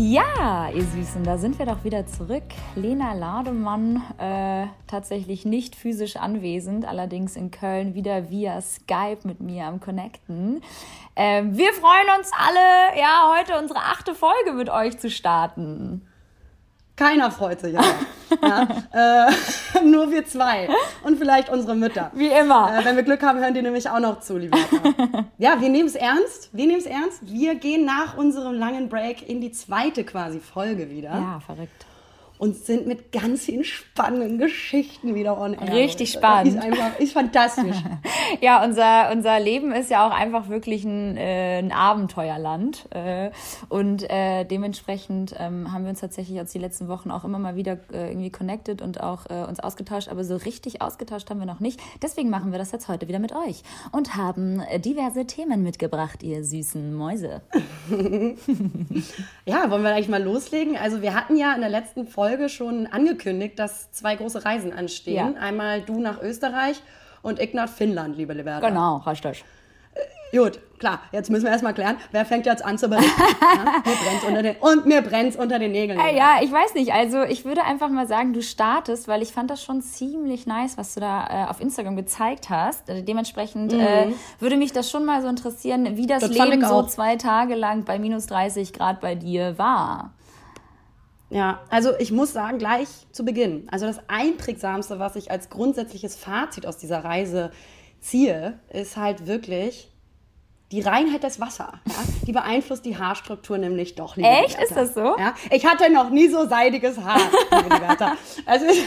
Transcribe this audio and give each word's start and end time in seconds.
Ja, 0.00 0.70
ihr 0.72 0.84
Süßen, 0.84 1.24
da 1.24 1.38
sind 1.38 1.58
wir 1.58 1.66
doch 1.66 1.82
wieder 1.82 2.06
zurück. 2.06 2.44
Lena 2.76 3.14
Lademann, 3.14 4.00
äh, 4.18 4.68
tatsächlich 4.86 5.44
nicht 5.44 5.74
physisch 5.74 6.14
anwesend, 6.14 6.86
allerdings 6.86 7.34
in 7.34 7.50
Köln 7.50 7.94
wieder 7.94 8.30
via 8.30 8.60
Skype 8.60 9.18
mit 9.24 9.40
mir 9.40 9.64
am 9.64 9.80
Connecten. 9.80 10.62
Äh, 11.16 11.42
wir 11.46 11.72
freuen 11.72 12.16
uns 12.16 12.30
alle, 12.32 13.00
ja, 13.00 13.34
heute 13.36 13.58
unsere 13.58 13.80
achte 13.80 14.14
Folge 14.14 14.52
mit 14.52 14.70
euch 14.70 14.96
zu 15.00 15.10
starten. 15.10 16.06
Keiner 16.98 17.30
freut 17.30 17.60
sich 17.60 17.74
ja, 18.42 18.68
äh, 18.92 19.84
nur 19.84 20.10
wir 20.10 20.26
zwei. 20.26 20.68
Und 21.04 21.16
vielleicht 21.16 21.48
unsere 21.48 21.76
Mütter. 21.76 22.10
Wie 22.12 22.26
immer. 22.26 22.76
Äh, 22.76 22.84
wenn 22.84 22.96
wir 22.96 23.04
Glück 23.04 23.22
haben, 23.22 23.38
hören 23.38 23.54
die 23.54 23.62
nämlich 23.62 23.88
auch 23.88 24.00
noch 24.00 24.18
zu, 24.18 24.36
liebe 24.36 24.58
Ja, 25.38 25.60
wir 25.60 25.68
nehmen 25.68 25.88
es 25.88 25.94
ernst. 25.94 26.50
Wir 26.52 26.66
nehmen 26.66 26.80
es 26.80 26.86
ernst. 26.86 27.20
Wir 27.22 27.54
gehen 27.54 27.84
nach 27.84 28.16
unserem 28.16 28.54
langen 28.54 28.88
Break 28.88 29.28
in 29.28 29.40
die 29.40 29.52
zweite 29.52 30.02
quasi 30.02 30.40
Folge 30.40 30.90
wieder. 30.90 31.10
Ja, 31.10 31.40
verrückt 31.46 31.87
und 32.38 32.56
sind 32.56 32.86
mit 32.86 33.12
ganz 33.12 33.44
vielen 33.44 33.64
spannenden 33.64 34.38
Geschichten 34.38 35.14
wieder 35.14 35.38
on 35.38 35.54
air. 35.54 35.74
Richtig 35.74 36.12
spannend. 36.12 36.54
Ist 36.54 36.62
einfach, 36.62 36.98
ist 36.98 37.12
fantastisch. 37.12 37.76
ja, 38.40 38.64
unser, 38.64 39.10
unser 39.12 39.40
Leben 39.40 39.72
ist 39.72 39.90
ja 39.90 40.06
auch 40.06 40.12
einfach 40.12 40.48
wirklich 40.48 40.84
ein, 40.84 41.16
äh, 41.16 41.58
ein 41.58 41.72
Abenteuerland. 41.72 42.86
Äh, 42.90 43.30
und 43.68 44.08
äh, 44.08 44.44
dementsprechend 44.44 45.34
ähm, 45.38 45.72
haben 45.72 45.82
wir 45.84 45.90
uns 45.90 46.00
tatsächlich 46.00 46.36
jetzt 46.36 46.54
die 46.54 46.58
letzten 46.58 46.88
Wochen 46.88 47.10
auch 47.10 47.24
immer 47.24 47.38
mal 47.38 47.56
wieder 47.56 47.78
äh, 47.92 48.10
irgendwie 48.10 48.30
connected 48.30 48.82
und 48.82 49.02
auch 49.02 49.26
äh, 49.28 49.44
uns 49.44 49.58
ausgetauscht, 49.60 50.08
aber 50.08 50.22
so 50.24 50.36
richtig 50.36 50.80
ausgetauscht 50.80 51.28
haben 51.30 51.40
wir 51.40 51.46
noch 51.46 51.60
nicht. 51.60 51.80
Deswegen 52.02 52.30
machen 52.30 52.52
wir 52.52 52.58
das 52.58 52.70
jetzt 52.70 52.88
heute 52.88 53.08
wieder 53.08 53.18
mit 53.18 53.32
euch 53.34 53.62
und 53.90 54.16
haben 54.16 54.62
diverse 54.78 55.26
Themen 55.26 55.62
mitgebracht, 55.62 56.22
ihr 56.22 56.44
süßen 56.44 56.94
Mäuse. 56.94 57.42
ja, 59.44 59.70
wollen 59.70 59.82
wir 59.82 59.94
eigentlich 59.94 60.08
mal 60.08 60.22
loslegen? 60.22 60.76
Also 60.76 61.02
wir 61.02 61.14
hatten 61.14 61.36
ja 61.36 61.54
in 61.54 61.60
der 61.60 61.70
letzten 61.70 62.06
Folge 62.06 62.27
Folge 62.28 62.48
schon 62.50 62.86
angekündigt, 62.86 63.58
dass 63.58 63.90
zwei 63.92 64.14
große 64.14 64.44
Reisen 64.44 64.72
anstehen. 64.72 65.34
Ja. 65.34 65.40
Einmal 65.40 65.80
du 65.80 65.98
nach 65.98 66.20
Österreich 66.20 66.82
und 67.22 67.40
ich 67.40 67.54
nach 67.54 67.70
Finnland, 67.70 68.16
liebe 68.16 68.34
Liberta. 68.34 68.68
Genau, 68.68 68.98
richtig. 68.98 69.44
Äh, 69.94 70.36
gut, 70.36 70.60
klar, 70.78 71.00
jetzt 71.10 71.30
müssen 71.30 71.44
wir 71.44 71.52
erstmal 71.52 71.72
klären, 71.72 71.96
wer 72.12 72.26
fängt 72.26 72.44
jetzt 72.44 72.62
an 72.62 72.76
zu 72.76 72.90
berichten. 72.90 73.10
ja, 73.56 73.64
mir 73.64 73.96
brennt's 73.96 74.24
unter 74.26 74.42
den, 74.42 74.56
und 74.56 74.84
mir 74.84 75.00
brennt 75.00 75.36
unter 75.36 75.58
den 75.58 75.72
Nägeln. 75.72 75.98
Äh, 75.98 76.18
ja, 76.18 76.36
ich 76.42 76.52
weiß 76.52 76.74
nicht. 76.74 76.92
Also 76.92 77.22
ich 77.22 77.46
würde 77.46 77.64
einfach 77.64 77.88
mal 77.88 78.06
sagen, 78.06 78.34
du 78.34 78.42
startest, 78.42 79.08
weil 79.08 79.22
ich 79.22 79.32
fand 79.32 79.50
das 79.50 79.64
schon 79.64 79.80
ziemlich 79.80 80.46
nice, 80.46 80.76
was 80.76 80.92
du 80.92 81.00
da 81.00 81.46
äh, 81.46 81.50
auf 81.50 81.62
Instagram 81.62 81.96
gezeigt 81.96 82.50
hast. 82.50 82.90
Also 82.90 83.02
dementsprechend 83.02 83.72
mhm. 83.72 83.80
äh, 83.80 84.12
würde 84.38 84.58
mich 84.58 84.72
das 84.72 84.90
schon 84.90 85.06
mal 85.06 85.22
so 85.22 85.28
interessieren, 85.28 85.96
wie 85.96 86.06
das, 86.06 86.20
das 86.20 86.30
Leben 86.30 86.62
so 86.62 86.82
zwei 86.82 87.16
Tage 87.16 87.54
lang 87.54 87.84
bei 87.84 87.98
minus 87.98 88.26
30 88.26 88.74
Grad 88.74 89.00
bei 89.00 89.14
dir 89.14 89.56
war. 89.56 90.12
Ja, 91.30 91.60
also 91.68 91.92
ich 91.98 92.10
muss 92.10 92.32
sagen, 92.32 92.58
gleich 92.58 92.88
zu 93.12 93.24
Beginn, 93.24 93.68
also 93.70 93.86
das 93.86 94.00
Einprägsamste, 94.08 94.98
was 94.98 95.14
ich 95.16 95.30
als 95.30 95.50
grundsätzliches 95.50 96.16
Fazit 96.16 96.66
aus 96.66 96.78
dieser 96.78 97.04
Reise 97.04 97.50
ziehe, 98.00 98.58
ist 98.70 98.96
halt 98.96 99.26
wirklich 99.26 99.90
die 100.72 100.80
Reinheit 100.80 101.22
des 101.22 101.40
Wassers. 101.40 101.72
Ja? 101.86 101.94
Die 102.26 102.32
beeinflusst 102.32 102.84
die 102.84 102.96
Haarstruktur 102.96 103.58
nämlich 103.58 103.94
doch. 103.94 104.16
Liebe 104.16 104.28
Echt? 104.28 104.60
Ist 104.60 104.76
das 104.76 104.94
so? 104.94 105.16
Ja? 105.18 105.34
Ich 105.50 105.66
hatte 105.66 105.90
noch 105.92 106.10
nie 106.10 106.28
so 106.28 106.46
seidiges 106.46 106.98
Haar, 106.98 107.20
liebe 107.50 107.80
Also 108.46 108.66
ich, 108.66 108.84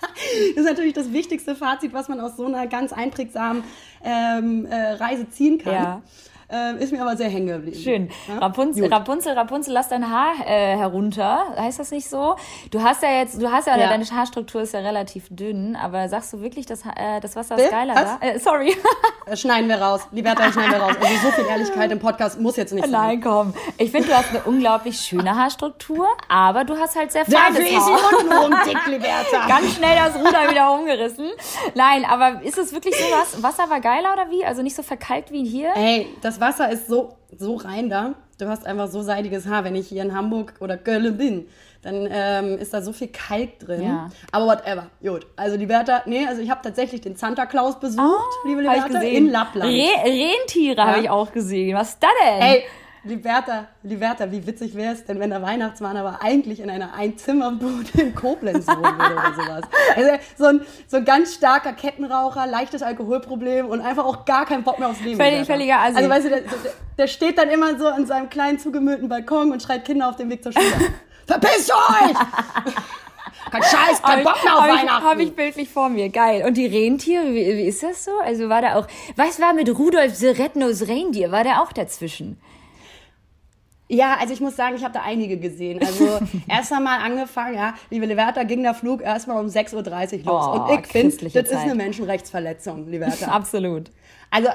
das 0.00 0.56
ist 0.56 0.64
natürlich 0.64 0.94
das 0.94 1.12
wichtigste 1.12 1.54
Fazit, 1.54 1.92
was 1.92 2.08
man 2.08 2.20
aus 2.20 2.36
so 2.36 2.46
einer 2.46 2.66
ganz 2.66 2.92
einprägsamen 2.92 3.64
ähm, 4.04 4.66
äh, 4.66 4.92
Reise 4.92 5.28
ziehen 5.30 5.58
kann. 5.58 5.72
Ja. 5.72 6.02
Ähm, 6.50 6.78
ist 6.78 6.92
mir 6.92 7.02
aber 7.02 7.16
sehr 7.16 7.28
hängen 7.28 7.48
geblieben. 7.48 7.78
Schön. 7.78 8.10
Ja? 8.26 8.38
Rapunzel, 8.38 8.92
Rapunzel, 8.92 9.34
Rapunzel, 9.34 9.74
lass 9.74 9.88
dein 9.88 10.10
Haar 10.10 10.34
äh, 10.46 10.76
herunter. 10.76 11.54
Heißt 11.56 11.78
das 11.78 11.90
nicht 11.90 12.08
so? 12.08 12.36
Du 12.70 12.82
hast 12.82 13.02
ja 13.02 13.10
jetzt, 13.10 13.40
du 13.40 13.50
hast 13.50 13.66
ja, 13.66 13.76
ja. 13.76 13.88
deine 13.88 14.04
Haarstruktur 14.04 14.62
ist 14.62 14.72
ja 14.72 14.80
relativ 14.80 15.26
dünn, 15.28 15.76
aber 15.76 16.08
sagst 16.08 16.32
du 16.32 16.40
wirklich, 16.40 16.64
dass 16.64 16.86
äh, 16.86 17.20
das 17.20 17.36
Wasser 17.36 17.58
ist 17.58 17.70
geiler 17.70 17.94
da? 17.94 18.18
Äh, 18.26 18.38
sorry. 18.38 18.74
schneiden 19.34 19.68
wir 19.68 19.80
raus. 19.80 20.08
Liberta, 20.10 20.50
schneiden 20.50 20.72
wir 20.72 20.80
raus. 20.80 20.96
Also 21.00 21.26
so 21.26 21.30
viel 21.32 21.46
Ehrlichkeit 21.46 21.92
im 21.92 21.98
Podcast 21.98 22.40
muss 22.40 22.56
jetzt 22.56 22.72
nicht 22.72 22.84
sein. 22.84 22.92
Nein, 22.92 23.20
komm. 23.20 23.52
Ich 23.76 23.90
finde, 23.90 24.08
du 24.08 24.16
hast 24.16 24.30
eine 24.30 24.42
unglaublich 24.44 24.98
schöne 24.98 25.34
Haarstruktur, 25.36 26.08
aber 26.28 26.64
du 26.64 26.78
hast 26.78 26.96
halt 26.96 27.12
sehr 27.12 27.26
feines 27.26 27.58
Dafür 27.58 27.78
Haar. 27.78 27.86
Dafür 27.86 27.98
ist 27.98 28.10
sie 28.10 28.24
untenrum 28.24 28.54
dick, 28.66 28.86
Liberta. 28.86 29.46
Ganz 29.48 29.74
schnell 29.74 29.96
das 29.96 30.14
Ruder 30.16 30.50
wieder 30.50 30.72
umgerissen. 30.72 31.30
Nein, 31.74 32.04
aber 32.04 32.42
ist 32.42 32.56
es 32.56 32.72
wirklich 32.72 32.96
so 32.96 33.04
was? 33.12 33.42
Wasser 33.42 33.68
war 33.68 33.80
geiler 33.80 34.14
oder 34.14 34.30
wie? 34.30 34.44
Also 34.44 34.62
nicht 34.62 34.76
so 34.76 34.82
verkalkt 34.82 35.30
wie 35.30 35.44
hier? 35.44 35.72
Ey, 35.74 36.08
das 36.22 36.37
Wasser 36.40 36.70
ist 36.70 36.88
so, 36.88 37.16
so 37.36 37.56
rein 37.56 37.88
da. 37.88 38.14
Du 38.38 38.48
hast 38.48 38.66
einfach 38.66 38.88
so 38.88 39.02
seidiges 39.02 39.46
Haar. 39.46 39.64
Wenn 39.64 39.74
ich 39.74 39.88
hier 39.88 40.02
in 40.02 40.14
Hamburg 40.14 40.54
oder 40.60 40.76
Köln 40.76 41.16
bin, 41.16 41.48
dann 41.82 42.08
ähm, 42.10 42.58
ist 42.58 42.74
da 42.74 42.82
so 42.82 42.92
viel 42.92 43.08
Kalk 43.08 43.58
drin. 43.58 43.82
Ja. 43.82 44.10
Aber 44.32 44.46
whatever. 44.46 44.86
Gut. 45.02 45.26
Also 45.36 45.56
die 45.56 45.66
Bertha, 45.66 46.02
nee, 46.06 46.26
also 46.26 46.40
ich 46.40 46.50
habe 46.50 46.60
tatsächlich 46.62 47.00
den 47.00 47.16
Santa 47.16 47.46
Claus 47.46 47.78
besucht, 47.78 48.00
oh, 48.04 48.48
liebe 48.48 48.60
Liberta, 48.60 49.00
in 49.00 49.30
Lappland. 49.30 49.70
Re 49.70 49.88
Rentiere 50.04 50.76
ja. 50.76 50.86
habe 50.86 51.00
ich 51.00 51.10
auch 51.10 51.32
gesehen. 51.32 51.76
Was 51.76 51.90
ist 51.90 52.02
da 52.02 52.08
denn? 52.24 52.42
Ey, 52.42 52.64
Liberta, 53.08 53.68
Liberta, 53.82 54.30
wie 54.30 54.46
witzig 54.46 54.74
wäre 54.74 54.92
es 54.92 55.04
denn, 55.04 55.18
wenn 55.18 55.30
der 55.30 55.40
Weihnachtsmann 55.42 55.96
aber 55.96 56.22
eigentlich 56.22 56.60
in 56.60 56.68
einer 56.68 56.92
Einzimmerbude 56.94 57.88
in 57.94 58.14
Koblenz 58.14 58.66
wohnen 58.68 58.98
würde 58.98 59.14
oder 59.14 59.34
sowas. 59.36 59.64
Also 59.96 60.10
so 60.36 60.44
ein, 60.44 60.60
so 60.86 60.96
ein 60.98 61.04
ganz 61.04 61.34
starker 61.34 61.72
Kettenraucher, 61.72 62.46
leichtes 62.46 62.82
Alkoholproblem 62.82 63.66
und 63.66 63.80
einfach 63.80 64.04
auch 64.04 64.24
gar 64.26 64.44
keinen 64.44 64.62
Bock 64.62 64.78
mehr 64.78 64.88
aufs 64.88 65.00
Leben. 65.00 65.18
Völlig, 65.18 65.46
völliger 65.46 65.78
Assi. 65.78 65.96
Also 65.96 66.10
weißt 66.10 66.26
du, 66.26 66.30
der, 66.30 66.42
der, 66.98 67.06
steht 67.06 67.38
dann 67.38 67.48
immer 67.48 67.78
so 67.78 67.86
an 67.86 68.06
seinem 68.06 68.28
kleinen 68.28 68.58
zugemüllten 68.58 69.08
Balkon 69.08 69.52
und 69.52 69.62
schreit 69.62 69.84
Kinder 69.84 70.08
auf 70.08 70.16
dem 70.16 70.28
Weg 70.30 70.42
zur 70.42 70.52
Schule. 70.52 70.66
Verpisst 71.26 71.72
euch! 71.72 72.16
Kein 73.50 73.62
Scheiß, 73.62 74.02
kein 74.02 74.24
Bock 74.24 74.44
mehr 74.44 74.54
auf 74.54 74.62
hab 74.62 74.68
Weihnachten. 74.68 75.04
Habe 75.04 75.22
ich 75.22 75.34
bildlich 75.34 75.70
vor 75.70 75.88
mir. 75.88 76.10
Geil. 76.10 76.44
Und 76.46 76.58
die 76.58 76.66
Rentiere, 76.66 77.28
wie, 77.28 77.56
wie 77.56 77.68
ist 77.68 77.82
das 77.82 78.04
so? 78.04 78.10
Also 78.22 78.50
war 78.50 78.60
da 78.60 78.76
auch, 78.76 78.86
was 79.16 79.40
war 79.40 79.54
mit 79.54 79.70
Rudolf 79.70 80.14
the 80.16 80.28
Red-Nosed 80.28 80.88
Reindeer? 80.88 81.32
War 81.32 81.44
der 81.44 81.62
auch 81.62 81.72
dazwischen? 81.72 82.38
Ja, 83.88 84.18
also 84.20 84.34
ich 84.34 84.40
muss 84.40 84.54
sagen, 84.54 84.76
ich 84.76 84.84
habe 84.84 84.92
da 84.92 85.02
einige 85.02 85.38
gesehen. 85.38 85.80
Also 85.80 86.20
erst 86.48 86.72
einmal 86.72 87.00
angefangen, 87.00 87.54
ja, 87.54 87.74
liebe 87.90 88.04
Liberta, 88.06 88.42
ging 88.42 88.62
der 88.62 88.74
Flug 88.74 89.02
erstmal 89.02 89.42
um 89.42 89.46
6.30 89.46 89.74
Uhr 89.74 90.24
los. 90.24 90.46
Oh, 90.46 90.60
und 90.60 90.80
ich 90.80 90.86
finde, 90.86 91.16
das 91.16 91.32
Zeit. 91.32 91.46
ist 91.46 91.56
eine 91.56 91.74
Menschenrechtsverletzung, 91.74 92.88
Liberta. 92.88 93.26
Absolut. 93.28 93.90
Also 94.30 94.50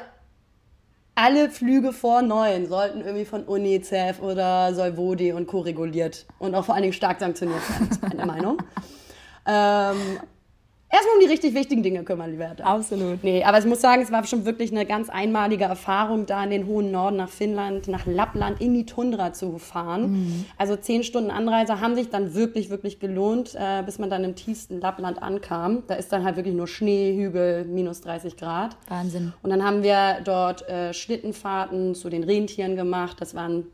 alle 1.15 1.49
Flüge 1.49 1.93
vor 1.93 2.21
neun 2.21 2.67
sollten 2.67 3.01
irgendwie 3.01 3.25
von 3.25 3.43
UNICEF 3.43 4.19
oder 4.21 4.73
Solvodi 4.73 5.33
und 5.33 5.47
Co. 5.47 5.59
reguliert 5.59 6.25
und 6.39 6.55
auch 6.55 6.65
vor 6.65 6.75
allen 6.75 6.83
Dingen 6.83 6.93
stark 6.93 7.19
sanktioniert 7.19 7.61
werden, 7.69 7.89
ist 7.89 8.01
meine 8.01 8.25
Meinung. 8.27 8.57
Ähm, 9.45 10.19
erstmal 10.93 11.15
um 11.15 11.21
die 11.21 11.27
richtig 11.27 11.53
wichtigen 11.55 11.83
Dinge 11.83 12.03
kümmern, 12.03 12.29
liebe 12.31 12.45
Hertha. 12.45 12.63
Absolut. 12.63 13.23
Nee, 13.23 13.43
aber 13.43 13.57
ich 13.57 13.65
muss 13.65 13.81
sagen, 13.81 14.01
es 14.01 14.11
war 14.11 14.23
schon 14.25 14.45
wirklich 14.45 14.71
eine 14.71 14.85
ganz 14.85 15.09
einmalige 15.09 15.63
Erfahrung, 15.63 16.25
da 16.25 16.43
in 16.43 16.51
den 16.51 16.67
hohen 16.67 16.91
Norden 16.91 17.17
nach 17.17 17.29
Finnland, 17.29 17.87
nach 17.87 18.05
Lappland 18.05 18.61
in 18.61 18.73
die 18.73 18.85
Tundra 18.85 19.33
zu 19.33 19.57
fahren. 19.57 20.11
Mhm. 20.11 20.45
Also 20.57 20.75
zehn 20.75 21.03
Stunden 21.03 21.31
Anreise 21.31 21.81
haben 21.81 21.95
sich 21.95 22.09
dann 22.09 22.35
wirklich, 22.35 22.69
wirklich 22.69 22.99
gelohnt, 22.99 23.55
äh, 23.55 23.81
bis 23.83 23.97
man 23.97 24.09
dann 24.09 24.23
im 24.23 24.35
tiefsten 24.35 24.79
Lappland 24.79 25.21
ankam. 25.21 25.83
Da 25.87 25.95
ist 25.95 26.13
dann 26.13 26.23
halt 26.23 26.35
wirklich 26.35 26.55
nur 26.55 26.67
Schnee, 26.67 27.15
Hügel, 27.17 27.65
minus 27.65 28.01
30 28.01 28.37
Grad. 28.37 28.77
Wahnsinn. 28.87 29.33
Und 29.41 29.49
dann 29.49 29.63
haben 29.63 29.81
wir 29.83 30.19
dort 30.23 30.67
äh, 30.69 30.93
Schlittenfahrten 30.93 31.95
zu 31.95 32.09
den 32.09 32.23
Rentieren 32.23 32.75
gemacht. 32.75 33.17
Das 33.19 33.33
waren 33.33 33.65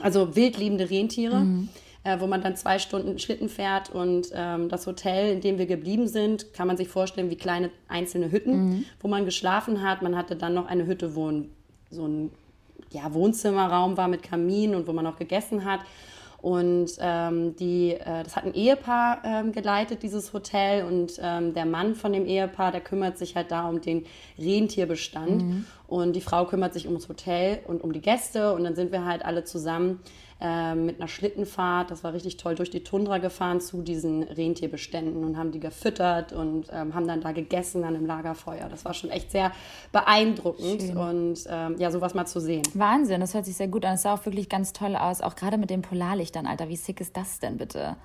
also 0.00 0.36
wildliebende 0.36 0.90
Rentiere. 0.90 1.40
Mhm 1.40 1.68
äh, 2.08 2.20
wo 2.20 2.26
man 2.26 2.40
dann 2.40 2.56
zwei 2.56 2.78
Stunden 2.78 3.18
Schlitten 3.18 3.48
fährt. 3.48 3.90
Und 3.90 4.28
ähm, 4.34 4.68
das 4.68 4.86
Hotel, 4.86 5.32
in 5.32 5.40
dem 5.40 5.58
wir 5.58 5.66
geblieben 5.66 6.08
sind, 6.08 6.52
kann 6.54 6.66
man 6.66 6.76
sich 6.76 6.88
vorstellen 6.88 7.30
wie 7.30 7.36
kleine 7.36 7.70
einzelne 7.86 8.30
Hütten, 8.30 8.52
mhm. 8.52 8.84
wo 9.00 9.08
man 9.08 9.24
geschlafen 9.24 9.82
hat. 9.82 10.00
Man 10.02 10.16
hatte 10.16 10.36
dann 10.36 10.54
noch 10.54 10.66
eine 10.66 10.86
Hütte, 10.86 11.14
wo 11.14 11.30
ein, 11.30 11.50
so 11.90 12.06
ein 12.06 12.30
ja, 12.90 13.12
Wohnzimmerraum 13.12 13.96
war 13.96 14.08
mit 14.08 14.22
Kamin 14.22 14.74
und 14.74 14.86
wo 14.86 14.92
man 14.92 15.06
auch 15.06 15.16
gegessen 15.16 15.64
hat. 15.64 15.80
Und 16.40 16.92
ähm, 17.00 17.56
die, 17.56 17.94
äh, 17.94 18.22
das 18.22 18.36
hat 18.36 18.44
ein 18.44 18.54
Ehepaar 18.54 19.22
ähm, 19.24 19.52
geleitet, 19.52 20.02
dieses 20.02 20.32
Hotel. 20.32 20.84
Und 20.84 21.18
ähm, 21.20 21.52
der 21.52 21.66
Mann 21.66 21.94
von 21.94 22.12
dem 22.12 22.24
Ehepaar, 22.24 22.70
der 22.70 22.80
kümmert 22.80 23.18
sich 23.18 23.34
halt 23.34 23.50
da 23.50 23.68
um 23.68 23.80
den 23.80 24.06
Rentierbestand. 24.38 25.42
Mhm. 25.42 25.64
Und 25.88 26.14
die 26.14 26.20
Frau 26.20 26.46
kümmert 26.46 26.74
sich 26.74 26.86
ums 26.86 27.08
Hotel 27.08 27.58
und 27.66 27.82
um 27.82 27.92
die 27.92 28.00
Gäste. 28.00 28.54
Und 28.54 28.64
dann 28.64 28.76
sind 28.76 28.92
wir 28.92 29.04
halt 29.04 29.24
alle 29.24 29.44
zusammen 29.44 30.00
äh, 30.40 30.74
mit 30.74 31.00
einer 31.00 31.08
Schlittenfahrt, 31.08 31.90
das 31.90 32.04
war 32.04 32.12
richtig 32.12 32.36
toll, 32.36 32.54
durch 32.54 32.70
die 32.70 32.84
Tundra 32.84 33.18
gefahren 33.18 33.60
zu 33.60 33.82
diesen 33.82 34.22
Rentierbeständen 34.22 35.24
und 35.24 35.36
haben 35.36 35.50
die 35.50 35.60
gefüttert 35.60 36.32
und 36.32 36.66
ähm, 36.72 36.94
haben 36.94 37.08
dann 37.08 37.20
da 37.20 37.32
gegessen 37.32 37.82
an 37.84 37.96
einem 37.96 38.06
Lagerfeuer. 38.06 38.68
Das 38.68 38.84
war 38.84 38.94
schon 38.94 39.10
echt 39.10 39.32
sehr 39.32 39.50
beeindruckend 39.90 40.82
Schön. 40.82 40.96
und 40.96 41.44
ähm, 41.48 41.76
ja, 41.78 41.90
sowas 41.90 42.14
mal 42.14 42.26
zu 42.26 42.40
sehen. 42.40 42.62
Wahnsinn, 42.74 43.20
das 43.20 43.34
hört 43.34 43.46
sich 43.46 43.56
sehr 43.56 43.68
gut 43.68 43.84
an. 43.84 43.94
Es 43.94 44.02
sah 44.02 44.14
auch 44.14 44.24
wirklich 44.26 44.48
ganz 44.48 44.72
toll 44.72 44.94
aus, 44.94 45.20
auch 45.20 45.34
gerade 45.34 45.58
mit 45.58 45.70
den 45.70 45.82
Polarlichtern, 45.82 46.46
Alter. 46.46 46.68
Wie 46.68 46.76
sick 46.76 47.00
ist 47.00 47.16
das 47.16 47.40
denn 47.40 47.56
bitte? 47.56 47.96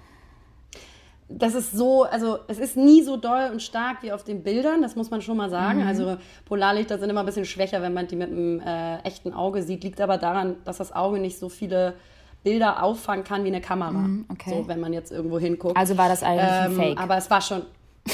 das 1.29 1.55
ist 1.55 1.71
so, 1.71 2.03
also 2.03 2.39
es 2.47 2.59
ist 2.59 2.77
nie 2.77 3.01
so 3.01 3.17
doll 3.17 3.49
und 3.51 3.61
stark 3.61 4.03
wie 4.03 4.11
auf 4.11 4.23
den 4.23 4.43
Bildern, 4.43 4.81
das 4.81 4.95
muss 4.95 5.09
man 5.09 5.21
schon 5.21 5.37
mal 5.37 5.49
sagen. 5.49 5.81
Mhm. 5.81 5.87
Also 5.87 6.17
Polarlichter 6.45 6.99
sind 6.99 7.09
immer 7.09 7.21
ein 7.21 7.25
bisschen 7.25 7.45
schwächer, 7.45 7.81
wenn 7.81 7.93
man 7.93 8.07
die 8.07 8.15
mit 8.15 8.29
einem 8.29 8.59
äh, 8.59 8.99
echten 8.99 9.33
Auge 9.33 9.63
sieht. 9.63 9.83
Liegt 9.83 10.01
aber 10.01 10.17
daran, 10.17 10.57
dass 10.65 10.77
das 10.77 10.91
Auge 10.91 11.19
nicht 11.19 11.39
so 11.39 11.49
viele 11.49 11.95
Bilder 12.43 12.83
auffangen 12.83 13.23
kann 13.23 13.43
wie 13.43 13.47
eine 13.47 13.61
Kamera. 13.61 13.91
Mhm, 13.91 14.25
okay. 14.29 14.49
So, 14.49 14.67
wenn 14.67 14.79
man 14.79 14.93
jetzt 14.93 15.11
irgendwo 15.11 15.39
hinguckt. 15.39 15.77
Also 15.77 15.97
war 15.97 16.09
das 16.09 16.23
eigentlich 16.23 16.43
ähm, 16.43 16.71
ein 16.71 16.75
Fake. 16.75 16.99
Aber 16.99 17.17
es 17.17 17.29
war 17.29 17.41
schon. 17.41 17.63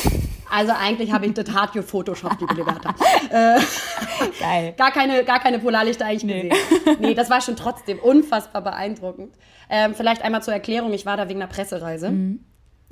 Also 0.51 0.71
eigentlich 0.71 1.11
habe 1.11 1.27
ich 1.27 1.33
das 1.35 1.53
hart 1.53 1.73
gefotoshoppt, 1.73 2.41
liebe 2.41 2.53
Liberta. 2.55 2.89
äh, 3.29 3.59
Geil. 4.39 4.73
Gar 4.75 4.89
keine, 4.89 5.23
gar 5.23 5.39
keine 5.39 5.59
Polarlichter 5.59 6.07
eigentlich 6.07 6.23
nee. 6.23 6.49
gesehen. 6.49 6.97
Nee, 6.99 7.13
das 7.13 7.29
war 7.29 7.39
schon 7.39 7.55
trotzdem 7.55 7.99
unfassbar 7.99 8.63
beeindruckend. 8.63 9.35
Ähm, 9.69 9.93
vielleicht 9.93 10.23
einmal 10.23 10.41
zur 10.41 10.55
Erklärung, 10.55 10.91
ich 10.91 11.05
war 11.05 11.17
da 11.17 11.29
wegen 11.29 11.39
einer 11.39 11.51
Pressereise. 11.51 12.09
Mhm. 12.09 12.39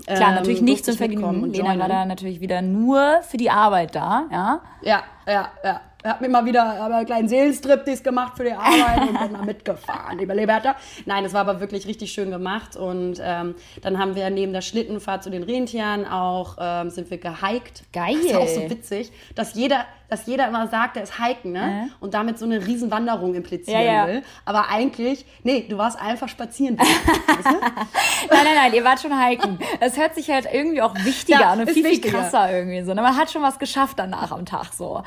Klar, 0.06 0.30
ähm, 0.30 0.36
natürlich 0.36 0.62
nicht 0.62 0.86
zum 0.86 0.96
Vergnügen. 0.96 1.52
Lena 1.52 1.80
war 1.80 1.90
da 1.90 2.06
natürlich 2.06 2.40
wieder 2.40 2.62
nur 2.62 3.22
für 3.24 3.38
die 3.38 3.50
Arbeit 3.50 3.96
da, 3.96 4.28
ja? 4.32 4.62
Ja, 4.84 5.04
ja, 5.26 5.52
ja. 5.64 5.82
Er 6.08 6.14
hat 6.14 6.22
mir 6.22 6.30
mal 6.30 6.46
wieder 6.46 6.86
einen 6.86 7.06
kleinen 7.06 7.28
Seelenstriptease 7.28 8.02
gemacht 8.02 8.38
für 8.38 8.46
die 8.46 8.54
Arbeit 8.54 9.10
und 9.10 9.20
bin 9.20 9.34
da 9.34 9.42
mitgefahren, 9.42 10.18
liebe 10.18 10.34
Liberta. 10.34 10.78
Nein, 11.06 11.26
es 11.26 11.34
war 11.34 11.42
aber 11.42 11.60
wirklich 11.60 11.86
richtig 11.86 12.14
schön 12.14 12.32
gemacht. 12.32 12.78
Und 12.78 13.20
ähm, 13.22 13.56
dann 13.82 14.00
haben 14.00 14.16
wir 14.16 14.30
neben 14.30 14.54
der 14.54 14.62
Schlittenfahrt 14.62 15.22
zu 15.22 15.30
den 15.30 15.44
Rentieren 15.44 16.06
auch, 16.06 16.56
ähm, 16.62 16.92
sind 16.92 17.12
wir 17.12 17.18
gehiked. 17.18 17.84
Geil. 17.92 18.16
Das 18.16 18.24
ist 18.24 18.36
auch 18.38 18.48
so 18.48 18.70
witzig, 18.70 19.12
dass 19.36 19.54
jeder, 19.56 19.84
dass 20.10 20.26
jeder 20.26 20.48
immer 20.48 20.68
sagt, 20.68 20.96
er 20.98 21.04
ist 21.04 21.24
hiken, 21.24 21.52
ne? 21.52 21.90
Und 22.00 22.14
damit 22.14 22.40
so 22.40 22.46
eine 22.46 22.66
Riesenwanderung 22.66 23.36
implizieren 23.36 23.82
ja, 23.82 23.94
ja. 23.94 24.08
will. 24.08 24.24
Aber 24.46 24.70
eigentlich, 24.70 25.26
nee, 25.44 25.66
du 25.68 25.78
warst 25.78 26.00
einfach 26.00 26.30
spazieren. 26.30 26.78
weißt 26.80 27.46
du? 27.46 27.60
nein, 27.60 28.44
nein, 28.44 28.56
nein, 28.56 28.74
ihr 28.74 28.84
wart 28.84 29.02
schon 29.02 29.20
hiken. 29.20 29.60
Es 29.80 29.98
hört 29.98 30.16
sich 30.16 30.30
halt 30.30 30.48
irgendwie 30.52 30.82
auch 30.82 30.96
wichtiger 31.04 31.42
ja, 31.42 31.52
an 31.52 31.60
und 31.60 31.70
viel, 31.70 31.86
viel 31.86 32.02
krasser 32.02 32.52
irgendwie 32.52 32.82
so. 32.84 32.94
Ne? 32.94 33.02
Man 33.02 33.18
hat 33.18 33.30
schon 33.32 33.42
was 33.42 33.60
geschafft 33.60 34.00
danach 34.00 34.32
am 34.32 34.46
Tag 34.46 34.74
so. 34.74 35.04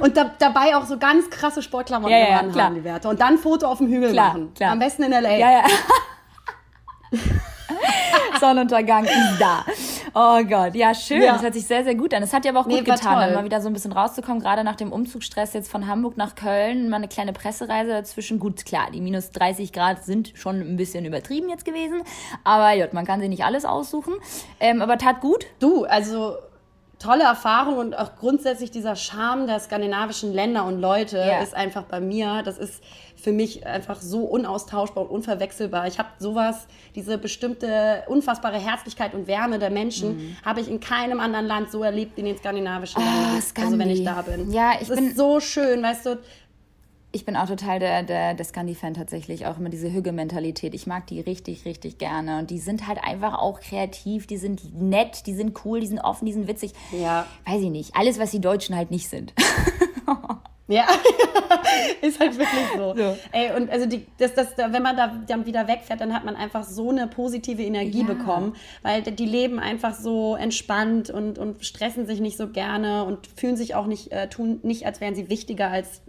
Und 0.00 0.16
da, 0.16 0.30
dabei 0.38 0.76
auch 0.76 0.86
so 0.86 0.98
ganz 0.98 1.30
krasse 1.30 1.62
Sportklamotten 1.62 2.16
ja, 2.16 2.28
ja, 2.28 2.54
haben, 2.54 2.74
die 2.74 2.84
Werte. 2.84 3.08
Und 3.08 3.20
dann 3.20 3.38
Foto 3.38 3.66
auf 3.66 3.78
dem 3.78 3.88
Hügel 3.88 4.10
klar, 4.10 4.28
machen. 4.28 4.54
Klar. 4.54 4.72
Am 4.72 4.78
besten 4.78 5.04
in 5.04 5.12
L.A. 5.12 5.36
Ja, 5.36 5.50
ja. 5.50 5.64
Sonnenuntergang 8.40 9.04
ist 9.04 9.38
da. 9.38 9.64
Oh 10.14 10.42
Gott, 10.44 10.74
ja, 10.74 10.94
schön. 10.94 11.22
Ja. 11.22 11.32
Das 11.32 11.42
hört 11.42 11.54
sich 11.54 11.66
sehr, 11.66 11.84
sehr 11.84 11.94
gut 11.94 12.12
an. 12.12 12.22
Es 12.22 12.32
hat 12.32 12.44
ja 12.44 12.50
aber 12.50 12.60
auch 12.60 12.66
nee, 12.66 12.78
gut 12.78 12.86
getan, 12.86 13.18
dann 13.18 13.34
mal 13.34 13.44
wieder 13.44 13.60
so 13.60 13.68
ein 13.68 13.72
bisschen 13.72 13.92
rauszukommen, 13.92 14.42
gerade 14.42 14.62
nach 14.64 14.76
dem 14.76 14.92
Umzugsstress 14.92 15.54
jetzt 15.54 15.70
von 15.70 15.86
Hamburg 15.86 16.16
nach 16.16 16.34
Köln, 16.34 16.88
mal 16.88 16.96
eine 16.96 17.08
kleine 17.08 17.32
Pressereise 17.32 17.90
dazwischen. 17.90 18.38
Gut, 18.38 18.64
klar, 18.64 18.88
die 18.92 19.00
minus 19.00 19.30
30 19.30 19.72
Grad 19.72 20.04
sind 20.04 20.32
schon 20.34 20.60
ein 20.60 20.76
bisschen 20.76 21.04
übertrieben 21.04 21.48
jetzt 21.48 21.64
gewesen. 21.64 22.02
Aber 22.44 22.72
ja, 22.72 22.86
man 22.92 23.06
kann 23.06 23.20
sich 23.20 23.28
nicht 23.28 23.44
alles 23.44 23.64
aussuchen. 23.64 24.14
Ähm, 24.60 24.82
aber 24.82 24.98
tat 24.98 25.20
gut. 25.20 25.46
Du, 25.60 25.84
also 25.84 26.36
tolle 27.02 27.24
Erfahrung 27.24 27.78
und 27.78 27.98
auch 27.98 28.16
grundsätzlich 28.16 28.70
dieser 28.70 28.94
Charme 28.94 29.46
der 29.46 29.58
skandinavischen 29.58 30.32
Länder 30.32 30.64
und 30.64 30.80
Leute 30.80 31.16
yeah. 31.16 31.42
ist 31.42 31.54
einfach 31.54 31.82
bei 31.82 32.00
mir, 32.00 32.42
das 32.44 32.58
ist 32.58 32.82
für 33.22 33.32
mich 33.32 33.66
einfach 33.66 34.00
so 34.00 34.24
unaustauschbar 34.24 35.04
und 35.04 35.10
unverwechselbar. 35.10 35.86
Ich 35.86 35.98
habe 35.98 36.08
sowas, 36.18 36.66
diese 36.94 37.18
bestimmte 37.18 38.02
unfassbare 38.08 38.58
Herzlichkeit 38.58 39.14
und 39.14 39.26
Wärme 39.28 39.58
der 39.58 39.70
Menschen, 39.70 40.16
mhm. 40.16 40.36
habe 40.44 40.60
ich 40.60 40.68
in 40.68 40.80
keinem 40.80 41.20
anderen 41.20 41.46
Land 41.46 41.70
so 41.70 41.82
erlebt 41.82 42.16
wie 42.16 42.20
in 42.20 42.26
den 42.26 42.38
skandinavischen 42.38 43.00
oh, 43.00 43.04
Ländern. 43.04 43.64
Also 43.64 43.78
wenn 43.78 43.90
ich 43.90 44.04
da 44.04 44.22
bin. 44.22 44.50
Ja, 44.50 44.72
ich 44.80 44.88
das 44.88 44.96
bin 44.96 45.08
ist 45.08 45.16
so 45.16 45.38
schön, 45.38 45.82
weißt 45.82 46.06
du, 46.06 46.18
ich 47.12 47.24
bin 47.24 47.36
auch 47.36 47.46
total 47.46 47.78
der, 47.78 48.02
der, 48.02 48.34
der 48.34 48.44
Scandi-Fan 48.44 48.94
tatsächlich, 48.94 49.46
auch 49.46 49.58
immer 49.58 49.68
diese 49.68 49.92
Hügge-Mentalität. 49.92 50.74
Ich 50.74 50.86
mag 50.86 51.06
die 51.06 51.20
richtig, 51.20 51.64
richtig 51.66 51.98
gerne. 51.98 52.38
Und 52.38 52.50
die 52.50 52.58
sind 52.58 52.88
halt 52.88 52.98
einfach 53.04 53.34
auch 53.34 53.60
kreativ, 53.60 54.26
die 54.26 54.38
sind 54.38 54.80
nett, 54.80 55.26
die 55.26 55.34
sind 55.34 55.64
cool, 55.64 55.80
die 55.80 55.86
sind 55.86 56.00
offen, 56.00 56.24
die 56.24 56.32
sind 56.32 56.48
witzig. 56.48 56.72
Ja. 56.90 57.26
Weiß 57.44 57.60
ich 57.60 57.70
nicht. 57.70 57.94
Alles, 57.94 58.18
was 58.18 58.30
die 58.30 58.40
Deutschen 58.40 58.74
halt 58.74 58.90
nicht 58.90 59.08
sind. 59.08 59.34
Ja, 60.72 60.86
ist 62.00 62.18
halt 62.18 62.38
wirklich 62.38 62.66
so. 62.76 62.94
so. 62.96 63.16
Ey, 63.32 63.54
und 63.56 63.70
also 63.70 63.86
die, 63.86 64.06
das, 64.18 64.34
das, 64.34 64.56
wenn 64.56 64.82
man 64.82 64.96
da 64.96 65.20
dann 65.26 65.44
wieder 65.44 65.68
wegfährt, 65.68 66.00
dann 66.00 66.14
hat 66.14 66.24
man 66.24 66.34
einfach 66.36 66.64
so 66.64 66.90
eine 66.90 67.06
positive 67.06 67.62
Energie 67.62 68.00
ja. 68.00 68.06
bekommen, 68.06 68.56
weil 68.82 69.02
die 69.02 69.26
leben 69.26 69.58
einfach 69.58 69.94
so 69.94 70.34
entspannt 70.36 71.10
und, 71.10 71.38
und 71.38 71.64
stressen 71.64 72.06
sich 72.06 72.20
nicht 72.20 72.36
so 72.36 72.48
gerne 72.48 73.04
und 73.04 73.26
fühlen 73.26 73.56
sich 73.56 73.74
auch 73.74 73.86
nicht, 73.86 74.12
äh, 74.12 74.28
tun 74.28 74.60
nicht, 74.62 74.86
als 74.86 75.00
wären 75.00 75.14
sie 75.14 75.28
wichtiger 75.28 75.70
als 75.70 76.02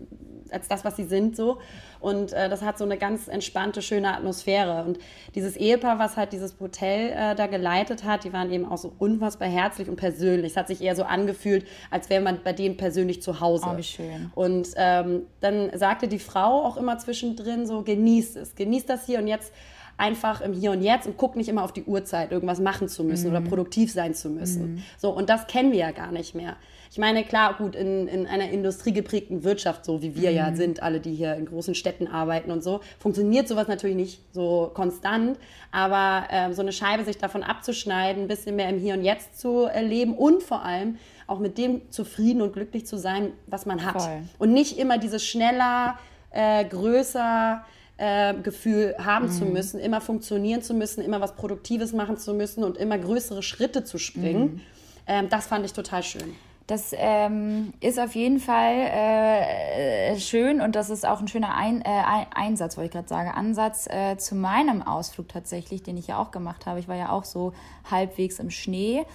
als 0.53 0.67
das, 0.67 0.85
was 0.85 0.95
sie 0.95 1.05
sind, 1.05 1.35
so. 1.35 1.59
Und 2.03 2.33
äh, 2.33 2.49
das 2.49 2.61
hat 2.61 2.77
so 2.77 2.83
eine 2.83 2.97
ganz 2.97 3.29
entspannte, 3.29 3.81
schöne 3.81 4.13
Atmosphäre. 4.13 4.83
Und 4.83 4.99
dieses 5.35 5.55
Ehepaar, 5.55 5.99
was 5.99 6.17
halt 6.17 6.33
dieses 6.33 6.59
Hotel 6.59 7.11
äh, 7.11 7.33
da 7.33 7.47
geleitet 7.47 8.03
hat, 8.03 8.25
die 8.25 8.33
waren 8.33 8.51
eben 8.51 8.65
auch 8.65 8.77
so 8.77 8.91
unfassbar 8.99 9.47
herzlich 9.47 9.87
und 9.87 9.95
persönlich. 9.95 10.51
Es 10.51 10.57
hat 10.57 10.67
sich 10.67 10.81
eher 10.81 10.97
so 10.97 11.03
angefühlt, 11.03 11.65
als 11.89 12.09
wäre 12.09 12.21
man 12.21 12.41
bei 12.43 12.51
denen 12.51 12.75
persönlich 12.75 13.21
zu 13.21 13.39
Hause. 13.39 13.67
Oh, 13.73 13.77
wie 13.77 13.83
schön. 13.83 14.31
Und 14.35 14.67
ähm, 14.75 15.21
dann 15.39 15.71
sagte 15.77 16.09
die 16.09 16.19
Frau 16.19 16.65
auch 16.65 16.75
immer 16.75 16.97
zwischendrin 16.97 17.65
so, 17.65 17.83
genießt 17.83 18.35
es, 18.35 18.55
genießt 18.55 18.89
das 18.89 19.05
hier 19.05 19.19
und 19.19 19.27
jetzt 19.27 19.53
einfach 19.95 20.41
im 20.41 20.51
Hier 20.51 20.71
und 20.71 20.81
Jetzt 20.81 21.07
und 21.07 21.15
guck 21.15 21.37
nicht 21.37 21.47
immer 21.47 21.63
auf 21.63 21.71
die 21.71 21.83
Uhrzeit, 21.83 22.33
irgendwas 22.33 22.59
machen 22.59 22.89
zu 22.89 23.05
müssen 23.05 23.29
mhm. 23.29 23.37
oder 23.37 23.45
produktiv 23.45 23.93
sein 23.93 24.13
zu 24.13 24.29
müssen. 24.29 24.73
Mhm. 24.73 24.83
So, 24.97 25.11
und 25.11 25.29
das 25.29 25.47
kennen 25.47 25.71
wir 25.71 25.79
ja 25.79 25.91
gar 25.91 26.11
nicht 26.11 26.35
mehr. 26.35 26.57
Ich 26.93 26.99
meine, 26.99 27.23
klar, 27.23 27.55
gut, 27.55 27.75
in, 27.75 28.07
in 28.07 28.27
einer 28.27 28.51
industriegeprägten 28.51 29.43
Wirtschaft, 29.43 29.83
so 29.83 30.03
wie 30.03 30.15
wir 30.15 30.29
mhm. 30.29 30.35
ja 30.35 30.55
sind, 30.55 30.83
alle, 30.83 30.99
die 30.99 31.15
hier 31.15 31.33
in 31.33 31.47
großen 31.47 31.73
Städten 31.73 32.05
arbeiten 32.05 32.51
und 32.51 32.63
so, 32.63 32.81
funktioniert 32.99 33.47
sowas 33.47 33.67
natürlich 33.67 33.95
nicht 33.95 34.21
so 34.31 34.69
konstant. 34.75 35.39
Aber 35.71 36.27
äh, 36.29 36.53
so 36.53 36.61
eine 36.61 36.71
Scheibe 36.71 37.03
sich 37.03 37.17
davon 37.17 37.41
abzuschneiden, 37.41 38.25
ein 38.25 38.27
bisschen 38.27 38.55
mehr 38.55 38.69
im 38.69 38.77
Hier 38.77 38.93
und 38.93 39.03
Jetzt 39.03 39.39
zu 39.39 39.63
erleben 39.63 40.15
und 40.15 40.43
vor 40.43 40.63
allem 40.63 40.99
auch 41.25 41.39
mit 41.39 41.57
dem 41.57 41.81
zufrieden 41.89 42.43
und 42.43 42.53
glücklich 42.53 42.85
zu 42.85 42.99
sein, 42.99 43.31
was 43.47 43.65
man 43.65 43.83
hat. 43.83 43.99
Voll. 43.99 44.21
Und 44.37 44.53
nicht 44.53 44.77
immer 44.77 44.99
dieses 44.99 45.25
schneller, 45.25 45.97
äh, 46.29 46.63
größer, 46.63 47.65
äh, 47.97 48.35
Gefühl 48.35 48.93
haben 49.03 49.25
mhm. 49.25 49.31
zu 49.31 49.45
müssen, 49.45 49.79
immer 49.79 49.99
funktionieren 49.99 50.61
zu 50.61 50.75
müssen, 50.75 51.03
immer 51.03 51.21
was 51.21 51.35
Produktives 51.35 51.91
machen 51.91 52.17
zu 52.17 52.35
müssen 52.35 52.63
und 52.63 52.77
immer 52.77 52.99
größere 52.99 53.41
Schritte 53.41 53.83
zu 53.83 53.97
springen. 53.97 54.43
Mhm. 54.43 54.61
Ähm, 55.07 55.29
das 55.29 55.47
fand 55.47 55.65
ich 55.65 55.73
total 55.73 56.03
schön. 56.03 56.35
Das 56.67 56.95
ähm, 56.97 57.73
ist 57.81 57.99
auf 57.99 58.15
jeden 58.15 58.39
Fall 58.39 58.73
äh, 58.73 60.17
schön 60.17 60.61
und 60.61 60.77
das 60.77 60.89
ist 60.89 61.05
auch 61.05 61.19
ein 61.19 61.27
schöner 61.27 61.55
ein 61.55 61.81
äh, 61.81 62.25
Einsatz, 62.33 62.77
wollte 62.77 62.85
ich 62.85 62.93
gerade 62.93 63.09
sagen, 63.09 63.29
Ansatz 63.29 63.85
äh, 63.87 64.15
zu 64.17 64.35
meinem 64.35 64.81
Ausflug 64.81 65.27
tatsächlich, 65.27 65.83
den 65.83 65.97
ich 65.97 66.07
ja 66.07 66.17
auch 66.19 66.31
gemacht 66.31 66.65
habe. 66.65 66.79
Ich 66.79 66.87
war 66.87 66.95
ja 66.95 67.09
auch 67.09 67.25
so 67.25 67.51
halbwegs 67.91 68.39
im 68.39 68.49
Schnee. 68.49 69.05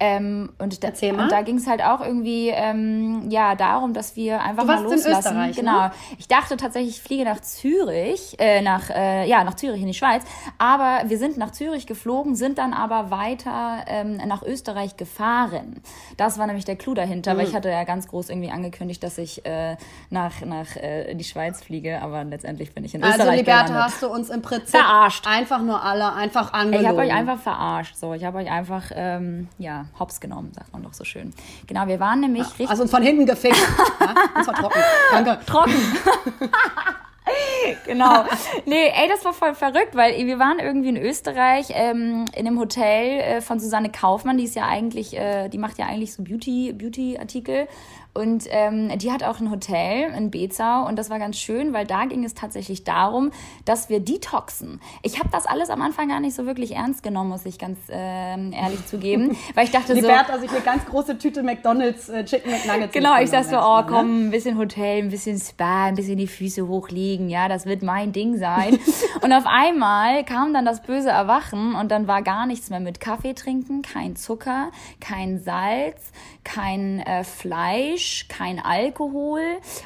Ähm, 0.00 0.50
und, 0.58 0.82
da, 0.82 0.88
und 0.88 1.30
da 1.30 1.42
ging 1.42 1.56
es 1.56 1.68
halt 1.68 1.80
auch 1.82 2.00
irgendwie 2.00 2.48
ähm, 2.48 3.30
ja 3.30 3.54
darum, 3.54 3.94
dass 3.94 4.16
wir 4.16 4.42
einfach 4.42 4.64
mal 4.64 4.82
loslassen. 4.82 5.40
In 5.44 5.52
genau. 5.52 5.84
Ne? 5.84 5.92
Ich 6.18 6.26
dachte 6.26 6.56
tatsächlich, 6.56 6.96
ich 6.96 7.02
fliege 7.02 7.24
nach 7.24 7.40
Zürich, 7.40 8.34
äh, 8.40 8.60
nach 8.60 8.90
äh, 8.90 9.28
ja 9.28 9.44
nach 9.44 9.54
Zürich 9.54 9.80
in 9.80 9.86
die 9.86 9.94
Schweiz. 9.94 10.24
Aber 10.58 11.02
wir 11.06 11.16
sind 11.16 11.36
nach 11.36 11.52
Zürich 11.52 11.86
geflogen, 11.86 12.34
sind 12.34 12.58
dann 12.58 12.74
aber 12.74 13.12
weiter 13.12 13.84
ähm, 13.86 14.16
nach 14.26 14.42
Österreich 14.42 14.96
gefahren. 14.96 15.80
Das 16.16 16.38
war 16.38 16.46
nämlich 16.48 16.64
der 16.64 16.76
Clou 16.76 16.94
dahinter, 16.94 17.34
mhm. 17.34 17.38
weil 17.38 17.46
ich 17.46 17.54
hatte 17.54 17.70
ja 17.70 17.84
ganz 17.84 18.08
groß 18.08 18.30
irgendwie 18.30 18.50
angekündigt, 18.50 19.02
dass 19.02 19.16
ich 19.16 19.46
äh, 19.46 19.76
nach 20.10 20.40
nach 20.44 20.74
äh, 20.74 21.12
in 21.12 21.18
die 21.18 21.24
Schweiz 21.24 21.62
fliege, 21.62 22.02
aber 22.02 22.24
letztendlich 22.24 22.74
bin 22.74 22.84
ich 22.84 22.94
in 22.96 23.02
also, 23.04 23.14
Österreich 23.14 23.30
Also 23.30 23.40
Liberta, 23.40 23.84
hast 23.84 24.02
du 24.02 24.08
uns 24.08 24.28
im 24.28 24.42
Prinzip 24.42 24.80
verarscht. 24.80 25.26
Einfach 25.28 25.62
nur 25.62 25.82
alle 25.82 26.12
einfach 26.14 26.52
angelogen. 26.52 26.82
Ich 26.82 26.88
habe 26.88 26.98
euch 26.98 27.12
einfach 27.12 27.38
verarscht. 27.38 27.96
So, 27.96 28.12
ich 28.12 28.24
habe 28.24 28.38
euch 28.38 28.50
einfach 28.50 28.90
ähm, 28.92 29.48
ja 29.58 29.86
hops 29.98 30.20
genommen, 30.20 30.52
sagt 30.54 30.72
man 30.72 30.82
doch 30.82 30.94
so 30.94 31.04
schön. 31.04 31.32
Genau, 31.66 31.86
wir 31.86 32.00
waren 32.00 32.20
nämlich 32.20 32.46
richtig. 32.46 32.68
Also 32.68 32.82
uns 32.82 32.90
von 32.90 33.02
hinten 33.02 33.26
gefickt. 33.26 33.56
ja, 34.00 34.14
das 34.34 34.46
war 34.46 34.54
trocken. 34.54 34.80
Danke. 35.12 35.38
Trocken. 35.46 35.74
genau. 37.86 38.24
Nee, 38.66 38.90
ey, 38.94 39.08
das 39.08 39.24
war 39.24 39.32
voll 39.32 39.54
verrückt, 39.54 39.94
weil 39.94 40.26
wir 40.26 40.38
waren 40.38 40.58
irgendwie 40.58 40.90
in 40.90 40.96
Österreich 40.96 41.68
ähm, 41.70 42.24
in 42.34 42.46
einem 42.46 42.58
Hotel 42.58 43.20
äh, 43.20 43.40
von 43.40 43.60
Susanne 43.60 43.90
Kaufmann, 43.90 44.38
die 44.38 44.44
ist 44.44 44.56
ja 44.56 44.66
eigentlich, 44.66 45.16
äh, 45.16 45.48
die 45.48 45.58
macht 45.58 45.78
ja 45.78 45.86
eigentlich 45.86 46.12
so 46.12 46.22
Beauty, 46.22 46.72
Beauty-Artikel 46.72 47.68
Und 48.14 48.44
ähm, 48.50 48.96
die 48.98 49.10
hat 49.10 49.24
auch 49.24 49.40
ein 49.40 49.50
Hotel 49.50 50.12
in 50.16 50.30
Bezau 50.30 50.86
und 50.86 50.96
das 50.96 51.10
war 51.10 51.18
ganz 51.18 51.36
schön, 51.36 51.72
weil 51.72 51.84
da 51.84 52.04
ging 52.04 52.24
es 52.24 52.34
tatsächlich 52.34 52.84
darum, 52.84 53.32
dass 53.64 53.88
wir 53.88 53.98
detoxen. 53.98 54.80
Ich 55.02 55.18
habe 55.18 55.30
das 55.32 55.46
alles 55.46 55.68
am 55.68 55.82
Anfang 55.82 56.08
gar 56.08 56.20
nicht 56.20 56.36
so 56.36 56.46
wirklich 56.46 56.76
ernst 56.76 57.02
genommen, 57.02 57.30
muss 57.30 57.44
ich 57.44 57.58
ganz 57.58 57.76
ähm, 57.90 58.52
ehrlich 58.52 58.86
zugeben, 58.86 59.36
weil 59.54 59.64
ich 59.64 59.72
dachte 59.72 59.96
so... 59.96 60.06
Bert, 60.06 60.30
also 60.30 60.44
ich 60.44 60.50
eine 60.52 60.60
ganz 60.60 60.84
große 60.86 61.18
Tüte 61.18 61.42
McDonalds 61.42 62.08
äh, 62.08 62.24
Chicken 62.24 62.52
McNuggets. 62.52 62.92
Genau, 62.94 63.14
ich 63.16 63.32
mitgenommen 63.32 63.50
so, 63.50 63.58
oh 63.58 63.80
ne? 63.80 63.86
komm, 63.88 64.26
ein 64.28 64.30
bisschen 64.30 64.58
Hotel, 64.58 65.02
ein 65.02 65.10
bisschen 65.10 65.38
Spa, 65.40 65.86
ein 65.86 65.96
bisschen 65.96 66.16
die 66.16 66.28
Füße 66.28 66.68
hochlegen, 66.68 67.28
ja, 67.28 67.48
das 67.48 67.66
wird 67.66 67.82
mein 67.82 68.12
Ding 68.12 68.38
sein. 68.38 68.78
und 69.22 69.32
auf 69.32 69.46
einmal 69.46 70.24
kam 70.24 70.54
dann 70.54 70.64
das 70.64 70.82
böse 70.82 71.10
Erwachen 71.10 71.74
und 71.74 71.90
dann 71.90 72.06
war 72.06 72.22
gar 72.22 72.46
nichts 72.46 72.70
mehr 72.70 72.80
mit 72.80 73.00
Kaffee 73.00 73.34
trinken, 73.34 73.82
kein 73.82 74.14
Zucker, 74.14 74.70
kein 75.00 75.40
Salz, 75.40 76.12
kein 76.44 77.00
äh, 77.00 77.24
Fleisch, 77.24 78.03
kein 78.28 78.58
Alkohol 78.58 79.40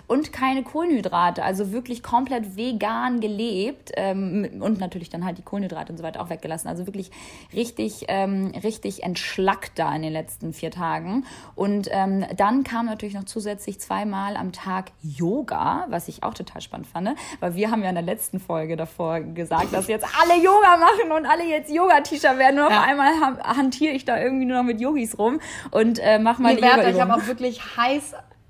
und 0.06 0.32
keine 0.32 0.62
Kohlenhydrate. 0.62 1.42
Also 1.42 1.72
wirklich 1.72 2.02
komplett 2.02 2.56
vegan 2.56 3.20
gelebt 3.20 3.92
ähm, 3.96 4.48
und 4.60 4.80
natürlich 4.80 5.10
dann 5.10 5.24
halt 5.24 5.38
die 5.38 5.42
Kohlenhydrate 5.42 5.92
und 5.92 5.98
so 5.98 6.04
weiter 6.04 6.20
auch 6.22 6.30
weggelassen. 6.30 6.68
Also 6.68 6.86
wirklich 6.86 7.10
richtig, 7.54 8.04
ähm, 8.08 8.52
richtig 8.62 9.02
entschlackt 9.02 9.78
da 9.78 9.94
in 9.94 10.02
den 10.02 10.12
letzten 10.12 10.52
vier 10.52 10.70
Tagen. 10.70 11.24
Und 11.54 11.88
ähm, 11.90 12.24
dann 12.36 12.64
kam 12.64 12.86
natürlich 12.86 13.14
noch 13.14 13.24
zusätzlich 13.24 13.80
zweimal 13.80 14.36
am 14.36 14.52
Tag 14.52 14.92
Yoga, 15.02 15.86
was 15.88 16.08
ich 16.08 16.22
auch 16.22 16.34
total 16.34 16.60
spannend 16.60 16.86
fand, 16.86 17.10
weil 17.40 17.54
wir 17.54 17.70
haben 17.70 17.82
ja 17.82 17.88
in 17.88 17.94
der 17.94 18.04
letzten 18.04 18.40
Folge 18.40 18.76
davor 18.76 19.20
gesagt, 19.20 19.72
dass 19.72 19.88
jetzt 19.88 20.06
alle 20.20 20.42
Yoga 20.42 20.76
machen 20.76 21.12
und 21.16 21.26
alle 21.26 21.44
jetzt 21.48 21.70
Yoga-T-Shirt 21.72 22.38
werden. 22.38 22.58
Und 22.60 22.66
auf 22.66 22.72
Ja. 22.72 22.82
einmal 22.82 23.12
ha- 23.20 23.56
hantiere 23.56 23.92
ich 23.94 24.04
da 24.04 24.18
irgendwie 24.20 24.44
nur 24.44 24.58
noch 24.58 24.64
mit 24.64 24.80
Yogis 24.80 25.18
rum 25.18 25.40
und 25.70 25.98
äh, 25.98 26.18
mach 26.18 26.38
mal 26.38 26.50
Nee, 26.50 26.56
die 26.56 26.60
Bertha, 26.62 26.88
ich 26.88 27.00
habe 27.00 27.14
auch 27.14 27.26
wirklich 27.26 27.60
heiß 27.76 28.07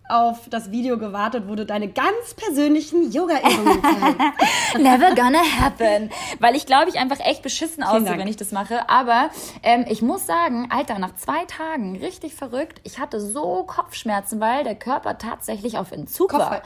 auf 0.09 0.49
das 0.49 0.71
Video 0.71 0.99
gewartet, 0.99 1.45
wo 1.47 1.55
du 1.55 1.67
deine 1.67 1.89
ganz 1.89 2.35
persönlichen 2.35 3.13
Yoga-Übungen 3.13 3.83
zeigst. 3.83 4.79
Never 4.79 5.15
gonna 5.15 5.43
happen. 5.61 6.11
Weil 6.41 6.57
ich 6.57 6.67
glaube, 6.67 6.89
ich 6.89 6.99
einfach 6.99 7.21
echt 7.21 7.43
beschissen 7.43 7.83
aussehe, 7.83 8.19
wenn 8.19 8.29
ich 8.29 8.37
das 8.37 8.53
mache. 8.53 8.89
Aber 8.89 9.31
ähm, 9.63 9.85
ich 9.89 10.03
muss 10.03 10.27
sagen, 10.27 10.69
Alter, 10.71 10.99
nach 10.99 11.15
zwei 11.17 11.45
Tagen, 11.45 11.97
richtig 11.97 12.35
verrückt, 12.35 12.81
ich 12.85 12.99
hatte 12.99 13.21
so 13.21 13.65
Kopfschmerzen, 13.65 14.41
weil 14.41 14.65
der 14.65 14.75
Körper 14.75 15.19
tatsächlich 15.19 15.79
auf 15.79 15.93
Entzug 15.93 16.33
war. 16.33 16.63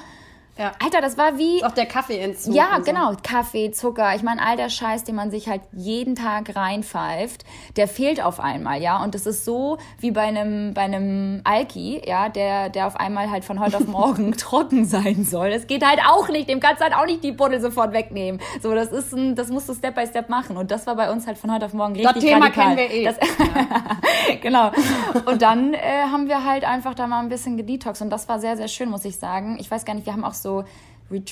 Ja. 0.63 0.71
Alter, 0.79 1.01
das 1.01 1.19
war 1.19 1.39
wie... 1.39 1.65
Auch 1.65 1.73
der 1.73 1.87
Kaffeeentzug. 1.87 2.55
Ja, 2.55 2.77
so. 2.77 2.85
genau. 2.85 3.17
Kaffee, 3.21 3.73
Zucker. 3.73 4.15
Ich 4.15 4.23
meine, 4.23 4.41
all 4.41 4.57
der 4.57 4.69
Scheiß, 4.69 5.03
den 5.03 5.17
man 5.17 5.33
sich 5.33 5.49
halt 5.49 5.61
jeden 5.73 6.15
Tag 6.15 6.55
reinpfeift, 6.55 7.45
der 7.75 7.89
fehlt 7.89 8.23
auf 8.23 8.39
einmal, 8.39 8.81
ja. 8.81 9.03
Und 9.03 9.17
das 9.17 9.27
ist 9.27 9.45
so 9.45 9.79
wie 9.99 10.13
bei 10.13 10.21
einem, 10.21 10.73
bei 10.73 10.83
einem 10.83 11.41
Alki, 11.43 12.01
ja, 12.07 12.29
der, 12.29 12.69
der 12.69 12.87
auf 12.87 12.95
einmal 12.95 13.29
halt 13.29 13.45
von 13.45 13.59
heute 13.59 13.77
auf 13.79 13.87
morgen 13.89 14.37
trocken 14.37 14.85
sein 14.85 15.25
soll. 15.25 15.51
Das 15.51 15.67
geht 15.67 15.85
halt 15.85 15.99
auch 16.09 16.29
nicht. 16.29 16.49
Dem 16.49 16.61
kannst 16.61 16.81
du 16.81 16.85
halt 16.85 16.95
auch 16.95 17.07
nicht 17.07 17.25
die 17.25 17.33
Buddel 17.33 17.61
sofort 17.61 17.93
wegnehmen. 17.93 18.41
So, 18.63 18.73
das 18.73 18.93
ist 18.93 19.13
ein, 19.13 19.35
das 19.35 19.49
musst 19.49 19.69
du 19.69 19.75
Step 19.75 19.97
by 19.97 20.07
Step 20.07 20.29
machen. 20.29 20.57
Und 20.57 20.71
das 20.71 20.87
war 20.87 20.95
bei 20.95 21.11
uns 21.11 21.27
halt 21.27 21.39
von 21.39 21.53
heute 21.53 21.67
auf 21.67 21.73
morgen 21.73 21.95
richtig 21.97 22.15
Das 22.15 22.23
Thema 22.23 22.45
radikal. 22.45 22.77
kennen 22.77 22.77
wir 22.77 22.91
eh. 22.93 23.05
Das, 23.05 23.17
genau. 24.41 24.71
Und 25.27 25.43
dann 25.43 25.75
äh, 25.75 26.05
haben 26.13 26.29
wir 26.29 26.45
halt 26.45 26.63
einfach 26.63 26.95
da 26.95 27.09
mal 27.09 27.19
ein 27.19 27.31
bisschen 27.31 27.57
gedetox 27.57 28.01
und 28.01 28.11
das 28.11 28.29
war 28.29 28.39
sehr, 28.39 28.57
sehr 28.57 28.69
schön, 28.69 28.91
muss 28.91 29.05
ich 29.05 29.17
sagen. 29.17 29.57
Ich 29.59 29.69
weiß 29.69 29.85
gar 29.85 29.95
nicht, 29.95 30.07
wir 30.07 30.13
haben 30.13 30.25
auch 30.25 30.35
so, 30.35 30.52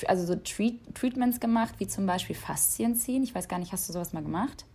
Also 0.06 0.26
so 0.26 0.34
Treat 0.34 0.74
Treatments 0.94 1.40
gemacht, 1.40 1.74
wie 1.78 1.86
zum 1.86 2.04
Beispiel 2.04 2.36
Faszien 2.36 2.96
ziehen. 2.96 3.22
Ich 3.22 3.34
weiß 3.34 3.48
gar 3.48 3.58
nicht, 3.58 3.72
hast 3.72 3.88
du 3.88 3.94
sowas 3.94 4.12
mal 4.12 4.22
gemacht? 4.22 4.66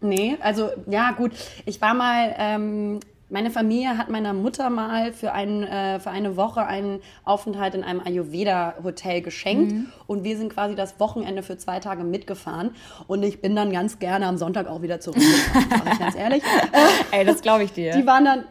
Nee, 0.00 0.36
also 0.40 0.70
ja 0.86 1.12
gut. 1.12 1.32
Ich 1.64 1.80
war 1.80 1.94
mal, 1.94 2.34
ähm, 2.38 3.00
meine 3.28 3.50
Familie 3.50 3.96
hat 3.96 4.10
meiner 4.10 4.34
Mutter 4.34 4.68
mal 4.68 5.12
für, 5.12 5.32
ein, 5.32 5.62
äh, 5.62 6.00
für 6.00 6.10
eine 6.10 6.36
Woche 6.36 6.66
einen 6.66 7.00
Aufenthalt 7.24 7.74
in 7.74 7.82
einem 7.82 8.00
Ayurveda-Hotel 8.00 9.22
geschenkt. 9.22 9.72
Mhm. 9.72 9.86
Und 10.06 10.22
wir 10.22 10.36
sind 10.36 10.52
quasi 10.52 10.74
das 10.74 11.00
Wochenende 11.00 11.42
für 11.42 11.56
zwei 11.56 11.80
Tage 11.80 12.04
mitgefahren. 12.04 12.74
Und 13.06 13.22
ich 13.22 13.40
bin 13.40 13.56
dann 13.56 13.72
ganz 13.72 13.98
gerne 13.98 14.26
am 14.26 14.36
Sonntag 14.36 14.66
auch 14.66 14.82
wieder 14.82 15.00
zurückgefahren, 15.00 15.70
sag 15.70 15.92
ich 15.92 15.98
ganz 15.98 16.14
ehrlich. 16.14 16.42
Ey, 17.10 17.24
das 17.24 17.40
glaube 17.40 17.64
ich 17.64 17.72
dir. 17.72 17.92
Die 17.92 18.06
waren 18.06 18.24
dann, 18.24 18.44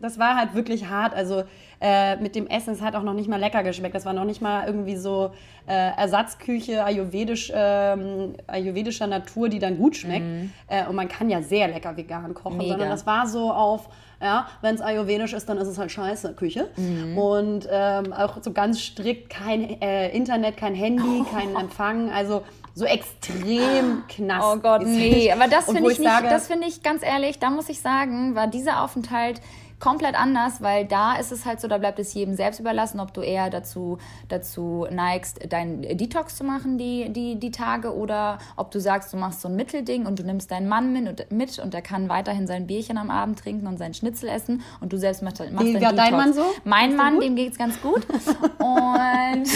das 0.00 0.18
war 0.18 0.36
halt 0.36 0.54
wirklich 0.54 0.88
hart. 0.88 1.14
Also 1.14 1.44
äh, 1.80 2.16
mit 2.16 2.34
dem 2.34 2.46
Essen, 2.46 2.72
es 2.74 2.82
hat 2.82 2.94
auch 2.96 3.02
noch 3.02 3.14
nicht 3.14 3.28
mal 3.28 3.38
lecker 3.40 3.62
geschmeckt. 3.62 3.94
Das 3.94 4.04
war 4.04 4.12
noch 4.12 4.24
nicht 4.24 4.40
mal 4.42 4.66
irgendwie 4.66 4.96
so 4.96 5.32
äh, 5.66 5.72
Ersatzküche 5.96 6.84
ayurvedisch, 6.84 7.50
ähm, 7.54 8.34
ayurvedischer 8.46 9.06
Natur, 9.06 9.48
die 9.48 9.58
dann 9.58 9.78
gut 9.78 9.96
schmeckt. 9.96 10.26
Äh, 10.68 10.86
und 10.86 10.94
man 10.96 11.08
kann 11.08 11.30
ja 11.30 11.42
sehr 11.42 11.68
lecker 11.68 11.96
vegan 11.96 12.34
kochen, 12.34 12.58
Mega. 12.58 12.70
sondern 12.70 12.90
das 12.90 13.06
war 13.06 13.26
so 13.26 13.50
auf, 13.52 13.88
ja, 14.22 14.46
wenn 14.60 14.74
es 14.74 14.80
ayurvedisch 14.82 15.32
ist, 15.32 15.48
dann 15.48 15.56
ist 15.56 15.68
es 15.68 15.78
halt 15.78 15.90
scheiße 15.90 16.34
Küche. 16.34 16.68
Und 17.16 17.66
ähm, 17.70 18.12
auch 18.12 18.42
so 18.42 18.52
ganz 18.52 18.80
strikt 18.80 19.30
kein 19.30 19.80
äh, 19.80 20.10
Internet, 20.10 20.56
kein 20.58 20.74
Handy, 20.74 21.24
kein 21.32 21.56
Empfang. 21.56 22.10
Also 22.10 22.42
so 22.74 22.84
extrem 22.84 24.02
knapp. 24.08 24.42
Oh 24.44 24.56
Gott, 24.58 24.82
nee. 24.86 25.32
Aber 25.32 25.48
das 25.48 25.64
finde 25.66 25.82
wo 25.82 25.90
ich 25.90 25.98
nicht, 25.98 26.10
sage- 26.10 26.28
das 26.28 26.46
finde 26.46 26.66
ich 26.68 26.82
ganz 26.82 27.02
ehrlich, 27.02 27.38
da 27.38 27.50
muss 27.50 27.68
ich 27.68 27.80
sagen, 27.80 28.34
war 28.34 28.46
dieser 28.46 28.82
Aufenthalt 28.82 29.40
komplett 29.80 30.14
anders, 30.14 30.60
weil 30.60 30.84
da 30.86 31.16
ist 31.16 31.32
es 31.32 31.46
halt 31.46 31.60
so, 31.60 31.66
da 31.66 31.78
bleibt 31.78 31.98
es 31.98 32.14
jedem 32.14 32.34
selbst 32.34 32.60
überlassen, 32.60 33.00
ob 33.00 33.12
du 33.14 33.22
eher 33.22 33.50
dazu, 33.50 33.98
dazu 34.28 34.86
neigst, 34.90 35.52
deinen 35.52 35.82
Detox 35.82 36.36
zu 36.36 36.44
machen, 36.44 36.78
die, 36.78 37.10
die, 37.12 37.40
die 37.40 37.50
Tage, 37.50 37.94
oder 37.96 38.38
ob 38.56 38.70
du 38.70 38.78
sagst, 38.80 39.12
du 39.12 39.16
machst 39.16 39.40
so 39.40 39.48
ein 39.48 39.56
Mittelding 39.56 40.06
und 40.06 40.18
du 40.18 40.22
nimmst 40.22 40.50
deinen 40.50 40.68
Mann 40.68 40.92
mit 40.92 41.08
und, 41.08 41.32
mit 41.32 41.58
und 41.58 41.74
der 41.74 41.82
kann 41.82 42.08
weiterhin 42.08 42.46
sein 42.46 42.66
Bierchen 42.66 42.98
am 42.98 43.10
Abend 43.10 43.38
trinken 43.38 43.66
und 43.66 43.78
seinen 43.78 43.94
Schnitzel 43.94 44.28
essen 44.28 44.62
und 44.80 44.92
du 44.92 44.98
selbst 44.98 45.22
machst, 45.22 45.40
machst 45.50 45.66
Wie 45.66 45.72
deinen 45.72 45.82
war 45.82 45.92
dein 45.92 46.12
Detox. 46.12 46.24
Mann 46.24 46.32
so? 46.34 46.44
Mein 46.64 46.96
Mann, 46.96 47.14
gut? 47.14 47.24
dem 47.24 47.36
geht's 47.36 47.58
ganz 47.58 47.80
gut. 47.80 48.06
Und 48.58 49.46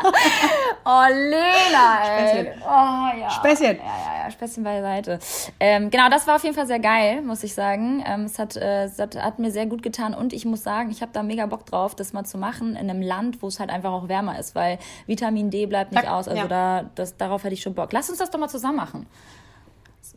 Oh, 0.84 1.04
Lena, 1.08 2.02
ey. 2.02 2.30
Späßchen. 2.30 2.62
Oh, 2.62 3.20
ja. 3.20 3.30
Späßchen. 3.30 3.76
Ja, 3.76 3.82
ja, 3.82 4.24
ja, 4.24 4.30
Späßchen 4.30 4.64
beiseite. 4.64 5.18
Ähm, 5.58 5.90
genau, 5.90 6.08
das 6.08 6.26
war 6.26 6.36
auf 6.36 6.42
jeden 6.42 6.54
Fall 6.54 6.66
sehr 6.66 6.78
geil, 6.78 7.22
muss 7.22 7.44
ich 7.44 7.54
sagen. 7.54 8.02
Ähm, 8.06 8.28
es 8.30 8.38
hat, 8.38 8.56
äh, 8.56 8.84
es 8.84 8.98
hat, 8.98 9.16
hat 9.16 9.38
mir 9.38 9.50
sehr 9.50 9.66
gut 9.66 9.82
getan 9.82 10.14
und 10.14 10.32
ich 10.32 10.44
muss 10.44 10.62
sagen, 10.62 10.90
ich 10.90 11.02
habe 11.02 11.12
da 11.12 11.22
mega 11.22 11.46
Bock 11.46 11.66
drauf, 11.66 11.94
das 11.94 12.12
mal 12.12 12.24
zu 12.24 12.38
machen 12.38 12.70
in 12.70 12.90
einem 12.90 13.02
Land, 13.02 13.42
wo 13.42 13.48
es 13.48 13.60
halt 13.60 13.70
einfach 13.70 13.92
auch 13.92 14.08
wärmer 14.08 14.38
ist, 14.38 14.54
weil 14.54 14.78
Vitamin 15.06 15.50
D 15.50 15.66
bleibt 15.66 15.92
nicht 15.92 16.04
Ja, 16.04 16.16
aus. 16.16 16.28
Also 16.28 16.42
ja. 16.42 16.48
da, 16.48 16.90
das, 16.94 17.16
darauf 17.16 17.44
hätte 17.44 17.54
ich 17.54 17.62
schon 17.62 17.74
Bock. 17.74 17.92
Lass 17.92 18.08
uns 18.08 18.18
das 18.18 18.30
doch 18.30 18.38
mal 18.38 18.48
zusammen 18.48 18.76
machen. 18.76 19.06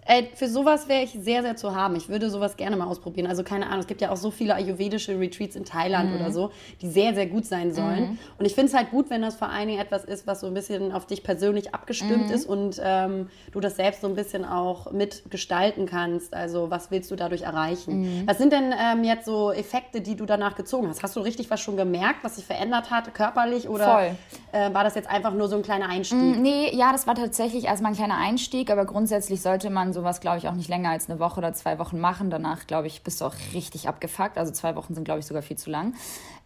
Ey, 0.05 0.29
für 0.35 0.47
sowas 0.49 0.87
wäre 0.89 1.03
ich 1.03 1.11
sehr, 1.11 1.41
sehr 1.43 1.55
zu 1.55 1.75
haben. 1.75 1.95
Ich 1.95 2.09
würde 2.09 2.29
sowas 2.29 2.57
gerne 2.57 2.75
mal 2.75 2.87
ausprobieren. 2.87 3.27
Also 3.27 3.43
keine 3.43 3.67
Ahnung, 3.67 3.79
es 3.79 3.87
gibt 3.87 4.01
ja 4.01 4.11
auch 4.11 4.17
so 4.17 4.31
viele 4.31 4.55
ayurvedische 4.55 5.17
Retreats 5.17 5.55
in 5.55 5.63
Thailand 5.65 6.09
Mhm. 6.11 6.15
oder 6.17 6.31
so, 6.31 6.51
die 6.81 6.89
sehr, 6.89 7.13
sehr 7.13 7.25
gut 7.27 7.45
sein 7.45 7.73
sollen. 7.73 8.17
Und 8.37 8.45
ich 8.45 8.53
finde 8.53 8.69
es 8.71 8.73
halt 8.77 8.91
gut, 8.91 9.09
wenn 9.09 9.21
das 9.21 9.35
vor 9.35 9.49
allen 9.49 9.67
Dingen 9.67 9.79
etwas 9.79 10.03
ist, 10.03 10.27
was 10.27 10.41
so 10.41 10.47
ein 10.47 10.53
bisschen 10.53 10.91
auf 10.91 11.05
dich 11.05 11.23
persönlich 11.23 11.73
abgestimmt 11.73 12.27
Mhm. 12.29 12.35
ist 12.35 12.45
und 12.45 12.81
ähm, 12.83 13.29
du 13.51 13.59
das 13.59 13.75
selbst 13.77 14.01
so 14.01 14.07
ein 14.07 14.15
bisschen 14.15 14.43
auch 14.45 14.91
mitgestalten 14.91 15.85
kannst. 15.85 16.33
Also 16.33 16.69
was 16.69 16.91
willst 16.91 17.09
du 17.11 17.15
dadurch 17.15 17.43
erreichen? 17.43 18.01
Mhm. 18.01 18.27
Was 18.27 18.37
sind 18.37 18.51
denn 18.51 18.73
ähm, 18.77 19.03
jetzt 19.03 19.25
so 19.25 19.51
Effekte, 19.51 20.01
die 20.01 20.15
du 20.15 20.25
danach 20.25 20.55
gezogen 20.55 20.89
hast? 20.89 21.01
Hast 21.03 21.15
du 21.15 21.21
richtig 21.21 21.49
was 21.49 21.61
schon 21.61 21.77
gemerkt, 21.77 22.23
was 22.23 22.35
sich 22.35 22.45
verändert 22.45 22.91
hat, 22.91 23.13
körperlich? 23.13 23.69
Oder 23.69 23.85
Voll. 23.93 24.15
Äh, 24.51 24.73
war 24.73 24.83
das 24.83 24.95
jetzt 24.95 25.09
einfach 25.09 25.33
nur 25.33 25.47
so 25.47 25.55
ein 25.55 25.61
kleiner 25.63 25.87
Einstieg? 25.89 26.37
Nee, 26.39 26.69
ja, 26.75 26.91
das 26.91 27.07
war 27.07 27.15
tatsächlich 27.15 27.65
erstmal 27.65 27.91
ein 27.91 27.95
kleiner 27.95 28.17
Einstieg, 28.17 28.69
aber 28.69 28.85
grundsätzlich 28.85 29.41
sollte 29.41 29.69
man 29.69 29.92
sowas, 29.93 30.19
glaube 30.19 30.37
ich, 30.37 30.47
auch 30.47 30.53
nicht 30.53 30.69
länger 30.69 30.89
als 30.89 31.09
eine 31.09 31.19
Woche 31.19 31.37
oder 31.37 31.53
zwei 31.53 31.79
Wochen 31.79 31.99
machen. 31.99 32.29
Danach, 32.29 32.67
glaube 32.67 32.87
ich, 32.87 33.03
bist 33.03 33.21
du 33.21 33.25
auch 33.25 33.35
richtig 33.53 33.87
abgefuckt. 33.87 34.37
Also 34.37 34.51
zwei 34.51 34.75
Wochen 34.75 34.93
sind, 34.93 35.03
glaube 35.03 35.19
ich, 35.19 35.25
sogar 35.25 35.41
viel 35.41 35.57
zu 35.57 35.69
lang. 35.69 35.93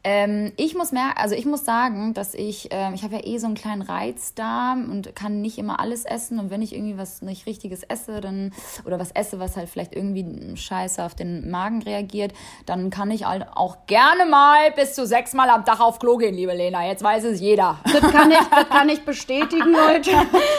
Ähm, 0.09 0.53
ich 0.55 0.73
muss 0.73 0.93
mer 0.93 1.17
also 1.17 1.35
ich 1.35 1.45
muss 1.45 1.65
sagen, 1.65 2.13
dass 2.13 2.33
ich, 2.33 2.69
ähm, 2.71 2.93
ich 2.93 3.03
habe 3.03 3.15
ja 3.15 3.25
eh 3.25 3.39
so 3.39 3.45
einen 3.45 3.55
kleinen 3.55 3.81
Reizdarm 3.81 4.89
und 4.89 5.13
kann 5.17 5.41
nicht 5.41 5.57
immer 5.57 5.81
alles 5.81 6.05
essen. 6.05 6.39
Und 6.39 6.49
wenn 6.49 6.61
ich 6.61 6.73
irgendwie 6.73 6.97
was 6.97 7.21
nicht 7.21 7.45
Richtiges 7.45 7.83
esse, 7.83 8.21
dann, 8.21 8.53
oder 8.85 8.99
was 8.99 9.11
esse, 9.11 9.41
was 9.41 9.57
halt 9.57 9.67
vielleicht 9.67 9.93
irgendwie 9.93 10.55
scheiße 10.55 11.03
auf 11.03 11.13
den 11.13 11.51
Magen 11.51 11.81
reagiert, 11.81 12.31
dann 12.65 12.89
kann 12.89 13.11
ich 13.11 13.25
halt 13.25 13.47
auch 13.53 13.85
gerne 13.85 14.25
mal 14.25 14.71
bis 14.71 14.93
zu 14.93 15.05
sechsmal 15.05 15.49
am 15.49 15.65
Tag 15.65 15.81
auf 15.81 15.99
Klo 15.99 16.15
gehen, 16.15 16.35
liebe 16.35 16.53
Lena. 16.53 16.87
Jetzt 16.87 17.03
weiß 17.03 17.25
es 17.25 17.41
jeder. 17.41 17.79
Das 17.83 17.99
kann, 18.09 18.31
ich, 18.31 18.37
das 18.37 18.69
kann 18.69 18.87
ich 18.87 19.03
bestätigen, 19.03 19.73
Leute. 19.73 20.11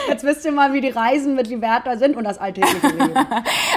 Jetzt 0.09 0.23
wisst 0.23 0.45
ihr 0.45 0.51
mal, 0.51 0.73
wie 0.73 0.81
die 0.81 0.89
Reisen 0.89 1.33
mit 1.33 1.47
Liberta 1.47 1.97
sind 1.97 2.15
und 2.15 2.23
das 2.23 2.37
alltägliche 2.37 2.87
Leben. 2.87 3.13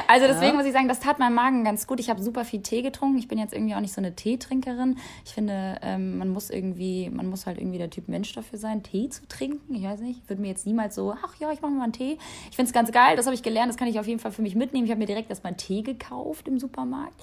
Also 0.08 0.26
deswegen 0.26 0.56
muss 0.56 0.66
ich 0.66 0.72
sagen, 0.72 0.88
das 0.88 1.00
tat 1.00 1.18
meinem 1.18 1.34
Magen 1.34 1.64
ganz 1.64 1.86
gut. 1.86 1.98
Ich 1.98 2.10
habe 2.10 2.22
super 2.22 2.44
viel 2.44 2.60
Tee 2.60 2.82
getrunken. 2.82 3.16
Ich 3.18 3.28
bin 3.28 3.38
jetzt 3.38 3.54
irgendwie 3.54 3.74
auch 3.74 3.80
nicht 3.80 3.94
so 3.94 4.00
eine 4.00 4.14
Teetrinkerin. 4.14 4.98
Ich 5.24 5.32
finde, 5.32 5.61
ähm, 5.82 6.18
man 6.18 6.28
muss 6.28 6.50
irgendwie, 6.50 7.10
man 7.10 7.26
muss 7.28 7.46
halt 7.46 7.58
irgendwie 7.58 7.78
der 7.78 7.90
Typ 7.90 8.08
Mensch 8.08 8.32
dafür 8.34 8.58
sein, 8.58 8.82
Tee 8.82 9.08
zu 9.08 9.26
trinken. 9.28 9.74
Ich 9.74 9.82
weiß 9.84 10.00
nicht, 10.00 10.20
ich 10.22 10.28
würde 10.28 10.42
mir 10.42 10.48
jetzt 10.48 10.66
niemals 10.66 10.94
so, 10.94 11.14
ach 11.24 11.34
ja, 11.40 11.50
ich 11.52 11.60
mache 11.60 11.72
mal 11.72 11.84
einen 11.84 11.92
Tee. 11.92 12.18
Ich 12.50 12.56
finde 12.56 12.68
es 12.68 12.72
ganz 12.72 12.90
geil, 12.92 13.16
das 13.16 13.26
habe 13.26 13.34
ich 13.34 13.42
gelernt, 13.42 13.68
das 13.70 13.76
kann 13.76 13.88
ich 13.88 13.98
auf 14.00 14.06
jeden 14.06 14.20
Fall 14.20 14.32
für 14.32 14.42
mich 14.42 14.54
mitnehmen. 14.54 14.84
Ich 14.84 14.90
habe 14.90 14.98
mir 15.00 15.06
direkt 15.06 15.30
erstmal 15.30 15.50
einen 15.52 15.58
Tee 15.58 15.82
gekauft 15.82 16.48
im 16.48 16.58
Supermarkt. 16.58 17.14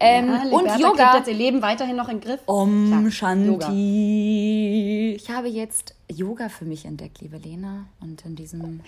Ähm, 0.00 0.28
Ja, 0.28 0.42
und 0.56 0.78
Yoga. 0.80 1.12
kriegt 1.12 1.26
jetzt 1.26 1.28
ihr 1.28 1.34
Leben 1.34 1.62
weiterhin 1.62 1.96
noch 1.96 2.08
in 2.08 2.20
den 2.20 2.28
Griff. 2.28 2.40
Om 2.46 2.86
Klar, 2.88 3.10
Shanti. 3.10 5.14
Ich 5.16 5.30
habe 5.30 5.48
jetzt 5.48 5.94
Yoga 6.10 6.48
für 6.48 6.64
mich 6.64 6.86
entdeckt, 6.86 7.20
liebe 7.20 7.36
Lena. 7.36 7.86
Und 8.00 8.24
in 8.24 8.34
diesem. 8.34 8.80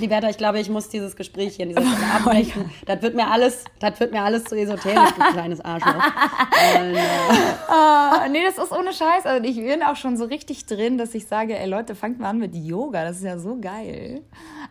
Liberta, 0.00 0.28
ich 0.28 0.36
glaube, 0.36 0.58
ich 0.58 0.68
muss 0.68 0.88
dieses 0.88 1.14
Gespräch 1.14 1.56
hier 1.56 1.66
in 1.66 1.70
dieser 1.70 1.82
Stelle 1.86 2.12
abbrechen. 2.12 2.70
das 2.86 3.02
wird 3.02 3.14
mir 3.14 3.28
alles, 3.28 3.64
das 3.78 4.00
wird 4.00 4.12
mir 4.12 4.22
alles 4.22 4.44
zu 4.44 4.56
esoterisch, 4.56 5.10
du 5.10 5.32
kleines 5.32 5.60
Arschloch. 5.60 5.94
Und, 5.94 6.94
äh, 6.94 7.02
oh, 7.70 8.28
nee, 8.30 8.42
das 8.44 8.58
ist 8.58 8.72
ohne 8.72 8.92
Scheiß. 8.92 9.26
Also 9.26 9.44
ich 9.44 9.56
bin 9.56 9.82
auch 9.82 9.96
schon 9.96 10.16
so 10.16 10.24
richtig 10.24 10.66
drin, 10.66 10.98
dass 10.98 11.14
ich 11.14 11.26
sage, 11.26 11.56
ey 11.56 11.68
Leute, 11.68 11.94
fangt 11.94 12.18
mal 12.18 12.30
an 12.30 12.38
mit 12.38 12.54
Yoga. 12.54 13.04
Das 13.04 13.18
ist 13.18 13.24
ja 13.24 13.38
so 13.38 13.58
geil. 13.60 14.22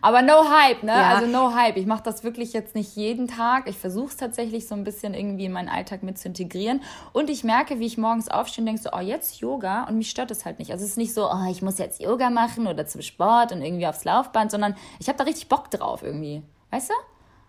Aber 0.02 0.22
no 0.22 0.44
hype, 0.50 0.82
ne? 0.82 0.92
Ja. 0.92 1.14
Also 1.14 1.26
no 1.26 1.54
hype. 1.54 1.76
Ich 1.76 1.86
mache 1.86 2.02
das 2.02 2.24
wirklich 2.24 2.52
jetzt 2.52 2.74
nicht 2.74 2.94
jeden 2.96 3.28
Tag. 3.28 3.68
Ich 3.68 3.76
versuche 3.76 4.08
es 4.08 4.16
tatsächlich 4.16 4.68
so 4.68 4.74
ein 4.74 4.84
bisschen 4.84 5.14
irgendwie 5.14 5.46
in 5.46 5.52
meinen 5.52 5.68
Alltag 5.68 6.02
mit 6.02 6.18
zu 6.18 6.28
integrieren. 6.28 6.82
Und 7.12 7.30
ich 7.30 7.44
merke, 7.44 7.80
wie 7.80 7.86
ich 7.86 7.96
morgens 7.96 8.28
aufstehe 8.28 8.62
und 8.62 8.66
denke 8.66 8.82
so, 8.82 8.90
oh, 8.92 9.00
jetzt 9.00 9.40
Yoga. 9.40 9.84
Und 9.84 9.98
mich 9.98 10.10
stört 10.10 10.30
es 10.30 10.44
halt 10.44 10.58
nicht. 10.58 10.70
Also 10.72 10.84
es 10.84 10.90
ist 10.90 10.96
nicht 10.98 11.14
so, 11.14 11.30
oh, 11.30 11.50
ich 11.50 11.62
muss 11.62 11.78
jetzt 11.86 12.00
Yoga 12.00 12.30
machen 12.30 12.66
oder 12.66 12.86
zum 12.86 13.02
Sport 13.02 13.52
und 13.52 13.62
irgendwie 13.62 13.86
aufs 13.86 14.04
Laufband, 14.04 14.50
sondern 14.50 14.74
ich 14.98 15.08
habe 15.08 15.18
da 15.18 15.24
richtig 15.24 15.48
Bock 15.48 15.70
drauf 15.70 16.02
irgendwie. 16.02 16.42
Weißt 16.70 16.90
du? 16.90 16.94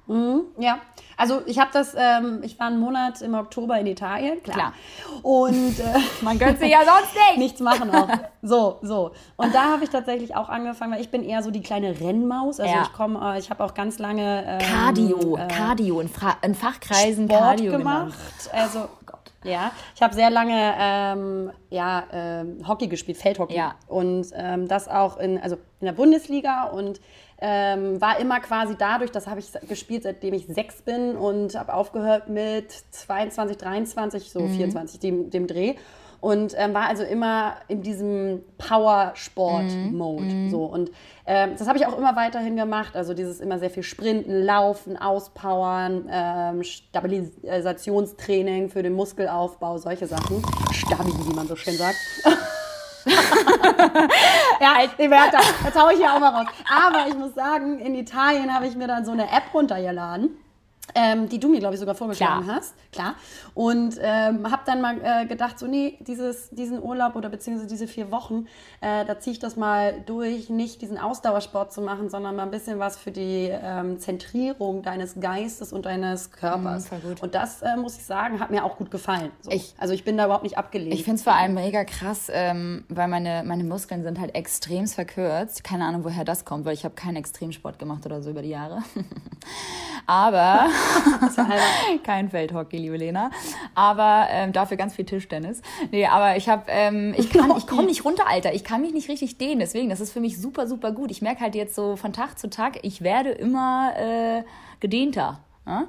Mhm, 0.08 0.44
ja, 0.58 0.80
also 1.18 1.42
ich 1.46 1.60
habe 1.60 1.70
das, 1.74 1.94
ähm, 1.98 2.40
ich 2.42 2.58
war 2.60 2.68
einen 2.68 2.80
Monat 2.80 3.22
im 3.22 3.34
Oktober 3.34 3.78
in 3.78 3.88
Italien, 3.88 4.42
klar. 4.42 4.56
klar. 4.56 4.74
Und 5.22 5.80
äh, 5.80 6.00
man 6.22 6.40
gönnt 6.40 6.60
sich 6.60 6.72
ja 6.72 6.80
sonst 6.80 7.14
nicht. 7.14 7.38
nichts 7.38 7.60
machen 7.60 7.94
auch. 7.94 8.08
So, 8.42 8.78
so. 8.82 9.12
Und 9.36 9.54
da 9.54 9.66
habe 9.66 9.84
ich 9.84 9.90
tatsächlich 9.90 10.34
auch 10.34 10.48
angefangen, 10.48 10.94
weil 10.94 11.02
ich 11.02 11.12
bin 11.12 11.24
eher 11.24 11.44
so 11.44 11.52
die 11.52 11.62
kleine 11.62 12.00
Rennmaus. 12.00 12.62
Also 12.62 12.74
ja. 12.74 12.84
ich 12.84 12.94
komme, 12.94 13.36
äh, 13.36 13.40
ich 13.40 13.50
habe 13.50 13.62
auch 13.66 13.74
ganz 13.74 14.00
lange 14.00 14.46
ähm, 14.48 14.60
Cardio, 14.60 15.38
äh, 15.38 15.48
Cardio 15.50 16.00
in, 16.00 16.08
Fra 16.08 16.38
in 16.42 16.56
Fachkreisen 16.56 17.26
Sport 17.26 17.42
Cardio 17.42 17.72
gemacht. 17.74 18.14
Genannt. 18.46 18.72
Also 18.72 18.88
ja, 19.44 19.72
ich 19.96 20.02
habe 20.02 20.14
sehr 20.14 20.30
lange 20.30 20.74
ähm, 20.80 21.52
ja, 21.70 22.04
ähm, 22.12 22.68
Hockey 22.68 22.88
gespielt, 22.88 23.18
Feldhockey. 23.18 23.56
Ja. 23.56 23.76
Und 23.88 24.28
ähm, 24.36 24.68
das 24.68 24.88
auch 24.88 25.18
in, 25.18 25.38
also 25.38 25.58
in 25.80 25.86
der 25.86 25.94
Bundesliga 25.94 26.66
und 26.66 27.00
ähm, 27.40 28.02
war 28.02 28.20
immer 28.20 28.40
quasi 28.40 28.76
dadurch, 28.78 29.12
das 29.12 29.28
habe 29.28 29.40
ich 29.40 29.52
gespielt, 29.68 30.04
seitdem 30.04 30.34
ich 30.34 30.48
sechs 30.48 30.82
bin 30.82 31.16
und 31.16 31.56
habe 31.56 31.74
aufgehört 31.74 32.30
mit 32.30 32.72
22, 32.72 33.58
23, 33.58 34.32
so 34.32 34.42
mhm. 34.42 34.56
24, 34.56 35.00
dem, 35.00 35.30
dem 35.30 35.48
Dreh. 35.48 35.76
Und 36.28 36.56
ähm, 36.58 36.74
war 36.74 36.90
also 36.90 37.04
immer 37.04 37.56
in 37.70 37.84
diesem 37.84 38.44
Powersport-Mode. 38.58 40.26
Mhm. 40.26 40.50
So. 40.50 40.66
Und 40.66 40.92
ähm, 41.26 41.52
das 41.58 41.70
habe 41.70 41.78
ich 41.78 41.86
auch 41.86 41.98
immer 41.98 42.18
weiterhin 42.18 42.58
gemacht. 42.58 42.98
Also 42.98 43.14
dieses 43.14 43.40
immer 43.40 43.60
sehr 43.60 43.70
viel 43.70 43.84
Sprinten, 43.84 44.44
Laufen, 44.44 44.98
Auspowern, 44.98 46.10
ähm, 46.12 46.66
Stabilisationstraining 46.66 48.70
für 48.70 48.84
den 48.84 48.92
Muskelaufbau, 48.92 49.78
solche 49.78 50.06
Sachen. 50.06 50.44
Stabi, 50.74 51.14
wie 51.14 51.34
man 51.34 51.48
so 51.48 51.56
schön 51.56 51.78
sagt. 51.78 51.96
ja, 54.60 54.80
die 55.00 55.10
Werte, 55.10 55.38
jetzt 55.64 55.82
hau 55.82 55.90
ich 55.92 55.98
hier 56.00 56.14
auch 56.14 56.20
mal 56.20 56.42
raus. 56.42 56.48
Aber 56.70 57.08
ich 57.08 57.18
muss 57.18 57.36
sagen, 57.36 57.80
in 57.80 57.96
Italien 57.96 58.54
habe 58.54 58.68
ich 58.68 58.76
mir 58.76 58.88
dann 58.88 59.06
so 59.06 59.14
eine 59.14 59.32
App 59.32 59.54
runtergeladen 59.54 60.32
ähm, 60.96 61.30
die 61.30 61.40
du 61.40 61.50
mir, 61.50 61.60
glaube 61.60 61.76
ich, 61.76 61.80
sogar 61.80 61.96
vorgeschlagen 61.96 62.44
Klar. 62.44 62.56
hast. 62.56 62.74
Klar. 62.92 63.16
Und 63.58 63.98
ähm, 64.00 64.52
habe 64.52 64.62
dann 64.68 64.82
mal 64.82 64.98
äh, 65.02 65.26
gedacht, 65.26 65.58
so, 65.58 65.66
nee, 65.66 65.98
dieses, 66.02 66.52
diesen 66.52 66.80
Urlaub 66.80 67.16
oder 67.16 67.28
beziehungsweise 67.28 67.68
diese 67.68 67.88
vier 67.88 68.12
Wochen, 68.12 68.46
äh, 68.82 69.04
da 69.04 69.20
ziehe 69.20 69.32
ich 69.32 69.40
das 69.40 69.56
mal 69.56 70.00
durch, 70.06 70.52
nicht 70.52 70.80
diesen 70.84 71.00
Ausdauersport 71.00 71.74
zu 71.74 71.82
machen, 71.82 72.08
sondern 72.12 72.36
mal 72.36 72.44
ein 72.44 72.52
bisschen 72.52 72.78
was 72.78 73.00
für 73.00 73.10
die 73.10 73.50
ähm, 73.52 73.98
Zentrierung 73.98 74.84
deines 74.84 75.20
Geistes 75.20 75.74
und 75.74 75.88
deines 75.88 76.32
Körpers. 76.32 76.92
Mhm, 76.92 77.16
und 77.20 77.34
das, 77.34 77.64
äh, 77.64 77.76
muss 77.78 77.98
ich 77.98 78.06
sagen, 78.06 78.40
hat 78.40 78.52
mir 78.52 78.64
auch 78.64 78.78
gut 78.78 78.92
gefallen. 78.92 79.32
So. 79.42 79.50
Ich, 79.50 79.74
also 79.80 79.92
ich 79.96 80.04
bin 80.04 80.18
da 80.18 80.26
überhaupt 80.26 80.44
nicht 80.44 80.60
abgelehnt. 80.60 80.94
Ich 80.94 81.04
finde 81.04 81.16
es 81.16 81.24
vor 81.24 81.34
allem 81.34 81.56
mega 81.56 81.84
krass, 81.84 82.30
ähm, 82.32 82.86
weil 82.90 83.08
meine, 83.08 83.42
meine 83.44 83.64
Muskeln 83.64 84.04
sind 84.04 84.20
halt 84.20 84.36
extrem 84.36 84.86
verkürzt. 84.86 85.64
Keine 85.64 85.86
Ahnung, 85.86 86.04
woher 86.04 86.26
das 86.26 86.46
kommt, 86.46 86.66
weil 86.66 86.76
ich 86.76 86.86
habe 86.86 86.94
keinen 86.94 87.16
Extremsport 87.16 87.80
gemacht 87.80 88.06
oder 88.06 88.22
so 88.22 88.30
über 88.30 88.44
die 88.44 88.50
Jahre. 88.50 88.84
Aber 90.06 90.68
Kein 92.04 92.30
Feldhockey, 92.30 92.78
liebe 92.78 92.98
Lena. 92.98 93.32
Aber 93.76 94.28
ähm, 94.30 94.54
dafür 94.54 94.78
ganz 94.78 94.96
viel 94.96 95.06
Tischtennis. 95.06 95.62
Nee, 95.92 96.06
aber 96.06 96.38
ich 96.38 96.50
habe, 96.50 96.64
ähm, 96.68 97.14
ich 97.18 97.30
kann, 97.30 97.52
ich 97.58 97.68
komme 97.68 97.84
nicht 97.88 98.06
runter, 98.06 98.28
Alter. 98.28 98.54
Ich 98.54 98.64
kann 98.64 98.82
mich 98.82 98.94
nicht 98.94 99.10
richtig 99.10 99.38
dehnen. 99.38 99.60
Deswegen, 99.60 99.90
das 99.90 100.00
ist 100.00 100.12
für 100.12 100.20
mich 100.20 100.40
super, 100.40 100.68
super 100.68 100.92
gut. 100.92 101.12
Ich 101.12 101.22
merke 101.22 101.42
halt 101.42 101.56
jetzt 101.56 101.76
so 101.76 101.96
von 101.96 102.14
Tag 102.14 102.38
zu 102.40 102.50
Tag, 102.50 102.80
ich 102.84 103.02
werde 103.02 103.32
immer 103.32 103.94
äh, 103.98 104.44
gedehnter. 104.80 105.40
Ja? 105.66 105.86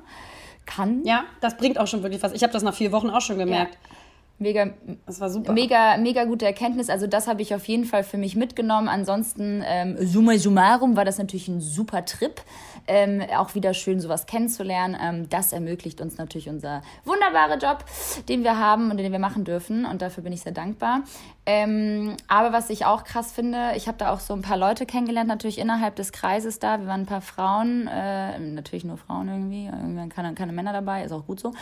Kann. 0.67 1.05
Ja, 1.05 1.25
das 1.41 1.57
bringt 1.57 1.79
auch 1.79 1.87
schon 1.87 2.03
wirklich 2.03 2.23
was. 2.23 2.33
Ich 2.33 2.43
habe 2.43 2.53
das 2.53 2.62
nach 2.62 2.75
vier 2.75 2.93
Wochen 2.93 3.09
auch 3.11 3.23
schon 3.23 3.38
gemerkt. 3.38 3.75
Ja. 3.75 3.97
Mega, 4.41 4.71
das 5.05 5.21
war 5.21 5.31
super. 5.31 5.53
Mega, 5.53 5.97
mega 5.97 6.25
gute 6.25 6.47
Erkenntnis. 6.47 6.91
Also 6.91 7.09
das 7.09 7.27
habe 7.27 7.43
ich 7.43 7.55
auf 7.55 7.67
jeden 7.67 7.85
Fall 7.85 8.05
für 8.05 8.19
mich 8.19 8.37
mitgenommen. 8.37 8.88
Ansonsten, 8.88 9.65
ähm, 9.67 9.97
summa 9.99 10.38
summarum, 10.38 10.97
war 10.97 11.05
das 11.05 11.19
natürlich 11.19 11.49
ein 11.49 11.61
super 11.61 12.05
Trip. 12.05 12.41
Ähm, 12.88 13.23
auch 13.37 13.54
wieder 13.54 13.75
schön, 13.75 14.00
sowas 14.00 14.26
kennenzulernen. 14.26 14.97
Ähm, 15.00 15.28
das 15.28 15.52
ermöglicht 15.52 16.00
uns 16.00 16.18
natürlich 16.18 16.49
unser 16.49 16.83
wunderbarer 17.04 17.59
Job, 17.59 17.85
den 18.28 18.42
wir 18.42 18.59
haben 18.59 18.90
und 18.90 18.97
den 18.97 19.12
wir 19.12 19.18
machen 19.18 19.45
dürfen. 19.45 19.85
Und 19.85 20.02
dafür 20.02 20.25
bin 20.25 20.33
ich 20.33 20.40
sehr 20.40 20.52
dankbar. 20.52 21.02
Ähm, 21.50 22.14
aber 22.28 22.52
was 22.52 22.69
ich 22.69 22.85
auch 22.85 23.05
krass 23.05 23.33
finde, 23.33 23.73
ich 23.75 23.88
habe 23.88 23.97
da 23.97 24.12
auch 24.12 24.21
so 24.21 24.35
ein 24.35 24.43
paar 24.43 24.59
Leute 24.59 24.85
kennengelernt, 24.85 25.28
natürlich 25.28 25.57
innerhalb 25.57 25.97
des 25.97 26.12
Kreises 26.12 26.59
da. 26.59 26.78
Wir 26.78 26.87
waren 26.87 27.00
ein 27.00 27.07
paar 27.07 27.23
Frauen, 27.23 27.87
äh, 27.87 28.39
natürlich 28.39 28.84
nur 28.84 28.99
Frauen 28.99 29.28
irgendwie, 29.28 29.65
irgendwie 29.65 30.11
keine, 30.11 30.34
keine 30.34 30.52
Männer 30.52 30.75
dabei, 30.75 31.04
ist 31.04 31.13
auch 31.13 31.25
gut 31.25 31.41
so. 31.41 31.54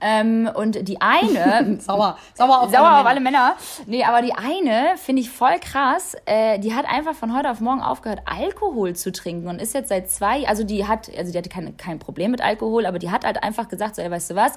Ähm, 0.00 0.48
und 0.54 0.86
die 0.86 1.00
eine. 1.00 1.76
sauer, 1.80 2.18
sauer 2.34 2.60
auf, 2.60 2.70
sauer 2.70 2.86
alle, 2.86 3.00
auf 3.00 3.06
alle 3.06 3.18
Männer. 3.18 3.56
Nee, 3.86 4.04
aber 4.04 4.22
die 4.22 4.32
eine 4.32 4.96
finde 4.96 5.22
ich 5.22 5.30
voll 5.30 5.58
krass. 5.58 6.14
Äh, 6.24 6.60
die 6.60 6.76
hat 6.76 6.86
einfach 6.86 7.16
von 7.16 7.36
heute 7.36 7.50
auf 7.50 7.58
morgen 7.58 7.82
aufgehört, 7.82 8.20
Alkohol 8.26 8.94
zu 8.94 9.10
trinken 9.10 9.48
und 9.48 9.60
ist 9.60 9.74
jetzt 9.74 9.88
seit 9.88 10.08
zwei, 10.08 10.46
also 10.46 10.62
die 10.62 10.86
hat, 10.86 11.10
also 11.18 11.32
die 11.32 11.38
hatte 11.38 11.48
kein, 11.48 11.76
kein 11.76 11.98
Problem 11.98 12.30
mit 12.30 12.40
Alkohol, 12.40 12.86
aber 12.86 13.00
die 13.00 13.10
hat 13.10 13.24
halt 13.24 13.42
einfach 13.42 13.66
gesagt, 13.66 13.96
so, 13.96 14.02
ey, 14.02 14.10
weißt 14.12 14.30
du 14.30 14.34
was, 14.36 14.52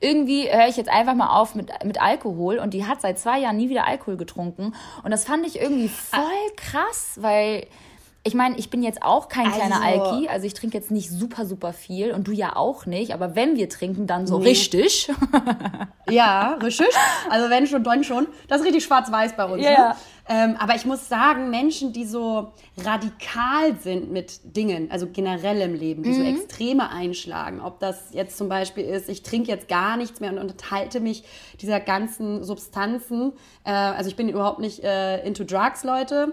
irgendwie 0.00 0.50
höre 0.50 0.68
ich 0.68 0.76
jetzt 0.76 0.90
einfach 0.90 1.14
mal 1.14 1.38
auf 1.38 1.54
mit, 1.54 1.70
mit 1.84 2.00
Alkohol 2.00 2.58
und 2.58 2.74
die 2.74 2.86
hat 2.86 3.00
seit 3.00 3.18
zwei 3.18 3.40
Jahren 3.40 3.56
nie 3.56 3.68
wieder 3.70 3.86
Alkohol 3.86 4.16
getrunken. 4.16 4.74
Und 5.02 5.10
das 5.10 5.24
fand 5.24 5.46
ich 5.46 5.60
irgendwie 5.60 5.88
voll 5.88 6.22
krass, 6.56 7.18
weil 7.20 7.66
ich 8.26 8.34
meine, 8.34 8.58
ich 8.58 8.70
bin 8.70 8.82
jetzt 8.82 9.02
auch 9.02 9.28
kein 9.28 9.46
also, 9.46 9.60
kleiner 9.60 9.80
Alki, 9.82 10.28
also 10.28 10.46
ich 10.48 10.54
trinke 10.54 10.76
jetzt 10.76 10.90
nicht 10.90 11.10
super, 11.10 11.46
super 11.46 11.72
viel 11.72 12.10
und 12.10 12.26
du 12.26 12.32
ja 12.32 12.56
auch 12.56 12.84
nicht, 12.84 13.14
aber 13.14 13.36
wenn 13.36 13.54
wir 13.54 13.68
trinken, 13.68 14.08
dann 14.08 14.26
so 14.26 14.40
nee. 14.40 14.48
richtig. 14.48 15.08
ja, 16.10 16.54
richtig. 16.54 16.88
Also 17.30 17.50
wenn 17.50 17.68
schon, 17.68 17.84
dann 17.84 18.02
schon. 18.02 18.26
Das 18.48 18.60
ist 18.60 18.66
richtig 18.66 18.82
schwarz-weiß 18.82 19.36
bei 19.36 19.44
uns. 19.44 19.62
Ja. 19.62 19.90
Ne? 19.90 19.96
Ähm, 20.28 20.56
aber 20.58 20.74
ich 20.74 20.84
muss 20.84 21.08
sagen, 21.08 21.50
Menschen, 21.50 21.92
die 21.92 22.04
so 22.04 22.52
radikal 22.78 23.76
sind 23.80 24.10
mit 24.10 24.56
Dingen, 24.56 24.90
also 24.90 25.06
generell 25.06 25.60
im 25.60 25.74
Leben, 25.74 26.02
die 26.02 26.10
mhm. 26.10 26.14
so 26.14 26.22
Extreme 26.22 26.90
einschlagen, 26.90 27.60
ob 27.60 27.78
das 27.78 28.12
jetzt 28.12 28.36
zum 28.36 28.48
Beispiel 28.48 28.84
ist, 28.84 29.08
ich 29.08 29.22
trinke 29.22 29.50
jetzt 29.50 29.68
gar 29.68 29.96
nichts 29.96 30.18
mehr 30.18 30.32
und 30.32 30.38
unterhalte 30.38 30.98
mich 30.98 31.22
dieser 31.60 31.78
ganzen 31.78 32.42
Substanzen. 32.42 33.34
Äh, 33.64 33.70
also 33.70 34.10
ich 34.10 34.16
bin 34.16 34.28
überhaupt 34.28 34.58
nicht 34.58 34.82
äh, 34.82 35.24
into 35.24 35.44
Drugs, 35.44 35.84
Leute. 35.84 36.32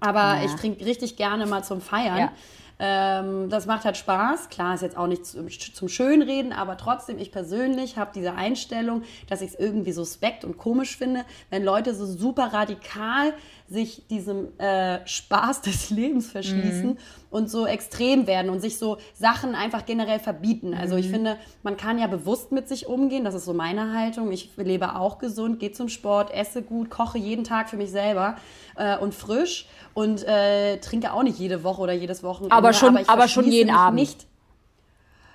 Aber 0.00 0.36
ja. 0.36 0.44
ich 0.44 0.52
trinke 0.54 0.84
richtig 0.84 1.16
gerne 1.16 1.46
mal 1.46 1.64
zum 1.64 1.80
Feiern. 1.80 2.18
Ja. 2.18 2.32
Ähm, 2.78 3.48
das 3.50 3.66
macht 3.66 3.84
halt 3.84 3.96
Spaß. 3.96 4.48
Klar, 4.50 4.74
ist 4.74 4.82
jetzt 4.82 4.96
auch 4.96 5.06
nicht 5.08 5.26
zum, 5.26 5.48
zum 5.48 5.88
Schönreden, 5.88 6.52
aber 6.52 6.76
trotzdem, 6.76 7.18
ich 7.18 7.32
persönlich 7.32 7.96
habe 7.96 8.12
diese 8.14 8.34
Einstellung, 8.34 9.02
dass 9.28 9.40
ich 9.40 9.50
es 9.50 9.58
irgendwie 9.58 9.92
suspekt 9.92 10.44
und 10.44 10.58
komisch 10.58 10.96
finde, 10.96 11.24
wenn 11.50 11.64
Leute 11.64 11.94
so 11.94 12.06
super 12.06 12.52
radikal 12.52 13.32
sich 13.68 14.06
diesem 14.08 14.58
äh, 14.58 15.06
Spaß 15.06 15.62
des 15.62 15.90
Lebens 15.90 16.30
verschließen 16.30 16.90
mhm. 16.90 16.98
und 17.30 17.50
so 17.50 17.66
extrem 17.66 18.26
werden 18.26 18.50
und 18.50 18.60
sich 18.60 18.78
so 18.78 18.98
Sachen 19.14 19.54
einfach 19.54 19.84
generell 19.84 20.18
verbieten. 20.18 20.74
Also 20.74 20.96
ich 20.96 21.08
mhm. 21.08 21.12
finde, 21.12 21.36
man 21.62 21.76
kann 21.76 21.98
ja 21.98 22.06
bewusst 22.06 22.50
mit 22.50 22.68
sich 22.68 22.86
umgehen, 22.86 23.24
das 23.24 23.34
ist 23.34 23.44
so 23.44 23.52
meine 23.52 23.92
Haltung. 23.92 24.32
Ich 24.32 24.50
lebe 24.56 24.96
auch 24.96 25.18
gesund, 25.18 25.60
gehe 25.60 25.72
zum 25.72 25.88
Sport, 25.88 26.32
esse 26.32 26.62
gut, 26.62 26.88
koche 26.88 27.18
jeden 27.18 27.44
Tag 27.44 27.68
für 27.68 27.76
mich 27.76 27.90
selber 27.90 28.36
äh, 28.76 28.96
und 28.96 29.14
frisch 29.14 29.66
und 29.92 30.24
äh, 30.26 30.78
trinke 30.78 31.12
auch 31.12 31.22
nicht 31.22 31.38
jede 31.38 31.62
Woche 31.62 31.82
oder 31.82 31.92
jedes 31.92 32.22
Wochenende. 32.22 32.54
Aber 32.54 32.72
schon, 32.72 32.96
aber, 32.96 33.08
aber 33.08 33.28
schon 33.28 33.44
jeden 33.44 33.70
Abend. 33.70 33.98
Nicht 34.00 34.27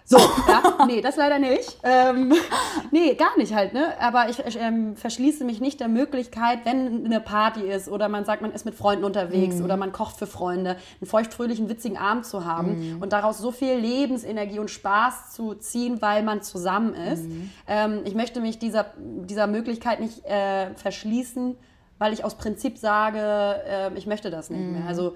so, 0.05 0.17
ja, 0.17 0.85
nee, 0.85 1.01
das 1.01 1.15
leider 1.15 1.39
nicht. 1.39 1.77
Ähm, 1.83 2.33
nee, 2.91 3.15
gar 3.15 3.37
nicht 3.37 3.53
halt, 3.53 3.73
ne? 3.73 3.93
Aber 3.99 4.29
ich 4.29 4.37
ähm, 4.57 4.95
verschließe 4.95 5.45
mich 5.45 5.61
nicht 5.61 5.79
der 5.79 5.87
Möglichkeit, 5.87 6.59
wenn 6.65 7.05
eine 7.05 7.21
Party 7.21 7.61
ist 7.61 7.87
oder 7.87 8.09
man 8.09 8.25
sagt, 8.25 8.41
man 8.41 8.51
ist 8.51 8.65
mit 8.65 8.75
Freunden 8.75 9.05
unterwegs 9.05 9.55
mm. 9.55 9.63
oder 9.63 9.77
man 9.77 9.91
kocht 9.91 10.17
für 10.17 10.27
Freunde, 10.27 10.71
einen 10.99 11.07
feuchtfröhlichen, 11.07 11.69
witzigen 11.69 11.97
Abend 11.97 12.25
zu 12.25 12.43
haben 12.45 12.97
mm. 12.97 13.01
und 13.01 13.13
daraus 13.13 13.37
so 13.37 13.51
viel 13.51 13.75
Lebensenergie 13.75 14.59
und 14.59 14.69
Spaß 14.69 15.31
zu 15.33 15.55
ziehen, 15.55 16.01
weil 16.01 16.21
man 16.23 16.41
zusammen 16.41 16.93
ist. 16.93 17.23
Mm. 17.23 17.49
Ähm, 17.67 18.01
ich 18.03 18.13
möchte 18.13 18.41
mich 18.41 18.59
dieser, 18.59 18.87
dieser 18.97 19.47
Möglichkeit 19.47 20.01
nicht 20.01 20.25
äh, 20.25 20.73
verschließen, 20.75 21.55
weil 21.97 22.11
ich 22.11 22.25
aus 22.25 22.35
Prinzip 22.35 22.77
sage, 22.77 23.19
äh, 23.19 23.97
ich 23.97 24.05
möchte 24.05 24.29
das 24.29 24.49
nicht 24.49 24.61
mehr. 24.61 24.85
Also 24.85 25.15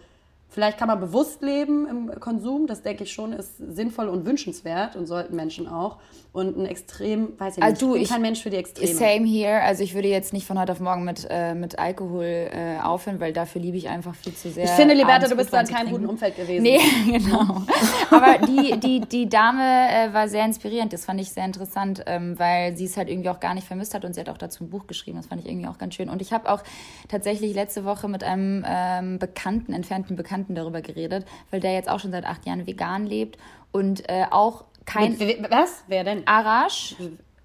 Vielleicht 0.50 0.78
kann 0.78 0.88
man 0.88 1.00
bewusst 1.00 1.42
leben 1.42 1.88
im 1.88 2.20
Konsum, 2.20 2.68
das 2.68 2.82
denke 2.82 3.04
ich 3.04 3.12
schon, 3.12 3.34
ist 3.34 3.58
sinnvoll 3.58 4.08
und 4.08 4.26
wünschenswert 4.26 4.96
und 4.96 5.06
sollten 5.06 5.36
Menschen 5.36 5.68
auch. 5.68 5.98
Und 6.32 6.58
ein 6.58 6.66
Extrem, 6.66 7.38
weiß 7.38 7.58
ich 7.58 7.64
also 7.64 7.72
nicht, 7.72 7.82
du, 7.82 7.96
ich 7.96 8.04
bin 8.04 8.10
kein 8.10 8.22
Mensch 8.22 8.44
für 8.44 8.50
die 8.50 8.58
Extreme. 8.58 8.94
Same 8.94 9.28
here, 9.28 9.62
also 9.62 9.84
ich 9.84 9.94
würde 9.94 10.08
jetzt 10.08 10.34
nicht 10.34 10.48
von 10.48 10.60
heute 10.60 10.72
auf 10.72 10.80
morgen 10.80 11.04
mit, 11.04 11.28
äh, 11.30 11.54
mit 11.54 11.78
Alkohol 11.80 12.50
äh, 12.52 12.80
aufhören, 12.82 13.20
weil 13.20 13.34
dafür 13.34 13.62
liebe 13.62 13.76
ich 13.76 13.90
einfach 13.90 14.16
viel 14.16 14.34
zu 14.34 14.50
sehr. 14.50 14.66
Ich 14.66 14.72
finde, 14.72 14.94
Liberta, 14.94 15.28
du 15.28 15.36
bist 15.36 15.52
da 15.52 15.62
in 15.62 15.68
keinem 15.68 15.90
guten 15.90 16.06
Umfeld 16.06 16.36
gewesen. 16.36 16.64
Nee, 16.64 16.80
genau. 17.06 17.64
Aber 18.12 18.38
die, 18.46 18.80
die, 18.80 19.02
die 19.02 19.28
Dame 19.28 19.64
äh, 19.64 20.14
war 20.14 20.30
sehr 20.30 20.46
inspirierend, 20.46 20.94
das 20.94 21.06
fand 21.06 21.20
ich 21.20 21.32
sehr 21.32 21.46
interessant, 21.46 22.04
ähm, 22.06 22.38
weil 22.40 22.78
sie 22.78 22.86
es 22.86 22.96
halt 22.96 23.10
irgendwie 23.10 23.30
auch 23.30 23.40
gar 23.40 23.54
nicht 23.54 23.68
vermisst 23.68 23.94
hat 23.94 24.06
und 24.06 24.14
sie 24.14 24.22
hat 24.22 24.30
auch 24.30 24.38
dazu 24.38 24.64
ein 24.64 24.70
Buch 24.70 24.88
geschrieben, 24.88 25.18
das 25.18 25.28
fand 25.28 25.42
ich 25.42 25.50
irgendwie 25.50 25.68
auch 25.68 25.78
ganz 25.78 25.96
schön. 25.96 26.08
Und 26.08 26.22
ich 26.22 26.32
habe 26.34 26.50
auch 26.50 26.64
tatsächlich 27.10 27.54
letzte 27.54 27.84
Woche 27.84 28.08
mit 28.08 28.24
einem 28.24 28.64
ähm, 28.68 29.20
Bekannten, 29.20 29.74
entfernten 29.74 30.16
Bekannten, 30.16 30.37
Bekannten 30.38 30.56
darüber 30.56 30.82
geredet, 30.82 31.26
weil 31.50 31.60
der 31.60 31.74
jetzt 31.74 31.90
auch 31.90 32.00
schon 32.00 32.12
seit 32.12 32.26
acht 32.26 32.46
Jahren 32.46 32.68
vegan 32.68 33.06
lebt 33.06 33.38
und 33.72 34.08
äh, 34.08 34.26
auch 34.30 34.66
kein. 34.86 35.18
Mit, 35.18 35.50
was? 35.50 35.84
Wer 35.88 36.04
denn? 36.04 36.28
Arash 36.28 36.96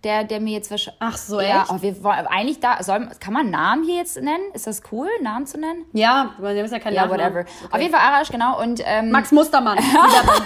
der, 0.04 0.24
der 0.24 0.40
mir 0.40 0.52
jetzt 0.52 0.70
wahrscheinlich. 0.70 1.00
Ach 1.00 1.16
so, 1.16 1.40
ja, 1.40 1.62
echt? 1.62 1.70
Oh, 1.70 1.80
wir 1.80 2.02
wollen 2.02 2.26
eigentlich 2.26 2.60
da. 2.60 2.82
Soll, 2.82 3.08
kann 3.20 3.32
man 3.32 3.50
Namen 3.50 3.84
hier 3.84 3.96
jetzt 3.96 4.20
nennen? 4.20 4.52
Ist 4.52 4.66
das 4.66 4.82
cool, 4.90 5.08
Namen 5.22 5.46
zu 5.46 5.58
nennen? 5.58 5.84
Ja, 5.92 6.30
wir 6.38 6.48
haben 6.48 6.56
ja 6.56 6.78
keinen 6.78 6.94
Ja, 6.94 7.08
whatever. 7.08 7.40
Okay. 7.40 7.48
Auf 7.70 7.80
jeden 7.80 7.92
Fall 7.92 8.00
Arash, 8.00 8.30
genau. 8.30 8.60
Und, 8.60 8.82
ähm, 8.84 9.10
Max 9.10 9.32
Mustermann. 9.32 9.78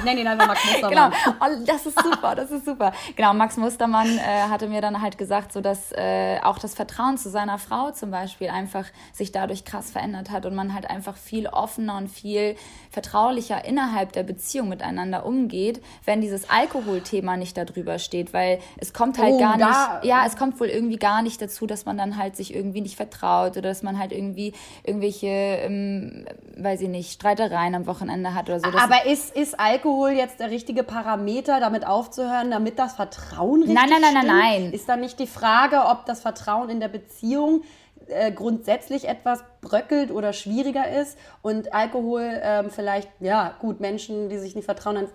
Nenn 0.04 0.18
ihn 0.18 0.26
einfach 0.26 0.48
Max 0.48 0.64
Mustermann. 0.64 1.12
Genau. 1.12 1.34
Oh, 1.40 1.64
das 1.64 1.86
ist 1.86 2.02
super, 2.02 2.34
das 2.34 2.50
ist 2.50 2.64
super. 2.64 2.92
Genau, 3.16 3.34
Max 3.34 3.56
Mustermann 3.56 4.18
äh, 4.18 4.48
hatte 4.50 4.68
mir 4.68 4.80
dann 4.80 5.00
halt 5.00 5.18
gesagt, 5.18 5.52
so 5.52 5.60
dass 5.60 5.92
äh, 5.92 6.38
auch 6.42 6.58
das 6.58 6.74
Vertrauen 6.74 7.18
zu 7.18 7.30
seiner 7.30 7.58
Frau 7.58 7.90
zum 7.90 8.10
Beispiel 8.10 8.48
einfach 8.48 8.84
sich 9.12 9.32
dadurch 9.32 9.64
krass 9.64 9.90
verändert 9.90 10.30
hat 10.30 10.46
und 10.46 10.54
man 10.54 10.74
halt 10.74 10.88
einfach 10.90 11.16
viel 11.16 11.46
offener 11.46 11.96
und 11.96 12.08
viel 12.08 12.56
vertraulicher 12.90 13.64
innerhalb 13.64 14.12
der 14.12 14.22
Beziehung 14.22 14.68
miteinander 14.68 15.26
umgeht, 15.26 15.82
wenn 16.04 16.20
dieses 16.20 16.48
Alkoholthema 16.50 17.36
nicht 17.36 17.56
darüber 17.56 17.98
steht, 17.98 18.32
weil 18.32 18.60
es 18.78 18.92
kommt 18.92 19.18
halt 19.18 19.34
oh, 19.34 19.38
gar 19.46 19.98
nicht, 20.00 20.04
ja, 20.04 20.24
es 20.26 20.36
kommt 20.36 20.58
wohl 20.60 20.68
irgendwie 20.68 20.96
gar 20.96 21.22
nicht 21.22 21.40
dazu, 21.40 21.66
dass 21.66 21.84
man 21.84 21.96
dann 21.96 22.16
halt 22.16 22.36
sich 22.36 22.54
irgendwie 22.54 22.80
nicht 22.80 22.96
vertraut 22.96 23.52
oder 23.52 23.68
dass 23.68 23.82
man 23.82 23.98
halt 23.98 24.12
irgendwie 24.12 24.52
irgendwelche, 24.84 25.26
ähm, 25.26 26.26
weiß 26.56 26.80
ich 26.82 26.88
nicht, 26.88 27.12
Streitereien 27.12 27.74
am 27.74 27.86
Wochenende 27.86 28.34
hat 28.34 28.48
oder 28.48 28.60
so. 28.60 28.66
Aber 28.66 29.06
ist, 29.06 29.34
ist 29.36 29.58
Alkohol 29.58 30.10
jetzt 30.10 30.40
der 30.40 30.50
richtige 30.50 30.82
Parameter, 30.82 31.60
damit 31.60 31.86
aufzuhören, 31.86 32.50
damit 32.50 32.78
das 32.78 32.94
Vertrauen 32.94 33.62
richtig 33.62 33.74
Nein, 33.74 33.90
nein, 33.90 34.00
nein, 34.00 34.26
nein, 34.26 34.26
nein. 34.26 34.72
Ist 34.72 34.88
dann 34.88 35.00
nicht 35.00 35.18
die 35.18 35.26
Frage, 35.26 35.84
ob 35.86 36.06
das 36.06 36.20
Vertrauen 36.20 36.68
in 36.68 36.80
der 36.80 36.88
Beziehung 36.88 37.62
äh, 38.08 38.30
grundsätzlich 38.30 39.08
etwas 39.08 39.42
bröckelt 39.60 40.10
oder 40.12 40.32
schwieriger 40.32 40.88
ist 41.00 41.18
und 41.42 41.74
Alkohol 41.74 42.40
ähm, 42.42 42.70
vielleicht, 42.70 43.08
ja, 43.20 43.54
gut, 43.58 43.80
Menschen, 43.80 44.28
die 44.28 44.38
sich 44.38 44.54
nicht 44.54 44.64
vertrauen, 44.64 44.94
dann 44.94 45.08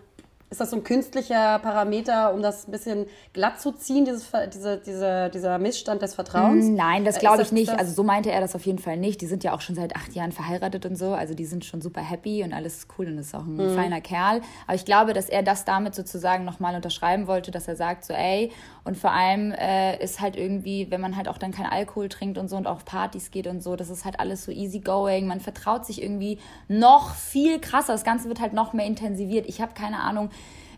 ist 0.51 0.59
das 0.59 0.69
so 0.69 0.75
ein 0.75 0.83
künstlicher 0.83 1.59
Parameter, 1.59 2.33
um 2.33 2.41
das 2.41 2.67
ein 2.67 2.71
bisschen 2.71 3.05
glatt 3.31 3.61
zu 3.61 3.71
ziehen, 3.71 4.03
dieses, 4.03 4.29
diese, 4.53 4.77
diese, 4.85 5.29
dieser 5.29 5.57
Missstand 5.59 6.01
des 6.01 6.13
Vertrauens? 6.13 6.65
Mm, 6.65 6.75
nein, 6.75 7.05
das 7.05 7.15
äh, 7.15 7.19
glaube 7.21 7.41
ich 7.41 7.53
nicht. 7.53 7.71
Also 7.71 7.93
so 7.93 8.03
meinte 8.03 8.33
er 8.33 8.41
das 8.41 8.53
auf 8.53 8.65
jeden 8.65 8.77
Fall 8.77 8.97
nicht. 8.97 9.21
Die 9.21 9.27
sind 9.27 9.45
ja 9.45 9.53
auch 9.53 9.61
schon 9.61 9.75
seit 9.75 9.95
acht 9.95 10.13
Jahren 10.13 10.33
verheiratet 10.33 10.85
und 10.85 10.97
so. 10.97 11.13
Also 11.13 11.35
die 11.35 11.45
sind 11.45 11.63
schon 11.63 11.81
super 11.81 12.01
happy 12.01 12.43
und 12.43 12.51
alles 12.51 12.79
ist 12.79 12.87
cool 12.97 13.07
und 13.07 13.17
ist 13.17 13.33
auch 13.33 13.45
ein 13.45 13.55
mhm. 13.55 13.75
feiner 13.75 14.01
Kerl. 14.01 14.41
Aber 14.67 14.75
ich 14.75 14.83
glaube, 14.83 15.13
dass 15.13 15.29
er 15.29 15.41
das 15.41 15.63
damit 15.63 15.95
sozusagen 15.95 16.43
nochmal 16.43 16.75
unterschreiben 16.75 17.27
wollte, 17.27 17.51
dass 17.51 17.69
er 17.69 17.77
sagt 17.77 18.03
so, 18.03 18.13
ey, 18.13 18.51
und 18.83 18.97
vor 18.97 19.11
allem 19.11 19.53
äh, 19.53 20.03
ist 20.03 20.19
halt 20.19 20.35
irgendwie, 20.35 20.87
wenn 20.89 20.99
man 20.99 21.15
halt 21.15 21.29
auch 21.29 21.37
dann 21.37 21.51
kein 21.51 21.67
Alkohol 21.67 22.09
trinkt 22.09 22.37
und 22.37 22.49
so 22.49 22.57
und 22.57 22.67
auf 22.67 22.83
Partys 22.83 23.31
geht 23.31 23.47
und 23.47 23.63
so, 23.63 23.77
das 23.77 23.89
ist 23.89 24.03
halt 24.03 24.19
alles 24.19 24.43
so 24.43 24.51
easy 24.51 24.79
going. 24.79 25.27
Man 25.27 25.39
vertraut 25.39 25.85
sich 25.85 26.01
irgendwie 26.01 26.39
noch 26.67 27.15
viel 27.15 27.59
krasser. 27.59 27.93
Das 27.93 28.03
Ganze 28.03 28.27
wird 28.27 28.41
halt 28.41 28.51
noch 28.51 28.73
mehr 28.73 28.85
intensiviert. 28.85 29.45
Ich 29.47 29.61
habe 29.61 29.73
keine 29.73 30.01
Ahnung, 30.01 30.29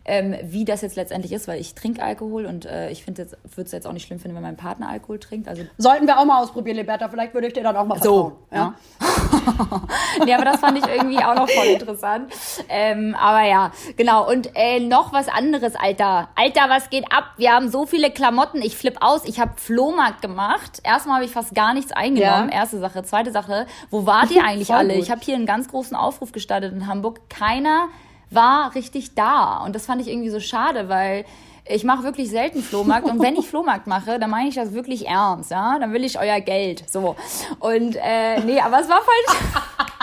ähm, 0.06 0.36
wie 0.44 0.66
das 0.66 0.82
jetzt 0.82 0.96
letztendlich 0.96 1.32
ist, 1.32 1.48
weil 1.48 1.62
ich 1.62 1.76
trinke 1.76 2.04
Alkohol 2.04 2.46
und 2.46 2.66
äh, 2.66 2.90
ich 2.90 3.04
finde 3.04 3.22
jetzt 3.22 3.38
würde 3.44 3.64
es 3.64 3.72
jetzt 3.72 3.88
auch 3.88 3.94
nicht 3.94 4.06
schlimm 4.06 4.20
finden, 4.20 4.36
wenn 4.36 4.44
mein 4.44 4.58
Partner 4.58 4.90
Alkohol 4.90 5.20
trinkt. 5.20 5.48
Also 5.48 5.64
sollten 5.78 6.08
wir 6.08 6.20
auch 6.20 6.26
mal 6.26 6.42
ausprobieren, 6.42 6.78
Liberta. 6.78 7.08
Vielleicht 7.08 7.34
würde 7.34 7.48
ich 7.48 7.54
dir 7.54 7.64
dann 7.64 7.76
auch 7.78 7.86
mal 7.86 7.96
vertrauen. 7.96 8.34
So, 8.52 8.56
ja. 8.56 8.74
ja. 9.02 9.82
nee, 10.26 10.34
aber 10.34 10.46
das 10.46 10.60
fand 10.60 10.78
ich 10.78 10.86
irgendwie 10.86 11.20
auch 11.20 11.36
noch 11.36 11.50
voll 11.50 11.68
interessant. 11.68 12.34
Ähm, 12.68 13.16
aber 13.20 13.44
ja, 13.48 13.72
genau. 13.96 14.30
Und 14.30 14.50
äh, 14.56 14.80
noch 14.82 15.14
was 15.14 15.30
anderes, 15.30 15.76
Alter. 15.76 16.30
Alter, 16.36 16.70
was 16.70 16.90
geht 16.90 17.06
ab? 17.12 17.32
Wir 17.38 17.54
haben 17.54 17.70
so 17.70 17.86
viele 17.86 18.12
Klamotten. 18.12 18.62
Ich 18.62 18.76
flipp 18.76 18.98
aus. 19.00 19.26
Ich 19.26 19.40
habe 19.40 19.54
Flohmarkt 19.56 20.22
gemacht. 20.22 20.82
Erstmal 20.84 21.16
habe 21.16 21.26
ich 21.26 21.32
fast 21.32 21.56
gar 21.56 21.74
nichts 21.74 21.94
eingenommen. 21.94 22.50
Ja. 22.50 22.56
Erste 22.56 22.80
Sache. 22.80 23.04
Zweite 23.04 23.32
Sache. 23.32 23.68
Wo 23.90 24.06
wart 24.06 24.32
ihr 24.32 24.44
eigentlich 24.46 24.74
alle? 24.74 24.96
Gut. 24.96 25.04
Ich 25.04 25.12
habe 25.12 25.22
hier 25.22 25.36
einen 25.36 25.46
ganz 25.46 25.70
großen 25.70 25.96
Aufruf 25.96 26.34
gestartet 26.34 26.74
in 26.74 26.88
Hamburg. 26.88 27.30
Keiner 27.30 27.88
war 28.36 28.76
richtig 28.76 29.16
da. 29.16 29.64
Und 29.64 29.76
das 29.76 29.86
fand 29.86 30.02
ich 30.02 30.08
irgendwie 30.08 30.30
so 30.30 30.40
schade, 30.40 30.90
weil 30.90 31.26
ich 31.68 31.84
mache 31.84 32.04
wirklich 32.04 32.30
selten 32.30 32.62
Flohmarkt 32.62 33.08
und 33.10 33.22
wenn 33.22 33.36
ich 33.36 33.48
Flohmarkt 33.50 33.88
mache, 33.88 34.20
dann 34.20 34.30
meine 34.30 34.50
ich 34.50 34.56
das 34.56 34.74
wirklich 34.74 35.08
ernst, 35.08 35.52
ja? 35.52 35.80
Dann 35.80 35.94
will 35.94 36.04
ich 36.04 36.20
euer 36.20 36.42
Geld, 36.42 36.84
so. 36.90 37.16
Und 37.60 37.96
äh, 37.96 38.40
nee, 38.42 38.60
aber 38.60 38.82
es 38.82 38.90
war 38.90 39.02
voll 39.02 39.38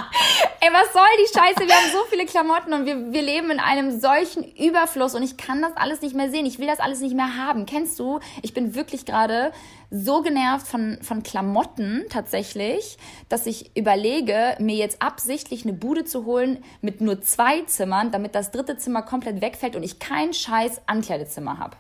Ey, 0.63 0.69
was 0.73 0.93
soll 0.93 1.03
die 1.19 1.39
Scheiße? 1.39 1.69
Wir 1.69 1.75
haben 1.75 1.91
so 1.91 2.05
viele 2.11 2.27
Klamotten 2.27 2.73
und 2.75 2.85
wir, 2.85 3.13
wir 3.13 3.23
leben 3.23 3.51
in 3.51 3.61
einem 3.61 3.99
solchen 3.99 4.45
Überfluss 4.57 5.15
und 5.15 5.23
ich 5.23 5.37
kann 5.37 5.63
das 5.63 5.77
alles 5.77 6.03
nicht 6.03 6.15
mehr 6.15 6.31
sehen. 6.31 6.45
Ich 6.45 6.59
will 6.59 6.67
das 6.67 6.81
alles 6.81 7.01
nicht 7.01 7.15
mehr 7.15 7.37
haben. 7.37 7.65
Kennst 7.65 7.99
du? 7.99 8.21
Ich 8.43 8.53
bin 8.53 8.75
wirklich 8.75 9.07
gerade 9.07 9.53
so 9.91 10.23
genervt 10.23 10.67
von, 10.67 10.99
von 11.03 11.23
Klamotten 11.23 12.05
tatsächlich, 12.09 12.97
dass 13.29 13.47
ich 13.47 13.77
überlege, 13.77 14.57
mir 14.59 14.77
jetzt 14.77 15.03
absichtlich 15.03 15.65
eine 15.65 15.73
Bude 15.73 16.05
zu 16.05 16.25
holen 16.25 16.63
mit 16.81 17.01
nur 17.01 17.21
zwei 17.23 17.63
Zimmern, 17.63 18.11
damit 18.11 18.35
das 18.35 18.51
dritte 18.51 18.77
Zimmer 18.77 19.03
komplett 19.03 19.41
wegfällt 19.41 19.77
und 19.77 19.83
ich 19.83 19.99
kein 19.99 20.33
scheiß 20.33 20.83
Ankleidezimmer 20.87 21.59
habe. 21.59 21.77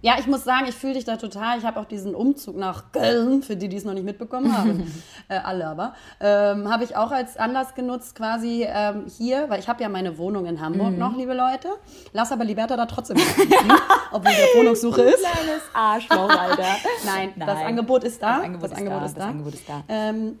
Ja, 0.00 0.16
ich 0.18 0.26
muss 0.26 0.44
sagen, 0.44 0.66
ich 0.68 0.74
fühle 0.74 0.94
dich 0.94 1.04
da 1.04 1.16
total. 1.16 1.58
Ich 1.58 1.64
habe 1.64 1.80
auch 1.80 1.84
diesen 1.84 2.14
Umzug 2.14 2.56
nach 2.56 2.92
Köln, 2.92 3.42
für 3.42 3.56
die, 3.56 3.68
die 3.68 3.76
es 3.76 3.84
noch 3.84 3.94
nicht 3.94 4.04
mitbekommen 4.04 4.56
haben, 4.56 4.92
äh, 5.28 5.38
alle 5.38 5.66
aber, 5.66 5.94
ähm, 6.20 6.70
habe 6.70 6.84
ich 6.84 6.96
auch 6.96 7.10
als 7.10 7.36
Anlass 7.36 7.74
genutzt, 7.74 8.14
quasi 8.14 8.64
ähm, 8.68 9.06
hier, 9.16 9.50
weil 9.50 9.58
ich 9.58 9.68
habe 9.68 9.82
ja 9.82 9.88
meine 9.88 10.18
Wohnung 10.18 10.46
in 10.46 10.60
Hamburg 10.60 10.92
mhm. 10.92 10.98
noch, 10.98 11.16
liebe 11.16 11.34
Leute. 11.34 11.68
Lass 12.12 12.30
aber 12.30 12.44
Liberta 12.44 12.76
da 12.76 12.86
trotzdem 12.86 13.16
nicht, 13.16 13.28
obwohl 14.12 14.32
die 14.32 14.58
Wohnungssuche 14.58 15.02
ist. 15.02 15.20
Kleines 15.20 15.62
Arschloch, 15.74 16.30
Alter. 16.30 16.62
Nein, 17.04 17.32
Nein, 17.36 17.48
das 17.48 17.58
Angebot 17.58 18.04
ist 18.04 18.22
da. 18.22 18.36
Das 18.36 18.44
Angebot, 18.44 18.70
das 18.70 18.72
ist, 18.72 18.78
Angebot 18.78 19.02
da. 19.02 19.06
ist 19.06 19.16
da. 19.16 19.20
Das 19.20 19.28
Angebot 19.28 19.54
ist 19.54 19.68
da. 19.68 19.84
Ähm, 19.88 20.38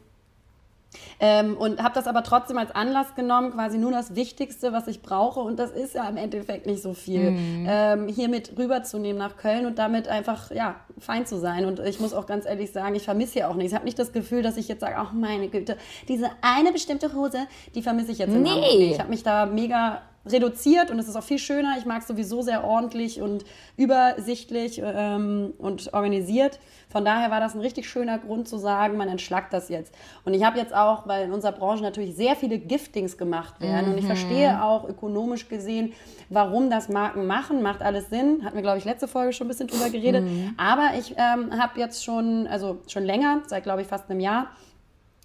ähm, 1.20 1.56
und 1.56 1.82
habe 1.82 1.94
das 1.94 2.06
aber 2.06 2.22
trotzdem 2.22 2.58
als 2.58 2.70
Anlass 2.70 3.14
genommen, 3.14 3.52
quasi 3.52 3.78
nur 3.78 3.90
das 3.90 4.14
Wichtigste, 4.14 4.72
was 4.72 4.86
ich 4.86 5.02
brauche. 5.02 5.40
Und 5.40 5.58
das 5.58 5.70
ist 5.70 5.94
ja 5.94 6.08
im 6.08 6.16
Endeffekt 6.16 6.66
nicht 6.66 6.82
so 6.82 6.94
viel, 6.94 7.32
mhm. 7.32 7.66
ähm, 7.68 8.08
hier 8.08 8.28
mit 8.28 8.56
rüberzunehmen 8.58 9.18
nach 9.18 9.36
Köln 9.36 9.66
und 9.66 9.78
damit 9.78 10.08
einfach 10.08 10.50
ja, 10.50 10.76
fein 10.98 11.26
zu 11.26 11.38
sein. 11.38 11.64
Und 11.64 11.80
ich 11.80 12.00
muss 12.00 12.14
auch 12.14 12.26
ganz 12.26 12.46
ehrlich 12.46 12.72
sagen, 12.72 12.94
ich 12.94 13.04
vermisse 13.04 13.34
hier 13.34 13.50
auch 13.50 13.54
nichts. 13.54 13.72
Ich 13.72 13.76
habe 13.76 13.84
nicht 13.84 13.98
das 13.98 14.12
Gefühl, 14.12 14.42
dass 14.42 14.56
ich 14.56 14.68
jetzt 14.68 14.80
sage, 14.80 14.94
ach 14.96 15.12
meine 15.12 15.48
Güte, 15.48 15.76
diese 16.08 16.30
eine 16.40 16.72
bestimmte 16.72 17.12
Hose, 17.14 17.46
die 17.74 17.82
vermisse 17.82 18.12
ich 18.12 18.18
jetzt 18.18 18.32
nee. 18.32 18.90
Ich 18.92 18.98
habe 18.98 19.10
mich 19.10 19.22
da 19.22 19.46
mega 19.46 20.02
reduziert 20.32 20.90
und 20.90 20.98
es 20.98 21.08
ist 21.08 21.16
auch 21.16 21.22
viel 21.22 21.38
schöner. 21.38 21.76
Ich 21.78 21.86
mag 21.86 22.02
es 22.02 22.08
sowieso 22.08 22.42
sehr 22.42 22.64
ordentlich 22.64 23.20
und 23.20 23.44
übersichtlich 23.76 24.80
ähm, 24.84 25.54
und 25.58 25.92
organisiert. 25.92 26.58
Von 26.90 27.04
daher 27.04 27.30
war 27.30 27.40
das 27.40 27.54
ein 27.54 27.60
richtig 27.60 27.88
schöner 27.88 28.18
Grund 28.18 28.48
zu 28.48 28.56
sagen, 28.56 28.96
man 28.96 29.08
entschlackt 29.08 29.52
das 29.52 29.68
jetzt. 29.68 29.94
Und 30.24 30.32
ich 30.34 30.42
habe 30.44 30.58
jetzt 30.58 30.74
auch, 30.74 31.06
weil 31.06 31.26
in 31.26 31.32
unserer 31.32 31.52
Branche 31.52 31.82
natürlich 31.82 32.16
sehr 32.16 32.34
viele 32.34 32.58
Giftings 32.58 33.18
gemacht 33.18 33.60
werden 33.60 33.86
mhm. 33.86 33.92
und 33.92 33.98
ich 33.98 34.04
mhm. 34.04 34.08
verstehe 34.08 34.62
auch 34.62 34.88
ökonomisch 34.88 35.48
gesehen, 35.48 35.92
warum 36.30 36.70
das 36.70 36.88
Marken 36.88 37.26
machen, 37.26 37.62
macht 37.62 37.82
alles 37.82 38.08
Sinn. 38.08 38.44
Hatten 38.44 38.56
wir, 38.56 38.62
glaube 38.62 38.78
ich, 38.78 38.84
letzte 38.84 39.06
Folge 39.06 39.32
schon 39.32 39.46
ein 39.46 39.48
bisschen 39.48 39.68
drüber 39.68 39.90
geredet. 39.90 40.24
Mhm. 40.24 40.54
Aber 40.56 40.90
ich 40.98 41.14
ähm, 41.18 41.58
habe 41.58 41.78
jetzt 41.78 42.04
schon, 42.04 42.46
also 42.46 42.78
schon 42.86 43.04
länger, 43.04 43.42
seit 43.46 43.64
glaube 43.64 43.82
ich 43.82 43.88
fast 43.88 44.10
einem 44.10 44.20
Jahr, 44.20 44.48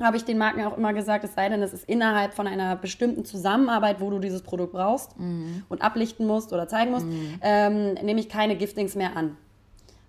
habe 0.02 0.18
ich 0.18 0.26
den 0.26 0.38
Marken 0.38 0.64
auch 0.66 0.78
immer 0.78 0.94
gesagt, 0.94 1.24
es 1.24 1.36
sei 1.36 1.50
denn, 1.50 1.62
es 1.62 1.74
ist 1.74 1.88
innerhalb 1.88 2.34
von 2.34 2.48
einer 2.48 2.76
bestimmten 2.76 3.26
Zusammenarbeit, 3.26 4.02
wo 4.02 4.10
du 4.10 4.20
dieses 4.20 4.42
Produkt 4.42 4.74
brauchst 4.74 5.20
mhm. 5.20 5.64
und 5.70 5.82
ablichten 5.82 6.26
musst 6.26 6.52
oder 6.52 6.68
zeigen 6.68 6.92
musst, 6.92 7.06
mhm. 7.06 7.40
ähm, 7.42 7.94
nehme 7.96 8.20
ich 8.20 8.30
keine 8.30 8.56
Giftings 8.56 8.96
mehr 8.96 9.16
an. 9.16 9.38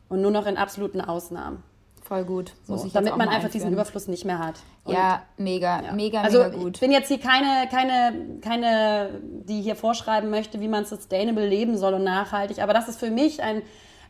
Und 0.09 0.23
nur 0.23 0.31
noch 0.31 0.47
in 0.47 0.57
absoluten 0.57 1.01
Ausnahmen. 1.01 1.63
Voll 2.03 2.25
gut. 2.25 2.53
So, 2.65 2.87
damit 2.93 3.17
man 3.17 3.31
einfach 3.31 3.49
diesen 3.49 3.73
Überfluss 3.73 4.09
nicht 4.09 4.27
mehr 4.27 4.39
hat. 4.39 4.57
Und 4.85 4.93
ja, 4.93 5.23
mega, 5.39 5.83
ja. 5.83 5.93
mega, 5.93 6.21
also, 6.21 6.45
mega 6.45 6.57
gut. 6.57 6.77
Ich 6.77 6.81
bin 6.81 6.93
jetzt 6.93 7.09
hier 7.09 7.19
keine, 7.19 7.67
keine, 7.71 8.41
keine, 8.43 9.23
die 9.23 9.63
hier 9.63 9.75
vorschreiben 9.75 10.29
möchte, 10.29 10.61
wie 10.61 10.69
man 10.69 10.85
sustainable 10.85 11.47
leben 11.47 11.79
soll 11.79 11.95
und 11.95 12.05
nachhaltig. 12.05 12.63
Aber 12.63 12.75
das 12.75 12.89
ist 12.89 13.01
für 13.01 13.11
mich 13.11 13.43
ein 13.43 13.63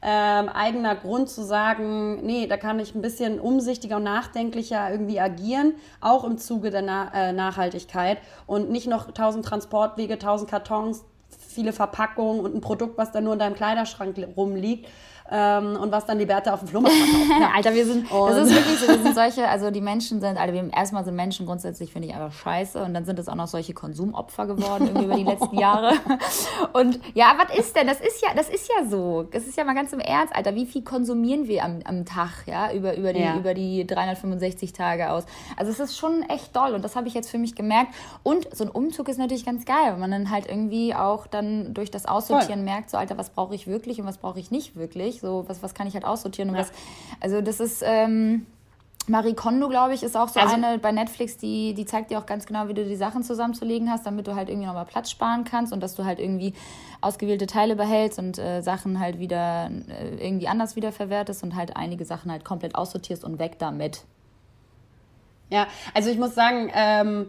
ähm, 0.05 0.51
eigener 0.51 0.95
Grund 0.95 1.31
zu 1.31 1.43
sagen, 1.43 2.25
nee, 2.27 2.47
da 2.47 2.59
kann 2.59 2.79
ich 2.79 2.95
ein 2.95 3.01
bisschen 3.01 3.41
umsichtiger 3.41 3.97
und 3.97 4.03
nachdenklicher 4.03 4.91
irgendwie 4.91 5.19
agieren, 5.19 5.75
auch 6.03 6.25
im 6.25 6.37
Zuge 6.37 6.71
der 6.71 6.83
Na 6.83 7.11
äh, 7.15 7.33
Nachhaltigkeit. 7.33 8.19
Und 8.47 8.71
nicht 8.71 8.87
noch 8.87 9.11
tausend 9.13 9.47
Transportwege, 9.47 10.19
tausend 10.19 10.51
Kartons, 10.51 11.05
viele 11.49 11.73
Verpackungen 11.73 12.45
und 12.45 12.55
ein 12.55 12.61
Produkt, 12.61 12.99
was 12.99 13.13
da 13.13 13.23
nur 13.23 13.33
in 13.33 13.39
deinem 13.39 13.55
Kleiderschrank 13.55 14.17
rumliegt 14.37 14.87
ähm, 15.31 15.77
und 15.77 15.91
was 15.91 16.05
dann 16.05 16.19
die 16.19 16.27
Bertha 16.27 16.53
auf 16.53 16.61
dem 16.61 16.69
Flohmarkt 16.69 16.97
verkauft. 16.97 17.41
Ja. 17.41 17.51
Alter, 17.57 17.75
wir 17.75 17.87
sind, 17.87 18.11
das 18.11 18.37
ist 18.37 18.55
wirklich 18.55 18.79
so, 18.79 18.89
wir 18.89 19.03
sind 19.03 19.15
solche, 19.15 19.49
also 19.49 19.71
die 19.71 19.81
Menschen 19.81 20.21
sind, 20.21 20.37
wir, 20.37 20.73
erstmal 20.73 21.05
sind 21.05 21.17
Menschen 21.17 21.47
grundsätzlich, 21.47 21.93
finde 21.93 22.09
ich, 22.09 22.15
einfach 22.15 22.33
scheiße 22.33 22.83
und 22.83 22.93
dann 22.93 23.05
sind 23.05 23.19
es 23.19 23.29
auch 23.29 23.35
noch 23.35 23.47
solche 23.47 23.73
Konsumopfer 23.73 24.47
geworden 24.47 24.87
irgendwie 24.87 25.05
über 25.05 25.17
die 25.17 25.25
letzten 25.25 25.59
Jahre. 25.59 25.95
Und 26.73 27.01
ja, 27.15 27.37
was 27.39 27.57
ist 27.57 27.77
denn? 27.77 27.87
Das 27.87 28.01
ist 28.01 28.23
ja, 28.23 28.31
das 28.35 28.49
ist 28.49 28.69
ja 28.69 28.87
so. 28.89 29.23
Das 29.31 29.45
ist 29.45 29.57
ja 29.57 29.65
mal 29.65 29.75
ganz 29.75 29.93
im 29.93 30.01
Ernst, 30.01 30.35
Alter. 30.35 30.55
Wie 30.55 30.67
viel 30.67 30.83
konsumieren 30.83 31.47
wir 31.47 31.65
am, 31.65 31.81
am 31.85 32.05
Tag, 32.05 32.47
ja, 32.47 32.73
über, 32.73 32.97
über, 32.97 33.13
die, 33.13 33.21
ja. 33.21 33.37
über 33.37 33.55
die 33.55 33.87
365 33.87 34.73
Tage 34.73 35.11
aus? 35.11 35.25
Also 35.57 35.71
es 35.71 35.81
ist 35.81 35.97
schon 35.97 36.23
echt 36.29 36.55
doll 36.55 36.75
und 36.75 36.83
das 36.83 36.97
habe 36.97 37.09
ich 37.09 37.15
jetzt 37.15 37.31
für 37.31 37.39
mich 37.39 37.55
gemerkt. 37.55 37.95
Und 38.23 38.55
so 38.55 38.65
ein 38.65 38.71
Umzug 38.71 39.09
ist 39.09 39.19
natürlich 39.19 39.47
ganz 39.47 39.65
geil, 39.65 39.93
weil 39.93 39.99
man 39.99 40.11
dann 40.11 40.31
halt 40.31 40.49
irgendwie 40.49 40.95
auch 40.95 41.27
dann 41.27 41.75
durch 41.75 41.91
das 41.91 42.07
Aussortieren 42.07 42.61
Voll. 42.61 42.65
merkt, 42.65 42.91
so 42.91 42.97
Alter, 42.97 43.17
was 43.17 43.31
brauche 43.31 43.55
ich 43.55 43.67
wirklich 43.67 44.01
und 44.01 44.07
was 44.07 44.19
brauche 44.19 44.39
ich 44.39 44.51
nicht 44.51 44.77
wirklich? 44.77 45.14
So, 45.21 45.45
was, 45.49 45.63
was 45.63 45.75
kann 45.75 45.87
ich 45.87 45.95
halt 45.95 46.05
aussortieren 46.05 46.51
und 46.51 46.57
ja. 46.57 46.63
was. 46.63 46.73
Also 47.21 47.41
das 47.41 47.61
ist. 47.61 47.83
Ähm, 47.85 48.47
Marie 49.07 49.35
Kondo, 49.35 49.69
glaube 49.69 49.93
ich, 49.93 50.03
ist 50.03 50.17
auch 50.17 50.29
so 50.29 50.41
also, 50.41 50.55
eine 50.55 50.79
bei 50.79 50.91
Netflix, 50.91 51.37
die, 51.37 51.75
die 51.75 51.85
zeigt 51.85 52.11
dir 52.11 52.19
auch 52.19 52.25
ganz 52.25 52.47
genau, 52.47 52.69
wie 52.69 52.75
du 52.75 52.87
die 52.87 52.97
Sachen 52.97 53.23
zusammenzulegen 53.23 53.91
hast, 53.91 54.07
damit 54.07 54.27
du 54.27 54.35
halt 54.35 54.49
irgendwie 54.49 54.67
nochmal 54.67 54.87
Platz 54.87 55.11
sparen 55.11 55.45
kannst 55.45 55.75
und 55.75 55.81
dass 55.83 55.95
du 55.95 56.07
halt 56.07 56.19
irgendwie 56.19 56.55
ausgewählte 57.03 57.47
Teile 57.47 57.77
behältst 57.77 58.19
und 58.19 58.39
äh, 58.39 58.63
Sachen 58.63 58.99
halt 59.01 59.19
wieder 59.19 59.71
äh, 59.89 60.27
irgendwie 60.27 60.49
anders 60.49 60.75
wiederverwertest 60.75 61.43
und 61.43 61.55
halt 61.55 61.77
einige 61.77 62.07
Sachen 62.07 62.31
halt 62.31 62.45
komplett 62.47 62.75
aussortierst 62.77 63.25
und 63.25 63.39
weg 63.39 63.59
damit. 63.59 64.05
Ja, 65.51 65.67
also 65.93 66.09
ich 66.09 66.19
muss 66.19 66.35
sagen, 66.35 66.71
ähm, 66.75 67.27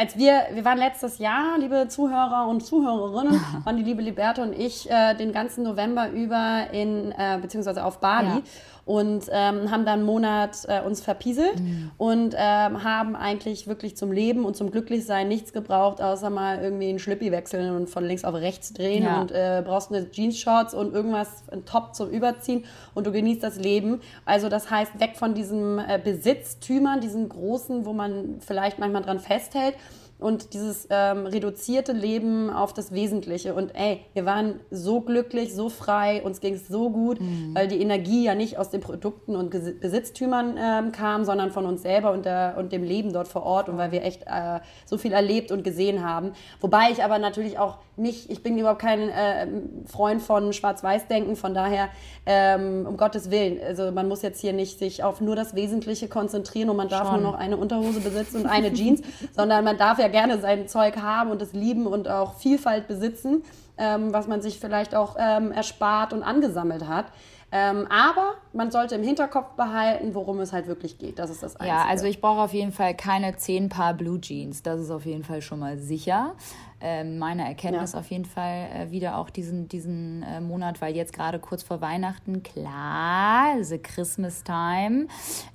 als 0.00 0.16
wir, 0.16 0.46
wir 0.52 0.64
waren 0.64 0.78
letztes 0.78 1.18
Jahr, 1.18 1.58
liebe 1.58 1.86
Zuhörer 1.88 2.48
und 2.48 2.64
Zuhörerinnen, 2.64 3.38
waren 3.64 3.76
die 3.76 3.82
liebe 3.82 4.00
Liberta 4.00 4.42
und 4.42 4.58
ich 4.58 4.90
äh, 4.90 5.14
den 5.14 5.30
ganzen 5.32 5.62
November 5.62 6.08
über 6.08 6.68
in, 6.72 7.12
äh, 7.12 7.38
beziehungsweise 7.40 7.84
auf 7.84 8.00
Bali. 8.00 8.28
Ja 8.28 8.42
und 8.84 9.24
ähm, 9.30 9.70
haben 9.70 9.84
dann 9.84 10.00
einen 10.00 10.04
Monat 10.04 10.58
äh, 10.68 10.80
uns 10.80 11.00
verpieselt 11.00 11.60
mhm. 11.60 11.90
und 11.98 12.34
ähm, 12.36 12.82
haben 12.84 13.16
eigentlich 13.16 13.66
wirklich 13.66 13.96
zum 13.96 14.12
Leben 14.12 14.44
und 14.44 14.56
zum 14.56 14.70
Glücklichsein 14.70 15.28
nichts 15.28 15.52
gebraucht, 15.52 16.00
außer 16.00 16.30
mal 16.30 16.62
irgendwie 16.62 16.88
einen 16.88 16.98
Schlippi 16.98 17.30
wechseln 17.32 17.74
und 17.74 17.88
von 17.88 18.04
links 18.04 18.24
auf 18.24 18.34
rechts 18.34 18.72
drehen 18.72 19.04
ja. 19.04 19.20
und 19.20 19.32
äh, 19.32 19.62
brauchst 19.64 19.92
eine 19.92 20.10
Jeans-Shorts 20.10 20.74
und 20.74 20.94
irgendwas, 20.94 21.44
ein 21.50 21.64
Top 21.64 21.94
zum 21.94 22.10
Überziehen 22.10 22.64
und 22.94 23.06
du 23.06 23.12
genießt 23.12 23.42
das 23.42 23.56
Leben. 23.56 24.00
Also 24.24 24.48
das 24.48 24.70
heißt, 24.70 25.00
weg 25.00 25.16
von 25.16 25.34
diesen 25.34 25.78
äh, 25.78 26.00
Besitztümern, 26.02 27.00
diesen 27.00 27.28
großen, 27.28 27.84
wo 27.84 27.92
man 27.92 28.36
vielleicht 28.40 28.78
manchmal 28.78 29.02
dran 29.02 29.20
festhält, 29.20 29.74
und 30.20 30.54
dieses 30.54 30.86
ähm, 30.90 31.26
reduzierte 31.26 31.92
Leben 31.92 32.50
auf 32.50 32.72
das 32.72 32.92
Wesentliche. 32.92 33.54
Und 33.54 33.74
ey, 33.74 34.00
wir 34.14 34.24
waren 34.26 34.60
so 34.70 35.00
glücklich, 35.00 35.54
so 35.54 35.68
frei, 35.68 36.22
uns 36.22 36.40
ging 36.40 36.54
es 36.54 36.68
so 36.68 36.90
gut, 36.90 37.20
mhm. 37.20 37.54
weil 37.54 37.68
die 37.68 37.80
Energie 37.80 38.24
ja 38.24 38.34
nicht 38.34 38.58
aus 38.58 38.70
den 38.70 38.80
Produkten 38.80 39.36
und 39.36 39.50
Besitztümern 39.50 40.56
ähm, 40.58 40.92
kam, 40.92 41.24
sondern 41.24 41.50
von 41.50 41.66
uns 41.66 41.82
selber 41.82 42.12
und, 42.12 42.24
der, 42.24 42.56
und 42.58 42.72
dem 42.72 42.82
Leben 42.82 43.12
dort 43.12 43.28
vor 43.28 43.42
Ort 43.44 43.68
und 43.68 43.78
weil 43.78 43.92
wir 43.92 44.04
echt 44.04 44.22
äh, 44.24 44.60
so 44.84 44.98
viel 44.98 45.12
erlebt 45.12 45.52
und 45.52 45.64
gesehen 45.64 46.04
haben. 46.04 46.32
Wobei 46.60 46.90
ich 46.90 47.02
aber 47.02 47.18
natürlich 47.18 47.58
auch 47.58 47.78
nicht, 47.96 48.30
ich 48.30 48.42
bin 48.42 48.58
überhaupt 48.58 48.80
kein 48.80 49.08
äh, 49.08 49.46
Freund 49.86 50.22
von 50.22 50.52
Schwarz-Weiß-Denken, 50.52 51.36
von 51.36 51.54
daher 51.54 51.88
ähm, 52.26 52.86
um 52.88 52.96
Gottes 52.96 53.30
Willen. 53.30 53.58
Also 53.62 53.92
man 53.92 54.08
muss 54.08 54.22
jetzt 54.22 54.40
hier 54.40 54.52
nicht 54.52 54.78
sich 54.78 55.04
auf 55.04 55.20
nur 55.20 55.36
das 55.36 55.54
Wesentliche 55.54 56.08
konzentrieren 56.08 56.70
und 56.70 56.76
man 56.76 56.88
darf 56.88 57.08
Schon. 57.08 57.22
nur 57.22 57.32
noch 57.32 57.38
eine 57.38 57.56
Unterhose 57.56 58.00
besitzen 58.00 58.42
und 58.42 58.46
eine 58.46 58.72
Jeans, 58.72 59.02
sondern 59.36 59.64
man 59.64 59.76
darf 59.76 59.98
ja 59.98 60.08
gerne 60.10 60.38
sein 60.40 60.68
Zeug 60.68 60.96
haben 60.98 61.30
und 61.30 61.40
es 61.40 61.52
lieben 61.52 61.86
und 61.86 62.08
auch 62.08 62.34
Vielfalt 62.34 62.88
besitzen, 62.88 63.42
ähm, 63.78 64.12
was 64.12 64.26
man 64.26 64.42
sich 64.42 64.60
vielleicht 64.60 64.94
auch 64.94 65.16
ähm, 65.18 65.52
erspart 65.52 66.12
und 66.12 66.22
angesammelt 66.22 66.86
hat. 66.86 67.06
Ähm, 67.52 67.86
aber 67.90 68.34
man 68.52 68.70
sollte 68.70 68.94
im 68.94 69.02
Hinterkopf 69.02 69.54
behalten, 69.56 70.14
worum 70.14 70.38
es 70.40 70.52
halt 70.52 70.68
wirklich 70.68 70.98
geht. 70.98 71.18
Das 71.18 71.30
ist 71.30 71.42
das 71.42 71.56
Einzige. 71.56 71.76
Ja, 71.76 71.84
also 71.84 72.06
ich 72.06 72.20
brauche 72.20 72.40
auf 72.40 72.54
jeden 72.54 72.72
Fall 72.72 72.94
keine 72.94 73.36
zehn 73.36 73.68
Paar 73.68 73.94
Blue 73.94 74.20
Jeans. 74.20 74.62
Das 74.62 74.80
ist 74.80 74.90
auf 74.90 75.04
jeden 75.04 75.24
Fall 75.24 75.42
schon 75.42 75.58
mal 75.58 75.78
sicher. 75.78 76.34
Ähm, 76.82 77.18
meine 77.18 77.46
Erkenntnis 77.46 77.92
ja. 77.92 77.98
auf 77.98 78.06
jeden 78.10 78.24
Fall 78.24 78.68
äh, 78.72 78.90
wieder 78.90 79.18
auch 79.18 79.28
diesen, 79.28 79.68
diesen 79.68 80.22
äh, 80.22 80.40
Monat, 80.40 80.80
weil 80.80 80.96
jetzt 80.96 81.12
gerade 81.12 81.38
kurz 81.38 81.62
vor 81.62 81.82
Weihnachten, 81.82 82.42
klar, 82.42 83.62
the 83.62 83.76
Christmas 83.78 84.44
Time, 84.44 85.06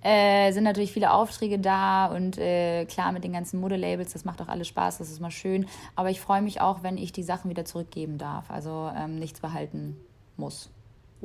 äh, 0.04 0.52
sind 0.52 0.66
natürlich 0.66 0.92
viele 0.92 1.12
Aufträge 1.12 1.58
da 1.58 2.08
und 2.08 2.38
äh, 2.38 2.86
klar 2.86 3.12
mit 3.12 3.24
den 3.24 3.34
ganzen 3.34 3.60
Modelabels, 3.60 4.14
das 4.14 4.24
macht 4.24 4.40
auch 4.40 4.50
alles 4.50 4.68
Spaß, 4.68 5.00
das 5.00 5.10
ist 5.10 5.20
mal 5.20 5.32
schön. 5.32 5.66
Aber 5.96 6.12
ich 6.12 6.22
freue 6.22 6.44
mich 6.44 6.62
auch, 6.62 6.84
wenn 6.84 6.98
ich 6.98 7.12
die 7.12 7.24
Sachen 7.24 7.50
wieder 7.50 7.66
zurückgeben 7.66 8.20
darf, 8.20 8.52
also 8.52 8.92
ähm, 8.96 9.16
nichts 9.16 9.40
behalten 9.40 9.98
muss. 10.38 10.70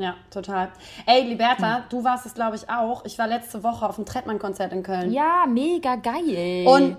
Ja, 0.00 0.14
total. 0.30 0.70
Ey, 1.04 1.28
Liberta, 1.28 1.76
hm. 1.76 1.82
du 1.90 2.02
warst 2.02 2.24
es, 2.24 2.32
glaube 2.32 2.56
ich, 2.56 2.70
auch. 2.70 3.04
Ich 3.04 3.18
war 3.18 3.26
letzte 3.26 3.62
Woche 3.62 3.86
auf 3.86 3.96
dem 3.96 4.06
Trettmann-Konzert 4.06 4.72
in 4.72 4.82
Köln. 4.82 5.12
Ja, 5.12 5.44
mega 5.46 5.96
geil. 5.96 6.66
Und 6.66 6.96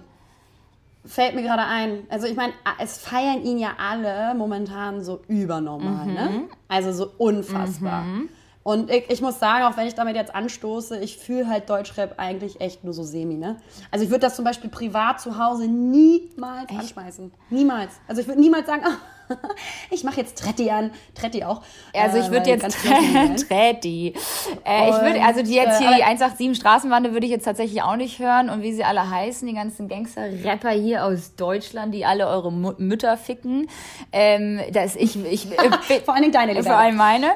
fällt 1.03 1.33
mir 1.33 1.41
gerade 1.41 1.63
ein, 1.63 2.03
also 2.09 2.27
ich 2.27 2.35
meine, 2.35 2.53
es 2.79 2.99
feiern 2.99 3.41
ihn 3.41 3.57
ja 3.57 3.71
alle 3.79 4.35
momentan 4.35 5.03
so 5.03 5.21
übernormal, 5.27 6.05
ne? 6.05 6.11
mhm. 6.11 6.15
ne? 6.15 6.43
Also 6.67 6.91
so 6.91 7.11
unfassbar. 7.17 8.03
Mhm. 8.03 8.29
Und 8.63 8.91
ich, 8.91 9.09
ich, 9.09 9.21
muss 9.21 9.39
sagen, 9.39 9.65
auch 9.65 9.75
wenn 9.75 9.87
ich 9.87 9.95
damit 9.95 10.15
jetzt 10.15 10.35
anstoße, 10.35 10.99
ich 10.99 11.17
fühle 11.17 11.47
halt 11.47 11.67
Deutschrap 11.67 12.19
eigentlich 12.19 12.61
echt 12.61 12.83
nur 12.83 12.93
so 12.93 13.01
semi, 13.01 13.33
ne? 13.33 13.57
Also 13.89 14.05
ich 14.05 14.11
würde 14.11 14.19
das 14.19 14.35
zum 14.35 14.45
Beispiel 14.45 14.69
privat 14.69 15.19
zu 15.19 15.39
Hause 15.39 15.67
niemals 15.67 16.69
echt? 16.69 16.79
anschmeißen. 16.79 17.31
Niemals. 17.49 17.99
Also 18.07 18.21
ich 18.21 18.27
würde 18.27 18.39
niemals 18.39 18.67
sagen, 18.67 18.83
ah, 18.85 18.97
ich 19.89 20.03
mache 20.03 20.17
jetzt 20.21 20.37
Tretti 20.37 20.69
an. 20.69 20.91
Tretti 21.15 21.43
auch. 21.43 21.61
Also 21.93 22.17
ich 22.17 22.29
würde 22.31 22.49
äh, 22.49 22.55
jetzt 22.55 22.77
Tretti. 23.47 24.13
Äh, 24.65 24.89
ich 24.89 25.01
würde, 25.01 25.21
also 25.23 25.43
die 25.43 25.53
jetzt 25.53 25.79
hier, 25.79 25.91
äh, 25.91 25.95
die 25.95 26.03
187 26.03 26.55
Straßenbande 26.55 27.13
würde 27.13 27.25
ich 27.25 27.31
jetzt 27.31 27.45
tatsächlich 27.45 27.81
auch 27.81 27.95
nicht 27.95 28.19
hören. 28.19 28.49
Und 28.49 28.61
wie 28.61 28.73
sie 28.73 28.83
alle 28.83 29.09
heißen, 29.09 29.47
die 29.47 29.53
ganzen 29.53 29.87
Gangster-Rapper 29.87 30.71
hier 30.71 31.05
aus 31.05 31.35
Deutschland, 31.35 31.93
die 31.93 32.05
alle 32.05 32.27
eure 32.27 32.49
M 32.49 32.75
Mütter 32.77 33.17
ficken. 33.17 33.67
Ähm, 34.11 34.59
das 34.71 34.95
ich, 34.95 35.23
ich 35.25 35.51
äh, 35.51 36.01
Vor 36.05 36.13
allen 36.13 36.23
Dingen 36.23 36.33
deine, 36.33 36.53
Lieber. 36.53 36.63
Vor 36.65 36.77
allem 36.77 36.95
meine. 36.95 37.31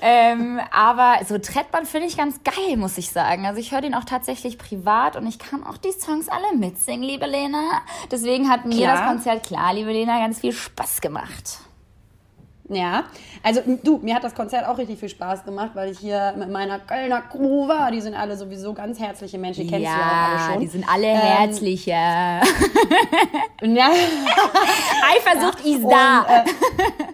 Ähm, 0.00 0.60
aber 0.72 1.24
so 1.26 1.38
Trettband 1.38 1.86
finde 1.88 2.06
ich 2.06 2.16
ganz 2.16 2.40
geil, 2.42 2.76
muss 2.76 2.98
ich 2.98 3.10
sagen. 3.10 3.46
Also 3.46 3.60
ich 3.60 3.72
höre 3.72 3.80
den 3.80 3.94
auch 3.94 4.04
tatsächlich 4.04 4.58
privat 4.58 5.16
und 5.16 5.26
ich 5.26 5.38
kann 5.38 5.64
auch 5.64 5.76
die 5.76 5.92
Songs 5.92 6.28
alle 6.28 6.56
mitsingen, 6.56 7.02
liebe 7.02 7.26
Lena. 7.26 7.82
Deswegen 8.10 8.48
hat 8.48 8.64
mir 8.64 8.76
klar. 8.76 8.96
das 8.96 9.06
Konzert, 9.06 9.46
klar, 9.46 9.74
liebe 9.74 9.92
Lena, 9.92 10.18
ganz 10.18 10.40
viel 10.40 10.52
Spaß 10.52 11.00
gemacht 11.00 11.39
gemacht. 11.42 11.58
Ja, 12.72 13.04
also 13.42 13.62
du, 13.82 13.98
mir 13.98 14.14
hat 14.14 14.22
das 14.22 14.34
Konzert 14.34 14.64
auch 14.64 14.78
richtig 14.78 15.00
viel 15.00 15.08
Spaß 15.08 15.44
gemacht, 15.44 15.72
weil 15.74 15.90
ich 15.90 15.98
hier 15.98 16.34
mit 16.38 16.50
meiner 16.50 16.78
Kölner 16.78 17.20
Crew 17.22 17.66
war. 17.66 17.90
Die 17.90 18.00
sind 18.00 18.14
alle 18.14 18.36
sowieso 18.36 18.74
ganz 18.74 19.00
herzliche 19.00 19.38
Menschen, 19.38 19.64
die 19.64 19.70
kennst 19.70 19.86
ja, 19.86 19.94
du 19.94 20.00
ja 20.00 20.06
auch 20.06 20.28
alle 20.28 20.52
schon. 20.52 20.60
die 20.60 20.66
sind 20.68 20.88
alle 20.88 21.06
ähm, 21.08 21.16
herzlicher. 21.16 21.92
ja. 23.62 23.90
Eifersucht 25.16 25.64
ja. 25.64 25.76
ist 25.76 25.84
da. 25.90 26.20
Und, 26.20 26.28
äh, 26.28 27.12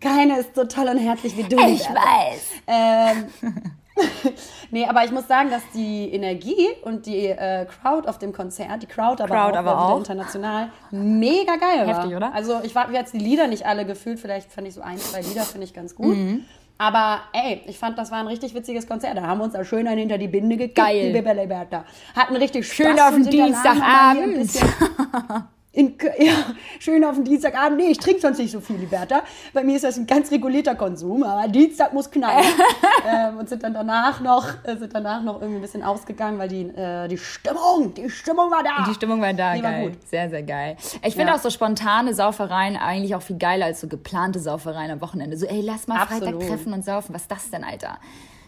keine 0.00 0.38
ist 0.40 0.54
so 0.54 0.64
toll 0.64 0.88
und 0.88 0.98
herzlich 0.98 1.34
wie 1.34 1.44
du. 1.44 1.56
Ich 1.56 1.88
weiß. 1.88 2.42
Ähm, 2.66 3.72
nee, 4.70 4.86
aber 4.86 5.04
ich 5.04 5.10
muss 5.10 5.28
sagen, 5.28 5.50
dass 5.50 5.62
die 5.74 6.12
Energie 6.12 6.68
und 6.82 7.06
die 7.06 7.26
äh, 7.26 7.66
Crowd 7.66 8.08
auf 8.08 8.18
dem 8.18 8.32
Konzert, 8.32 8.82
die 8.82 8.86
Crowd 8.86 9.22
aber 9.22 9.34
Crowd 9.34 9.52
auch, 9.52 9.58
aber 9.58 9.78
auch. 9.78 9.98
international, 9.98 10.70
mega 10.90 11.56
geil 11.56 11.86
war. 11.86 11.96
Heftig, 11.96 12.16
oder? 12.16 12.34
Also 12.34 12.60
ich 12.62 12.74
habe 12.74 12.92
jetzt 12.92 13.12
die 13.12 13.18
Lieder 13.18 13.46
nicht 13.46 13.66
alle 13.66 13.84
gefühlt, 13.84 14.18
vielleicht 14.18 14.50
fand 14.50 14.66
ich 14.68 14.74
so 14.74 14.80
ein, 14.80 14.98
zwei 14.98 15.20
Lieder, 15.20 15.42
finde 15.42 15.64
ich 15.64 15.74
ganz 15.74 15.94
gut. 15.94 16.16
Mhm. 16.16 16.44
Aber 16.78 17.20
ey, 17.32 17.62
ich 17.66 17.78
fand, 17.78 17.96
das 17.96 18.10
war 18.10 18.18
ein 18.18 18.26
richtig 18.26 18.54
witziges 18.54 18.88
Konzert. 18.88 19.16
Da 19.16 19.22
haben 19.22 19.38
wir 19.38 19.44
uns 19.44 19.52
da 19.52 19.64
schön 19.64 19.86
einen 19.86 19.98
hinter 19.98 20.18
die 20.18 20.26
Binde 20.26 20.56
gekippt, 20.56 20.74
Geil. 20.74 21.08
liebe 21.08 21.22
Beleberta. 21.22 21.84
Hatten 22.16 22.34
richtig 22.34 22.66
Spaß. 22.66 22.76
Schön 22.76 22.98
auf 22.98 23.14
den 23.14 23.30
Dienstagabend. 23.30 24.50
In, 25.74 25.94
ja, 26.18 26.34
schön 26.78 27.02
auf 27.04 27.14
den 27.14 27.24
Dienstagabend. 27.24 27.78
Nee, 27.78 27.92
ich 27.92 27.98
trinke 27.98 28.20
sonst 28.20 28.38
nicht 28.38 28.52
so 28.52 28.60
viel, 28.60 28.76
Liberta. 28.76 29.22
Bei 29.54 29.64
mir 29.64 29.76
ist 29.76 29.84
das 29.84 29.96
ein 29.96 30.06
ganz 30.06 30.30
regulierter 30.30 30.74
Konsum, 30.74 31.22
aber 31.22 31.48
Dienstag 31.48 31.94
muss 31.94 32.10
knallen. 32.10 32.44
ähm, 33.08 33.38
und 33.38 33.48
sind 33.48 33.62
dann 33.62 33.72
danach 33.72 34.20
noch, 34.20 34.46
äh, 34.64 34.76
sind 34.76 34.94
danach 34.94 35.22
noch 35.22 35.40
irgendwie 35.40 35.58
ein 35.58 35.62
bisschen 35.62 35.82
ausgegangen, 35.82 36.38
weil 36.38 36.48
die, 36.48 36.62
äh, 36.62 37.08
die 37.08 37.16
Stimmung, 37.16 37.94
die 37.94 38.10
Stimmung 38.10 38.50
war 38.50 38.62
da. 38.62 38.84
Die 38.86 38.94
Stimmung 38.94 39.22
war 39.22 39.32
da, 39.32 39.54
die 39.54 39.62
geil. 39.62 39.82
War 39.82 39.90
gut. 39.90 40.08
Sehr, 40.08 40.28
sehr 40.28 40.42
geil. 40.42 40.76
Ich 41.02 41.14
finde 41.14 41.32
ja. 41.32 41.36
auch 41.36 41.40
so 41.40 41.48
spontane 41.48 42.12
Saufereien 42.12 42.76
eigentlich 42.76 43.14
auch 43.14 43.22
viel 43.22 43.38
geiler 43.38 43.66
als 43.66 43.80
so 43.80 43.88
geplante 43.88 44.40
Saufereien 44.40 44.90
am 44.90 45.00
Wochenende. 45.00 45.38
So, 45.38 45.46
ey, 45.46 45.62
lass 45.62 45.86
mal 45.86 46.00
Absolut. 46.00 46.34
Freitag 46.34 46.48
treffen 46.48 46.72
und 46.74 46.84
saufen. 46.84 47.14
Was 47.14 47.22
ist 47.22 47.30
das 47.30 47.50
denn, 47.50 47.64
Alter? 47.64 47.98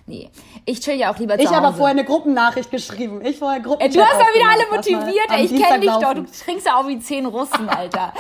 Nee. 0.07 0.31
Ich 0.67 0.81
chill 0.81 0.97
ja 0.97 1.13
auch 1.13 1.19
lieber 1.19 1.39
zu 1.39 1.45
Ich 1.45 1.51
habe 1.51 1.75
vorher 1.75 1.93
eine 1.93 2.05
Gruppennachricht 2.05 2.71
geschrieben. 2.71 3.25
Ich 3.25 3.39
vorher 3.39 3.61
Gruppen. 3.61 3.81
Ey, 3.81 3.89
du 3.89 4.01
hast 4.03 4.21
doch 4.21 4.35
wieder 4.35 4.51
alle 4.51 4.77
motiviert. 4.77 5.31
Ey, 5.31 5.45
ich 5.45 5.63
kenne 5.63 5.81
dich 5.81 5.91
doch. 5.91 6.15
Du 6.15 6.25
trinkst 6.25 6.67
ja 6.67 6.77
auch 6.77 6.87
wie 6.87 6.99
zehn 6.99 7.25
Russen, 7.25 7.69
Alter. 7.71 8.13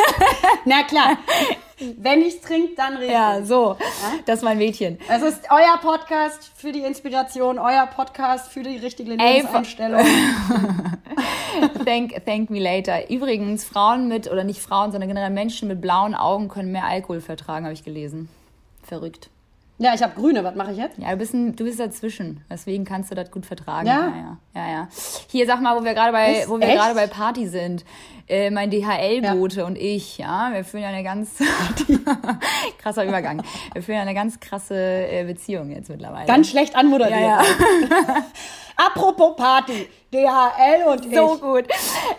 Na 0.64 0.84
klar. 0.84 1.18
Wenn 1.96 2.22
ich 2.22 2.40
trinke, 2.40 2.74
dann 2.74 2.96
rede 2.96 3.12
Ja, 3.12 3.42
so. 3.44 3.76
Ja? 3.78 4.18
Das 4.24 4.38
ist 4.38 4.42
mein 4.42 4.58
Mädchen. 4.58 4.98
Es 5.08 5.22
ist 5.22 5.42
euer 5.50 5.78
Podcast 5.80 6.50
für 6.56 6.72
die 6.72 6.80
Inspiration, 6.80 7.58
euer 7.58 7.86
Podcast 7.86 8.50
für 8.50 8.62
die 8.62 8.78
richtige 8.78 9.10
Lebenseinstellung. 9.14 10.00
thank, 11.84 12.24
thank 12.24 12.50
me 12.50 12.58
later. 12.58 13.08
Übrigens, 13.10 13.64
Frauen 13.64 14.08
mit, 14.08 14.28
oder 14.28 14.42
nicht 14.42 14.60
Frauen, 14.60 14.90
sondern 14.90 15.08
generell 15.08 15.30
Menschen 15.30 15.68
mit 15.68 15.80
blauen 15.80 16.14
Augen 16.16 16.48
können 16.48 16.72
mehr 16.72 16.84
Alkohol 16.84 17.20
vertragen, 17.20 17.66
habe 17.66 17.74
ich 17.74 17.84
gelesen. 17.84 18.28
Verrückt. 18.82 19.30
Ja, 19.78 19.94
ich 19.94 20.02
habe 20.02 20.14
grüne. 20.14 20.42
Was 20.42 20.56
mache 20.56 20.72
ich 20.72 20.78
jetzt? 20.78 20.98
Ja, 20.98 21.10
du 21.12 21.16
bist, 21.16 21.34
ein, 21.34 21.54
du 21.54 21.64
bist 21.64 21.78
dazwischen. 21.78 22.40
Deswegen 22.50 22.84
kannst 22.84 23.10
du 23.10 23.14
das 23.14 23.30
gut 23.30 23.46
vertragen. 23.46 23.86
Ja? 23.86 24.08
Ja, 24.08 24.16
ja. 24.16 24.38
ja, 24.54 24.72
ja. 24.72 24.88
Hier, 25.28 25.46
sag 25.46 25.60
mal, 25.60 25.78
wo 25.78 25.84
wir 25.84 25.94
gerade 25.94 26.12
bei, 26.12 26.40
Ist 26.40 26.48
wo 26.48 26.58
wir 26.58 26.66
gerade 26.66 26.94
bei 26.94 27.06
Party 27.06 27.46
sind. 27.46 27.84
Äh, 28.28 28.50
mein 28.50 28.70
DHL-Bote 28.70 29.64
und 29.64 29.78
ich, 29.78 30.18
ja, 30.18 30.50
wir 30.52 30.64
führen 30.64 30.82
ja 30.82 30.90
eine 30.90 31.02
ganz 31.02 31.30
krasser 32.78 33.04
Übergang. 33.06 33.42
Wir 33.72 33.82
führen 33.82 33.96
ja 33.96 34.02
eine 34.02 34.14
ganz 34.14 34.38
krasse 34.38 34.74
äh, 34.76 35.24
Beziehung 35.24 35.70
jetzt 35.70 35.88
mittlerweile. 35.88 36.26
Ganz 36.26 36.50
schlecht 36.50 36.76
anmoderiert. 36.76 37.20
ja, 37.20 37.42
ja. 37.42 38.24
Apropos 38.80 39.34
Party, 39.34 39.88
DHL 40.12 40.86
und 40.86 41.12
so 41.12 41.34
ich. 41.34 41.40
gut. 41.40 41.64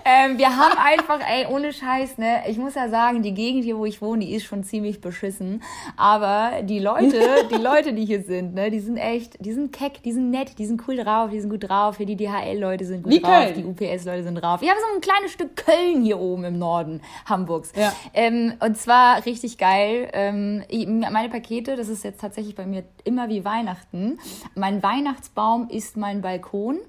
Ähm, 0.03 0.37
wir 0.37 0.57
haben 0.57 0.77
einfach, 0.77 1.21
ey, 1.25 1.45
ohne 1.47 1.71
Scheiß, 1.71 2.17
ne? 2.17 2.43
Ich 2.49 2.57
muss 2.57 2.75
ja 2.75 2.89
sagen, 2.89 3.23
die 3.23 3.33
Gegend 3.33 3.63
hier, 3.63 3.77
wo 3.77 3.85
ich 3.85 4.01
wohne, 4.01 4.25
die 4.25 4.35
ist 4.35 4.43
schon 4.43 4.65
ziemlich 4.65 4.99
beschissen. 4.99 5.63
Aber 5.95 6.61
die 6.63 6.79
Leute, 6.79 7.21
die 7.49 7.55
Leute, 7.55 7.93
die 7.93 8.03
hier 8.03 8.23
sind, 8.23 8.55
ne, 8.55 8.71
die 8.71 8.81
sind 8.81 8.97
echt, 8.97 9.37
die 9.39 9.53
sind 9.53 9.71
keck, 9.71 10.03
die 10.03 10.11
sind 10.11 10.31
nett, 10.31 10.59
die 10.59 10.65
sind 10.65 10.81
cool 10.85 10.97
drauf, 10.97 11.29
die 11.29 11.39
sind 11.39 11.49
gut 11.49 11.69
drauf. 11.69 11.95
Hier 11.95 12.05
die 12.05 12.17
DHL-Leute 12.17 12.83
sind 12.83 13.03
gut 13.03 13.13
Wie 13.13 13.21
drauf, 13.21 13.53
Köln. 13.53 13.53
die 13.55 13.63
UPS-Leute 13.63 14.23
sind 14.23 14.35
drauf. 14.35 14.59
Wir 14.59 14.71
haben 14.71 14.79
so 14.81 14.95
ein 14.95 15.01
kleines 15.01 15.31
Stück 15.31 15.55
Köln 15.55 15.98
hier 16.01 16.19
oben 16.19 16.43
im 16.43 16.57
Norden 16.57 17.01
Hamburgs. 17.25 17.71
Ja. 17.75 17.93
Ähm, 18.13 18.53
und 18.59 18.77
zwar 18.77 19.25
richtig 19.25 19.57
geil. 19.57 20.09
Ähm, 20.13 20.63
meine 21.11 21.29
Pakete, 21.29 21.75
das 21.75 21.87
ist 21.87 22.03
jetzt 22.03 22.21
tatsächlich 22.21 22.55
bei 22.55 22.65
mir 22.65 22.83
immer 23.03 23.29
wie 23.29 23.45
Weihnachten. 23.45 24.19
Mein 24.55 24.81
Weihnachtsbaum 24.83 25.69
ist 25.69 25.97
mein 25.97 26.21
Balkon. 26.21 26.79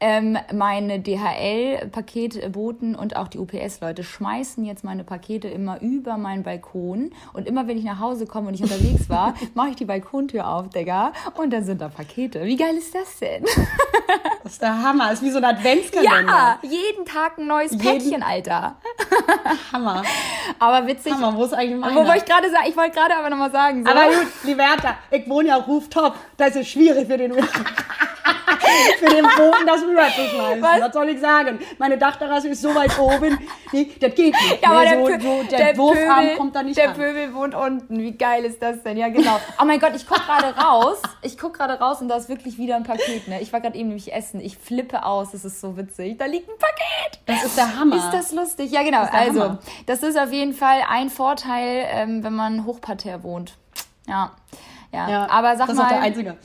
Ähm, 0.00 0.38
meine 0.54 1.00
DHL-Paketboten 1.00 2.94
und 2.94 3.16
auch 3.16 3.26
die 3.28 3.38
UPS-Leute 3.38 4.04
schmeißen 4.04 4.64
jetzt 4.64 4.84
meine 4.84 5.02
Pakete 5.02 5.48
immer 5.48 5.80
über 5.80 6.16
meinen 6.16 6.44
Balkon. 6.44 7.10
Und 7.32 7.46
immer 7.48 7.66
wenn 7.66 7.76
ich 7.78 7.84
nach 7.84 7.98
Hause 7.98 8.26
komme 8.26 8.48
und 8.48 8.54
ich 8.54 8.62
unterwegs 8.62 9.08
war, 9.08 9.34
mache 9.54 9.70
ich 9.70 9.76
die 9.76 9.84
Balkontür 9.84 10.46
auf, 10.48 10.68
Digga. 10.70 11.12
Und 11.36 11.52
dann 11.52 11.64
sind 11.64 11.80
da 11.80 11.88
Pakete. 11.88 12.44
Wie 12.44 12.56
geil 12.56 12.76
ist 12.76 12.94
das 12.94 13.18
denn? 13.18 13.44
Das 14.44 14.52
ist 14.54 14.62
der 14.62 14.82
Hammer. 14.82 15.10
Das 15.10 15.18
ist 15.20 15.24
wie 15.26 15.30
so 15.30 15.36
ein 15.36 15.44
Adventskalender. 15.44 16.32
Ja, 16.32 16.58
jeden 16.62 17.04
Tag 17.04 17.36
ein 17.36 17.46
neues 17.46 17.72
Jeden- 17.72 17.84
Päckchen, 17.84 18.22
Alter. 18.22 18.76
Hammer. 19.72 20.02
Aber 20.58 20.86
witzig. 20.86 21.12
Hammer. 21.12 21.36
Wo 21.36 21.44
ist 21.44 21.52
eigentlich 21.52 21.78
meiner? 21.78 21.94
Wo 21.94 22.06
wollte 22.06 22.18
ich 22.18 22.24
gerade 22.24 22.50
sagen? 22.50 22.64
Ich 22.66 22.74
wollte 22.74 22.92
gerade 22.92 23.14
aber 23.16 23.28
nochmal 23.28 23.50
sagen. 23.50 23.84
So. 23.84 23.90
Aber 23.90 24.06
gut, 24.06 24.26
Liberta, 24.44 24.94
ich 25.10 25.28
wohne 25.28 25.48
ja 25.48 25.56
Rooftop. 25.56 26.14
Das 26.38 26.56
ist 26.56 26.68
schwierig 26.68 27.06
für 27.08 27.18
den, 27.18 27.34
für 28.98 29.06
den 29.06 29.24
Boden, 29.24 29.66
das 29.66 29.82
rüberzuschmeißen. 29.82 30.62
Was? 30.62 30.80
Was? 30.80 30.92
soll 30.92 31.08
ich 31.10 31.20
sagen? 31.20 31.58
Meine 31.78 31.98
Dachterrasse 31.98 32.48
ist 32.48 32.62
so 32.62 32.74
weit 32.74 32.98
oben, 32.98 33.38
die, 33.72 33.98
das 33.98 34.14
geht 34.14 34.34
nicht. 34.34 34.62
Ja, 34.62 34.70
aber 34.70 34.84
Nee, 34.84 35.06
der, 35.08 35.20
so, 35.20 35.26
so, 35.26 35.42
der, 35.48 35.58
der, 35.58 35.76
Wurfarm 35.76 36.20
Pöbel, 36.20 36.36
kommt 36.36 36.56
da 36.56 36.62
nicht 36.62 36.76
der 36.78 36.88
ran. 36.88 36.94
Pöbel 36.96 37.34
wohnt 37.34 37.54
unten. 37.54 37.98
Wie 37.98 38.12
geil 38.12 38.44
ist 38.44 38.60
das 38.62 38.82
denn? 38.82 38.96
Ja, 38.96 39.08
genau. 39.08 39.38
Oh 39.60 39.64
mein 39.64 39.80
Gott, 39.80 39.92
ich 39.94 40.06
guck 40.06 40.24
gerade 40.24 40.56
raus. 40.56 40.98
Ich 41.22 41.38
guck 41.38 41.54
gerade 41.54 41.74
raus 41.74 42.00
und 42.00 42.08
da 42.08 42.16
ist 42.16 42.28
wirklich 42.28 42.58
wieder 42.58 42.76
ein 42.76 42.84
Paket. 42.84 43.28
Ne? 43.28 43.40
Ich 43.40 43.52
war 43.52 43.60
gerade 43.60 43.76
eben 43.76 43.88
nämlich 43.88 44.12
essen. 44.12 44.40
Ich 44.40 44.58
flippe 44.58 45.04
aus. 45.04 45.30
Das 45.32 45.44
ist 45.44 45.60
so 45.60 45.76
witzig. 45.76 46.18
Da 46.18 46.26
liegt 46.26 46.48
ein 46.48 46.58
Paket. 46.58 47.20
Das 47.26 47.44
ist 47.44 47.56
der 47.56 47.78
Hammer. 47.78 47.96
Ist 47.96 48.10
das 48.10 48.32
lustig? 48.32 48.70
Ja, 48.70 48.82
genau. 48.82 49.04
der 49.04 49.14
Also, 49.14 49.42
Hammer. 49.42 49.58
das 49.86 50.02
ist 50.02 50.18
auf 50.18 50.32
jeden 50.32 50.54
Fall 50.54 50.80
ein 50.88 51.10
Vorteil, 51.10 51.86
ähm, 51.90 52.24
wenn 52.24 52.34
man 52.34 52.64
hochparterre 52.64 53.22
wohnt. 53.22 53.56
Ja. 54.06 54.32
Ja. 54.92 55.08
ja, 55.10 55.30
aber 55.30 55.56
sag 55.56 55.66
das 55.66 55.76
ist 55.76 55.82
auch 55.82 55.88
der 55.88 55.98
mal, 55.98 56.04
einzige. 56.04 56.38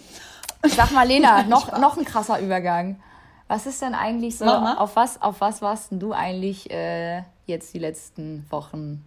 Sag 0.63 0.91
mal, 0.91 1.07
Lena, 1.07 1.43
noch, 1.47 1.77
noch 1.77 1.97
ein 1.97 2.05
krasser 2.05 2.39
Übergang. 2.39 2.99
Was 3.47 3.65
ist 3.65 3.81
denn 3.81 3.93
eigentlich 3.93 4.37
so, 4.37 4.45
auf 4.45 4.95
was, 4.95 5.21
auf 5.21 5.41
was 5.41 5.61
warst 5.61 5.91
denn 5.91 5.99
du 5.99 6.13
eigentlich 6.13 6.71
äh, 6.71 7.23
jetzt 7.45 7.73
die 7.73 7.79
letzten 7.79 8.45
Wochen? 8.49 9.05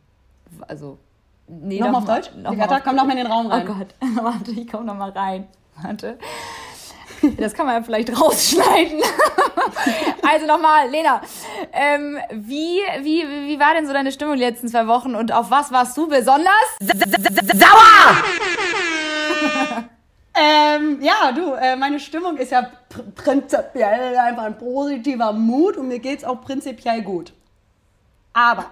Also, 0.68 0.98
nee, 1.48 1.80
Nochmal 1.80 2.02
auf 2.02 2.06
mal- 2.06 2.14
Deutsch? 2.20 2.30
Noch 2.36 2.54
mal 2.54 2.68
auf- 2.68 2.82
komm 2.84 2.96
noch 2.96 3.04
mal 3.04 3.12
in 3.12 3.18
den 3.18 3.26
Raum 3.26 3.46
Oh 3.46 3.50
rein. 3.50 3.66
Gott, 3.66 3.88
warte, 4.22 4.50
ich 4.52 4.70
komm 4.70 4.84
noch 4.86 4.94
mal 4.94 5.10
rein. 5.10 5.46
Warte. 5.82 6.18
Das 7.38 7.54
kann 7.54 7.64
man 7.66 7.76
ja 7.76 7.82
vielleicht 7.82 8.10
rausschneiden. 8.20 9.00
Also 10.28 10.46
nochmal, 10.46 10.88
Lena, 10.90 11.20
ähm, 11.72 12.18
wie, 12.32 12.80
wie, 13.02 13.22
wie 13.48 13.58
war 13.60 13.74
denn 13.74 13.86
so 13.86 13.92
deine 13.92 14.10
Stimmung 14.10 14.34
die 14.36 14.42
letzten 14.42 14.68
zwei 14.68 14.86
Wochen 14.86 15.14
und 15.14 15.32
auf 15.32 15.50
was 15.50 15.70
warst 15.70 15.96
du 15.96 16.08
besonders? 16.08 16.52
Ähm, 20.38 20.98
ja, 21.00 21.32
du, 21.32 21.54
äh, 21.54 21.76
meine 21.76 21.98
Stimmung 21.98 22.36
ist 22.36 22.52
ja 22.52 22.70
pr 22.90 23.02
prinzipiell 23.14 24.16
einfach 24.18 24.44
ein 24.44 24.58
positiver 24.58 25.32
Mut 25.32 25.76
und 25.78 25.88
mir 25.88 25.98
geht's 25.98 26.24
auch 26.24 26.42
prinzipiell 26.42 27.02
gut. 27.02 27.32
Aber 28.34 28.66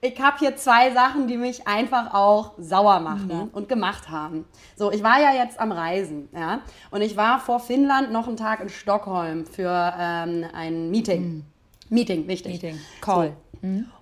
ich 0.00 0.20
habe 0.20 0.38
hier 0.38 0.56
zwei 0.56 0.90
Sachen, 0.90 1.28
die 1.28 1.36
mich 1.36 1.68
einfach 1.68 2.12
auch 2.12 2.54
sauer 2.58 2.98
machen 3.00 3.50
und 3.52 3.68
gemacht 3.68 4.08
haben. 4.08 4.46
So, 4.76 4.90
ich 4.90 5.02
war 5.02 5.20
ja 5.20 5.32
jetzt 5.32 5.60
am 5.60 5.70
Reisen, 5.70 6.28
ja, 6.34 6.60
und 6.90 7.02
ich 7.02 7.16
war 7.16 7.38
vor 7.38 7.60
Finnland 7.60 8.10
noch 8.10 8.26
einen 8.26 8.36
Tag 8.36 8.60
in 8.60 8.68
Stockholm 8.68 9.46
für 9.46 9.94
ähm, 9.96 10.44
ein 10.52 10.90
Meeting. 10.90 11.44
Meeting, 11.88 12.26
wichtig. 12.26 12.52
Meeting. 12.52 12.80
Call. 13.00 13.36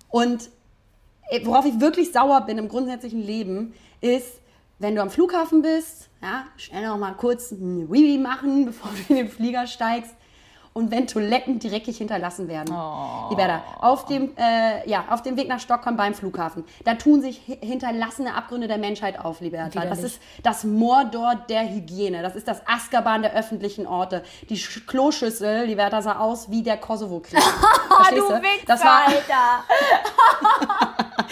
Und 0.09 0.49
äh, 1.29 1.45
worauf 1.45 1.65
ich 1.65 1.79
wirklich 1.79 2.11
sauer 2.11 2.41
bin 2.41 2.57
im 2.57 2.67
grundsätzlichen 2.67 3.21
Leben, 3.21 3.73
ist, 4.01 4.39
wenn 4.79 4.95
du 4.95 5.01
am 5.01 5.09
Flughafen 5.09 5.61
bist, 5.61 6.08
ja, 6.21 6.43
schnell 6.57 6.87
noch 6.87 6.97
mal 6.97 7.13
kurz 7.13 7.51
ein 7.51 7.91
Wiwi 7.91 8.17
machen, 8.17 8.65
bevor 8.67 8.91
du 8.91 8.97
in 9.13 9.15
den 9.17 9.29
Flieger 9.29 9.67
steigst. 9.67 10.15
Und 10.71 10.91
wenn 10.91 11.07
Toiletten 11.07 11.57
dreckig 11.59 11.97
hinterlassen 11.97 12.47
werden. 12.47 12.73
Oh. 12.73 13.29
Liberta, 13.31 13.63
auf 13.81 14.05
dem, 14.05 14.31
äh, 14.37 14.87
ja, 14.87 15.05
auf 15.09 15.23
dem 15.23 15.35
Weg 15.35 15.47
nach 15.49 15.59
Stockholm 15.59 15.97
beim 15.97 16.13
Flughafen, 16.13 16.63
da 16.85 16.93
tun 16.93 17.21
sich 17.21 17.41
hi- 17.47 17.57
hinterlassene 17.59 18.35
Abgründe 18.35 18.67
der 18.67 18.77
Menschheit 18.77 19.19
auf, 19.19 19.41
Liberta. 19.41 19.83
Das 19.85 20.03
ist 20.03 20.21
das 20.43 20.63
Mordor 20.63 21.35
der 21.49 21.67
Hygiene. 21.67 22.21
Das 22.21 22.35
ist 22.35 22.47
das 22.47 22.61
Azkaban 22.67 23.23
der 23.23 23.33
öffentlichen 23.33 23.87
Orte. 23.87 24.23
Die 24.49 24.57
Sch 24.57 24.85
Kloschüssel, 24.85 25.65
Liberta, 25.65 26.01
sah 26.03 26.19
aus 26.19 26.51
wie 26.51 26.61
der 26.61 26.77
Kosovo-Krieg. 26.77 27.39
Du? 28.11 28.15
Wichser, 28.15 28.41
Das 28.65 28.83
war, 28.83 29.07
Alter. 29.07 29.63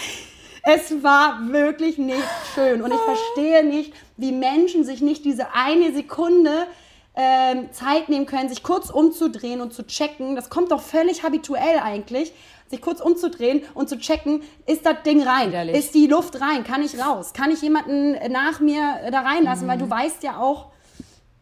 es 0.68 1.02
war 1.02 1.40
wirklich 1.48 1.98
nicht 1.98 2.22
schön. 2.54 2.82
Und 2.82 2.92
ich 2.92 3.00
verstehe 3.00 3.64
nicht, 3.64 3.92
wie 4.16 4.32
Menschen 4.32 4.84
sich 4.84 5.00
nicht 5.00 5.24
diese 5.24 5.54
eine 5.54 5.92
Sekunde 5.92 6.66
ähm, 7.14 7.72
Zeit 7.72 8.08
nehmen 8.08 8.26
können, 8.26 8.48
sich 8.48 8.62
kurz 8.62 8.90
umzudrehen 8.90 9.60
und 9.60 9.72
zu 9.72 9.86
checken. 9.86 10.36
Das 10.36 10.50
kommt 10.50 10.70
doch 10.70 10.82
völlig 10.82 11.22
habituell 11.22 11.78
eigentlich. 11.82 12.32
Sich 12.68 12.82
kurz 12.82 13.00
umzudrehen 13.00 13.62
und 13.72 13.88
zu 13.88 13.98
checken, 13.98 14.42
ist 14.66 14.84
das 14.84 15.02
Ding 15.04 15.22
rein? 15.22 15.48
Widerlich. 15.48 15.74
Ist 15.74 15.94
die 15.94 16.06
Luft 16.06 16.38
rein? 16.40 16.64
Kann 16.64 16.82
ich 16.82 17.00
raus? 17.02 17.32
Kann 17.32 17.50
ich 17.50 17.62
jemanden 17.62 18.12
nach 18.30 18.60
mir 18.60 19.08
da 19.10 19.20
reinlassen? 19.20 19.66
Weil 19.66 19.76
Mhm. 19.78 19.82
du 19.82 19.90
weißt 19.90 20.22
ja 20.22 20.38
auch, 20.38 20.66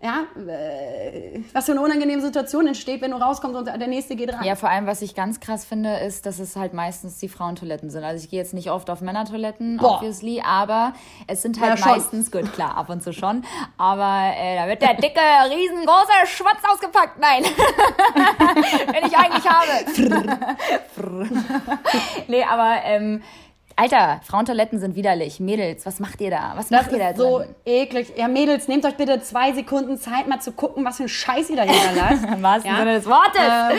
ja, 0.07 0.27
äh, 0.41 1.41
was 1.53 1.65
für 1.67 1.73
eine 1.73 1.81
unangenehme 1.81 2.23
Situation 2.23 2.69
entsteht, 2.69 3.01
wenn 3.01 3.11
du 3.11 3.17
rauskommst 3.17 3.59
und 3.59 3.67
der 3.67 3.89
Nächste 3.89 4.15
geht 4.15 4.33
rein. 4.33 4.45
Ja, 4.45 4.55
vor 4.55 4.69
allem, 4.69 4.87
was 4.87 5.03
ich 5.03 5.17
ganz 5.17 5.41
krass 5.41 5.65
finde, 5.65 5.97
ist, 5.99 6.27
dass 6.27 6.39
es 6.39 6.55
halt 6.55 6.75
meistens 6.75 7.19
die 7.19 7.29
Frauentoiletten 7.29 7.91
sind. 7.91 8.05
Also 8.05 8.23
ich 8.23 8.31
gehe 8.31 8.39
jetzt 8.39 8.55
nicht 8.55 8.71
oft 8.71 8.89
auf 8.89 9.01
Männertoiletten, 9.01 9.79
Boah. 9.79 9.97
obviously, 9.97 10.41
aber 10.47 10.93
es 11.27 11.43
sind 11.43 11.61
halt 11.61 11.79
Ja, 11.81 11.87
meistens, 11.87 12.31
gut, 12.31 12.53
klar, 12.53 12.77
ab 12.77 12.89
und 12.89 13.03
zu 13.03 13.13
schon, 13.13 13.45
aber 13.79 14.33
äh, 14.37 14.57
da 14.57 14.69
wird 14.69 14.81
der 14.83 14.95
dicke, 14.95 15.21
riesengroße 15.51 16.27
Schwanz 16.27 16.61
ausgepackt. 16.73 17.19
Nein, 17.19 17.43
wenn 18.93 19.07
ich 19.07 19.17
eigentlich 19.17 19.47
habe. 19.49 19.67
nee, 22.29 22.45
aber 22.45 22.77
ähm, 22.85 23.23
Alter, 23.79 24.21
Frauentoiletten 24.25 24.79
sind 24.81 24.97
widerlich. 24.97 25.39
Mädels, 25.39 25.85
was 25.85 26.01
macht 26.01 26.19
ihr 26.23 26.31
da? 26.31 26.53
Was 26.57 26.69
Das 26.69 26.81
macht 26.81 26.93
ihr 26.93 26.99
da 26.99 27.11
ist 27.11 27.19
so 27.19 27.41
drin? 27.41 27.55
eklig. 27.67 28.11
Ja, 28.17 28.27
Mädels, 28.27 28.69
nehmt 28.69 28.87
euch 28.87 28.97
bitte 28.97 29.21
zwei 29.21 29.53
Sekunden 29.53 29.99
Zeit, 29.99 30.27
mal 30.29 30.41
zu 30.41 30.53
gucken, 30.53 30.83
was 30.87 30.97
für 30.97 31.03
ein 31.03 31.09
Scheiß 31.11 31.51
ihr 31.51 31.57
da 31.57 31.63
hinterlasst. 31.65 32.25
Im 32.37 32.43
wahrsten 32.43 32.71
Ja? 32.73 32.79
Sinne 32.79 32.95
des 32.95 33.05
Wortes. 33.05 33.43
Ähm, 33.43 33.79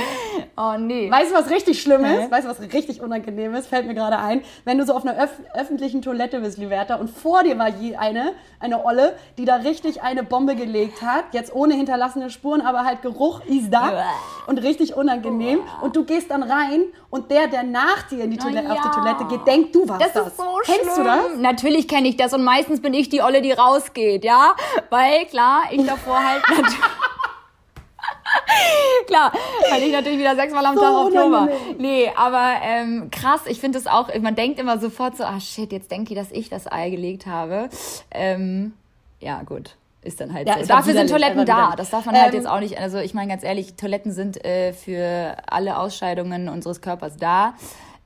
oh 0.55 0.77
nee. 0.77 1.09
Weißt 1.09 1.31
du, 1.31 1.35
was 1.35 1.49
richtig 1.49 1.81
schlimm 1.81 2.05
ist? 2.05 2.29
Weißt 2.29 2.45
du, 2.45 2.51
was 2.51 2.61
richtig 2.61 3.01
unangenehm 3.01 3.55
ist? 3.55 3.65
Fällt 3.69 3.87
mir 3.87 3.95
gerade 3.95 4.19
ein. 4.19 4.43
Wenn 4.65 4.77
du 4.77 4.85
so 4.85 4.93
auf 4.93 5.03
einer 5.03 5.17
öff 5.19 5.31
öffentlichen 5.55 6.03
Toilette 6.03 6.41
bist, 6.41 6.59
Liberta, 6.59 6.97
und 6.97 7.09
vor 7.09 7.41
dir 7.41 7.57
war 7.57 7.69
je 7.69 7.95
eine, 7.95 8.33
eine 8.59 8.85
Olle, 8.85 9.15
die 9.39 9.45
da 9.45 9.55
richtig 9.55 10.03
eine 10.03 10.21
Bombe 10.21 10.55
gelegt 10.55 11.01
hat. 11.01 11.25
Jetzt 11.31 11.55
ohne 11.55 11.73
hinterlassene 11.73 12.29
Spuren, 12.29 12.61
aber 12.61 12.85
halt 12.85 13.01
Geruch 13.01 13.41
ist 13.45 13.71
da. 13.73 13.91
Uah. 13.93 14.03
Und 14.45 14.59
richtig 14.59 14.95
unangenehm. 14.95 15.61
Und 15.81 15.95
du 15.95 16.05
gehst 16.05 16.29
dann 16.29 16.43
rein 16.43 16.83
und 17.09 17.31
der, 17.31 17.47
der 17.47 17.63
nach 17.63 18.03
dir 18.09 18.23
in 18.25 18.29
die 18.31 18.37
Toilette, 18.37 18.71
auf 18.71 18.79
die 18.79 18.87
ja. 18.87 18.93
Toilette 18.93 19.25
geht, 19.25 19.47
denkt, 19.47 19.75
du 19.75 19.86
warst 19.89 20.05
Das 20.05 20.13
das. 20.13 20.27
ist 20.27 20.37
so 20.37 20.43
Kennst 20.63 20.81
schlimm. 20.81 20.95
du 20.97 21.03
das? 21.03 21.37
Natürlich 21.39 21.87
kenne 21.87 22.07
ich 22.07 22.17
das 22.17 22.33
und 22.33 22.43
meistens 22.43 22.81
bin 22.81 22.93
ich 22.93 23.09
die 23.09 23.21
Olle, 23.21 23.41
die 23.41 23.51
rausgeht, 23.51 24.23
ja? 24.23 24.55
Weil, 24.89 25.25
klar, 25.25 25.63
ich 25.71 25.85
davor 25.85 26.17
halt 26.23 26.41
natürlich... 26.49 26.77
Klar, 29.07 29.31
weil 29.71 29.83
ich 29.83 29.91
natürlich 29.93 30.19
wieder 30.19 30.35
sechsmal 30.35 30.65
am 30.65 30.75
So 30.75 30.81
Tag 30.81 30.93
auf 30.93 31.09
Klo 31.11 31.31
war. 31.31 31.47
Nee, 31.77 32.11
aber 32.15 32.55
ähm, 32.61 33.09
krass, 33.09 33.41
ich 33.45 33.59
finde 33.59 33.79
es 33.79 33.87
auch, 33.87 34.09
man 34.19 34.35
denkt 34.35 34.59
immer 34.59 34.77
sofort 34.79 35.15
so, 35.15 35.23
ah 35.23 35.39
shit, 35.39 35.71
jetzt 35.71 35.91
denkt 35.91 36.09
die, 36.09 36.15
dass 36.15 36.31
ich 36.31 36.49
das 36.49 36.69
Ei 36.69 36.89
gelegt 36.89 37.25
habe. 37.25 37.69
Ähm, 38.11 38.73
ja, 39.19 39.41
gut. 39.43 39.75
Ist 40.01 40.19
dann 40.21 40.33
halt 40.33 40.47
Ja, 40.47 40.53
so. 40.53 40.59
halt 40.59 40.69
Dafür 40.69 40.93
sind 40.93 41.09
Toiletten 41.09 41.45
da. 41.45 41.73
Das 41.75 41.89
darf 41.89 42.05
man 42.05 42.15
halt 42.15 42.33
Ähm, 42.33 42.39
jetzt 42.39 42.47
auch 42.47 42.59
nicht. 42.59 42.77
Also 42.79 42.97
ich 42.99 43.13
meine 43.13 43.29
ganz 43.29 43.43
ehrlich, 43.43 43.75
Toiletten 43.75 44.11
sind 44.11 44.43
äh, 44.45 44.73
für 44.73 45.35
alle 45.49 45.77
Ausscheidungen 45.77 46.49
unseres 46.49 46.81
Körpers 46.81 47.17
da. 47.17 47.53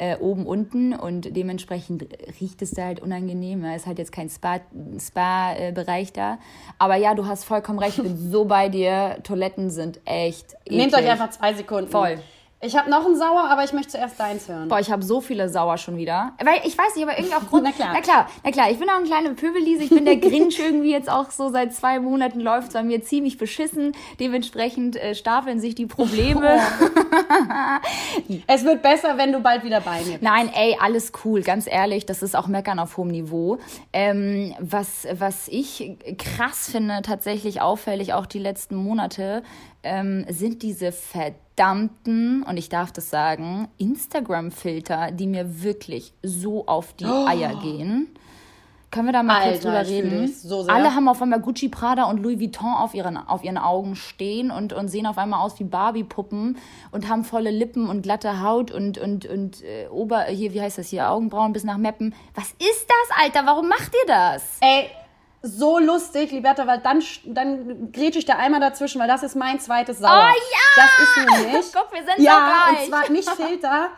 Äh, 0.01 0.17
oben, 0.17 0.47
unten 0.47 0.95
und 0.95 1.37
dementsprechend 1.37 2.07
riecht 2.41 2.63
es 2.63 2.71
da 2.71 2.85
halt 2.85 3.01
unangenehm. 3.01 3.63
Es 3.65 3.83
ist 3.83 3.87
halt 3.87 3.99
jetzt 3.99 4.11
kein 4.11 4.29
Spa-Bereich 4.31 6.07
Spa, 6.07 6.13
da. 6.15 6.39
Aber 6.79 6.95
ja, 6.95 7.13
du 7.13 7.27
hast 7.27 7.43
vollkommen 7.43 7.77
recht, 7.77 7.99
ich 7.99 8.03
bin 8.03 8.17
so 8.31 8.45
bei 8.45 8.67
dir. 8.67 9.19
Toiletten 9.21 9.69
sind 9.69 9.99
echt. 10.05 10.55
Eklig. 10.65 10.79
Nehmt 10.79 10.95
euch 10.95 11.07
einfach 11.07 11.29
zwei 11.29 11.53
Sekunden. 11.53 11.91
Voll. 11.91 12.19
Ich 12.63 12.77
habe 12.77 12.91
noch 12.91 13.05
einen 13.05 13.15
Sauer, 13.15 13.45
aber 13.49 13.63
ich 13.63 13.73
möchte 13.73 13.93
zuerst 13.93 14.19
deins 14.19 14.47
hören. 14.47 14.67
Boah, 14.67 14.79
ich 14.79 14.91
habe 14.91 15.03
so 15.03 15.19
viele 15.19 15.49
Sauer 15.49 15.79
schon 15.79 15.97
wieder. 15.97 16.33
Weil 16.43 16.61
ich 16.63 16.77
weiß 16.77 16.95
nicht, 16.95 17.03
aber 17.07 17.17
irgendwie 17.17 17.35
aufgrund. 17.35 17.63
Na 17.65 17.71
klar. 17.71 17.89
Na 17.93 18.01
klar, 18.01 18.29
na 18.43 18.51
klar. 18.51 18.69
Ich 18.69 18.77
bin 18.77 18.87
auch 18.87 18.97
ein 18.97 19.05
kleiner 19.05 19.31
Pöbelise. 19.31 19.83
Ich 19.83 19.89
bin 19.89 20.05
der 20.05 20.17
Grinch 20.17 20.59
irgendwie 20.59 20.91
jetzt 20.91 21.09
auch 21.09 21.31
so 21.31 21.49
seit 21.49 21.73
zwei 21.73 21.99
Monaten 21.99 22.39
läuft 22.39 22.67
es 22.67 22.73
bei 22.75 22.83
mir 22.83 23.01
ziemlich 23.03 23.39
beschissen. 23.39 23.93
Dementsprechend 24.19 24.95
äh, 24.95 25.15
stapeln 25.15 25.59
sich 25.59 25.73
die 25.73 25.87
Probleme. 25.87 26.59
Es 28.47 28.63
wird 28.63 28.81
besser, 28.81 29.17
wenn 29.17 29.31
du 29.31 29.39
bald 29.39 29.63
wieder 29.63 29.81
bei 29.81 29.99
mir 29.99 30.13
bist. 30.13 30.21
Nein, 30.21 30.49
ey, 30.53 30.77
alles 30.79 31.11
cool, 31.23 31.41
ganz 31.41 31.67
ehrlich, 31.67 32.05
das 32.05 32.21
ist 32.21 32.35
auch 32.35 32.47
Meckern 32.47 32.79
auf 32.79 32.97
hohem 32.97 33.09
Niveau. 33.09 33.59
Ähm, 33.93 34.53
was, 34.59 35.07
was 35.13 35.47
ich 35.47 35.97
krass 36.17 36.69
finde, 36.71 37.01
tatsächlich 37.01 37.61
auffällig 37.61 38.13
auch 38.13 38.25
die 38.25 38.39
letzten 38.39 38.75
Monate, 38.75 39.43
ähm, 39.83 40.25
sind 40.29 40.61
diese 40.61 40.91
verdammten, 40.91 42.43
und 42.43 42.57
ich 42.57 42.69
darf 42.69 42.91
das 42.91 43.09
sagen, 43.09 43.67
Instagram-Filter, 43.77 45.11
die 45.11 45.27
mir 45.27 45.63
wirklich 45.63 46.13
so 46.23 46.67
auf 46.67 46.93
die 46.93 47.05
Eier 47.05 47.55
gehen. 47.61 48.07
Können 48.91 49.07
wir 49.07 49.13
da 49.13 49.23
mal 49.23 49.41
kurz 49.41 49.65
Alter, 49.65 49.69
drüber 49.69 49.81
ich 49.83 49.87
fühl 49.87 50.19
reden? 50.19 50.27
so. 50.27 50.67
Alle 50.67 50.93
haben 50.93 51.07
auf 51.07 51.21
einmal 51.21 51.39
Gucci, 51.39 51.69
Prada 51.69 52.09
und 52.09 52.21
Louis 52.21 52.41
Vuitton 52.41 52.73
auf 52.73 52.93
ihren, 52.93 53.15
auf 53.15 53.41
ihren 53.41 53.57
Augen 53.57 53.95
stehen 53.95 54.51
und, 54.51 54.73
und 54.73 54.89
sehen 54.89 55.07
auf 55.07 55.17
einmal 55.17 55.39
aus 55.45 55.57
wie 55.61 55.63
Barbie-Puppen 55.63 56.57
und 56.91 57.07
haben 57.07 57.23
volle 57.23 57.51
Lippen 57.51 57.89
und 57.89 58.01
glatte 58.01 58.43
Haut 58.43 58.69
und, 58.69 58.97
und, 58.97 59.25
und 59.25 59.63
äh, 59.63 59.87
Ober, 59.87 60.25
hier, 60.25 60.53
wie 60.53 60.59
heißt 60.59 60.77
das 60.77 60.89
hier, 60.89 61.09
Augenbrauen 61.09 61.53
bis 61.53 61.63
nach 61.63 61.77
Meppen. 61.77 62.13
Was 62.35 62.49
ist 62.51 62.85
das, 62.85 63.17
Alter? 63.23 63.45
Warum 63.45 63.69
macht 63.69 63.93
ihr 63.93 64.07
das? 64.07 64.57
Ey, 64.59 64.89
so 65.41 65.79
lustig, 65.79 66.31
Liberta, 66.31 66.67
weil 66.67 66.79
dann, 66.79 67.01
dann 67.25 67.91
grätsche 67.91 68.19
ich 68.19 68.25
da 68.25 68.35
einmal 68.37 68.59
dazwischen, 68.59 69.01
weil 69.01 69.07
das 69.07 69.23
ist 69.23 69.35
mein 69.35 69.59
zweites 69.59 69.99
Sauer. 69.99 70.31
Oh 70.31 70.37
ja! 70.53 70.75
Das 70.75 70.99
ist 70.99 71.17
nämlich. 71.17 71.65
Guck, 71.73 71.91
wir 71.91 72.03
sind 72.03 72.23
ja, 72.23 72.67
und 72.69 72.87
zwar 72.87 73.09
nicht 73.09 73.29
Filter, 73.29 73.89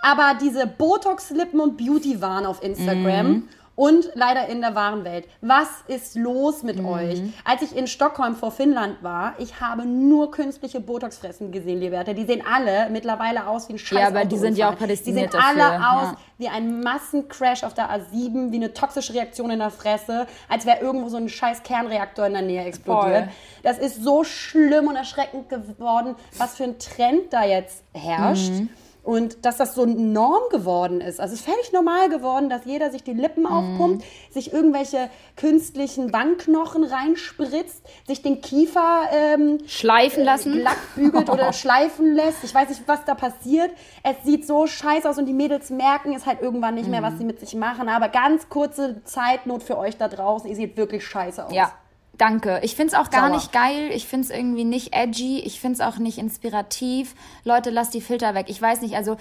aber 0.00 0.38
diese 0.40 0.66
Botox-Lippen 0.66 1.58
und 1.60 1.76
Beauty-Waren 1.76 2.46
auf 2.46 2.62
Instagram. 2.62 3.28
Mhm. 3.28 3.48
Und 3.74 4.10
leider 4.14 4.48
in 4.48 4.60
der 4.60 4.74
wahren 4.74 5.02
Welt. 5.04 5.26
Was 5.40 5.68
ist 5.88 6.14
los 6.14 6.62
mit 6.62 6.78
Mhm. 6.78 6.86
euch? 6.86 7.22
Als 7.44 7.62
ich 7.62 7.74
in 7.74 7.86
Stockholm 7.86 8.36
vor 8.36 8.50
Finnland 8.50 9.02
war, 9.02 9.32
ich 9.38 9.60
habe 9.60 9.86
nur 9.86 10.30
künstliche 10.30 10.78
Botox-Fressen 10.80 11.52
gesehen, 11.52 11.80
Liberta. 11.80 12.12
Die 12.12 12.26
sehen 12.26 12.42
alle 12.46 12.90
mittlerweile 12.90 13.46
aus 13.46 13.68
wie 13.68 13.74
ein 13.74 13.78
Scheiß 13.78 13.98
Ja, 13.98 14.08
aber 14.08 14.26
die 14.26 14.36
sind 14.36 14.58
ja 14.58 14.70
auch 14.70 14.76
prädestiniert 14.76 15.32
Die 15.32 15.36
sehen 15.38 15.42
alle 15.46 15.58
dafür, 15.58 15.92
aus 15.92 16.08
ja. 16.08 16.16
wie 16.38 16.48
ein 16.48 16.80
Massencrash 16.80 17.64
auf 17.64 17.72
der 17.72 17.88
A7, 17.90 18.52
wie 18.52 18.56
eine 18.56 18.74
toxische 18.74 19.14
Reaktion 19.14 19.50
in 19.50 19.58
der 19.60 19.70
Fresse, 19.70 20.26
als 20.50 20.66
wäre 20.66 20.80
irgendwo 20.80 21.08
so 21.08 21.16
ein 21.16 21.30
scheiß 21.30 21.62
Kernreaktor 21.62 22.26
in 22.26 22.34
der 22.34 22.42
Nähe 22.42 22.64
explodiert. 22.64 23.24
Voll. 23.24 23.28
Das 23.62 23.78
ist 23.78 24.02
so 24.04 24.22
schlimm 24.22 24.88
und 24.88 24.96
erschreckend 24.96 25.48
geworden, 25.48 26.14
was 26.36 26.56
für 26.56 26.64
ein 26.64 26.78
Trend 26.78 27.32
da 27.32 27.44
jetzt 27.44 27.82
herrscht. 27.94 28.50
Mhm. 28.52 28.68
Und 29.04 29.44
dass 29.44 29.56
das 29.56 29.74
so 29.74 29.82
eine 29.82 29.94
Norm 29.96 30.42
geworden 30.50 31.00
ist. 31.00 31.18
Also 31.20 31.34
es 31.34 31.40
ist 31.40 31.46
völlig 31.48 31.72
normal 31.72 32.08
geworden, 32.08 32.48
dass 32.48 32.64
jeder 32.64 32.90
sich 32.92 33.02
die 33.02 33.12
Lippen 33.14 33.42
Mhm. 33.42 33.46
aufpumpt, 33.48 34.04
sich 34.30 34.52
irgendwelche 34.52 35.10
künstlichen 35.36 36.12
Wangenknochen 36.12 36.84
reinspritzt, 36.84 37.82
sich 38.06 38.22
den 38.22 38.40
Kiefer 38.40 39.08
ähm, 39.10 39.58
Schleifen 39.66 40.22
lassen? 40.22 40.52
glatt 40.52 40.76
bügelt 40.94 41.28
oder 41.30 41.52
schleifen 41.52 42.14
lässt. 42.14 42.44
Ich 42.44 42.54
weiß 42.54 42.68
nicht, 42.68 42.82
was 42.86 43.04
da 43.04 43.14
passiert. 43.16 43.72
Es 44.04 44.16
sieht 44.24 44.46
so 44.46 44.66
scheiße 44.68 45.10
aus 45.10 45.18
und 45.18 45.26
die 45.26 45.32
Mädels 45.32 45.70
merken 45.70 46.14
es 46.14 46.24
halt 46.24 46.40
irgendwann 46.40 46.74
nicht 46.76 46.84
Mhm. 46.86 46.92
mehr, 46.92 47.02
was 47.02 47.18
sie 47.18 47.24
mit 47.24 47.40
sich 47.40 47.54
machen. 47.56 47.88
Aber 47.88 48.08
ganz 48.08 48.48
kurze 48.48 49.02
Zeitnot 49.04 49.64
für 49.64 49.78
euch 49.78 49.96
da 49.96 50.06
draußen. 50.06 50.48
Ihr 50.48 50.54
seht 50.56 50.76
wirklich 50.76 51.04
scheiße 51.04 51.44
aus. 51.46 51.52
Ja. 51.52 51.72
Danke. 52.18 52.60
Ich 52.62 52.76
find's 52.76 52.94
auch 52.94 53.10
gar 53.10 53.28
Sauer. 53.28 53.36
nicht 53.36 53.52
geil. 53.52 53.90
Ich 53.92 54.06
find's 54.06 54.30
irgendwie 54.30 54.64
nicht 54.64 54.94
edgy. 54.94 55.40
Ich 55.40 55.60
find's 55.60 55.80
auch 55.80 55.98
nicht 55.98 56.18
inspirativ. 56.18 57.14
Leute, 57.44 57.70
lasst 57.70 57.94
die 57.94 58.00
Filter 58.00 58.34
weg. 58.34 58.46
Ich 58.48 58.60
weiß 58.60 58.82
nicht, 58.82 58.94
also 58.96 59.16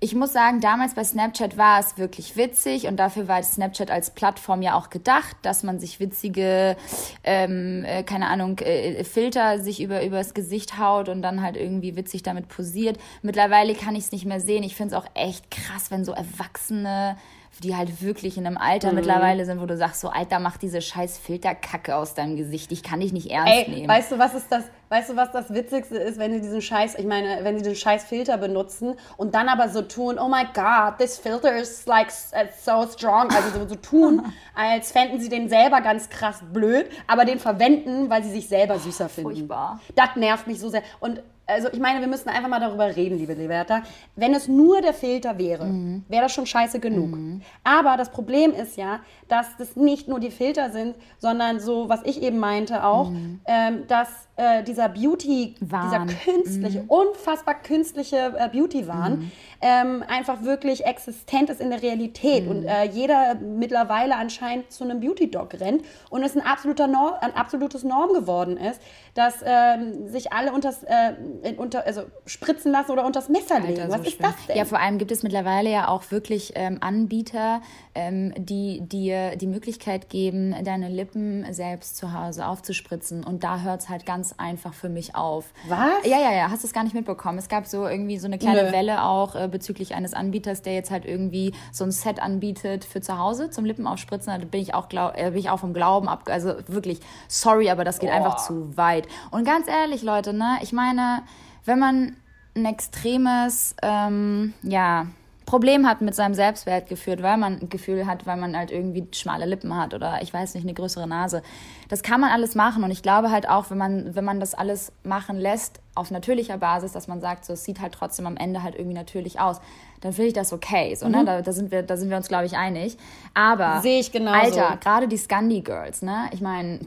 ich 0.00 0.14
muss 0.14 0.32
sagen, 0.32 0.60
damals 0.60 0.94
bei 0.94 1.02
Snapchat 1.02 1.56
war 1.56 1.80
es 1.80 1.98
wirklich 1.98 2.36
witzig 2.36 2.86
und 2.86 2.96
dafür 2.98 3.26
war 3.26 3.42
Snapchat 3.42 3.90
als 3.90 4.10
Plattform 4.10 4.62
ja 4.62 4.74
auch 4.78 4.90
gedacht, 4.90 5.36
dass 5.42 5.64
man 5.64 5.80
sich 5.80 5.98
witzige, 5.98 6.76
ähm, 7.24 7.84
äh, 7.84 8.04
keine 8.04 8.28
Ahnung, 8.28 8.58
äh, 8.60 9.02
Filter 9.02 9.58
sich 9.58 9.82
über 9.82 10.04
übers 10.04 10.34
Gesicht 10.34 10.78
haut 10.78 11.08
und 11.08 11.20
dann 11.20 11.42
halt 11.42 11.56
irgendwie 11.56 11.96
witzig 11.96 12.22
damit 12.22 12.46
posiert. 12.46 12.96
Mittlerweile 13.22 13.74
kann 13.74 13.96
ich 13.96 14.04
es 14.04 14.12
nicht 14.12 14.24
mehr 14.24 14.40
sehen. 14.40 14.62
Ich 14.62 14.76
find's 14.76 14.94
auch 14.94 15.06
echt 15.14 15.50
krass, 15.50 15.90
wenn 15.90 16.04
so 16.04 16.12
Erwachsene 16.12 17.16
die 17.60 17.76
halt 17.76 18.02
wirklich 18.02 18.38
in 18.38 18.46
einem 18.46 18.56
Alter 18.56 18.92
mittlerweile 18.92 19.44
sind, 19.44 19.60
wo 19.60 19.66
du 19.66 19.76
sagst, 19.76 20.00
so 20.00 20.08
Alter, 20.08 20.38
mach 20.38 20.56
diese 20.56 20.80
scheiß 20.80 21.18
Filterkacke 21.18 21.96
aus 21.96 22.14
deinem 22.14 22.36
Gesicht. 22.36 22.72
Ich 22.72 22.82
kann 22.82 23.00
dich 23.00 23.12
nicht 23.12 23.30
ernst 23.30 23.52
Ey, 23.52 23.68
nehmen. 23.68 23.88
weißt 23.88 24.12
du, 24.12 24.18
was 24.18 24.34
ist 24.34 24.50
das? 24.50 24.64
Weißt 24.90 25.10
du, 25.10 25.16
was 25.16 25.32
das 25.32 25.52
Witzigste 25.52 25.98
ist, 25.98 26.18
wenn 26.18 26.32
sie 26.32 26.40
diesen 26.40 26.62
Scheiß, 26.62 26.94
ich 26.94 27.04
meine, 27.04 27.44
wenn 27.44 27.58
sie 27.58 27.62
den 27.64 27.74
Scheiß 27.74 28.04
Filter 28.04 28.38
benutzen 28.38 28.94
und 29.18 29.34
dann 29.34 29.48
aber 29.48 29.68
so 29.68 29.82
tun, 29.82 30.18
oh 30.18 30.28
my 30.28 30.44
God, 30.54 30.96
this 30.98 31.18
filter 31.18 31.54
is 31.54 31.84
like 31.84 32.08
uh, 32.32 32.46
so 32.58 32.86
strong, 32.90 33.30
also 33.30 33.50
so, 33.58 33.68
so 33.68 33.74
tun, 33.74 34.22
als 34.54 34.92
fänden 34.92 35.20
sie 35.20 35.28
den 35.28 35.50
selber 35.50 35.82
ganz 35.82 36.08
krass 36.08 36.42
blöd, 36.54 36.86
aber 37.06 37.26
den 37.26 37.38
verwenden, 37.38 38.08
weil 38.08 38.22
sie 38.24 38.30
sich 38.30 38.48
selber 38.48 38.78
süßer 38.78 39.10
finden. 39.10 39.30
furchtbar. 39.30 39.80
Das 39.94 40.16
nervt 40.16 40.46
mich 40.46 40.58
so 40.58 40.70
sehr. 40.70 40.82
Und 41.00 41.22
also 41.48 41.68
ich 41.72 41.80
meine, 41.80 42.00
wir 42.00 42.06
müssen 42.08 42.28
einfach 42.28 42.48
mal 42.48 42.60
darüber 42.60 42.94
reden, 42.94 43.18
liebe 43.18 43.32
Liberta. 43.32 43.82
Wenn 44.16 44.34
es 44.34 44.46
nur 44.48 44.82
der 44.82 44.92
Filter 44.92 45.38
wäre, 45.38 45.64
Mhm. 45.64 46.04
wäre 46.08 46.24
das 46.24 46.32
schon 46.32 46.46
scheiße 46.46 46.78
genug. 46.78 47.16
Aber 47.64 47.96
das 47.96 48.10
Problem 48.10 48.52
ist 48.52 48.76
ja, 48.76 49.00
dass 49.28 49.46
das 49.58 49.74
nicht 49.74 50.08
nur 50.08 50.20
die 50.20 50.30
Filter 50.30 50.70
sind, 50.70 50.94
sondern 51.18 51.58
so, 51.58 51.88
was 51.88 52.02
ich 52.04 52.22
eben 52.22 52.38
meinte 52.38 52.84
auch, 52.84 53.10
ähm, 53.46 53.86
dass 53.88 54.08
äh, 54.36 54.62
dieser 54.62 54.88
Beauty, 54.88 55.54
Mhm. 55.58 55.70
Wahn. 55.72 56.04
Mhm. 56.04 56.08
dieser 56.08 56.32
künstliche, 56.32 56.84
unfassbar 56.86 57.54
künstliche 57.54 58.34
äh, 58.38 58.48
Beauty-Wahn 58.52 59.32
ähm, 59.60 60.04
einfach 60.06 60.42
wirklich 60.42 60.86
existent 60.86 61.50
ist 61.50 61.60
in 61.60 61.70
der 61.70 61.82
Realität 61.82 62.44
Mhm. 62.44 62.50
und 62.50 62.64
äh, 62.64 62.84
jeder 62.84 63.34
mittlerweile 63.34 64.14
anscheinend 64.16 64.70
zu 64.72 64.84
einem 64.84 65.00
Beauty-Dog 65.00 65.54
rennt 65.60 65.82
und 66.10 66.22
es 66.22 66.36
ein, 66.36 66.42
absoluter 66.42 66.86
Norm, 66.86 67.14
ein 67.20 67.34
absolutes 67.34 67.82
Norm 67.82 68.12
geworden 68.12 68.56
ist, 68.56 68.80
dass 69.14 69.36
ähm, 69.44 70.06
sich 70.08 70.32
alle 70.32 70.52
unters, 70.52 70.84
äh, 70.84 71.14
unter, 71.56 71.84
also 71.86 72.02
spritzen 72.26 72.70
lassen 72.70 72.92
oder 72.92 73.04
unters 73.04 73.28
Messer 73.28 73.58
legen. 73.58 73.80
Alter, 73.80 73.90
Was 73.92 73.96
so 74.02 74.02
ist 74.04 74.12
schlimm. 74.16 74.30
das 74.30 74.46
denn? 74.46 74.56
Ja, 74.56 74.64
vor 74.64 74.78
allem 74.80 74.98
gibt 74.98 75.10
es 75.10 75.22
mittlerweile 75.24 75.70
ja 75.70 75.88
auch 75.88 76.10
wirklich 76.10 76.52
ähm, 76.54 76.78
Anbieter, 76.80 77.60
ähm, 77.98 78.32
die 78.36 78.80
dir 78.80 79.34
die 79.34 79.48
Möglichkeit 79.48 80.08
geben, 80.08 80.54
deine 80.62 80.88
Lippen 80.88 81.52
selbst 81.52 81.96
zu 81.96 82.12
Hause 82.12 82.46
aufzuspritzen. 82.46 83.24
Und 83.24 83.42
da 83.42 83.60
hört 83.60 83.80
es 83.80 83.88
halt 83.88 84.06
ganz 84.06 84.36
einfach 84.38 84.72
für 84.72 84.88
mich 84.88 85.16
auf. 85.16 85.46
Was? 85.66 86.04
Ja, 86.04 86.18
ja, 86.18 86.32
ja, 86.32 86.50
hast 86.50 86.62
du 86.62 86.68
es 86.68 86.72
gar 86.72 86.84
nicht 86.84 86.94
mitbekommen. 86.94 87.38
Es 87.38 87.48
gab 87.48 87.66
so 87.66 87.88
irgendwie 87.88 88.18
so 88.18 88.26
eine 88.26 88.38
kleine 88.38 88.64
Nö. 88.64 88.72
Welle 88.72 89.02
auch 89.02 89.34
äh, 89.34 89.48
bezüglich 89.48 89.96
eines 89.96 90.14
Anbieters, 90.14 90.62
der 90.62 90.74
jetzt 90.74 90.92
halt 90.92 91.04
irgendwie 91.04 91.52
so 91.72 91.82
ein 91.82 91.90
Set 91.90 92.22
anbietet 92.22 92.84
für 92.84 93.00
zu 93.00 93.18
Hause 93.18 93.50
zum 93.50 93.64
Lippen 93.64 93.86
aufspritzen. 93.88 94.32
Da 94.32 94.46
bin 94.46 94.60
ich 94.60 94.74
auch, 94.74 94.88
glaub, 94.88 95.18
äh, 95.18 95.30
bin 95.30 95.40
ich 95.40 95.50
auch 95.50 95.58
vom 95.58 95.74
Glauben 95.74 96.08
ab. 96.08 96.22
Also 96.26 96.54
wirklich, 96.68 97.00
sorry, 97.26 97.68
aber 97.68 97.82
das 97.82 97.98
geht 97.98 98.10
einfach 98.10 98.36
zu 98.36 98.76
weit. 98.76 99.08
Und 99.32 99.44
ganz 99.44 99.66
ehrlich, 99.66 100.02
Leute, 100.02 100.32
ne, 100.32 100.58
ich 100.62 100.72
meine, 100.72 101.22
wenn 101.64 101.80
man 101.80 102.16
ein 102.54 102.64
extremes, 102.64 103.74
ähm, 103.82 104.54
ja, 104.62 105.06
Problem 105.48 105.88
hat 105.88 106.02
mit 106.02 106.14
seinem 106.14 106.34
Selbstwertgefühl, 106.34 107.22
weil 107.22 107.38
man 107.38 107.58
ein 107.58 107.68
Gefühl 107.70 108.06
hat, 108.06 108.26
weil 108.26 108.36
man 108.36 108.54
halt 108.54 108.70
irgendwie 108.70 109.08
schmale 109.12 109.46
Lippen 109.46 109.74
hat 109.74 109.94
oder 109.94 110.20
ich 110.20 110.34
weiß 110.34 110.52
nicht, 110.52 110.64
eine 110.64 110.74
größere 110.74 111.08
Nase. 111.08 111.42
Das 111.88 112.02
kann 112.02 112.20
man 112.20 112.30
alles 112.30 112.54
machen 112.54 112.84
und 112.84 112.90
ich 112.90 113.00
glaube 113.00 113.30
halt 113.30 113.48
auch, 113.48 113.70
wenn 113.70 113.78
man, 113.78 114.14
wenn 114.14 114.26
man 114.26 114.40
das 114.40 114.52
alles 114.52 114.92
machen 115.04 115.38
lässt, 115.38 115.80
auf 115.94 116.10
natürlicher 116.10 116.58
Basis, 116.58 116.92
dass 116.92 117.08
man 117.08 117.22
sagt, 117.22 117.46
so 117.46 117.54
es 117.54 117.64
sieht 117.64 117.80
halt 117.80 117.94
trotzdem 117.94 118.26
am 118.26 118.36
Ende 118.36 118.62
halt 118.62 118.74
irgendwie 118.74 118.94
natürlich 118.94 119.40
aus, 119.40 119.62
dann 120.02 120.12
finde 120.12 120.28
ich 120.28 120.34
das 120.34 120.52
okay. 120.52 120.94
So, 120.94 121.08
ne? 121.08 121.24
da, 121.24 121.40
da, 121.40 121.52
sind 121.52 121.70
wir, 121.70 121.82
da 121.82 121.96
sind 121.96 122.10
wir 122.10 122.18
uns, 122.18 122.28
glaube 122.28 122.44
ich, 122.44 122.56
einig. 122.56 122.98
Aber 123.32 123.76
Mhm. 123.76 123.82
Sehe 123.82 124.00
ich. 124.00 124.14
Alter, 124.14 124.76
gerade 124.76 125.08
die 125.08 125.16
Scandi 125.16 125.62
Girls, 125.62 126.02
ne? 126.02 126.28
Ich 126.32 126.42
meine, 126.42 126.80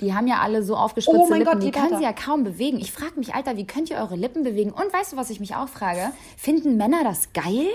die 0.00 0.12
haben 0.12 0.26
ja 0.26 0.40
alle 0.40 0.62
so 0.64 0.76
aufgespritzte 0.76 1.20
Oh 1.20 1.28
mein 1.28 1.38
Lippen, 1.38 1.52
Gott, 1.52 1.62
die 1.62 1.70
die 1.70 1.78
können 1.78 1.96
sie 1.96 2.02
ja 2.02 2.12
kaum 2.12 2.42
bewegen. 2.42 2.78
Ich 2.78 2.90
frage 2.90 3.12
mich, 3.16 3.34
Alter, 3.34 3.56
wie 3.56 3.66
könnt 3.66 3.90
ihr 3.90 3.96
eure 3.96 4.16
Lippen 4.16 4.42
bewegen? 4.42 4.70
Und 4.70 4.92
weißt 4.92 5.12
du, 5.12 5.16
was 5.16 5.30
ich 5.30 5.38
mich 5.38 5.54
auch 5.54 5.68
frage? 5.68 6.12
Finden 6.36 6.76
Männer 6.76 7.04
das 7.04 7.32
geil? 7.32 7.68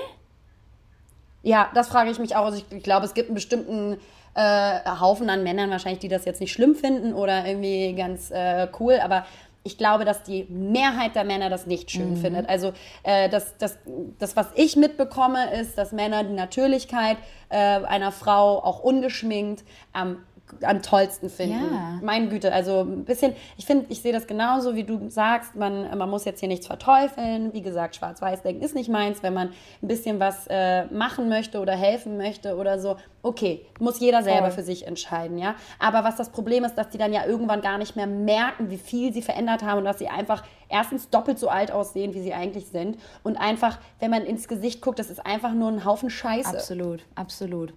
Ja, 1.48 1.70
das 1.74 1.88
frage 1.88 2.12
ich 2.12 2.20
mich 2.20 2.36
auch. 2.36 2.44
Also 2.44 2.58
ich, 2.58 2.66
ich 2.76 2.84
glaube, 2.84 3.06
es 3.06 3.14
gibt 3.14 3.30
einen 3.30 3.36
bestimmten 3.36 3.98
äh, 4.36 4.80
Haufen 5.00 5.30
an 5.30 5.44
Männern 5.44 5.70
wahrscheinlich, 5.70 6.00
die 6.00 6.10
das 6.10 6.26
jetzt 6.26 6.42
nicht 6.42 6.52
schlimm 6.52 6.76
finden 6.76 7.14
oder 7.14 7.46
irgendwie 7.46 7.94
ganz 7.94 8.32
äh, 8.32 8.68
cool, 8.82 9.00
aber 9.02 9.26
ich 9.64 9.78
glaube, 9.78 10.04
dass 10.04 10.24
die 10.24 10.46
Mehrheit 10.50 11.16
der 11.16 11.24
Männer 11.24 11.50
das 11.50 11.66
nicht 11.66 11.90
schön 11.90 12.18
findet. 12.18 12.50
Also 12.50 12.74
äh, 13.04 13.30
das, 13.30 13.58
das, 13.60 13.78
das, 14.20 14.36
was 14.36 14.48
ich 14.56 14.76
mitbekomme, 14.76 15.54
ist, 15.58 15.78
dass 15.78 15.94
Männer 15.94 16.26
die 16.26 16.34
Natürlichkeit 16.34 17.16
äh, 17.48 17.56
einer 17.56 18.12
Frau 18.12 18.62
auch 18.62 18.82
ungeschminkt 18.82 19.64
am 19.94 20.18
am 20.62 20.82
tollsten 20.82 21.30
finden. 21.30 21.74
Ja. 21.74 22.00
Meine 22.02 22.30
Güte, 22.30 22.54
also 22.54 22.82
ein 22.82 23.06
bisschen, 23.06 23.34
ich 23.58 23.66
finde, 23.66 23.86
ich 23.90 24.02
sehe 24.02 24.14
das 24.14 24.28
genauso, 24.28 24.76
wie 24.76 24.84
du 24.84 25.10
sagst, 25.10 25.56
man, 25.56 25.98
man 25.98 26.10
muss 26.10 26.26
jetzt 26.26 26.40
hier 26.40 26.50
nichts 26.50 26.68
verteufeln. 26.68 27.54
Wie 27.54 27.62
gesagt, 27.62 27.96
Schwarz-Weiß-Denken 27.96 28.64
ist 28.64 28.76
nicht 28.76 28.90
meins. 28.90 29.24
Wenn 29.24 29.34
man 29.34 29.50
ein 29.82 29.88
bisschen 29.88 30.20
was 30.20 30.48
äh, 30.50 30.86
machen 30.86 31.30
möchte 31.30 31.60
oder 31.60 31.74
helfen 31.74 32.18
möchte 32.18 32.56
oder 32.56 32.80
so, 32.80 32.98
okay, 33.24 33.66
muss 33.80 34.00
jeder 34.00 34.24
selber 34.24 34.48
Voll. 34.48 34.52
für 34.52 34.64
sich 34.64 34.88
entscheiden, 34.88 35.38
ja. 35.38 35.56
Aber 35.80 36.04
was 36.04 36.16
das 36.16 36.30
Problem 36.30 36.64
ist, 36.64 36.76
dass 36.76 36.90
die 36.90 36.98
dann 36.98 37.14
ja 37.14 37.26
irgendwann 37.26 37.62
gar 37.62 37.78
nicht 37.78 37.96
mehr 37.96 38.08
merken, 38.08 38.70
wie 38.70 38.78
viel 38.78 39.14
sie 39.14 39.22
verändert 39.22 39.64
haben 39.64 39.80
und 39.80 39.86
dass 39.86 40.00
sie 40.00 40.08
einfach 40.08 40.44
erstens 40.70 41.10
doppelt 41.10 41.40
so 41.40 41.50
alt 41.50 41.72
aussehen, 41.72 42.14
wie 42.14 42.22
sie 42.22 42.34
eigentlich 42.34 42.68
sind. 42.68 42.98
Und 43.24 43.38
einfach, 43.38 43.80
wenn 44.00 44.12
man 44.12 44.24
ins 44.24 44.48
Gesicht 44.48 44.82
guckt, 44.82 45.00
das 45.00 45.10
ist 45.10 45.26
einfach 45.26 45.54
nur 45.54 45.70
ein 45.70 45.86
Haufen 45.86 46.10
Scheiße. 46.10 46.50
Absolut, 46.50 47.06
absolut. 47.16 47.74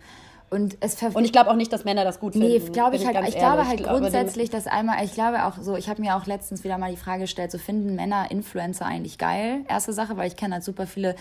Und, 0.51 0.79
es 0.81 1.01
und 1.01 1.25
ich 1.25 1.31
glaube 1.31 1.49
auch 1.49 1.55
nicht, 1.55 1.73
dass 1.73 1.85
Männer 1.85 2.03
das 2.03 2.19
gut 2.19 2.33
finden. 2.33 2.49
Nee, 2.49 2.59
glaube 2.59 2.97
ich, 2.97 3.07
halt, 3.07 3.17
ich, 3.21 3.29
ich 3.29 3.39
glaube 3.39 3.69
halt 3.69 3.79
glaube, 3.79 4.01
grundsätzlich, 4.01 4.51
dass 4.51 4.67
einmal, 4.67 5.05
ich 5.05 5.15
glaube 5.15 5.45
auch 5.45 5.55
so, 5.61 5.77
ich 5.77 5.89
habe 5.89 6.01
mir 6.01 6.17
auch 6.17 6.27
letztens 6.27 6.65
wieder 6.65 6.77
mal 6.77 6.91
die 6.91 6.97
Frage 6.97 7.21
gestellt, 7.21 7.53
so 7.53 7.59
finden 7.59 7.95
Männer 7.95 8.33
Influencer 8.33 8.85
eigentlich 8.85 9.17
geil? 9.17 9.61
Erste 9.69 9.93
Sache, 9.93 10.17
weil 10.17 10.27
ich 10.27 10.35
kenne 10.35 10.55
halt 10.55 10.65
super 10.65 10.89
viele 10.89 11.15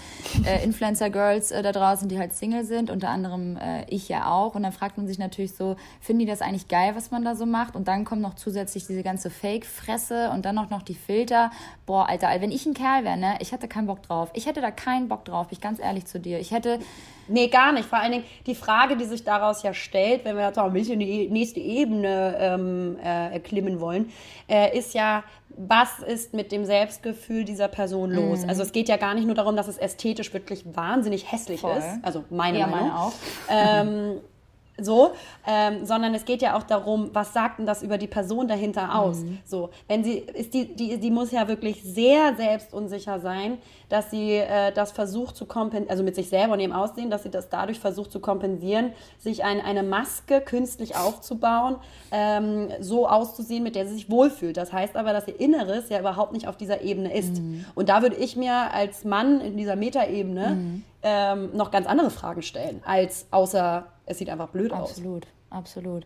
äh, 0.46 0.64
Influencer-Girls 0.64 1.52
äh, 1.52 1.62
da 1.62 1.72
draußen, 1.72 2.10
die 2.10 2.18
halt 2.18 2.34
Single 2.34 2.64
sind, 2.64 2.90
unter 2.90 3.10
anderem 3.10 3.56
äh, 3.58 3.86
ich 3.88 4.10
ja 4.10 4.32
auch. 4.32 4.56
Und 4.56 4.64
dann 4.64 4.72
fragt 4.72 4.98
man 4.98 5.08
sich 5.08 5.20
natürlich 5.20 5.54
so, 5.54 5.76
finden 6.02 6.22
die 6.22 6.26
das 6.26 6.42
eigentlich 6.42 6.68
geil, 6.68 6.94
was 6.96 7.12
man 7.12 7.24
da 7.24 7.36
so 7.36 7.46
macht? 7.46 7.76
Und 7.76 7.88
dann 7.88 8.06
kommt 8.06 8.24
noch 8.24 8.34
zusätzlich 8.34 8.88
diese 8.88 9.04
ganze 9.04 9.30
Fake-Fresse 9.30 10.32
und 10.32 10.44
dann 10.46 10.58
auch 10.58 10.72
noch 10.72 10.82
die 10.82 10.96
Filter. 10.96 11.52
Boah, 11.86 12.10
Alter, 12.10 12.30
wenn 12.40 12.52
ich 12.52 12.66
ein 12.66 12.74
Kerl 12.74 13.04
wäre, 13.04 13.18
ne, 13.18 13.38
ich 13.42 13.52
hätte 13.52 13.68
keinen 13.68 13.86
Bock 13.86 14.02
drauf. 14.02 14.32
Ich 14.34 14.48
hätte 14.48 14.62
da 14.62 14.72
keinen 14.72 15.08
Bock 15.08 15.24
drauf, 15.26 15.50
bin 15.50 15.58
ich 15.58 15.62
ganz 15.62 15.78
ehrlich 15.78 16.08
zu 16.08 16.20
dir. 16.20 16.40
Ich 16.40 16.50
hätte 16.50 16.80
Nee, 17.30 17.48
gar 17.48 17.72
nicht. 17.72 17.88
Vor 17.88 18.00
allen 18.00 18.12
Dingen 18.12 18.24
die 18.46 18.56
Frage, 18.56 18.98
die 18.98 19.06
sich 19.06 19.24
daraus 19.24 19.64
ja 19.64 19.74
stellt, 19.74 20.26
wenn 20.26 20.36
wir 20.36 20.46
jetzt 20.46 20.60
auch 20.60 20.66
ein 20.66 20.74
bisschen 20.74 21.00
die 21.00 21.30
nächste 21.30 21.60
Ebene 21.60 22.36
ähm, 22.40 22.98
äh, 23.04 23.34
erklimmen 23.34 23.80
wollen, 23.80 24.12
äh, 24.48 24.78
ist 24.78 24.94
ja, 24.94 25.24
was 25.58 26.00
ist 26.00 26.34
mit 26.34 26.52
dem 26.52 26.66
Selbstgefühl 26.66 27.44
dieser 27.44 27.68
Person 27.68 28.12
los? 28.12 28.44
Mhm. 28.44 28.50
Also 28.50 28.64
es 28.64 28.72
geht 28.72 28.90
ja 28.90 28.98
gar 28.98 29.14
nicht 29.14 29.26
nur 29.26 29.36
darum, 29.36 29.56
dass 29.56 29.68
es 29.68 29.78
ästhetisch 29.78 30.34
wirklich 30.34 30.64
wahnsinnig 30.76 31.32
hässlich 31.32 31.62
Voll. 31.62 31.78
ist. 31.78 31.88
Also 32.02 32.24
meine 32.30 32.60
ja, 32.60 32.68
Meinung. 32.68 32.90
Meine 32.90 33.00
auch. 33.00 33.14
Ähm, 33.50 34.22
so, 34.82 35.12
ähm, 35.46 35.86
sondern 35.86 36.14
es 36.16 36.26
geht 36.26 36.42
ja 36.42 36.58
auch 36.58 36.64
darum, 36.64 37.10
was 37.14 37.34
sagt 37.34 37.60
denn 37.60 37.66
das 37.66 37.84
über 37.84 37.98
die 37.98 38.08
Person 38.08 38.48
dahinter 38.48 38.96
aus? 38.96 39.20
Mhm. 39.20 39.40
So, 39.46 39.70
wenn 39.88 40.04
sie 40.04 40.20
ist 40.20 40.54
die, 40.54 40.74
die, 40.74 41.00
die 41.00 41.12
muss 41.12 41.32
ja 41.32 41.48
wirklich 41.48 41.84
sehr 41.84 42.36
selbstunsicher 42.36 43.20
sein, 43.20 43.58
dass 43.90 44.12
sie 44.12 44.36
äh, 44.36 44.72
das 44.72 44.92
versucht 44.92 45.36
zu 45.36 45.46
kompensieren, 45.46 45.90
also 45.90 46.04
mit 46.04 46.16
sich 46.16 46.30
selber 46.30 46.54
und 46.54 46.60
ihrem 46.60 46.72
Aussehen, 46.72 47.10
dass 47.10 47.24
sie 47.24 47.30
das 47.30 47.50
dadurch 47.50 47.80
versucht 47.80 48.12
zu 48.12 48.20
kompensieren, 48.20 48.94
sich 49.18 49.44
ein, 49.44 49.60
eine 49.60 49.84
Maske 49.84 50.42
künstlich 50.42 50.96
aufzubauen, 50.96 51.78
ähm, 52.12 52.70
so 52.80 53.08
auszusehen, 53.08 53.64
mit 53.64 53.76
der 53.76 53.88
sie 53.88 53.96
sich 53.96 54.10
wohlfühlt. 54.10 54.58
Das 54.58 54.72
heißt 54.72 54.96
aber, 54.96 55.12
dass 55.12 55.28
ihr 55.28 55.40
Inneres 55.40 55.90
ja 55.90 56.00
überhaupt 56.00 56.34
nicht 56.34 56.48
auf 56.48 56.56
dieser 56.56 56.82
Ebene 56.82 57.14
ist. 57.14 57.42
Mhm. 57.42 57.66
Und 57.76 57.90
da 57.90 58.02
würde 58.02 58.16
ich 58.16 58.36
mir 58.36 58.74
als 58.74 59.04
Mann 59.04 59.42
in 59.42 59.58
dieser 59.58 59.76
Metaebene 59.76 60.50
mhm. 60.50 60.84
ähm, 61.04 61.50
noch 61.56 61.72
ganz 61.72 61.88
andere 61.88 62.12
Fragen 62.12 62.44
stellen, 62.44 62.82
als 62.86 63.28
außer 63.32 63.88
es 64.06 64.18
sieht 64.18 64.30
einfach 64.30 64.50
blöd 64.50 64.72
Absolut. 64.72 64.84
aus. 64.84 64.98
Absolut 64.98 65.39
absolut. 65.50 66.06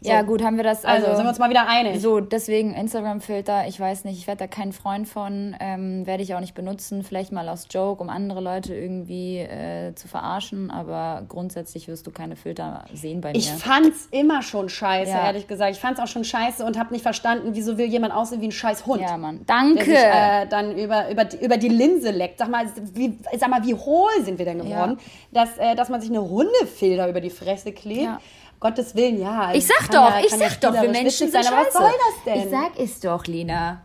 So. 0.00 0.10
Ja, 0.10 0.22
gut, 0.22 0.42
haben 0.42 0.56
wir 0.56 0.64
das. 0.64 0.84
Also, 0.84 1.06
also, 1.06 1.16
sind 1.16 1.24
wir 1.26 1.30
uns 1.30 1.38
mal 1.38 1.50
wieder 1.50 1.68
einig. 1.68 2.00
So, 2.00 2.20
deswegen 2.20 2.74
Instagram-Filter, 2.74 3.66
ich 3.68 3.78
weiß 3.78 4.04
nicht, 4.04 4.18
ich 4.18 4.26
werde 4.26 4.40
da 4.40 4.46
kein 4.46 4.72
Freund 4.72 5.08
von, 5.08 5.56
ähm, 5.60 6.06
werde 6.06 6.22
ich 6.22 6.34
auch 6.34 6.40
nicht 6.40 6.54
benutzen, 6.54 7.02
vielleicht 7.02 7.32
mal 7.32 7.48
aus 7.48 7.68
Joke, 7.70 8.02
um 8.02 8.08
andere 8.08 8.40
Leute 8.40 8.74
irgendwie 8.74 9.38
äh, 9.38 9.94
zu 9.94 10.08
verarschen, 10.08 10.70
aber 10.70 11.22
grundsätzlich 11.28 11.88
wirst 11.88 12.06
du 12.06 12.10
keine 12.10 12.36
Filter 12.36 12.84
sehen 12.92 13.20
bei 13.20 13.32
mir. 13.32 13.38
Ich 13.38 13.50
fand's 13.50 14.08
immer 14.10 14.42
schon 14.42 14.68
scheiße, 14.68 15.10
ja. 15.10 15.26
ehrlich 15.26 15.46
gesagt. 15.46 15.72
Ich 15.72 15.80
fand's 15.80 16.00
auch 16.00 16.06
schon 16.06 16.24
scheiße 16.24 16.64
und 16.64 16.78
habe 16.78 16.92
nicht 16.92 17.02
verstanden, 17.02 17.50
wieso 17.54 17.78
will 17.78 17.86
jemand 17.86 18.14
aussehen 18.14 18.40
wie 18.40 18.48
ein 18.48 18.52
scheiß 18.52 18.86
Hund. 18.86 19.02
Ja, 19.02 19.16
Mann. 19.16 19.40
Danke. 19.46 19.84
Sich, 19.84 19.94
äh, 19.94 20.46
dann 20.46 20.76
über, 20.76 21.10
über, 21.10 21.24
die, 21.24 21.44
über 21.44 21.56
die 21.56 21.68
Linse 21.68 22.10
leckt. 22.10 22.38
Sag 22.38 22.48
mal, 22.48 22.66
wie, 22.94 23.18
sag 23.38 23.50
mal, 23.50 23.64
wie 23.64 23.74
hohl 23.74 24.10
sind 24.22 24.38
wir 24.38 24.44
denn 24.44 24.58
geworden, 24.58 24.98
ja. 25.32 25.44
dass, 25.44 25.58
äh, 25.58 25.74
dass 25.74 25.88
man 25.88 26.00
sich 26.00 26.10
eine 26.10 26.22
Hundefilter 26.22 27.08
über 27.08 27.20
die 27.20 27.30
Fresse 27.30 27.72
klebt. 27.72 28.02
Ja. 28.02 28.20
Gottes 28.62 28.94
Willen, 28.94 29.20
ja. 29.20 29.40
Also 29.40 29.58
ich 29.58 29.66
sag 29.66 29.90
doch, 29.90 30.10
ja, 30.10 30.20
ich 30.24 30.30
sag 30.30 30.60
doch, 30.60 30.72
wir 30.72 30.88
Menschen 30.88 31.30
sind 31.30 31.32
sein, 31.32 31.46
aber 31.52 31.66
was 31.66 31.72
soll 31.72 31.90
das 31.90 32.24
denn? 32.24 32.42
Ich 32.42 32.48
sag 32.48 32.78
es 32.78 33.00
doch, 33.00 33.26
Lena. 33.26 33.82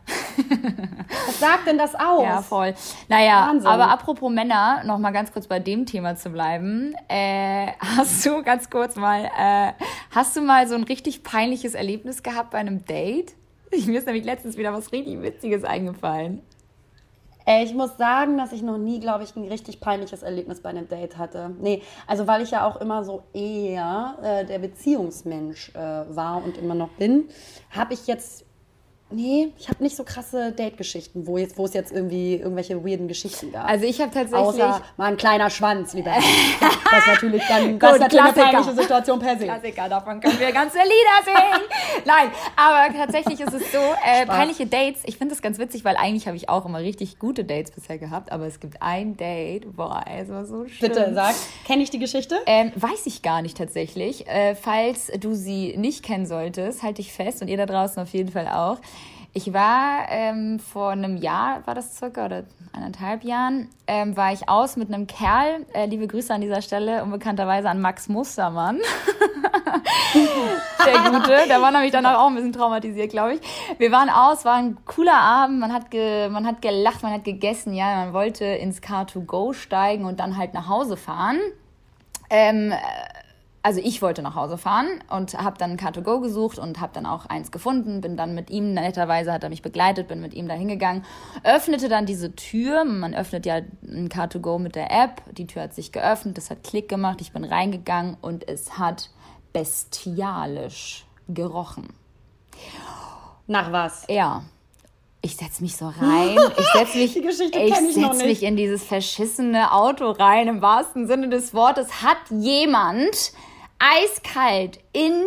was 1.26 1.40
sagt 1.40 1.66
denn 1.66 1.80
das 1.80 1.96
aus? 1.96 2.22
Ja, 2.22 2.44
voll. 2.44 2.76
Naja, 3.10 3.48
Wahnsinn. 3.48 3.68
aber 3.68 3.90
apropos 3.90 4.32
Männer, 4.32 4.84
noch 4.86 5.00
mal 5.00 5.10
ganz 5.10 5.34
kurz 5.34 5.48
bei 5.48 5.58
dem 5.58 5.88
Thema 5.88 6.16
zu 6.16 6.30
bleiben. 6.30 6.94
Äh, 7.08 7.72
hast 7.80 8.24
du, 8.24 8.44
ganz 8.44 8.70
kurz 8.70 8.96
mal, 8.96 9.26
äh, 9.26 9.74
hast 10.12 10.36
du 10.38 10.42
mal 10.42 10.68
so 10.68 10.76
ein 10.76 10.84
richtig 10.84 11.24
peinliches 11.24 11.74
Erlebnis 11.74 12.22
gehabt 12.22 12.52
bei 12.52 12.60
einem 12.60 12.86
Date? 12.86 13.34
Mir 13.88 13.98
ist 13.98 14.06
nämlich 14.06 14.26
letztens 14.26 14.58
wieder 14.58 14.74
was 14.74 14.92
richtig 14.92 15.20
Witziges 15.24 15.64
eingefallen. 15.64 16.44
Ich 17.50 17.74
muss 17.74 17.96
sagen, 17.96 18.38
dass 18.38 18.52
ich 18.52 18.62
noch 18.62 18.78
nie, 18.78 19.00
glaube 19.00 19.24
ich, 19.24 19.34
ein 19.38 19.48
richtig 19.48 19.80
peinliches 19.80 20.22
Erlebnis 20.22 20.60
bei 20.60 20.70
einem 20.70 20.90
Date 20.90 21.18
hatte. 21.18 21.56
Nee, 21.62 21.82
also 22.06 22.28
weil 22.28 22.42
ich 22.42 22.52
ja 22.52 22.68
auch 22.68 22.76
immer 22.82 23.06
so 23.06 23.24
eher 23.34 24.18
äh, 24.22 24.46
der 24.46 24.60
Beziehungsmensch 24.60 25.74
äh, 25.74 25.78
war 25.78 26.44
und 26.44 26.58
immer 26.58 26.76
noch 26.76 26.90
bin, 26.90 27.30
habe 27.72 27.94
ich 27.94 28.06
jetzt 28.06 28.47
Nee, 29.10 29.54
ich 29.58 29.70
habe 29.70 29.82
nicht 29.82 29.96
so 29.96 30.04
krasse 30.04 30.52
Date-Geschichten, 30.52 31.28
wo, 31.28 31.38
wo 31.56 31.66
es 31.66 31.74
jetzt 31.74 31.94
irgendwie 31.94 32.36
irgendwelche 32.36 32.84
weirden 32.86 33.08
Geschichten 33.08 33.54
gab. 33.54 33.66
Also 33.66 33.86
ich 33.86 34.02
habe 34.02 34.12
tatsächlich... 34.12 34.38
Außer 34.38 34.82
mal 34.98 35.06
ein 35.06 35.16
kleiner 35.16 35.50
Schwanz, 35.50 35.94
lieber 35.94 36.12
Das 36.92 37.00
ist 37.00 37.08
natürlich 37.08 37.44
dann 37.48 37.80
das 37.80 37.90
Gut, 37.90 37.96
ist 37.96 38.02
natürlich 38.02 38.24
eine 38.24 38.52
peinliche 38.52 38.82
Situation 38.82 39.20
per 39.20 39.38
se. 39.38 39.46
Klassiker, 39.46 39.88
davon 39.88 40.20
können 40.20 40.38
wir 40.38 40.52
ganze 40.52 40.80
Lieder 40.80 41.24
singen. 41.24 41.70
Nein, 42.06 42.32
aber 42.58 42.94
tatsächlich 42.98 43.40
ist 43.40 43.54
es 43.54 43.72
so, 43.72 43.78
äh, 44.06 44.26
peinliche 44.26 44.66
Dates, 44.66 45.04
ich 45.06 45.18
finde 45.18 45.34
das 45.34 45.42
ganz 45.42 45.58
witzig, 45.58 45.86
weil 45.86 45.96
eigentlich 45.96 46.28
habe 46.28 46.36
ich 46.36 46.50
auch 46.50 46.66
immer 46.66 46.80
richtig 46.80 47.18
gute 47.18 47.46
Dates 47.46 47.72
bisher 47.72 47.98
gehabt, 47.98 48.34
aber 48.34 48.46
es 48.46 48.60
gibt 48.60 48.82
ein 48.82 49.16
Date, 49.16 49.74
boah, 49.76 50.04
es 50.06 50.28
war 50.28 50.46
so 50.46 50.68
schön. 50.68 50.90
Bitte, 50.90 51.14
sag, 51.14 51.34
kenne 51.66 51.82
ich 51.82 51.90
die 51.90 52.00
Geschichte? 52.00 52.40
Ähm, 52.46 52.74
weiß 52.76 53.06
ich 53.06 53.22
gar 53.22 53.42
nicht 53.42 53.58
tatsächlich. 53.58 54.28
Äh, 54.28 54.56
falls 54.56 55.12
du 55.18 55.34
sie 55.34 55.78
nicht 55.78 56.04
kennen 56.04 56.26
solltest, 56.26 56.84
halte 56.84 57.02
ich 57.02 57.14
fest 57.14 57.42
und 57.42 57.48
ihr 57.48 57.58
da 57.58 57.66
draußen 57.66 58.02
auf 58.02 58.10
jeden 58.10 58.32
Fall 58.32 58.48
auch. 58.50 58.80
Ich 59.38 59.54
war 59.54 60.08
ähm, 60.10 60.58
vor 60.58 60.90
einem 60.90 61.16
Jahr, 61.16 61.62
war 61.68 61.76
das 61.76 61.96
circa, 61.96 62.26
oder 62.26 62.46
eineinhalb 62.74 63.24
Jahren, 63.24 63.70
ähm, 63.86 64.18
war 64.18 64.34
ich 64.34 64.50
aus 64.50 64.78
mit 64.78 64.92
einem 64.92 65.06
Kerl. 65.06 65.64
Äh, 65.74 65.86
liebe 65.86 66.08
Grüße 66.08 66.34
an 66.34 66.42
dieser 66.42 66.64
Stelle, 66.64 67.04
unbekannterweise 67.04 67.70
an 67.70 67.80
Max 67.80 68.10
Mustermann. 68.10 68.80
der 70.84 71.12
Gute, 71.12 71.48
der 71.48 71.62
war 71.62 71.70
nämlich 71.70 71.92
danach 71.92 72.18
auch 72.18 72.30
ein 72.30 72.34
bisschen 72.34 72.52
traumatisiert, 72.52 73.12
glaube 73.12 73.36
ich. 73.36 73.42
Wir 73.78 73.92
waren 73.92 74.10
aus, 74.10 74.44
war 74.44 74.56
ein 74.56 74.76
cooler 74.86 75.20
Abend, 75.20 75.60
man 75.60 75.72
hat, 75.72 75.92
ge, 75.92 76.30
man 76.30 76.48
hat 76.48 76.64
gelacht, 76.64 77.04
man 77.04 77.14
hat 77.14 77.24
gegessen, 77.24 77.76
ja, 77.76 78.06
man 78.06 78.14
wollte 78.14 78.44
ins 78.44 78.82
Car2Go 78.82 79.54
steigen 79.54 80.06
und 80.06 80.20
dann 80.20 80.36
halt 80.36 80.56
nach 80.56 80.68
Hause 80.68 80.98
fahren. 80.98 81.38
Ähm, 82.32 82.74
also 83.68 83.82
ich 83.84 84.02
wollte 84.02 84.22
nach 84.22 84.36
Hause 84.36 84.58
fahren 84.58 84.88
und 85.10 85.34
habe 85.34 85.58
dann 85.58 85.72
ein 85.72 85.78
Car2Go 85.78 86.22
gesucht 86.22 86.58
und 86.58 86.80
habe 86.80 86.94
dann 86.94 87.06
auch 87.06 87.26
eins 87.26 87.52
gefunden, 87.52 88.00
bin 88.00 88.16
dann 88.16 88.34
mit 88.34 88.50
ihm, 88.50 88.74
netterweise 88.74 89.34
hat 89.34 89.44
er 89.44 89.50
mich 89.50 89.62
begleitet, 89.62 90.08
bin 90.08 90.22
mit 90.22 90.34
ihm 90.34 90.48
da 90.48 90.54
hingegangen, 90.54 91.04
öffnete 91.44 91.90
dann 91.90 92.06
diese 92.06 92.34
Tür, 92.34 92.86
man 92.86 93.14
öffnet 93.14 93.46
ja 93.46 93.56
ein 93.56 94.08
Car2Go 94.08 94.58
mit 94.58 94.76
der 94.76 94.90
App, 94.90 95.22
die 95.34 95.48
Tür 95.48 95.64
hat 95.64 95.74
sich 95.74 95.92
geöffnet, 95.92 96.38
das 96.38 96.50
hat 96.50 96.64
Klick 96.64 96.88
gemacht, 96.88 97.20
ich 97.20 97.34
bin 97.34 97.44
reingegangen 97.44 98.16
und 98.22 98.48
es 98.48 98.78
hat 98.78 99.10
bestialisch 99.52 101.06
gerochen. 101.28 101.90
Nach 103.48 103.74
was? 103.74 104.06
Ja. 104.08 104.46
Ich 105.22 105.36
setze 105.36 105.62
mich 105.62 105.76
so 105.76 105.88
rein. 105.88 106.38
Ich 106.58 106.68
setze 106.68 106.98
mich, 107.00 107.18
ich 107.18 107.26
ich 107.26 107.96
setz 107.96 108.24
mich 108.24 108.44
in 108.44 108.56
dieses 108.56 108.82
verschissene 108.86 109.74
Auto 109.74 110.12
rein, 110.12 110.48
im 110.48 110.62
wahrsten 110.62 111.06
Sinne 111.06 111.28
des 111.28 111.54
Wortes. 111.54 112.02
Hat 112.02 112.18
jemand 112.30 113.34
eiskalt 113.80 114.80
in 114.94 115.26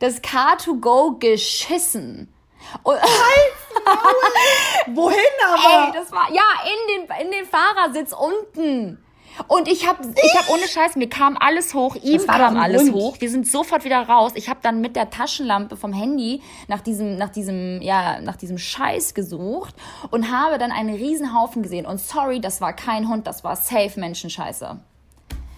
das 0.00 0.22
Car2Go 0.22 1.18
geschissen. 1.18 2.32
Und 2.82 2.96
Wohin 4.94 5.18
aber? 5.46 5.86
Ey, 5.86 5.92
das 5.92 6.10
war 6.12 6.30
ja 6.32 6.42
in 6.64 7.06
den 7.06 7.26
in 7.26 7.30
den 7.30 7.44
Fahrersitz 7.46 8.12
unten. 8.12 8.98
Und 9.48 9.66
ich 9.66 9.86
habe 9.86 10.06
ich 10.22 10.34
hab 10.38 10.48
ohne 10.48 10.68
Scheiß, 10.68 10.94
mir 10.94 11.08
kam 11.08 11.36
alles 11.36 11.74
hoch, 11.74 11.96
ihm 11.96 12.24
kam 12.24 12.56
alles 12.56 12.82
Hund. 12.82 12.94
hoch. 12.94 13.16
Wir 13.18 13.28
sind 13.28 13.48
sofort 13.48 13.84
wieder 13.84 14.08
raus. 14.08 14.32
Ich 14.36 14.48
habe 14.48 14.60
dann 14.62 14.80
mit 14.80 14.94
der 14.94 15.10
Taschenlampe 15.10 15.76
vom 15.76 15.92
Handy 15.92 16.40
nach 16.68 16.80
diesem 16.80 17.16
nach 17.16 17.30
diesem 17.30 17.82
ja, 17.82 18.20
nach 18.20 18.36
diesem 18.36 18.58
Scheiß 18.58 19.14
gesucht 19.14 19.74
und 20.10 20.30
habe 20.30 20.58
dann 20.58 20.70
einen 20.70 20.94
Riesenhaufen 20.94 21.62
gesehen 21.62 21.84
und 21.86 22.00
sorry, 22.00 22.40
das 22.40 22.60
war 22.60 22.72
kein 22.74 23.08
Hund, 23.08 23.26
das 23.26 23.42
war 23.42 23.56
safe 23.56 23.98
Menschenscheiße. 23.98 24.78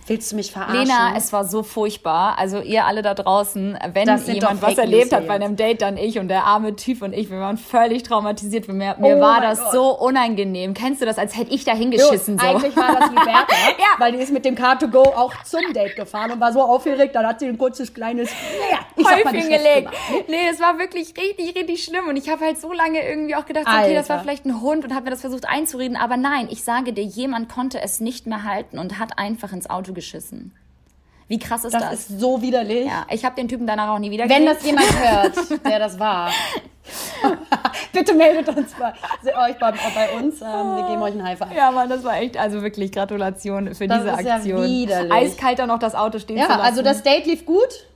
Willst 0.09 0.31
du 0.31 0.37
mich 0.37 0.53
verarschen? 0.53 0.87
Lena, 0.87 1.15
es 1.17 1.33
war 1.33 1.45
so 1.45 1.65
furchtbar. 1.65 2.39
Also 2.39 2.61
ihr 2.61 2.85
alle 2.85 3.03
da 3.03 3.15
draußen, 3.15 3.77
wenn 3.93 4.09
jemand 4.27 4.63
was 4.63 4.79
erlebt 4.79 5.13
hat 5.13 5.27
bei 5.27 5.35
einem 5.35 5.57
Date, 5.57 5.83
dann 5.83 5.97
ich 5.97 6.21
und 6.21 6.29
der 6.29 6.45
arme 6.45 6.77
Typ 6.77 7.03
und 7.03 7.13
ich, 7.13 7.29
wir 7.29 7.41
waren 7.41 7.57
völlig 7.57 8.05
traumatisiert. 8.05 8.69
Mir, 8.69 8.97
mir 8.99 9.17
oh 9.17 9.21
war 9.21 9.41
das 9.41 9.59
Gott. 9.59 9.73
so 9.73 9.99
unangenehm. 9.99 10.75
Kennst 10.75 11.03
du 11.03 11.07
das, 11.07 11.19
als 11.19 11.37
hätte 11.37 11.53
ich 11.53 11.65
da 11.65 11.73
hingeschissen? 11.73 12.39
So. 12.39 12.47
Eigentlich 12.47 12.77
war 12.77 12.95
das 12.95 13.09
Liberta, 13.11 13.55
ja. 13.79 13.99
weil 13.99 14.13
die 14.13 14.19
ist 14.19 14.33
mit 14.33 14.45
dem 14.45 14.55
Car2Go 14.55 15.15
auch 15.17 15.33
zum 15.43 15.73
Date 15.73 15.97
gefahren 15.97 16.31
und 16.31 16.41
war 16.41 16.53
so 16.53 16.63
aufgeregt. 16.63 17.17
Dann 17.17 17.27
hat 17.27 17.41
sie 17.41 17.47
ein 17.47 17.59
kurzes, 17.59 17.93
kleines, 17.93 18.31
naja, 18.61 18.85
ich 18.95 19.05
Häufchen 19.05 19.49
gelegt. 19.49 19.91
Nee, 20.29 20.49
es 20.51 20.61
war 20.61 20.79
wirklich 20.79 21.15
richtig, 21.17 21.57
richtig 21.57 21.83
schlimm. 21.83 22.07
Und 22.09 22.17
ich 22.17 22.29
habe 22.29 22.45
halt 22.45 22.61
so 22.61 22.73
lange 22.73 23.05
irgendwie 23.05 23.35
auch 23.35 23.47
gedacht, 23.47 23.67
okay, 23.67 23.95
das 23.95 24.09
war 24.09 24.21
vielleicht 24.21 24.45
ein 24.45 24.61
Hund 24.61 24.85
und 24.85 24.95
habe 24.95 25.07
mir 25.07 25.11
das 25.11 25.23
versucht 25.23 25.49
einzureden. 25.49 25.97
Aber 25.97 26.17
nein, 26.17 26.47
ich 26.49 26.63
sage 26.63 26.93
dir, 26.93 27.03
jemand 27.03 27.49
konnte 27.49 27.83
es 27.83 27.99
nicht 27.99 28.29
mehr 28.29 28.45
halten 28.45 28.79
und 28.79 29.01
hat 29.01 29.19
einfach 29.19 29.53
ins 29.53 29.69
Auto 29.69 29.96
geschissen. 29.97 30.53
Wie 31.29 31.41
krass 31.41 31.65
ist 31.65 31.73
das? 31.73 31.83
Das 31.83 31.93
ist 31.95 32.21
so 32.21 32.41
widerlich. 32.41 32.87
Ja, 32.87 33.05
ich 33.11 33.25
habe 33.25 33.35
den 33.35 33.49
Typen 33.49 33.67
danach 33.67 33.89
auch 33.89 33.99
nie 33.99 34.13
wieder 34.13 34.29
Wenn 34.29 34.47
das 34.47 34.65
jemand 34.65 34.87
hört, 35.01 35.65
der 35.65 35.79
das 35.81 35.99
war, 35.99 36.31
bitte 37.93 38.15
meldet 38.15 38.49
uns 38.49 38.73
bei, 38.75 38.93
euch 39.51 39.59
bei, 39.59 39.73
bei 39.73 40.11
uns. 40.17 40.41
Ähm, 40.41 40.77
wir 40.77 40.87
geben 40.89 41.03
euch 41.03 41.13
einen 41.13 41.25
High 41.25 41.37
Five. 41.37 41.53
Ja, 41.53 41.73
Mann, 41.73 41.89
das 41.89 42.05
war 42.05 42.17
echt, 42.19 42.37
also 42.37 42.63
wirklich 42.63 42.93
Gratulation 42.93 43.75
für 43.75 43.89
das 43.89 44.03
diese 44.03 44.13
Aktion. 44.13 44.63
Ja 44.63 44.69
widerlich. 44.69 45.13
Eiskalt 45.13 45.59
dann 45.59 45.69
noch 45.69 45.81
das 45.81 45.97
Auto 45.97 46.21
stehen 46.21 46.37
ja, 46.37 46.45
zu 46.45 46.51
lassen. 46.51 46.63
Ja, 46.63 46.67
also 46.67 46.83
das 46.83 47.03
Date 47.03 47.27
lief 47.27 47.45
gut. 47.45 47.87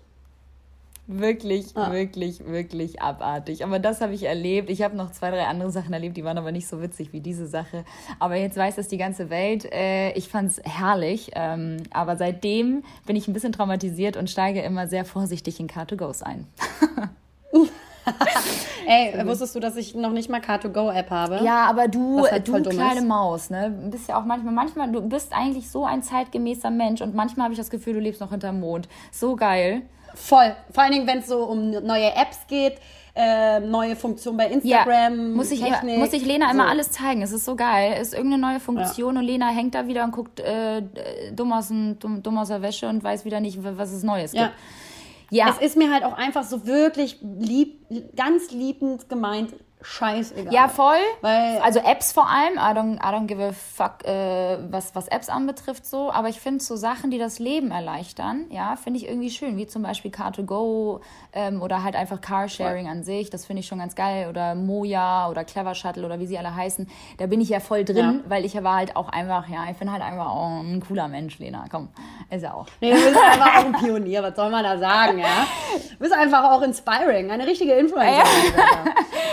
Wirklich, 1.12 1.66
ah. 1.74 1.90
wirklich, 1.90 2.46
wirklich 2.46 3.02
abartig. 3.02 3.64
Aber 3.64 3.80
das 3.80 4.00
habe 4.00 4.14
ich 4.14 4.22
erlebt. 4.22 4.70
Ich 4.70 4.82
habe 4.82 4.96
noch 4.96 5.10
zwei, 5.10 5.30
drei 5.30 5.46
andere 5.46 5.72
Sachen 5.72 5.92
erlebt, 5.92 6.16
die 6.16 6.24
waren 6.24 6.38
aber 6.38 6.52
nicht 6.52 6.68
so 6.68 6.80
witzig 6.80 7.12
wie 7.12 7.20
diese 7.20 7.48
Sache. 7.48 7.84
Aber 8.20 8.36
jetzt 8.36 8.56
weiß 8.56 8.76
das 8.76 8.86
die 8.86 8.96
ganze 8.96 9.28
Welt. 9.28 9.64
Äh, 9.72 10.12
ich 10.12 10.28
fand 10.28 10.52
es 10.52 10.62
herrlich. 10.62 11.32
Ähm, 11.34 11.78
aber 11.90 12.16
seitdem 12.16 12.84
bin 13.06 13.16
ich 13.16 13.26
ein 13.26 13.32
bisschen 13.32 13.52
traumatisiert 13.52 14.16
und 14.16 14.30
steige 14.30 14.60
immer 14.60 14.86
sehr 14.86 15.04
vorsichtig 15.04 15.58
in 15.58 15.68
Car2Goes 15.68 16.22
ein. 16.22 16.46
Ey, 18.86 19.26
wusstest 19.26 19.54
du, 19.54 19.60
dass 19.60 19.76
ich 19.76 19.94
noch 19.94 20.12
nicht 20.12 20.30
mal 20.30 20.40
Car2Go-App 20.40 21.10
habe? 21.10 21.40
Ja, 21.44 21.66
aber 21.66 21.88
du, 21.88 22.26
halt 22.26 22.46
du 22.48 22.60
kleine 22.62 23.02
Maus, 23.02 23.50
ne? 23.50 23.72
Bist 23.90 24.08
ja 24.08 24.18
auch 24.18 24.24
manchmal, 24.24 24.54
manchmal, 24.54 24.90
du 24.90 25.00
bist 25.02 25.32
eigentlich 25.32 25.70
so 25.70 25.84
ein 25.84 26.02
zeitgemäßer 26.02 26.70
Mensch 26.70 27.00
und 27.00 27.14
manchmal 27.14 27.44
habe 27.44 27.54
ich 27.54 27.58
das 27.58 27.70
Gefühl, 27.70 27.94
du 27.94 28.00
lebst 28.00 28.20
noch 28.20 28.30
hinterm 28.30 28.60
Mond. 28.60 28.88
So 29.12 29.36
geil. 29.36 29.82
Voll. 30.14 30.54
Vor 30.72 30.82
allen 30.82 30.92
Dingen, 30.92 31.06
wenn 31.06 31.18
es 31.18 31.26
so 31.26 31.44
um 31.44 31.70
neue 31.70 32.14
Apps 32.14 32.46
geht, 32.48 32.78
äh, 33.14 33.60
neue 33.60 33.96
Funktionen 33.96 34.38
bei 34.38 34.46
Instagram. 34.46 35.30
Ja, 35.30 35.36
muss, 35.36 35.50
ich, 35.50 35.60
Technik, 35.60 35.98
muss 35.98 36.12
ich 36.12 36.24
Lena 36.24 36.46
so. 36.46 36.54
immer 36.54 36.68
alles 36.68 36.90
zeigen. 36.90 37.22
Es 37.22 37.32
ist 37.32 37.44
so 37.44 37.56
geil. 37.56 37.94
Es 37.96 38.08
ist 38.08 38.14
irgendeine 38.14 38.42
neue 38.42 38.60
Funktion 38.60 39.14
ja. 39.14 39.20
und 39.20 39.26
Lena 39.26 39.48
hängt 39.48 39.74
da 39.74 39.86
wieder 39.86 40.04
und 40.04 40.12
guckt 40.12 40.40
äh, 40.40 40.82
dumm, 41.32 41.52
aus, 41.52 41.68
dumm, 41.68 42.22
dumm 42.22 42.38
aus 42.38 42.48
der 42.48 42.62
Wäsche 42.62 42.88
und 42.88 43.02
weiß 43.02 43.24
wieder 43.24 43.40
nicht, 43.40 43.58
was 43.62 43.92
es 43.92 44.02
Neues 44.02 44.32
ja. 44.32 44.46
gibt. 44.46 44.54
Ja. 45.30 45.48
Es 45.48 45.64
ist 45.64 45.76
mir 45.76 45.92
halt 45.92 46.04
auch 46.04 46.14
einfach 46.14 46.44
so 46.44 46.66
wirklich 46.66 47.18
lieb, 47.22 47.86
ganz 48.16 48.50
liebend 48.50 49.08
gemeint 49.08 49.54
scheißegal. 49.82 50.52
Ja, 50.52 50.68
voll. 50.68 50.98
Weil, 51.20 51.58
also 51.58 51.80
Apps 51.80 52.12
vor 52.12 52.28
allem, 52.28 52.54
I 52.54 52.76
don't, 52.76 52.96
I 52.96 53.14
don't 53.14 53.26
give 53.26 53.42
a 53.42 53.52
fuck, 53.52 54.04
äh, 54.04 54.58
was, 54.70 54.94
was 54.94 55.08
Apps 55.08 55.28
anbetrifft 55.28 55.86
so, 55.86 56.12
aber 56.12 56.28
ich 56.28 56.40
finde 56.40 56.62
so 56.62 56.76
Sachen, 56.76 57.10
die 57.10 57.18
das 57.18 57.38
Leben 57.38 57.70
erleichtern, 57.70 58.46
ja, 58.50 58.76
finde 58.76 58.98
ich 58.98 59.08
irgendwie 59.08 59.30
schön, 59.30 59.56
wie 59.56 59.66
zum 59.66 59.82
Beispiel 59.82 60.10
Car2Go 60.10 61.00
ähm, 61.32 61.62
oder 61.62 61.82
halt 61.82 61.96
einfach 61.96 62.20
Carsharing 62.20 62.86
voll. 62.86 62.92
an 62.92 63.04
sich, 63.04 63.30
das 63.30 63.46
finde 63.46 63.60
ich 63.60 63.66
schon 63.66 63.78
ganz 63.78 63.94
geil 63.94 64.28
oder 64.28 64.54
Moja 64.54 65.28
oder 65.28 65.44
Clever 65.44 65.74
Shuttle 65.74 66.04
oder 66.04 66.18
wie 66.18 66.26
sie 66.26 66.38
alle 66.38 66.54
heißen, 66.54 66.88
da 67.18 67.26
bin 67.26 67.40
ich 67.40 67.48
ja 67.48 67.60
voll 67.60 67.84
drin, 67.84 68.22
ja. 68.24 68.30
weil 68.30 68.44
ich 68.44 68.60
war 68.62 68.76
halt 68.76 68.96
auch 68.96 69.08
einfach, 69.08 69.48
ja, 69.48 69.64
ich 69.70 69.76
bin 69.76 69.90
halt 69.90 70.02
einfach 70.02 70.26
auch 70.26 70.60
ein 70.60 70.82
cooler 70.86 71.08
Mensch, 71.08 71.38
Lena, 71.38 71.64
komm, 71.70 71.88
ist 72.30 72.42
ja 72.42 72.54
auch. 72.54 72.66
Nee, 72.80 72.92
du 72.92 72.96
bist 72.96 73.16
einfach 73.32 73.56
auch 73.56 73.64
ein 73.66 73.72
Pionier, 73.72 74.22
was 74.22 74.36
soll 74.36 74.50
man 74.50 74.62
da 74.62 74.78
sagen, 74.78 75.18
ja? 75.18 75.46
Du 75.92 75.98
bist 75.98 76.12
einfach 76.12 76.50
auch 76.50 76.62
inspiring, 76.62 77.30
eine 77.30 77.46
richtige 77.46 77.72
Influencerin. 77.74 78.24
Ja. 78.56 78.84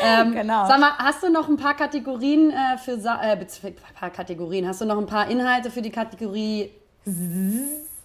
ähm, 0.22 0.37
genau. 0.42 0.68
Sag 0.68 0.80
mal, 0.80 0.98
hast 0.98 1.24
du 1.24 1.30
noch 1.30 1.48
ein 1.48 1.58
paar 1.58 1.76
Kategorien 1.76 2.52
äh, 2.52 2.78
für 2.78 2.94
äh, 2.94 3.38
ein 3.38 3.76
paar 4.00 4.10
Kategorien? 4.10 4.68
Hast 4.68 4.82
du 4.82 4.86
noch 4.86 4.98
ein 4.98 5.06
paar 5.06 5.30
Inhalte 5.30 5.72
für 5.72 5.82
die 5.82 5.92
Kategorie? 5.92 6.72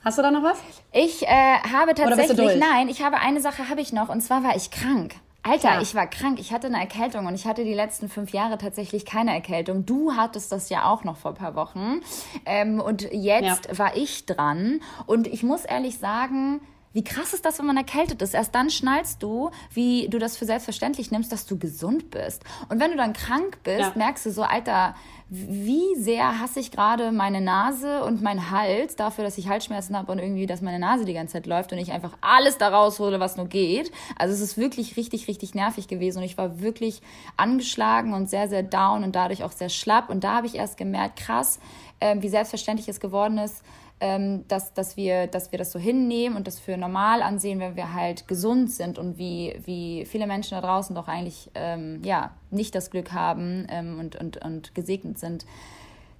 Hast 0.04 0.18
du 0.18 0.22
da 0.22 0.30
noch 0.30 0.42
was? 0.42 0.58
Ich 0.92 1.22
äh, 1.22 1.26
habe 1.26 1.94
tatsächlich, 1.94 2.56
nein, 2.58 2.88
ich 2.88 3.02
habe 3.02 3.18
eine 3.18 3.40
Sache 3.40 3.68
habe 3.68 3.80
ich 3.80 3.92
noch 3.92 4.08
und 4.08 4.20
zwar 4.20 4.42
war 4.42 4.56
ich 4.56 4.70
krank. 4.70 5.14
Alter, 5.44 5.74
ja. 5.74 5.82
ich 5.82 5.94
war 5.96 6.06
krank. 6.06 6.38
Ich 6.38 6.52
hatte 6.52 6.68
eine 6.68 6.78
Erkältung 6.78 7.26
und 7.26 7.34
ich 7.34 7.46
hatte 7.46 7.64
die 7.64 7.74
letzten 7.74 8.08
fünf 8.08 8.30
Jahre 8.30 8.58
tatsächlich 8.58 9.04
keine 9.04 9.34
Erkältung. 9.34 9.84
Du 9.84 10.12
hattest 10.14 10.52
das 10.52 10.68
ja 10.68 10.84
auch 10.84 11.02
noch 11.02 11.16
vor 11.16 11.32
ein 11.32 11.36
paar 11.36 11.56
Wochen. 11.56 12.00
Ähm, 12.46 12.80
und 12.80 13.02
jetzt 13.12 13.66
ja. 13.66 13.78
war 13.78 13.96
ich 13.96 14.26
dran. 14.26 14.80
Und 15.06 15.26
ich 15.26 15.42
muss 15.42 15.64
ehrlich 15.64 15.98
sagen, 15.98 16.60
wie 16.92 17.04
krass 17.04 17.32
ist 17.32 17.44
das, 17.44 17.58
wenn 17.58 17.66
man 17.66 17.76
erkältet 17.76 18.20
ist? 18.22 18.34
Erst 18.34 18.54
dann 18.54 18.70
schnallst 18.70 19.22
du, 19.22 19.50
wie 19.72 20.08
du 20.08 20.18
das 20.18 20.36
für 20.36 20.44
selbstverständlich 20.44 21.10
nimmst, 21.10 21.32
dass 21.32 21.46
du 21.46 21.58
gesund 21.58 22.10
bist. 22.10 22.42
Und 22.68 22.80
wenn 22.80 22.90
du 22.90 22.96
dann 22.96 23.12
krank 23.12 23.58
bist, 23.64 23.80
ja. 23.80 23.92
merkst 23.94 24.26
du 24.26 24.30
so, 24.30 24.42
Alter, 24.42 24.94
wie 25.34 25.94
sehr 25.96 26.40
hasse 26.40 26.60
ich 26.60 26.70
gerade 26.70 27.10
meine 27.10 27.40
Nase 27.40 28.04
und 28.04 28.20
meinen 28.20 28.50
Hals 28.50 28.96
dafür, 28.96 29.24
dass 29.24 29.38
ich 29.38 29.48
Halsschmerzen 29.48 29.96
habe 29.96 30.12
und 30.12 30.18
irgendwie, 30.18 30.44
dass 30.44 30.60
meine 30.60 30.78
Nase 30.78 31.06
die 31.06 31.14
ganze 31.14 31.32
Zeit 31.32 31.46
läuft 31.46 31.72
und 31.72 31.78
ich 31.78 31.90
einfach 31.90 32.12
alles 32.20 32.58
da 32.58 32.68
raushole, 32.68 33.18
was 33.18 33.38
nur 33.38 33.46
geht. 33.46 33.90
Also 34.18 34.34
es 34.34 34.42
ist 34.42 34.58
wirklich 34.58 34.98
richtig, 34.98 35.28
richtig 35.28 35.54
nervig 35.54 35.88
gewesen 35.88 36.18
und 36.18 36.24
ich 36.24 36.36
war 36.36 36.60
wirklich 36.60 37.00
angeschlagen 37.38 38.12
und 38.12 38.28
sehr, 38.28 38.46
sehr 38.46 38.62
down 38.62 39.04
und 39.04 39.16
dadurch 39.16 39.42
auch 39.42 39.52
sehr 39.52 39.70
schlapp. 39.70 40.10
Und 40.10 40.22
da 40.22 40.36
habe 40.36 40.46
ich 40.46 40.56
erst 40.56 40.76
gemerkt, 40.76 41.18
krass, 41.18 41.60
äh, 42.00 42.16
wie 42.18 42.28
selbstverständlich 42.28 42.88
es 42.88 43.00
geworden 43.00 43.38
ist, 43.38 43.62
ähm, 44.02 44.44
dass, 44.48 44.74
dass, 44.74 44.96
wir, 44.96 45.28
dass 45.28 45.52
wir 45.52 45.60
das 45.60 45.70
so 45.70 45.78
hinnehmen 45.78 46.36
und 46.36 46.48
das 46.48 46.58
für 46.58 46.76
normal 46.76 47.22
ansehen, 47.22 47.60
wenn 47.60 47.76
wir 47.76 47.94
halt 47.94 48.26
gesund 48.26 48.72
sind 48.72 48.98
und 48.98 49.16
wie, 49.16 49.56
wie 49.64 50.04
viele 50.06 50.26
Menschen 50.26 50.56
da 50.56 50.60
draußen 50.60 50.96
doch 50.96 51.06
eigentlich 51.06 51.52
ähm, 51.54 52.02
ja, 52.04 52.32
nicht 52.50 52.74
das 52.74 52.90
Glück 52.90 53.12
haben 53.12 53.64
ähm, 53.70 54.00
und, 54.00 54.16
und, 54.16 54.44
und 54.44 54.74
gesegnet 54.74 55.20
sind, 55.20 55.46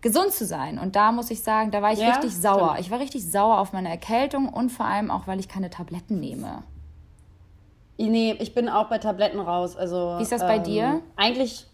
gesund 0.01 0.31
zu 0.31 0.47
sein. 0.47 0.79
Und 0.79 0.95
da 0.95 1.11
muss 1.11 1.33
ich 1.33 1.43
sagen, 1.43 1.73
da 1.73 1.83
war 1.83 1.93
ich 1.93 1.99
ja, 1.99 2.13
richtig 2.13 2.37
sauer. 2.37 2.71
Stimmt. 2.71 2.81
Ich 2.87 2.91
war 2.93 3.01
richtig 3.01 3.29
sauer 3.29 3.59
auf 3.59 3.73
meine 3.73 3.89
Erkältung 3.89 4.49
und 4.49 4.71
vor 4.71 4.87
allem 4.87 5.11
auch, 5.11 5.27
weil 5.27 5.41
ich 5.41 5.49
keine 5.49 5.69
Tabletten 5.69 6.21
nehme. 6.21 6.63
Nee, 7.99 8.37
ich 8.39 8.55
bin 8.55 8.69
auch 8.69 8.89
bei 8.89 8.99
Tabletten 8.99 9.41
raus. 9.41 9.77
Also, 9.77 10.15
Wie 10.19 10.23
ist 10.23 10.31
das 10.33 10.43
bei 10.43 10.59
ähm, 10.59 10.63
dir? 10.63 11.01
Eigentlich, 11.17 11.67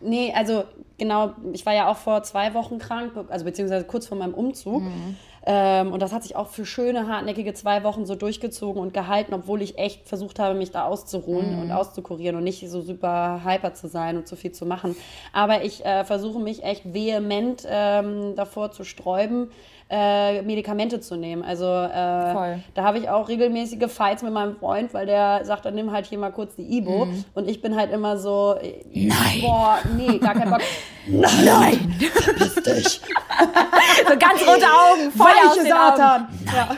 nee, 0.00 0.30
also 0.36 0.64
genau, 0.98 1.32
ich 1.54 1.64
war 1.64 1.74
ja 1.74 1.90
auch 1.90 1.96
vor 1.96 2.22
zwei 2.22 2.52
Wochen 2.52 2.78
krank, 2.78 3.12
also 3.28 3.46
beziehungsweise 3.46 3.86
kurz 3.86 4.06
vor 4.06 4.18
meinem 4.18 4.34
Umzug. 4.34 4.82
Mhm. 4.82 5.16
Ähm, 5.50 5.94
und 5.94 6.02
das 6.02 6.12
hat 6.12 6.24
sich 6.24 6.36
auch 6.36 6.48
für 6.48 6.66
schöne, 6.66 7.08
hartnäckige 7.08 7.54
zwei 7.54 7.82
Wochen 7.82 8.04
so 8.04 8.14
durchgezogen 8.14 8.82
und 8.82 8.92
gehalten, 8.92 9.32
obwohl 9.32 9.62
ich 9.62 9.78
echt 9.78 10.06
versucht 10.06 10.38
habe, 10.38 10.54
mich 10.54 10.72
da 10.72 10.84
auszuruhen 10.84 11.56
mhm. 11.56 11.62
und 11.62 11.72
auszukurieren 11.72 12.36
und 12.36 12.44
nicht 12.44 12.68
so 12.68 12.82
super 12.82 13.40
hyper 13.46 13.72
zu 13.72 13.88
sein 13.88 14.18
und 14.18 14.28
zu 14.28 14.36
viel 14.36 14.52
zu 14.52 14.66
machen. 14.66 14.94
Aber 15.32 15.64
ich 15.64 15.86
äh, 15.86 16.04
versuche 16.04 16.38
mich 16.38 16.64
echt 16.64 16.92
vehement 16.92 17.66
ähm, 17.66 18.34
davor 18.36 18.72
zu 18.72 18.84
sträuben, 18.84 19.50
äh, 19.90 20.42
Medikamente 20.42 21.00
zu 21.00 21.16
nehmen. 21.16 21.42
Also 21.42 21.64
äh, 21.64 22.58
da 22.74 22.82
habe 22.82 22.98
ich 22.98 23.08
auch 23.08 23.28
regelmäßige 23.28 23.90
Fights 23.90 24.22
mit 24.22 24.32
meinem 24.32 24.56
Freund, 24.56 24.92
weil 24.92 25.06
der 25.06 25.44
sagt, 25.44 25.64
dann 25.64 25.74
nimm 25.74 25.92
halt 25.92 26.06
hier 26.06 26.18
mal 26.18 26.30
kurz 26.30 26.56
die 26.56 26.78
Ibo. 26.78 27.06
Mhm. 27.06 27.24
Und 27.34 27.48
ich 27.48 27.62
bin 27.62 27.74
halt 27.74 27.90
immer 27.92 28.18
so, 28.18 28.56
äh, 28.60 28.84
Nein. 28.92 29.40
boah, 29.40 29.78
nee, 29.96 30.18
gar 30.18 30.34
kein 30.34 30.50
Bock. 30.50 30.60
Nein, 31.06 31.44
Nein. 31.44 31.96
verpiss 32.12 32.54
dich. 32.56 33.00
so 34.08 34.18
ganz 34.18 34.40
rote 34.42 34.66
Augen, 34.66 35.10
Feuer 35.10 35.26
Weiche 35.26 35.48
aus 35.48 35.56
den 35.56 35.66
Satan. 35.66 36.22
Augen. 36.22 36.46
Ja. 36.54 36.76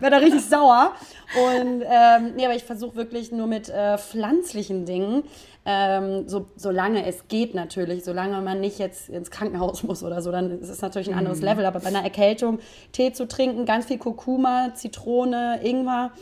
Wäre 0.00 0.10
da 0.10 0.16
richtig 0.18 0.44
sauer. 0.44 0.92
Und 1.34 1.82
ähm, 1.82 2.32
nee, 2.36 2.44
aber 2.44 2.54
ich 2.54 2.64
versuche 2.64 2.96
wirklich 2.96 3.32
nur 3.32 3.46
mit 3.46 3.68
äh, 3.68 3.98
pflanzlichen 3.98 4.86
Dingen, 4.86 5.24
ähm, 5.70 6.26
so, 6.26 6.46
solange 6.56 7.04
es 7.04 7.28
geht 7.28 7.54
natürlich, 7.54 8.02
solange 8.02 8.40
man 8.40 8.58
nicht 8.58 8.78
jetzt 8.78 9.10
ins 9.10 9.30
Krankenhaus 9.30 9.82
muss 9.84 10.02
oder 10.02 10.22
so, 10.22 10.32
dann 10.32 10.60
ist 10.60 10.70
es 10.70 10.80
natürlich 10.80 11.08
ein 11.08 11.18
anderes 11.18 11.40
mhm. 11.40 11.44
Level. 11.44 11.66
Aber 11.66 11.80
bei 11.80 11.88
einer 11.88 12.02
Erkältung 12.02 12.58
Tee 12.92 13.12
zu 13.12 13.28
trinken, 13.28 13.66
ganz 13.66 13.84
viel 13.84 13.98
Kurkuma, 13.98 14.72
Zitrone, 14.74 15.60
Ingwer. 15.62 16.12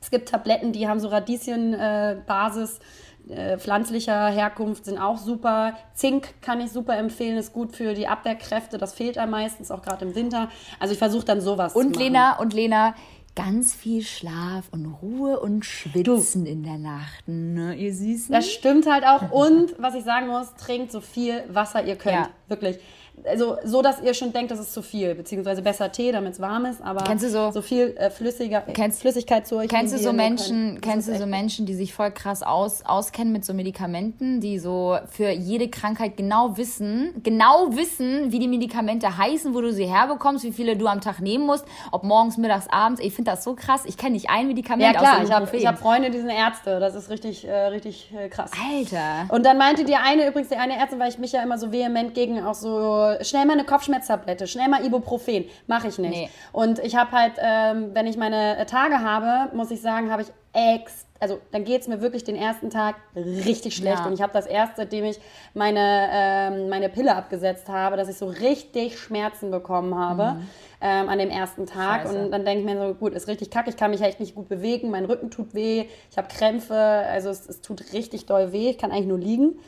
Es 0.00 0.10
gibt 0.10 0.30
Tabletten, 0.30 0.72
die 0.72 0.88
haben 0.88 1.00
so 1.00 1.08
Radieschenbasis. 1.08 2.78
Äh, 2.78 2.82
äh, 3.28 3.58
pflanzlicher 3.58 4.28
Herkunft 4.28 4.86
sind 4.86 4.96
auch 4.96 5.18
super. 5.18 5.74
Zink 5.92 6.40
kann 6.40 6.62
ich 6.62 6.72
super 6.72 6.96
empfehlen, 6.96 7.36
ist 7.36 7.52
gut 7.52 7.76
für 7.76 7.92
die 7.92 8.08
Abwehrkräfte. 8.08 8.78
Das 8.78 8.94
fehlt 8.94 9.18
einem 9.18 9.32
meistens, 9.32 9.70
auch 9.70 9.82
gerade 9.82 10.06
im 10.06 10.14
Winter. 10.14 10.48
Also 10.80 10.92
ich 10.94 10.98
versuche 10.98 11.26
dann 11.26 11.42
sowas 11.42 11.76
und 11.76 11.82
zu 11.82 11.90
machen. 11.90 12.02
Lena, 12.04 12.38
und 12.38 12.54
Lena, 12.54 12.94
ganz 13.38 13.72
viel 13.72 14.02
Schlaf 14.02 14.64
und 14.72 14.86
Ruhe 15.00 15.38
und 15.38 15.64
Schwitzen 15.64 16.44
du. 16.44 16.50
in 16.50 16.64
der 16.64 16.76
Nacht, 16.78 17.28
ne, 17.28 17.74
ihr 17.74 17.94
Süßen? 17.94 18.32
Das 18.32 18.50
stimmt 18.50 18.90
halt 18.90 19.04
auch. 19.04 19.30
Und 19.30 19.76
was 19.78 19.94
ich 19.94 20.02
sagen 20.02 20.26
muss, 20.26 20.54
trinkt 20.56 20.90
so 20.90 21.00
viel 21.00 21.44
Wasser 21.48 21.84
ihr 21.84 21.94
könnt. 21.94 22.16
Ja. 22.16 22.30
Wirklich. 22.48 22.80
Also 23.24 23.56
so, 23.64 23.82
dass 23.82 24.00
ihr 24.02 24.14
schon 24.14 24.32
denkt, 24.32 24.50
das 24.50 24.58
ist 24.60 24.72
zu 24.72 24.82
viel, 24.82 25.14
beziehungsweise 25.14 25.62
besser 25.62 25.90
Tee, 25.92 26.12
damit 26.12 26.34
es 26.34 26.40
warm 26.40 26.64
ist, 26.66 26.82
aber 26.82 27.04
Kennst 27.04 27.24
du 27.24 27.30
so- 27.30 27.50
so 27.50 27.62
viel 27.62 27.94
äh, 27.96 28.10
flüssiger, 28.10 28.62
Kennst- 28.72 29.00
Flüssigkeit 29.00 29.46
zu 29.46 29.56
euch. 29.56 29.68
Kennst 29.68 29.94
du 29.94 29.98
so 29.98 30.12
Menschen, 30.12 30.74
könnt. 30.74 30.84
Das 30.84 30.90
kennst 30.92 31.08
du 31.08 31.18
so 31.18 31.26
Menschen, 31.26 31.66
die 31.66 31.74
sich 31.74 31.92
voll 31.94 32.10
krass 32.10 32.42
aus, 32.42 32.84
auskennen 32.84 33.32
mit 33.32 33.44
so 33.44 33.54
Medikamenten, 33.54 34.40
die 34.40 34.58
so 34.58 34.98
für 35.10 35.30
jede 35.30 35.68
Krankheit 35.68 36.16
genau 36.16 36.56
wissen, 36.56 37.14
genau 37.22 37.68
wissen, 37.70 38.32
wie 38.32 38.38
die 38.38 38.48
Medikamente 38.48 39.16
heißen, 39.18 39.54
wo 39.54 39.60
du 39.60 39.72
sie 39.72 39.86
herbekommst, 39.86 40.44
wie 40.44 40.52
viele 40.52 40.76
du 40.76 40.86
am 40.86 41.00
Tag 41.00 41.20
nehmen 41.20 41.46
musst, 41.46 41.64
ob 41.92 42.04
morgens, 42.04 42.36
mittags, 42.36 42.66
abends. 42.70 43.00
Ich 43.00 43.14
finde 43.14 43.30
das 43.30 43.44
so 43.44 43.54
krass. 43.54 43.82
Ich 43.86 43.96
kenne 43.96 44.12
nicht 44.12 44.30
ein 44.30 44.46
Medikament 44.48 44.82
Ja 44.94 44.98
klar, 44.98 45.22
ich 45.22 45.32
habe 45.32 45.46
hab 45.46 45.78
Freunde, 45.78 46.10
die 46.10 46.18
sind 46.18 46.30
Ärzte, 46.30 46.80
das 46.80 46.94
ist 46.94 47.10
richtig, 47.10 47.46
äh, 47.46 47.52
richtig 47.68 48.12
äh, 48.16 48.28
krass. 48.28 48.50
Alter. 48.70 49.32
Und 49.34 49.44
dann 49.46 49.58
meinte 49.58 49.84
die 49.84 49.94
eine, 49.96 50.26
übrigens 50.28 50.48
die 50.48 50.56
eine 50.56 50.76
Ärztin, 50.76 50.98
weil 50.98 51.08
ich 51.10 51.18
mich 51.18 51.32
ja 51.32 51.42
immer 51.42 51.58
so 51.58 51.72
vehement 51.72 52.14
gegen 52.14 52.42
auch 52.44 52.54
so, 52.54 53.07
schnell 53.22 53.46
mal 53.46 53.54
eine 53.54 53.64
Kopfschmerztablette, 53.64 54.46
schnell 54.46 54.68
mal 54.68 54.84
Ibuprofen, 54.84 55.44
mache 55.66 55.88
ich 55.88 55.98
nicht. 55.98 56.10
Nee. 56.10 56.30
Und 56.52 56.78
ich 56.80 56.96
habe 56.96 57.12
halt, 57.12 57.34
ähm, 57.38 57.90
wenn 57.94 58.06
ich 58.06 58.16
meine 58.16 58.58
äh, 58.58 58.66
Tage 58.66 59.00
habe, 59.00 59.54
muss 59.56 59.70
ich 59.70 59.80
sagen, 59.80 60.10
habe 60.10 60.22
ich 60.22 60.28
ex, 60.52 61.06
also 61.20 61.40
dann 61.50 61.64
geht 61.64 61.82
es 61.82 61.88
mir 61.88 62.00
wirklich 62.00 62.24
den 62.24 62.36
ersten 62.36 62.70
Tag 62.70 62.96
richtig 63.16 63.74
schlecht. 63.76 64.00
Ja. 64.00 64.06
Und 64.06 64.12
ich 64.12 64.22
habe 64.22 64.32
das 64.32 64.46
erst, 64.46 64.76
seitdem 64.76 65.04
ich 65.04 65.18
meine, 65.54 66.08
ähm, 66.12 66.68
meine 66.68 66.88
Pille 66.88 67.14
abgesetzt 67.14 67.68
habe, 67.68 67.96
dass 67.96 68.08
ich 68.08 68.16
so 68.16 68.26
richtig 68.26 68.98
Schmerzen 68.98 69.50
bekommen 69.50 69.94
habe. 69.96 70.36
Ähm, 70.80 71.08
an 71.08 71.18
dem 71.18 71.28
ersten 71.28 71.66
Tag 71.66 72.02
Scheiße. 72.02 72.16
und 72.16 72.30
dann 72.30 72.44
denke 72.44 72.60
ich 72.60 72.64
mir 72.64 72.78
so, 72.80 72.94
gut, 72.94 73.12
ist 73.12 73.26
richtig 73.26 73.50
kacke, 73.50 73.68
ich 73.68 73.76
kann 73.76 73.90
mich 73.90 74.00
echt 74.00 74.20
nicht 74.20 74.36
gut 74.36 74.48
bewegen, 74.48 74.90
mein 74.90 75.06
Rücken 75.06 75.28
tut 75.28 75.52
weh, 75.52 75.86
ich 76.08 76.16
habe 76.16 76.28
Krämpfe, 76.28 76.72
also 76.72 77.30
es, 77.30 77.48
es 77.48 77.62
tut 77.62 77.92
richtig 77.92 78.26
doll 78.26 78.52
weh, 78.52 78.70
ich 78.70 78.78
kann 78.78 78.92
eigentlich 78.92 79.08
nur 79.08 79.18
liegen, 79.18 79.58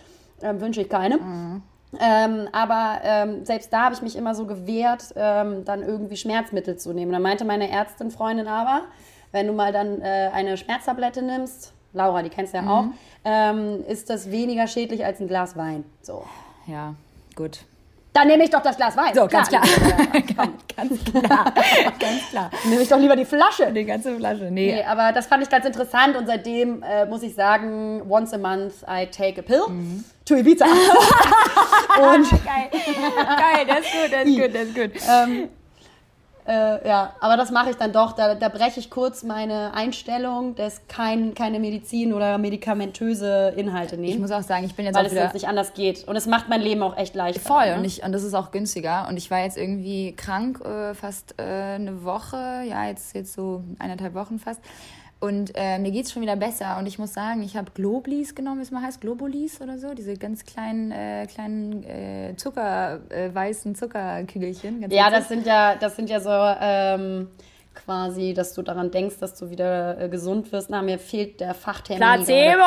ähm, 0.41 0.61
wünsche 0.61 0.83
ich 0.83 0.89
keinem. 0.89 1.63
Ähm, 1.99 2.49
aber 2.53 3.01
ähm, 3.03 3.45
selbst 3.45 3.73
da 3.73 3.85
habe 3.85 3.95
ich 3.95 4.03
mich 4.03 4.17
immer 4.17 4.35
so 4.35 4.47
gewehrt, 4.47 5.13
ähm, 5.17 5.65
dann 5.65 5.83
irgendwie 5.83 6.17
Schmerzmittel 6.17 6.77
zu 6.77 6.93
nehmen. 6.93 7.13
Dann 7.13 7.23
meinte 7.23 7.45
meine 7.45 7.69
Ärztin, 7.71 8.11
Freundin 8.11 8.47
aber, 8.47 8.83
wenn 9.33 9.47
du 9.47 9.53
mal 9.53 9.73
dann 9.73 10.01
äh, 10.01 10.31
eine 10.33 10.57
Schmerztablette 10.57 11.23
nimmst, 11.23 11.73
Laura, 11.93 12.23
die 12.23 12.31
kennst 12.31 12.55
du 12.55 12.59
ja 12.59 12.67
auch, 12.69 12.85
ähm, 13.25 13.85
ist 13.89 14.11
das 14.11 14.31
weniger 14.31 14.69
schädlich 14.69 15.05
als 15.05 15.21
ein 15.21 15.27
Glas 15.27 15.57
Wein. 15.57 15.85
So. 16.03 16.25
Ja, 16.67 16.95
gut. 17.35 17.61
Dann 18.13 18.27
nehme 18.27 18.43
ich 18.43 18.51
doch 18.51 18.63
das 18.63 18.77
Glas 18.77 18.97
Wein. 18.97 19.15
So, 19.15 19.27
ganz 19.27 19.49
klar. 19.49 19.63
Ganz 20.77 21.05
klar. 21.05 21.45
Ganz 21.99 22.31
klar. 22.31 22.51
nehme 22.65 22.83
ich 22.83 22.89
doch 22.89 22.99
lieber 22.99 23.15
die 23.15 23.25
Flasche. 23.25 23.73
Die 23.73 23.85
ganze 23.85 24.17
Flasche. 24.17 24.45
Nee. 24.51 24.73
Nee, 24.73 24.85
aber 24.85 25.13
das 25.13 25.27
fand 25.27 25.43
ich 25.43 25.51
ganz 25.51 25.65
interessant 25.65 26.17
und 26.17 26.27
seitdem 26.27 26.83
äh, 26.83 27.07
muss 27.07 27.23
ich 27.23 27.35
sagen, 27.35 28.03
once 28.09 28.33
a 28.33 28.39
month 28.39 28.75
I 28.89 29.07
take 29.07 29.41
a 29.41 29.43
pill 29.43 29.63
to 30.31 30.37
Ibiza. 30.37 30.65
und 31.99 32.31
Geil. 32.31 32.71
Geil, 32.71 33.67
das 33.67 33.81
ist 33.81 33.93
gut, 33.93 34.13
das 34.13 34.25
ist 34.25 34.39
gut, 34.39 34.55
das 34.55 34.63
ist 34.63 34.75
gut. 34.75 34.91
ähm, 35.11 35.49
äh, 36.47 36.89
ja, 36.89 37.15
aber 37.21 37.37
das 37.37 37.51
mache 37.51 37.71
ich 37.71 37.77
dann 37.77 37.93
doch. 37.93 38.13
Da, 38.13 38.35
da 38.35 38.49
breche 38.49 38.81
ich 38.81 38.91
kurz 38.91 39.23
meine 39.23 39.75
Einstellung, 39.75 40.55
dass 40.55 40.87
kein, 40.89 41.35
keine 41.35 41.61
Medizin 41.61 42.13
oder 42.13 42.39
medikamentöse 42.39 43.53
Inhalte 43.57 43.97
Ich 43.97 44.01
nehmen, 44.01 44.21
muss 44.23 44.31
auch 44.31 44.43
sagen, 44.43 44.65
ich 44.65 44.75
bin 44.75 44.87
jetzt 44.87 44.95
weil 44.95 45.03
auch 45.03 45.07
es 45.07 45.13
wieder 45.13 45.23
sonst 45.23 45.35
nicht 45.35 45.49
anders 45.49 45.75
geht. 45.75 46.09
Und 46.09 46.17
es 46.17 46.27
macht 46.27 46.49
mein 46.49 46.61
Leben 46.61 46.83
auch 46.83 46.97
echt 46.97 47.15
leichter. 47.15 47.41
voll 47.41 47.67
ne? 47.67 47.77
und, 47.77 47.85
ich, 47.85 48.03
und 48.03 48.13
das 48.13 48.23
ist 48.23 48.35
auch 48.35 48.51
günstiger. 48.51 49.07
Und 49.09 49.17
ich 49.17 49.31
war 49.31 49.41
jetzt 49.41 49.59
irgendwie 49.59 50.13
krank, 50.17 50.61
äh, 50.65 50.95
fast 50.95 51.35
äh, 51.39 51.43
eine 51.43 52.05
Woche, 52.05 52.63
ja, 52.69 52.87
jetzt, 52.87 53.15
jetzt 53.15 53.35
so 53.35 53.63
eineinhalb 53.79 54.15
Wochen 54.15 54.39
fast. 54.39 54.61
Und 55.21 55.53
äh, 55.55 55.79
mir 55.79 55.91
geht's 55.91 56.13
schon 56.13 56.23
wieder 56.23 56.37
besser. 56.37 56.79
Und 56.79 56.87
ich 56.87 56.99
muss 56.99 57.13
sagen, 57.13 57.43
ich 57.43 57.55
habe 57.55 57.71
Globlis 57.73 58.35
genommen, 58.35 58.59
wie 58.59 58.63
es 58.63 58.71
mal 58.71 58.83
heißt, 58.83 59.03
Globulis 59.03 59.61
oder 59.61 59.79
so, 59.79 59.93
diese 59.93 60.17
ganz 60.17 60.47
kleinen, 60.47 60.91
äh, 60.93 61.27
kleinen 61.27 61.85
äh, 61.85 62.35
Zucker, 62.37 63.01
äh, 63.11 63.33
weißen 63.33 63.75
Zuckerkügelchen. 63.75 64.81
Ja, 64.91 65.09
witzig. 65.09 65.19
das 65.19 65.29
sind 65.29 65.47
ja, 65.47 65.75
das 65.77 65.97
sind 65.97 66.09
ja 66.09 66.21
so 66.21 66.31
ähm, 66.31 67.29
quasi, 67.75 68.33
dass 68.33 68.55
du 68.55 68.63
daran 68.63 68.91
denkst, 68.91 69.19
dass 69.19 69.35
du 69.39 69.51
wieder 69.51 70.01
äh, 70.01 70.09
gesund 70.09 70.51
wirst. 70.53 70.71
Na, 70.71 70.81
mir 70.81 70.99
fehlt 70.99 71.41
der 71.41 71.53
Fachtermin. 71.53 72.01
Placebo! 72.01 72.63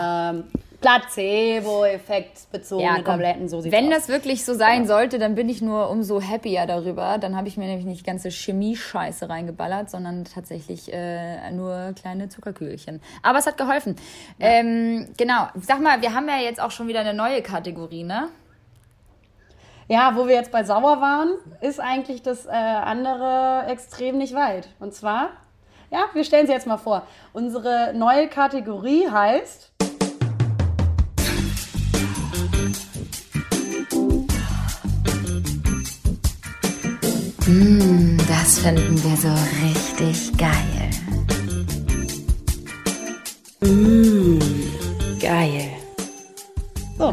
Ähm, 0.00 0.44
Placebo-Effekt 0.82 2.50
bezogene 2.52 2.98
Ja. 2.98 3.02
Tabletten, 3.02 3.48
so 3.48 3.64
Wenn 3.64 3.86
aus. 3.86 3.94
das 3.94 4.08
wirklich 4.08 4.44
so 4.44 4.54
sein 4.54 4.86
sollte, 4.86 5.18
dann 5.18 5.34
bin 5.34 5.48
ich 5.48 5.62
nur 5.62 5.88
umso 5.90 6.20
happier 6.20 6.66
darüber. 6.66 7.18
Dann 7.18 7.36
habe 7.36 7.48
ich 7.48 7.56
mir 7.56 7.66
nämlich 7.66 7.86
nicht 7.86 8.04
ganze 8.04 8.30
Chemie-Scheiße 8.30 9.28
reingeballert, 9.28 9.90
sondern 9.90 10.24
tatsächlich 10.24 10.92
äh, 10.92 11.50
nur 11.52 11.94
kleine 12.00 12.28
Zuckerkügelchen. 12.28 13.00
Aber 13.22 13.38
es 13.38 13.46
hat 13.46 13.56
geholfen. 13.56 13.96
Ähm, 14.40 15.08
genau. 15.16 15.46
Sag 15.60 15.80
mal, 15.80 16.02
wir 16.02 16.14
haben 16.14 16.28
ja 16.28 16.38
jetzt 16.38 16.60
auch 16.60 16.70
schon 16.70 16.88
wieder 16.88 17.00
eine 17.00 17.14
neue 17.14 17.42
Kategorie, 17.42 18.04
ne? 18.04 18.28
Ja, 19.88 20.12
wo 20.16 20.26
wir 20.26 20.34
jetzt 20.34 20.52
bei 20.52 20.64
sauer 20.64 21.00
waren, 21.00 21.34
ist 21.60 21.80
eigentlich 21.80 22.22
das 22.22 22.46
äh, 22.46 22.50
andere 22.50 23.64
Extrem 23.68 24.16
nicht 24.16 24.34
weit. 24.34 24.68
Und 24.78 24.94
zwar, 24.94 25.30
ja, 25.90 26.06
wir 26.14 26.24
stellen 26.24 26.46
sie 26.46 26.52
jetzt 26.52 26.66
mal 26.66 26.78
vor. 26.78 27.02
Unsere 27.32 27.92
neue 27.94 28.28
Kategorie 28.28 29.08
heißt 29.10 29.71
Das 38.28 38.60
finden 38.60 39.02
wir 39.04 39.14
so 39.14 39.28
richtig 39.62 40.32
geil. 40.38 40.90
Geil. 45.20 45.68
So. 46.96 47.12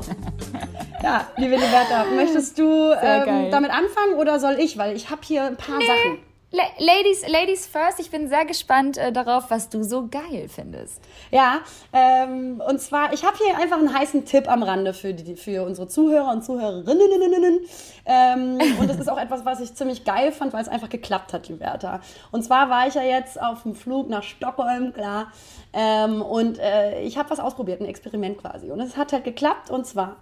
Ja, 1.03 1.27
liebe 1.35 1.55
Liberta, 1.55 2.05
möchtest 2.15 2.57
du 2.57 2.93
ähm, 3.01 3.51
damit 3.51 3.71
anfangen 3.71 4.13
oder 4.17 4.39
soll 4.39 4.55
ich? 4.59 4.77
Weil 4.77 4.95
ich 4.95 5.09
habe 5.09 5.21
hier 5.23 5.43
ein 5.43 5.57
paar 5.57 5.81
Sachen. 5.81 6.19
La 6.51 6.63
Ladies, 6.79 7.27
Ladies 7.27 7.67
first. 7.67 7.99
Ich 7.99 8.09
bin 8.09 8.27
sehr 8.27 8.43
gespannt 8.43 8.97
äh, 8.97 9.11
darauf, 9.11 9.51
was 9.51 9.69
du 9.69 9.83
so 9.83 10.07
geil 10.07 10.47
findest. 10.49 10.99
Ja, 11.29 11.59
ähm, 11.93 12.59
und 12.67 12.81
zwar, 12.81 13.13
ich 13.13 13.23
habe 13.23 13.37
hier 13.37 13.55
einfach 13.55 13.77
einen 13.77 13.93
heißen 13.93 14.25
Tipp 14.25 14.49
am 14.49 14.63
Rande 14.63 14.95
für, 14.95 15.13
die, 15.13 15.35
für 15.35 15.63
unsere 15.63 15.87
Zuhörer 15.87 16.31
und 16.31 16.43
Zuhörerinnen. 16.43 17.59
Ähm, 18.03 18.57
und 18.79 18.89
das 18.89 18.97
ist 18.97 19.09
auch 19.09 19.19
etwas, 19.19 19.45
was 19.45 19.59
ich 19.59 19.75
ziemlich 19.75 20.05
geil 20.05 20.31
fand, 20.31 20.51
weil 20.51 20.63
es 20.63 20.69
einfach 20.69 20.89
geklappt 20.89 21.33
hat, 21.33 21.49
Liberta. 21.49 22.01
Und 22.31 22.41
zwar 22.41 22.67
war 22.71 22.87
ich 22.87 22.95
ja 22.95 23.03
jetzt 23.03 23.39
auf 23.39 23.61
dem 23.61 23.75
Flug 23.75 24.09
nach 24.09 24.23
Stockholm, 24.23 24.91
klar. 24.91 25.31
Ähm, 25.71 26.23
und 26.23 26.57
äh, 26.57 27.01
ich 27.01 27.19
habe 27.19 27.29
was 27.29 27.39
ausprobiert, 27.39 27.79
ein 27.79 27.85
Experiment 27.85 28.39
quasi. 28.39 28.71
Und 28.71 28.79
es 28.79 28.97
hat 28.97 29.13
halt 29.13 29.23
geklappt. 29.23 29.69
Und 29.69 29.85
zwar, 29.85 30.15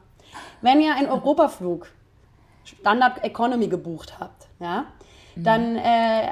wenn 0.59 0.82
ihr 0.82 0.93
einen 0.93 1.07
Europaflug 1.07 1.88
Standard 2.65 3.23
Economy 3.23 3.69
gebucht 3.69 4.19
habt, 4.19 4.47
ja, 4.59 4.88
dann 5.44 5.76
äh, 5.78 6.30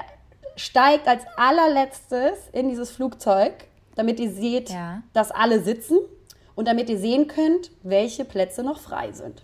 steigt 0.55 1.07
als 1.07 1.23
allerletztes 1.37 2.49
in 2.51 2.69
dieses 2.69 2.91
Flugzeug, 2.91 3.53
damit 3.95 4.19
ihr 4.19 4.29
seht, 4.31 4.69
Ja. 4.69 5.01
dass 5.13 5.31
alle 5.31 5.59
sitzen 5.61 5.97
und 6.55 6.67
damit 6.67 6.89
ihr 6.89 6.97
sehen 6.97 7.27
könnt, 7.27 7.71
welche 7.83 8.25
Plätze 8.25 8.63
noch 8.63 8.79
frei 8.79 9.11
sind. 9.11 9.43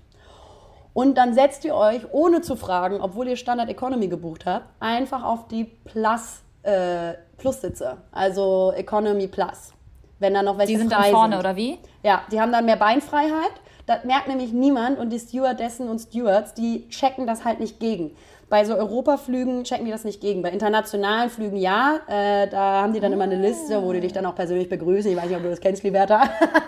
Und 0.93 1.17
dann 1.17 1.33
setzt 1.33 1.63
ihr 1.63 1.73
euch, 1.75 2.01
ohne 2.11 2.41
zu 2.41 2.55
fragen, 2.57 2.99
obwohl 2.99 3.27
ihr 3.29 3.37
Standard 3.37 3.69
Economy 3.69 4.07
gebucht 4.09 4.45
habt, 4.45 4.65
einfach 4.81 5.23
auf 5.23 5.47
die 5.47 5.63
Plus, 5.63 6.41
äh, 6.63 7.13
Plus-Sitze, 7.37 7.97
also 8.11 8.73
Economy 8.75 9.27
Plus. 9.27 9.73
Wenn 10.19 10.33
da 10.33 10.43
noch 10.43 10.57
welche 10.57 10.73
Die 10.73 10.77
sind 10.79 10.93
frei 10.93 11.03
dann 11.03 11.11
vorne, 11.11 11.33
sind. 11.35 11.39
oder 11.39 11.55
wie? 11.55 11.79
Ja, 12.03 12.23
die 12.31 12.39
haben 12.41 12.51
dann 12.51 12.65
mehr 12.65 12.75
Beinfreiheit. 12.75 13.53
Das 13.87 14.03
merkt 14.03 14.27
nämlich 14.27 14.51
niemand 14.53 14.99
und 14.99 15.09
die 15.09 15.19
Stewardessen 15.19 15.89
und 15.89 15.99
Stewards, 15.99 16.53
die 16.53 16.87
checken 16.89 17.25
das 17.25 17.43
halt 17.45 17.59
nicht 17.59 17.79
gegen. 17.79 18.15
Bei 18.51 18.65
so 18.65 18.75
Europaflügen 18.75 19.63
checken 19.63 19.85
die 19.85 19.91
das 19.91 20.03
nicht 20.03 20.19
gegen. 20.19 20.41
Bei 20.41 20.49
internationalen 20.49 21.29
Flügen 21.29 21.55
ja, 21.55 22.01
äh, 22.05 22.49
da 22.49 22.81
haben 22.81 22.91
die 22.91 22.99
dann 22.99 23.13
immer 23.13 23.23
eine 23.23 23.37
Liste, 23.37 23.81
wo 23.81 23.93
die 23.93 24.01
dich 24.01 24.11
dann 24.11 24.25
auch 24.25 24.35
persönlich 24.35 24.67
begrüßen. 24.67 25.09
Ich 25.09 25.15
weiß 25.15 25.27
nicht, 25.27 25.37
ob 25.37 25.43
du 25.43 25.49
das 25.49 25.61
kennst, 25.61 25.83
Liberta. 25.83 26.21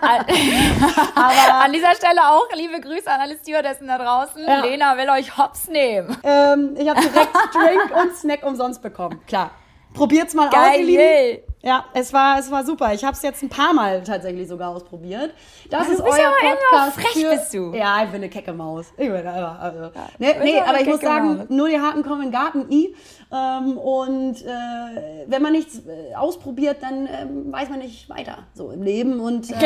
Aber 1.14 1.62
an 1.62 1.72
dieser 1.74 1.94
Stelle 1.94 2.22
auch 2.22 2.48
liebe 2.56 2.80
Grüße 2.80 3.10
an 3.10 3.20
alle 3.20 3.36
Stewardessen 3.36 3.86
da 3.86 3.98
draußen. 3.98 4.42
Ja. 4.46 4.64
Lena 4.64 4.96
will 4.96 5.10
euch 5.10 5.36
hops 5.36 5.68
nehmen. 5.68 6.16
ähm, 6.22 6.74
ich 6.78 6.88
habe 6.88 7.02
direkt 7.02 7.36
Drink 7.52 8.02
und 8.02 8.16
Snack 8.16 8.46
umsonst 8.46 8.80
bekommen. 8.80 9.20
Klar. 9.26 9.50
Probiert's 9.92 10.32
mal 10.32 10.48
aus, 10.48 10.78
ihr 10.78 10.84
Lieben. 10.84 11.53
Ja, 11.66 11.86
es 11.94 12.12
war, 12.12 12.38
es 12.38 12.50
war 12.50 12.62
super. 12.64 12.92
Ich 12.92 13.02
habe 13.04 13.14
es 13.16 13.22
jetzt 13.22 13.42
ein 13.42 13.48
paar 13.48 13.72
Mal 13.72 14.02
tatsächlich 14.04 14.46
sogar 14.48 14.68
ausprobiert. 14.68 15.32
Das 15.70 15.86
du 15.86 15.94
ist 15.94 16.00
euer 16.02 16.10
Podcast. 16.38 16.94
frech 17.00 17.12
für, 17.24 17.30
bist 17.30 17.54
du. 17.54 17.72
Ja, 17.74 18.02
ich 18.04 18.10
bin 18.10 18.16
eine 18.16 18.28
kecke 18.28 18.52
Maus. 18.52 18.86
Ich 18.98 19.08
bin 19.08 19.26
einfach, 19.26 19.58
also. 19.60 19.90
nee, 20.18 20.32
bist 20.34 20.44
nee, 20.44 20.60
aber 20.60 20.80
ich 20.82 20.86
muss 20.86 21.00
sagen, 21.00 21.36
Maus. 21.38 21.46
nur 21.48 21.68
die 21.70 21.80
Harten 21.80 22.02
kommen 22.02 22.22
in 22.24 22.30
den 22.30 22.38
Garten 22.38 22.70
i. 22.70 22.94
Ähm, 23.32 23.78
und 23.78 24.42
äh, 24.44 25.24
wenn 25.26 25.40
man 25.40 25.52
nichts 25.52 25.78
äh, 25.86 26.14
ausprobiert, 26.14 26.82
dann 26.82 27.06
ähm, 27.06 27.50
weiß 27.50 27.70
man 27.70 27.78
nicht 27.78 28.10
weiter 28.10 28.38
so 28.52 28.70
im 28.70 28.82
Leben. 28.82 29.18
Und 29.20 29.50
ähm, 29.52 29.58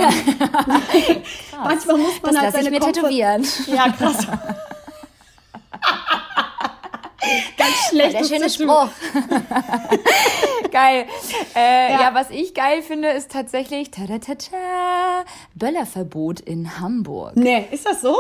manchmal 1.65 1.97
muss 1.97 2.23
man 2.23 2.33
Das 2.35 2.43
halt 2.43 2.55
lasse 2.55 2.59
ich 2.59 2.65
seine 2.65 2.71
mir 2.71 2.79
Komfort- 2.81 2.93
tätowieren. 2.95 3.45
Ja, 3.67 3.91
krass. 3.91 4.25
Ganz 7.59 7.75
schlecht. 7.91 8.15
Der 8.21 8.25
schöne 8.25 8.49
Spruch. 8.49 8.89
Geil. 10.71 11.07
Äh, 11.55 11.93
ja. 11.93 12.01
Ja. 12.01 12.15
was 12.15 12.31
ich 12.31 12.55
geil 12.55 12.83
finde, 12.83 13.09
ist 13.11 13.31
tatsächlich 13.31 13.91
tada, 13.91 14.19
tada, 14.19 15.25
Böllerverbot 15.55 16.41
in 16.41 16.81
Hamburg. 16.81 17.37
Nee, 17.37 17.67
ist 17.71 17.87
das 17.87 18.01
so? 18.01 18.17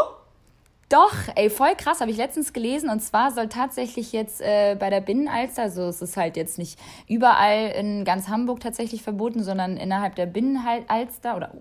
Doch, 0.89 1.12
ey, 1.34 1.51
voll 1.51 1.74
krass, 1.76 2.01
habe 2.01 2.11
ich 2.11 2.16
letztens 2.16 2.55
gelesen. 2.55 2.89
Und 2.89 3.01
zwar 3.01 3.30
soll 3.30 3.49
tatsächlich 3.49 4.12
jetzt 4.12 4.41
äh, 4.41 4.74
bei 4.78 4.89
der 4.89 5.03
Binnenalster, 5.03 5.62
also 5.62 5.82
es 5.82 6.01
ist 6.01 6.16
halt 6.16 6.39
jetzt 6.39 6.57
nicht 6.57 6.78
überall 7.07 7.72
in 7.78 8.07
ganz 8.07 8.28
Hamburg 8.28 8.61
tatsächlich 8.61 9.03
verboten, 9.03 9.43
sondern 9.43 9.76
innerhalb 9.76 10.14
der 10.14 10.24
Binnenalster 10.24 11.36
oder 11.36 11.53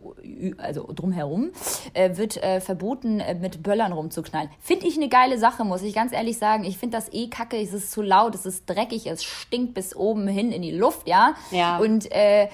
also 0.60 0.90
drumherum, 0.94 1.52
äh, 1.94 2.16
wird 2.16 2.42
äh, 2.42 2.62
verboten, 2.62 3.20
äh, 3.20 3.36
mit 3.36 3.64
Böllern 3.64 3.92
rumzuknallen. 3.92 4.50
Finde 4.62 4.88
ich 4.88 4.96
eine 4.96 5.10
geile 5.10 5.38
Sache, 5.38 5.66
muss 5.66 5.82
ich 5.82 5.94
ganz 5.94 6.14
ehrlich 6.14 6.38
sagen. 6.38 6.64
Ich 6.64 6.78
finde 6.78 6.96
das 6.96 7.12
eh 7.12 7.28
kacke, 7.28 7.58
es 7.58 7.74
ist 7.74 7.92
zu 7.92 8.02
laut, 8.02 8.34
es 8.34 8.46
ist 8.46 8.66
dreckig, 8.66 9.08
es 9.08 9.26
stinkt 9.26 9.74
bis 9.74 9.94
oben 9.94 10.30
hin 10.30 10.54
in 10.54 10.62
die 10.62 10.72
Luft, 10.72 11.06
ja. 11.06 11.34
Ja. 11.52 11.80
Und 11.80 12.10
äh, 12.12 12.48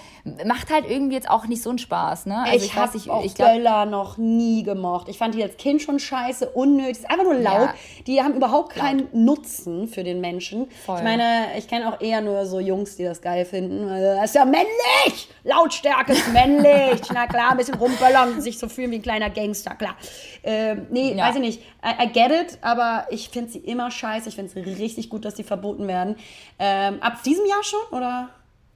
macht 0.45 0.71
halt 0.71 0.89
irgendwie 0.89 1.15
jetzt 1.15 1.30
auch 1.30 1.45
nicht 1.45 1.61
so 1.61 1.69
einen 1.69 1.78
Spaß, 1.78 2.26
ne? 2.26 2.43
Also 2.43 2.65
ich, 2.65 3.05
ich 3.26 3.36
glaub, 3.36 3.51
Böller 3.51 3.86
noch 3.86 4.17
nie 4.17 4.63
gemocht. 4.63 5.07
Ich 5.07 5.19
fand 5.19 5.36
die 5.36 5.43
als 5.43 5.57
Kind 5.57 5.84
schon 5.84 5.99
scheiße 5.99 6.49
unnötig, 6.64 6.99
ist 6.99 7.09
einfach 7.09 7.26
nur 7.26 7.36
laut. 7.36 7.70
Ja. 7.70 7.76
Die 8.07 8.22
haben 8.22 8.34
überhaupt 8.34 8.74
keinen 8.74 8.99
laut. 8.99 9.14
Nutzen 9.14 9.88
für 9.88 10.03
den 10.03 10.22
Menschen. 10.22 10.70
Voll. 10.86 10.97
Ich 10.97 11.03
meine, 11.03 11.57
ich 11.57 11.68
kenne 11.68 11.88
auch 11.88 12.01
eher 12.01 12.22
nur 12.22 12.45
so 12.45 12.59
Jungs, 12.59 12.95
die 12.95 13.03
das 13.03 13.22
geil 13.22 13.45
finden. 13.45 13.88
Das 13.88 14.26
ist 14.26 14.36
ja 14.36 14.45
männlich! 14.45 15.30
Lautstärke 15.43 16.14
ist 16.14 16.32
männlich. 16.32 17.01
Na 17.14 17.28
klar, 17.28 17.51
ein 17.51 17.57
bisschen 17.57 17.76
rumböllern, 17.76 18.41
sich 18.41 18.57
so 18.57 18.70
fühlen 18.70 18.91
wie 18.91 18.95
ein 18.95 19.01
kleiner 19.01 19.30
Gangster, 19.30 19.76
klar. 19.76 19.95
Ähm, 20.43 20.88
nee, 20.89 21.14
ja. 21.14 21.28
weiß 21.28 21.36
ich 21.36 21.41
nicht. 21.41 21.61
I, 21.84 22.05
I, 22.05 22.07
get 22.11 22.32
it, 22.32 22.57
aber 22.61 23.07
ich 23.09 23.30
finde 23.30 23.51
sie 23.51 23.59
immer 23.59 23.91
scheiße. 23.91 24.30
Ich 24.30 24.36
finde 24.36 24.51
es 24.55 24.80
richtig 24.80 25.09
gut, 25.09 25.26
dass 25.26 25.36
die 25.36 25.43
verboten 25.43 25.88
werden. 25.88 26.16
Ähm, 26.59 27.01
ab 27.01 27.24
diesem 27.24 27.45
Jahr 27.45 27.64
schon, 27.64 27.82
oder? 27.91 28.30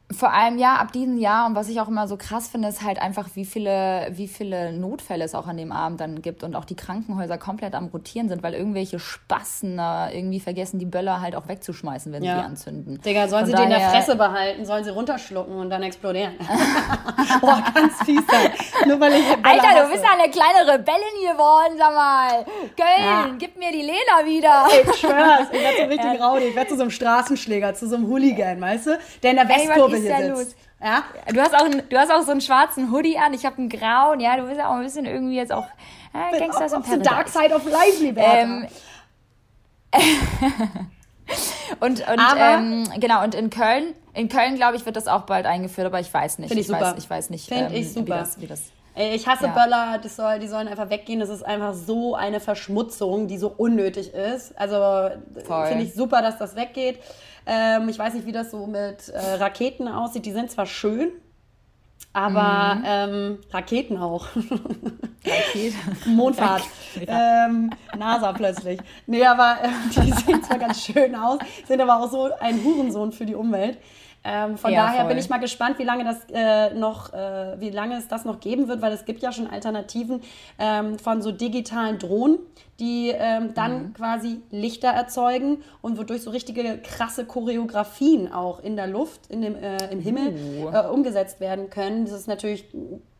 Vor 0.09 0.31
allem 0.31 0.57
ja, 0.57 0.75
ab 0.75 0.93
diesem 0.93 1.17
Jahr 1.17 1.47
und 1.47 1.55
was 1.55 1.67
ich 1.67 1.81
auch 1.81 1.89
immer 1.89 2.07
so 2.07 2.15
krass 2.15 2.47
finde, 2.47 2.69
ist 2.69 2.81
halt 2.81 3.01
einfach, 3.01 3.27
wie 3.33 3.43
viele, 3.43 4.07
wie 4.11 4.29
viele 4.29 4.71
Notfälle 4.71 5.25
es 5.25 5.35
auch 5.35 5.47
an 5.47 5.57
dem 5.57 5.73
Abend 5.73 5.99
dann 5.99 6.21
gibt 6.21 6.43
und 6.43 6.55
auch 6.55 6.63
die 6.63 6.77
Krankenhäuser 6.77 7.37
komplett 7.37 7.75
am 7.75 7.87
Rotieren 7.87 8.29
sind, 8.29 8.41
weil 8.41 8.53
irgendwelche 8.53 8.99
Spassen 8.99 9.79
irgendwie 10.13 10.39
vergessen, 10.39 10.79
die 10.79 10.85
Böller 10.85 11.19
halt 11.19 11.35
auch 11.35 11.49
wegzuschmeißen, 11.49 12.13
wenn 12.13 12.23
ja. 12.23 12.35
sie 12.35 12.39
die 12.39 12.45
anzünden. 12.45 13.01
Digga, 13.01 13.27
sollen 13.27 13.47
Von 13.47 13.57
sie 13.57 13.61
den 13.61 13.71
in 13.71 13.77
der 13.77 13.89
Fresse 13.89 14.15
behalten, 14.15 14.65
sollen 14.65 14.85
sie 14.85 14.91
runterschlucken 14.91 15.57
und 15.57 15.69
dann 15.69 15.83
explodieren. 15.83 16.35
Boah, 17.41 17.61
ganz 17.75 18.01
fies 18.05 18.21
sein. 18.31 18.51
Nur 18.87 19.01
weil 19.01 19.11
ich 19.11 19.25
Alter, 19.43 19.67
hasse. 19.67 19.83
du 19.83 19.91
bist 19.91 20.05
eine 20.09 20.31
kleine 20.31 20.71
Rebellin 20.71 21.33
geworden, 21.33 21.73
sag 21.77 21.93
mal. 21.93 22.45
Köln, 22.77 23.03
ja. 23.03 23.29
gib 23.37 23.57
mir 23.57 23.71
die 23.73 23.81
Lena 23.81 24.25
wieder. 24.25 24.67
Ey, 24.71 24.85
ich 24.89 24.99
schwör's, 24.99 25.47
ich 25.51 25.59
werde 25.59 25.77
so 25.77 25.83
richtig 25.89 26.19
ja. 26.19 26.25
raudig. 26.25 26.49
Ich 26.49 26.55
werde 26.55 26.69
zu 26.69 26.75
so 26.75 26.83
einem 26.83 26.91
Straßenschläger, 26.91 27.73
zu 27.73 27.89
so 27.89 27.97
einem 27.97 28.07
Hooligan, 28.07 28.61
weißt 28.61 28.87
du? 28.87 28.99
Der 29.21 29.31
in 29.31 29.37
der 29.37 29.49
Westkurve 29.49 29.96
hier 30.01 30.17
sitzt. 30.17 30.29
Los? 30.29 30.55
Ja? 30.81 31.03
Du 31.33 31.41
hast, 31.41 31.55
auch, 31.55 31.67
du 31.67 31.97
hast 31.97 32.11
auch 32.11 32.21
so 32.21 32.31
einen 32.31 32.41
schwarzen 32.41 32.91
Hoodie 32.91 33.17
an, 33.17 33.33
ich 33.33 33.45
habe 33.45 33.57
einen 33.57 33.69
grauen, 33.69 34.19
ja, 34.19 34.37
du 34.37 34.43
bist 34.43 34.57
ja 34.57 34.69
auch 34.69 34.75
ein 34.75 34.83
bisschen 34.83 35.05
irgendwie 35.05 35.35
jetzt 35.35 35.51
auch 35.51 35.65
äh, 36.13 36.37
Gangsters 36.37 36.73
im 36.73 36.83
The 36.83 36.99
Dark 36.99 37.29
Side 37.29 37.53
of 37.53 37.65
Life, 37.65 38.01
lieber. 38.03 38.21
Ähm, 38.21 38.67
und 41.79 42.07
und 42.07 42.21
ähm, 42.37 42.89
genau, 42.99 43.23
und 43.23 43.33
in 43.33 43.49
Köln, 43.49 43.95
in 44.13 44.29
Köln, 44.29 44.55
glaube 44.55 44.77
ich, 44.77 44.85
wird 44.85 44.95
das 44.95 45.07
auch 45.07 45.21
bald 45.21 45.45
eingeführt, 45.45 45.87
aber 45.87 45.99
ich 45.99 46.13
weiß 46.13 46.39
nicht. 46.39 46.49
Finde 46.49 46.61
ich, 46.61 46.67
ich 46.69 46.75
super. 46.75 46.93
Weiß, 46.93 47.03
ich 47.03 47.09
weiß 47.09 47.29
nicht, 47.29 47.47
Finde 47.47 47.73
ähm, 47.73 47.81
ich 47.81 47.93
super. 47.93 48.05
Wie 48.05 48.19
das, 48.19 48.41
wie 48.41 48.47
das 48.47 48.61
ich 48.99 49.27
hasse 49.27 49.45
ja. 49.45 49.51
Böller, 49.51 49.99
das 50.01 50.15
soll, 50.15 50.39
die 50.39 50.47
sollen 50.47 50.67
einfach 50.67 50.89
weggehen. 50.89 51.19
Das 51.19 51.29
ist 51.29 51.45
einfach 51.45 51.75
so 51.75 52.15
eine 52.15 52.39
Verschmutzung, 52.39 53.27
die 53.27 53.37
so 53.37 53.53
unnötig 53.55 54.11
ist. 54.13 54.57
Also 54.57 55.11
finde 55.67 55.83
ich 55.83 55.93
super, 55.93 56.23
dass 56.23 56.39
das 56.39 56.55
weggeht. 56.55 56.99
Ähm, 57.47 57.87
ich 57.87 57.97
weiß 57.97 58.13
nicht, 58.13 58.25
wie 58.25 58.31
das 58.31 58.51
so 58.51 58.67
mit 58.67 59.09
äh, 59.09 59.17
Raketen 59.35 59.87
aussieht. 59.87 60.25
Die 60.25 60.33
sind 60.33 60.51
zwar 60.51 60.65
schön, 60.65 61.11
aber 62.11 62.75
mhm. 62.75 62.83
ähm, 62.85 63.39
Raketen 63.51 63.97
auch. 63.97 64.27
Raketen. 65.25 65.97
Mondfahrt. 66.15 66.63
Ja. 67.07 67.45
Ähm, 67.45 67.69
NASA 67.97 68.33
plötzlich. 68.33 68.79
Nee, 69.05 69.25
aber 69.25 69.57
äh, 69.63 69.67
die 69.95 70.11
sehen 70.11 70.43
zwar 70.43 70.59
ganz 70.59 70.83
schön 70.83 71.15
aus, 71.15 71.39
sind 71.67 71.79
aber 71.79 71.99
auch 71.99 72.11
so 72.11 72.29
ein 72.39 72.63
Hurensohn 72.63 73.11
für 73.13 73.25
die 73.25 73.35
Umwelt. 73.35 73.77
Ähm, 74.27 74.57
von 74.57 74.73
ja, 74.73 74.87
daher 74.87 75.01
voll. 75.01 75.09
bin 75.09 75.17
ich 75.19 75.29
mal 75.29 75.37
gespannt, 75.37 75.79
wie 75.79 75.83
lange 75.83 76.03
das 76.03 76.17
äh, 76.33 76.73
noch, 76.73 77.13
äh, 77.13 77.59
wie 77.59 77.69
lange 77.69 77.97
es 77.97 78.09
das 78.09 78.25
noch 78.25 78.41
geben 78.41 78.67
wird, 78.67 78.81
weil 78.81 78.91
es 78.91 79.05
gibt 79.05 79.23
ja 79.23 79.31
schon 79.31 79.47
Alternativen 79.47 80.21
ähm, 80.59 80.99
von 80.99 81.21
so 81.21 81.31
digitalen 81.31 81.97
Drohnen, 81.97 82.39
die 82.79 83.13
ähm, 83.15 83.53
dann 83.53 83.87
mhm. 83.87 83.93
quasi 83.93 84.41
Lichter 84.51 84.89
erzeugen 84.89 85.63
und 85.81 85.97
wodurch 85.97 86.23
so 86.23 86.31
richtige 86.31 86.77
krasse 86.79 87.25
Choreografien 87.25 88.31
auch 88.33 88.59
in 88.59 88.75
der 88.75 88.87
Luft, 88.87 89.27
in 89.29 89.41
dem, 89.41 89.55
äh, 89.55 89.77
im 89.91 90.01
Himmel 90.01 90.33
uh. 90.33 90.69
Äh, 90.75 90.87
umgesetzt 90.89 91.39
werden 91.39 91.69
können. 91.69 92.03
Das 92.03 92.13
ist 92.13 92.27
natürlich 92.27 92.65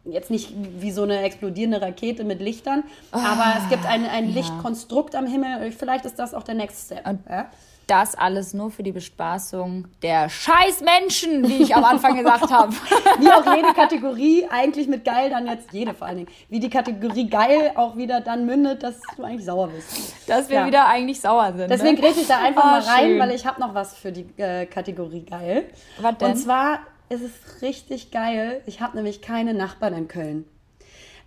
jetzt 0.04 0.30
nicht 0.30 0.54
wie 0.80 0.92
so 0.92 1.04
eine 1.04 1.22
explodierende 1.22 1.82
Rakete 1.82 2.26
mit 2.26 2.42
Lichtern, 2.42 2.84
oh, 3.14 3.18
aber 3.18 3.62
es 3.62 3.70
gibt 3.70 3.86
ein, 3.86 4.06
ein 4.06 4.30
ja. 4.30 4.36
Lichtkonstrukt 4.36 5.16
am 5.16 5.26
Himmel. 5.26 5.72
Vielleicht 5.72 6.06
ist 6.06 6.20
das 6.20 6.34
auch 6.34 6.44
der 6.44 6.56
Next 6.56 6.88
Step. 6.88 7.08
Und, 7.08 7.22
ja? 7.30 7.50
Das 7.88 8.16
alles 8.16 8.54
nur 8.54 8.70
für 8.70 8.84
die 8.84 8.92
Bespaßung 8.92 9.88
der 10.02 10.30
Scheißmenschen, 10.30 11.48
wie 11.48 11.64
ich 11.64 11.76
am 11.76 11.84
Anfang 11.84 12.18
gesagt 12.18 12.52
habe. 12.52 12.74
Wie 13.20 13.32
auch 13.32 13.56
jede 13.56 13.74
Kategorie 13.74 14.46
eigentlich 14.50 14.88
mit 14.88 15.04
geil 15.06 15.30
dann 15.30 15.48
jetzt, 15.48 15.72
jede 15.72 15.94
vor 15.94 16.08
allen 16.08 16.18
Dingen, 16.18 16.30
wie 16.50 16.60
die 16.60 16.70
Kategorie 16.70 17.30
geil 17.30 17.72
auch 17.76 17.96
wieder 17.96 18.22
dann 18.22 18.46
mündet, 18.46 18.84
dass 18.84 19.02
du 19.16 19.24
eigentlich 19.24 19.46
sauer 19.46 19.70
bist. 19.70 20.14
Dass 20.28 20.50
wir 20.50 20.58
ja. 20.58 20.66
wieder 20.68 20.88
eigentlich 20.88 21.20
sauer 21.20 21.54
sind. 21.56 21.72
Deswegen 21.72 22.00
ne? 22.00 22.08
ich 22.10 22.28
da 22.28 22.40
einfach 22.40 22.64
oh, 22.64 22.68
mal 22.68 22.82
rein, 22.82 23.06
schön. 23.08 23.20
weil 23.20 23.32
ich 23.32 23.46
habe 23.46 23.60
noch 23.60 23.74
was 23.74 23.96
für 23.96 24.12
die 24.12 24.28
äh, 24.38 24.66
Kategorie 24.66 25.26
geil. 25.26 25.70
Was 26.00 26.18
denn? 26.18 26.32
Und 26.32 26.38
zwar 26.38 26.80
ist 27.10 27.22
es 27.22 27.62
richtig 27.62 28.12
geil. 28.12 28.62
Ich 28.66 28.82
habe 28.82 28.96
nämlich 28.96 29.22
keine 29.22 29.54
Nachbarn 29.54 29.94
in 29.94 30.08
Köln. 30.08 30.46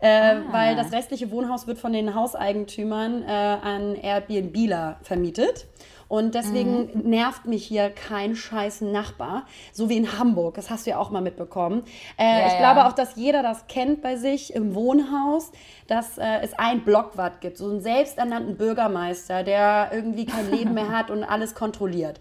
Äh, 0.00 0.08
ah. 0.08 0.42
Weil 0.50 0.76
das 0.76 0.92
restliche 0.92 1.30
Wohnhaus 1.30 1.66
wird 1.66 1.78
von 1.78 1.92
den 1.92 2.14
Hauseigentümern 2.14 3.22
äh, 3.22 3.30
an 3.30 3.94
Airbnbler 3.94 4.98
vermietet. 5.02 5.66
Und 6.10 6.34
deswegen 6.34 6.90
mhm. 6.92 7.08
nervt 7.08 7.44
mich 7.44 7.64
hier 7.64 7.88
kein 7.88 8.34
scheiß 8.34 8.80
Nachbar, 8.80 9.46
so 9.72 9.88
wie 9.88 9.96
in 9.96 10.18
Hamburg. 10.18 10.56
Das 10.56 10.68
hast 10.68 10.84
du 10.84 10.90
ja 10.90 10.98
auch 10.98 11.10
mal 11.10 11.20
mitbekommen. 11.20 11.84
Äh, 12.18 12.24
ja, 12.24 12.46
ich 12.48 12.52
ja. 12.54 12.58
glaube 12.58 12.88
auch, 12.88 12.92
dass 12.92 13.14
jeder 13.14 13.44
das 13.44 13.68
kennt 13.68 14.02
bei 14.02 14.16
sich 14.16 14.52
im 14.52 14.74
Wohnhaus, 14.74 15.52
dass 15.86 16.18
äh, 16.18 16.40
es 16.42 16.52
ein 16.58 16.80
Blockwart 16.80 17.40
gibt, 17.40 17.58
so 17.58 17.70
einen 17.70 17.80
selbsternannten 17.80 18.56
Bürgermeister, 18.56 19.44
der 19.44 19.90
irgendwie 19.92 20.26
kein 20.26 20.50
Leben 20.50 20.74
mehr 20.74 20.88
hat 20.98 21.12
und 21.12 21.22
alles 21.22 21.54
kontrolliert. 21.54 22.18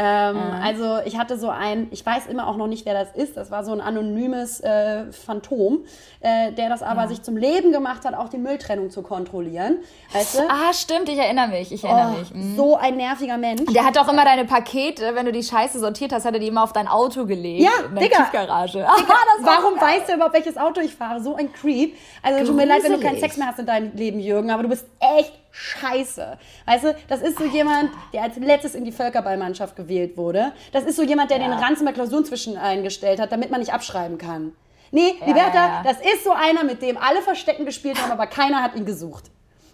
Ähm, 0.00 0.36
mhm. 0.36 0.62
Also 0.62 0.98
ich 1.04 1.18
hatte 1.18 1.36
so 1.36 1.48
ein, 1.48 1.88
ich 1.90 2.06
weiß 2.06 2.28
immer 2.28 2.46
auch 2.46 2.56
noch 2.56 2.68
nicht, 2.68 2.86
wer 2.86 2.94
das 2.94 3.10
ist. 3.16 3.36
Das 3.36 3.50
war 3.50 3.64
so 3.64 3.72
ein 3.72 3.80
anonymes 3.80 4.60
äh, 4.60 5.10
Phantom, 5.10 5.84
äh, 6.20 6.52
der 6.52 6.68
das 6.68 6.82
aber 6.82 7.02
ja. 7.02 7.08
sich 7.08 7.22
zum 7.22 7.36
Leben 7.36 7.72
gemacht 7.72 8.04
hat, 8.04 8.14
auch 8.14 8.28
die 8.28 8.38
Mülltrennung 8.38 8.90
zu 8.90 9.02
kontrollieren. 9.02 9.78
Weißt 10.12 10.38
du? 10.38 10.42
Ah, 10.48 10.72
stimmt, 10.72 11.08
ich 11.08 11.18
erinnere 11.18 11.48
mich. 11.48 11.72
Ich 11.72 11.82
erinnere 11.82 12.14
oh, 12.14 12.18
mich. 12.20 12.32
Mhm. 12.32 12.56
So 12.56 12.76
ein 12.76 12.96
nerviger 12.96 13.38
Mensch. 13.38 13.72
Der 13.72 13.84
hat 13.84 13.98
auch 13.98 14.08
immer 14.08 14.24
deine 14.24 14.44
Pakete, 14.44 15.16
wenn 15.16 15.26
du 15.26 15.32
die 15.32 15.42
Scheiße 15.42 15.80
sortiert 15.80 16.12
hast, 16.12 16.24
hat 16.24 16.34
er 16.34 16.40
die 16.40 16.46
immer 16.46 16.62
auf 16.62 16.72
dein 16.72 16.86
Auto 16.86 17.26
gelegt. 17.26 17.64
Ja, 17.64 17.86
in 17.88 17.96
der 17.96 18.04
Digga. 18.04 18.18
Tiefgarage. 18.18 18.78
Digga, 18.78 19.14
warum 19.42 19.80
weißt 19.80 20.08
du 20.08 20.14
überhaupt, 20.14 20.34
welches 20.34 20.56
Auto 20.56 20.80
ich 20.80 20.94
fahre? 20.94 21.20
So 21.20 21.34
ein 21.34 21.52
Creep. 21.52 21.96
Also 22.22 22.46
tut 22.46 22.54
mir 22.54 22.66
leid, 22.66 22.84
wenn 22.84 22.92
du 22.92 23.00
keinen 23.00 23.18
Sex 23.18 23.36
mehr 23.36 23.48
hast 23.48 23.58
in 23.58 23.66
deinem 23.66 23.96
Leben, 23.96 24.20
Jürgen, 24.20 24.52
aber 24.52 24.62
du 24.62 24.68
bist 24.68 24.86
echt 25.00 25.32
scheiße. 25.50 26.38
Weißt 26.66 26.84
du, 26.84 26.96
das 27.08 27.20
ist 27.20 27.38
so 27.38 27.44
jemand, 27.44 27.90
der 28.12 28.22
als 28.22 28.36
letztes 28.36 28.74
in 28.74 28.84
die 28.84 28.92
Völkerballmannschaft 28.92 29.76
gewählt 29.76 30.16
wurde. 30.16 30.52
Das 30.72 30.84
ist 30.84 30.96
so 30.96 31.02
jemand, 31.02 31.30
der 31.30 31.38
ja. 31.38 31.48
den 31.48 31.52
Ranz 31.52 31.80
immer 31.80 31.92
Klausuren 31.92 32.24
zwischen 32.24 32.56
eingestellt 32.56 33.20
hat, 33.20 33.32
damit 33.32 33.50
man 33.50 33.60
nicht 33.60 33.72
abschreiben 33.72 34.18
kann. 34.18 34.52
Nee, 34.90 35.16
ja, 35.20 35.26
Liberta, 35.26 35.66
ja, 35.66 35.82
das 35.84 35.98
ist 36.00 36.24
so 36.24 36.32
einer, 36.32 36.64
mit 36.64 36.80
dem 36.80 36.96
alle 36.96 37.20
Verstecken 37.20 37.66
gespielt 37.66 38.00
haben, 38.00 38.10
aber 38.10 38.26
keiner 38.26 38.62
hat 38.62 38.74
ihn 38.74 38.86
gesucht. 38.86 39.24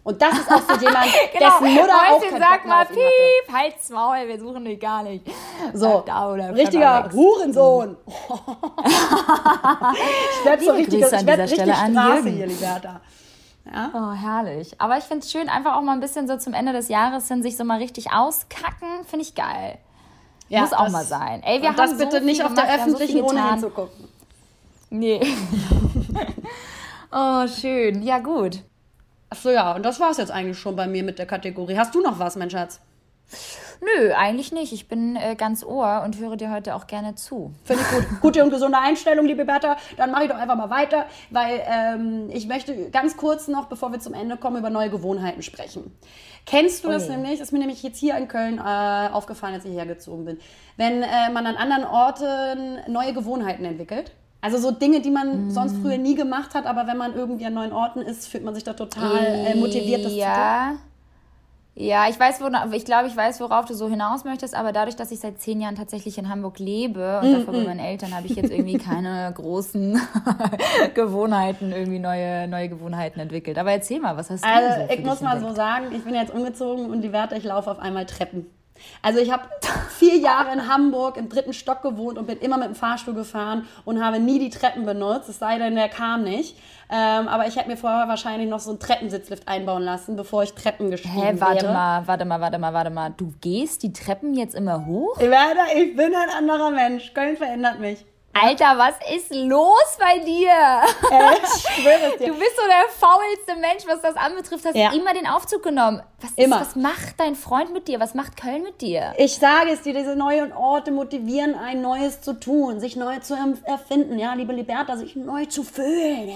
Und 0.03 0.21
das 0.21 0.35
ist 0.35 0.51
auch 0.51 0.61
so 0.61 0.75
jemand, 0.85 1.07
genau. 1.33 1.59
dessen 1.61 1.75
Mutter 1.75 1.95
Häuschen, 2.11 2.35
auch 2.35 2.39
sag 2.39 2.67
mal, 2.67 2.85
piep, 2.85 3.53
halt's 3.53 3.89
Maul, 3.89 4.29
wir 4.29 4.39
suchen 4.39 4.65
dich 4.67 4.79
gar 4.79 5.03
nicht. 5.03 5.27
So, 5.73 6.03
da 6.05 6.31
richtiger 6.33 7.11
Hurensohn. 7.11 7.97
ich 10.39 10.45
werde 10.45 10.65
so 10.65 10.73
richtig, 10.73 11.01
ich 11.01 11.27
werd 11.27 11.39
richtig 11.39 11.75
Straße 11.75 12.29
hier, 12.29 12.47
Liberta. 12.47 13.01
Ja? 13.73 13.91
Oh, 13.95 14.13
herrlich. 14.13 14.81
Aber 14.81 14.99
ich 14.99 15.05
finde 15.05 15.25
es 15.25 15.33
schön, 15.33 15.49
einfach 15.49 15.77
auch 15.77 15.83
mal 15.83 15.93
ein 15.93 16.01
bisschen 16.01 16.29
so 16.29 16.37
zum 16.37 16.55
Ende 16.55 16.73
des 16.73 16.89
Jahres 16.89 17.29
hin 17.29 17.43
sich 17.43 17.57
so 17.57 17.65
mal 17.65 17.79
richtig 17.79 18.13
auskacken, 18.13 19.05
finde 19.07 19.25
ich 19.25 19.35
geil. 19.35 19.79
Ja, 20.49 20.61
Muss 20.61 20.73
auch 20.73 20.91
mal 20.91 21.05
sein. 21.05 21.43
Ey, 21.43 21.63
wir 21.63 21.71
haben 21.71 21.77
das 21.77 21.97
bitte 21.97 22.19
so 22.19 22.25
nicht 22.25 22.45
auf 22.45 22.55
der 22.55 22.75
öffentlichen 22.75 23.19
so 23.19 23.27
ohne 23.27 23.51
hinzugucken. 23.51 24.09
Nee. 24.91 25.21
oh, 27.13 27.47
schön. 27.49 28.03
Ja, 28.03 28.19
gut. 28.19 28.61
Achso, 29.31 29.51
ja, 29.51 29.75
und 29.75 29.83
das 29.83 29.99
war 29.99 30.11
es 30.11 30.19
jetzt 30.19 30.31
eigentlich 30.31 30.59
schon 30.59 30.77
bei 30.77 30.87
mir 30.87 31.03
mit 31.03 31.19
der 31.19 31.27
Kategorie. 31.27 31.77
Hast 31.79 31.95
du 31.95 32.01
noch 32.01 32.19
was, 32.19 32.37
mein 32.37 32.51
Schatz? 32.51 32.81
Nö, 33.81 34.13
eigentlich 34.13 34.53
nicht. 34.53 34.73
Ich 34.73 34.89
bin 34.89 35.17
äh, 35.17 35.35
ganz 35.37 35.65
Ohr 35.65 36.03
und 36.05 36.19
höre 36.19 36.37
dir 36.37 36.51
heute 36.51 36.75
auch 36.75 36.87
gerne 36.87 37.15
zu. 37.15 37.53
Finde 37.65 37.83
ich 37.83 37.91
gut. 37.91 38.05
Gute 38.21 38.45
und 38.45 38.51
gesunde 38.51 38.79
Einstellung, 38.79 39.27
liebe 39.27 39.45
Bertha. 39.45 39.77
Dann 39.97 40.11
mache 40.11 40.25
ich 40.25 40.31
doch 40.31 40.37
einfach 40.37 40.57
mal 40.57 40.71
weiter, 40.71 41.07
weil 41.31 41.63
ähm, 41.67 42.31
ich 42.31 42.47
möchte 42.47 42.91
ganz 42.91 43.17
kurz 43.17 43.49
noch, 43.49 43.67
bevor 43.67 43.93
wir 43.93 44.01
zum 44.01 44.15
Ende 44.15 44.37
kommen, 44.37 44.57
über 44.59 44.71
neue 44.71 44.91
Gewohnheiten 44.91 45.43
sprechen. 45.43 45.97
Kennst 46.47 46.85
du 46.85 46.89
das 46.89 47.09
nämlich? 47.09 47.41
Ist 47.41 47.53
mir 47.53 47.59
nämlich 47.59 47.83
jetzt 47.83 47.99
hier 47.99 48.17
in 48.17 48.29
Köln 48.29 48.59
äh, 48.59 49.09
aufgefallen, 49.13 49.55
als 49.55 49.65
ich 49.65 49.73
hergezogen 49.73 50.25
bin. 50.25 50.39
Wenn 50.77 51.03
äh, 51.03 51.31
man 51.33 51.47
an 51.47 51.57
anderen 51.57 51.85
Orten 51.85 52.79
neue 52.87 53.15
Gewohnheiten 53.15 53.65
entwickelt. 53.65 54.13
Also 54.43 54.59
so 54.59 54.73
Dinge, 54.73 55.01
die 55.01 55.11
man 55.11 55.47
mm. 55.47 55.51
sonst 55.53 55.77
früher 55.81 55.97
nie 55.97 56.15
gemacht 56.15 56.55
hat, 56.55 56.67
aber 56.67 56.87
wenn 56.87 56.99
man 56.99 57.15
irgendwie 57.15 57.47
an 57.47 57.55
neuen 57.55 57.73
Orten 57.73 58.03
ist, 58.03 58.29
fühlt 58.29 58.45
man 58.45 58.55
sich 58.55 58.63
da 58.63 58.75
total 58.75 59.25
äh, 59.25 59.55
motiviert, 59.55 60.05
das 60.05 60.15
ja. 60.15 60.73
zu 60.73 60.77
tun. 60.77 60.94
Ja, 61.77 62.09
ich 62.09 62.19
weiß, 62.19 62.41
wonach, 62.41 62.71
ich 62.71 62.85
glaube, 62.85 63.09
ich 63.09 63.17
weiß, 63.17 63.41
worauf 63.41 63.65
du 63.65 63.75
so 63.75 63.89
hinaus 63.89 64.23
möchtest, 64.25 64.55
aber 64.55 64.71
dadurch, 64.71 64.95
dass 64.95 65.11
ich 65.11 65.19
seit 65.19 65.41
zehn 65.41 65.61
Jahren 65.61 65.75
tatsächlich 65.75 66.17
in 66.19 66.29
Hamburg 66.29 66.61
lebe 66.61 67.21
und 67.21 67.33
davor 67.33 67.53
bei 67.53 67.65
meinen 67.65 67.81
Eltern, 67.81 68.15
habe 68.15 68.29
ich 68.29 68.37
jetzt 68.37 68.53
irgendwie 68.53 68.79
keine 68.79 69.33
großen 69.35 70.01
Gewohnheiten, 70.95 71.73
irgendwie 71.73 71.99
neue, 71.99 72.47
neue 72.47 72.69
Gewohnheiten 72.69 73.19
entwickelt. 73.19 73.59
Aber 73.59 73.73
erzähl 73.73 73.99
mal, 73.99 74.17
was 74.17 74.31
hast 74.31 74.45
du 74.45 74.49
Also, 74.49 74.87
so 74.87 74.95
ich 74.95 75.05
muss 75.05 75.21
mal 75.21 75.41
so 75.41 75.53
sagen, 75.53 75.87
ich 75.93 76.05
bin 76.05 76.15
jetzt 76.15 76.33
umgezogen 76.33 76.91
und 76.91 77.03
die 77.03 77.13
Werte, 77.13 77.35
ich 77.35 77.45
laufe 77.45 77.73
auf 77.73 77.81
einmal 77.81 78.07
Treppen. 78.07 78.47
Also 79.03 79.21
ich 79.21 79.31
habe 79.31 79.45
vier 79.91 80.17
Jahre 80.17 80.53
in 80.53 80.69
Hamburg 80.69 81.17
im 81.17 81.29
dritten 81.29 81.53
Stock 81.53 81.83
gewohnt 81.83 82.19
und 82.19 82.27
bin 82.27 82.39
immer 82.39 82.59
mit 82.59 82.69
dem 82.69 82.75
Fahrstuhl 82.75 83.15
gefahren 83.15 83.67
und 83.85 84.05
habe 84.05 84.19
nie 84.19 84.39
die 84.39 84.51
Treppen 84.51 84.85
benutzt, 84.85 85.29
es 85.29 85.39
sei 85.39 85.59
denn, 85.59 85.75
der 85.75 85.89
kam 85.89 86.25
nicht. 86.25 86.57
Ähm, 86.91 87.29
aber 87.29 87.47
ich 87.47 87.57
hätte 87.57 87.69
mir 87.69 87.77
vorher 87.77 88.09
wahrscheinlich 88.09 88.49
noch 88.49 88.61
so 88.61 88.71
einen 88.71 88.79
Treppensitzlift 88.79 89.49
einbauen 89.49 89.83
lassen, 89.83 90.17
bevor 90.17 90.43
ich 90.43 90.53
Treppen 90.53 90.91
gestiegen 90.91 91.15
Hä, 91.15 91.35
warte 91.39 91.63
wäre. 91.63 91.73
mal, 91.73 92.07
warte 92.07 92.25
mal, 92.25 92.41
warte 92.41 92.59
mal, 92.59 92.75
warte 92.75 92.91
mal. 92.91 93.15
Du 93.17 93.33
gehst 93.41 93.83
die 93.83 93.93
Treppen 93.93 94.35
jetzt 94.35 94.55
immer 94.55 94.85
hoch? 94.87 95.17
Ich, 95.19 95.31
werde, 95.31 95.61
ich 95.77 95.97
bin 95.97 96.15
ein 96.15 96.29
anderer 96.37 96.71
Mensch. 96.71 97.15
Köln 97.15 97.37
verändert 97.37 97.81
mich. 97.81 98.05
Alter, 98.35 98.77
was 98.77 98.95
ist 99.15 99.33
los 99.35 99.97
bei 99.99 100.19
dir? 100.19 100.51
Ich 101.43 101.61
schwöre 101.63 102.13
es 102.13 102.19
dir. 102.19 102.29
Du 102.29 102.35
bist 102.39 102.57
so 102.57 102.63
der 102.67 102.89
faulste 102.91 103.55
Mensch, 103.61 103.85
was 103.87 104.01
das 104.03 104.17
anbetrifft. 104.17 104.65
Hast 104.65 104.75
Ja. 104.77 104.93
immer 104.93 105.15
den 105.15 105.27
Aufzug 105.27 105.63
genommen. 105.63 106.03
Was, 106.21 106.31
ist, 106.33 106.39
Immer. 106.39 106.61
was 106.61 106.75
macht 106.77 107.19
dein 107.19 107.37
Freund 107.37 107.73
mit 107.73 107.87
dir? 107.89 108.01
Was 108.01 108.15
macht 108.15 108.37
Köln 108.37 108.63
mit 108.65 108.81
dir? 108.81 109.15
Ich 109.19 109.37
sage 109.37 109.71
es 109.71 109.83
dir, 109.83 109.95
diese 109.95 110.17
neuen 110.17 110.53
Orte 110.53 110.91
motivieren 110.91 111.55
ein 111.55 111.81
Neues 111.81 112.23
zu 112.23 112.33
tun, 112.39 112.81
sich 112.81 112.97
neu 112.97 113.19
zu 113.21 113.37
erfinden, 113.65 114.19
ja, 114.19 114.35
liebe 114.35 114.53
Liberta, 114.53 114.97
sich 114.97 115.15
neu 115.17 115.47
zu 115.47 115.63
fühlen, 115.63 116.29
ja. 116.29 116.35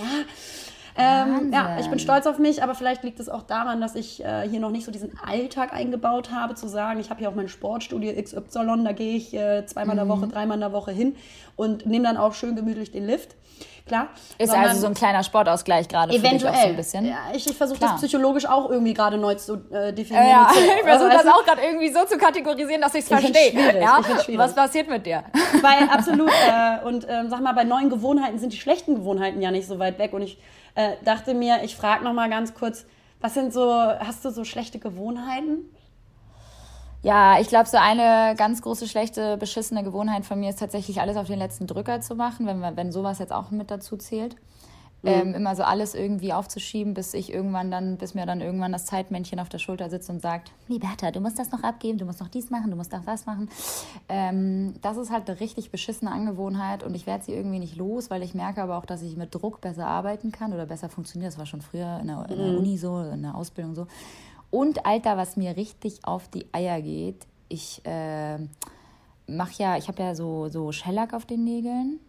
Ähm, 0.99 1.53
ja, 1.53 1.79
ich 1.79 1.89
bin 1.89 1.99
stolz 1.99 2.27
auf 2.27 2.39
mich, 2.39 2.63
aber 2.63 2.75
vielleicht 2.75 3.05
liegt 3.05 3.21
es 3.21 3.29
auch 3.29 3.43
daran, 3.43 3.81
dass 3.81 3.95
ich 3.95 4.25
äh, 4.25 4.49
hier 4.49 4.61
noch 4.61 4.71
nicht 4.71 4.85
so 4.85 4.91
diesen 4.93 5.19
Alltag 5.25 5.73
eingebaut 5.73 6.31
habe, 6.33 6.55
zu 6.55 6.67
sagen, 6.69 6.99
ich 7.01 7.11
habe 7.11 7.21
hier 7.21 7.29
auch 7.29 7.35
mein 7.35 7.49
Sportstudio 7.49 8.13
XY, 8.21 8.83
da 8.85 8.93
gehe 8.93 9.17
ich 9.17 9.33
äh, 9.35 9.65
zweimal 9.67 9.93
in 9.97 9.97
der 9.97 10.05
Mhm. 10.05 10.21
Woche, 10.23 10.29
dreimal 10.29 10.57
in 10.57 10.61
der 10.61 10.73
Woche 10.73 10.91
hin 10.93 11.15
und 11.57 11.87
nehme 11.87 12.05
dann 12.05 12.17
auch 12.17 12.35
schön 12.35 12.57
gemütlich 12.57 12.91
den 12.91 13.07
Lift. 13.07 13.37
Klar. 13.87 14.09
Ist 14.37 14.51
also 14.55 14.81
so 14.83 14.87
ein 14.87 14.93
kleiner 14.93 15.23
Sportausgleich 15.25 15.89
gerade 15.89 16.13
für 16.13 16.19
dich 16.19 16.27
auch 16.29 16.31
so 16.41 16.47
Eventuell. 16.47 16.67
ein 16.71 16.77
bisschen. 16.77 17.07
Ja, 17.07 17.17
ich, 17.35 17.49
ich 17.49 17.57
versuche 17.57 17.81
das 17.81 17.97
psychologisch 17.97 18.45
auch 18.45 18.69
irgendwie 18.69 18.93
gerade 18.93 19.17
neu 19.17 19.35
zu 19.37 19.55
äh, 19.73 19.95
definieren. 19.95 20.29
Ja, 20.29 20.49
zu- 20.53 20.59
ich 20.79 20.83
versuche 20.87 21.11
also, 21.11 21.25
das 21.25 21.27
auch 21.35 21.43
gerade 21.45 21.63
irgendwie 21.63 21.89
so 21.91 22.05
zu 22.05 22.19
kategorisieren, 22.19 22.83
dass 22.83 22.95
ich 22.95 23.05
es 23.05 23.11
Ich 23.11 23.17
find's 23.19 23.39
verstehe. 23.39 23.81
Ja? 23.81 23.99
Was 24.37 24.55
passiert 24.55 24.91
mit 24.91 25.07
dir? 25.07 25.25
Weil 25.63 25.89
absolut. 25.91 26.31
Äh, 26.49 26.87
und 26.87 27.07
ähm, 27.09 27.31
sag 27.31 27.41
mal, 27.41 27.53
bei 27.55 27.65
neuen 27.65 27.89
Gewohnheiten 27.89 28.39
sind 28.39 28.53
die 28.53 28.59
schlechten 28.59 28.95
Gewohnheiten 28.97 29.41
ja 29.41 29.51
nicht 29.51 29.67
so 29.67 29.79
weit 29.79 29.99
weg. 29.99 30.13
Und 30.13 30.21
ich 30.23 30.39
äh, 30.75 30.97
dachte 31.05 31.35
mir, 31.35 31.63
ich 31.63 31.77
frage 31.77 32.05
noch 32.05 32.13
mal 32.13 32.31
ganz 32.31 32.55
kurz, 32.55 32.87
was 33.21 33.35
sind 33.35 33.53
so, 33.53 33.71
hast 33.71 34.25
du 34.25 34.31
so 34.31 34.45
schlechte 34.45 34.79
Gewohnheiten? 34.79 35.65
Ja, 37.03 37.41
ich 37.41 37.49
glaube, 37.49 37.69
so 37.69 37.77
eine 37.77 38.35
ganz 38.37 38.61
große, 38.61 38.89
schlechte, 38.89 39.37
beschissene 39.37 39.85
Gewohnheit 39.85 40.25
von 40.25 40.41
mir 40.41 40.51
ist 40.51 40.59
tatsächlich 40.59 41.01
alles 41.01 41.17
auf 41.17 41.29
den 41.29 41.39
letzten 41.39 41.67
Drücker 41.67 42.01
zu 42.01 42.17
machen, 42.17 42.47
wenn, 42.47 42.77
wenn 42.77 42.93
sowas 42.93 43.19
jetzt 43.19 43.33
auch 43.33 43.51
mit 43.51 43.71
dazu 43.71 43.97
zählt. 43.97 44.37
Ähm, 45.05 45.33
immer 45.33 45.55
so 45.55 45.63
alles 45.63 45.95
irgendwie 45.95 46.33
aufzuschieben, 46.33 46.93
bis 46.93 47.15
ich 47.15 47.33
irgendwann 47.33 47.71
dann, 47.71 47.99
bis 47.99 48.15
mir 48.15 48.27
dann 48.27 48.41
irgendwann 48.41 48.73
das 48.73 48.85
Zeitmännchen 48.85 49.39
auf 49.39 49.49
der 49.49 49.59
Schulter 49.59 49.89
sitzt 49.89 50.11
und 50.11 50.21
sagt, 50.21 50.51
Liberta, 50.67 51.13
du 51.13 51.21
musst 51.21 51.39
das 51.39 51.53
noch 51.53 51.63
abgeben, 51.63 51.99
du 51.99 52.05
musst 52.05 52.21
noch 52.21 52.29
dies 52.29 52.51
machen, 52.51 52.71
du 52.71 52.77
musst 52.77 52.91
noch 52.91 53.05
das 53.05 53.25
machen. 53.25 53.49
Ähm, 54.09 54.75
das 54.83 54.97
ist 54.97 55.13
halt 55.13 55.31
eine 55.31 55.39
richtig 55.39 55.71
beschissene 55.71 56.11
Angewohnheit 56.11 56.83
und 56.83 56.97
ich 56.97 57.07
werde 57.07 57.25
sie 57.25 57.33
irgendwie 57.33 57.61
nicht 57.61 57.77
los, 57.77 58.11
weil 58.11 58.25
ich 58.25 58.35
merke 58.35 58.61
aber 58.61 58.77
auch, 58.77 58.87
dass 58.87 59.03
ich 59.03 59.17
mit 59.17 59.33
Druck 59.33 59.61
besser 59.61 59.87
arbeiten 59.87 60.33
kann 60.33 60.53
oder 60.53 60.67
besser 60.67 60.89
funktioniert. 60.89 61.33
Das 61.33 61.39
war 61.39 61.47
schon 61.47 61.63
früher 61.63 62.01
in 62.01 62.09
der, 62.09 62.27
in 62.29 62.37
der 62.37 62.59
Uni 62.59 62.77
so, 62.77 63.01
in 63.01 63.23
der 63.23 63.37
Ausbildung 63.37 63.77
so. 63.77 63.87
Und 64.51 64.85
Alter, 64.85 65.17
was 65.17 65.37
mir 65.37 65.57
richtig 65.57 66.05
auf 66.05 66.27
die 66.29 66.47
Eier 66.53 66.83
geht, 66.83 67.27
ich 67.49 67.83
äh, 67.85 68.39
mach 69.29 69.53
ja, 69.53 69.77
ich 69.77 69.87
habe 69.89 70.03
ja 70.03 70.15
so, 70.15 70.49
so 70.49 70.73
Shellack 70.73 71.15
auf 71.15 71.27
den 71.27 71.45
Nägeln. 71.45 72.01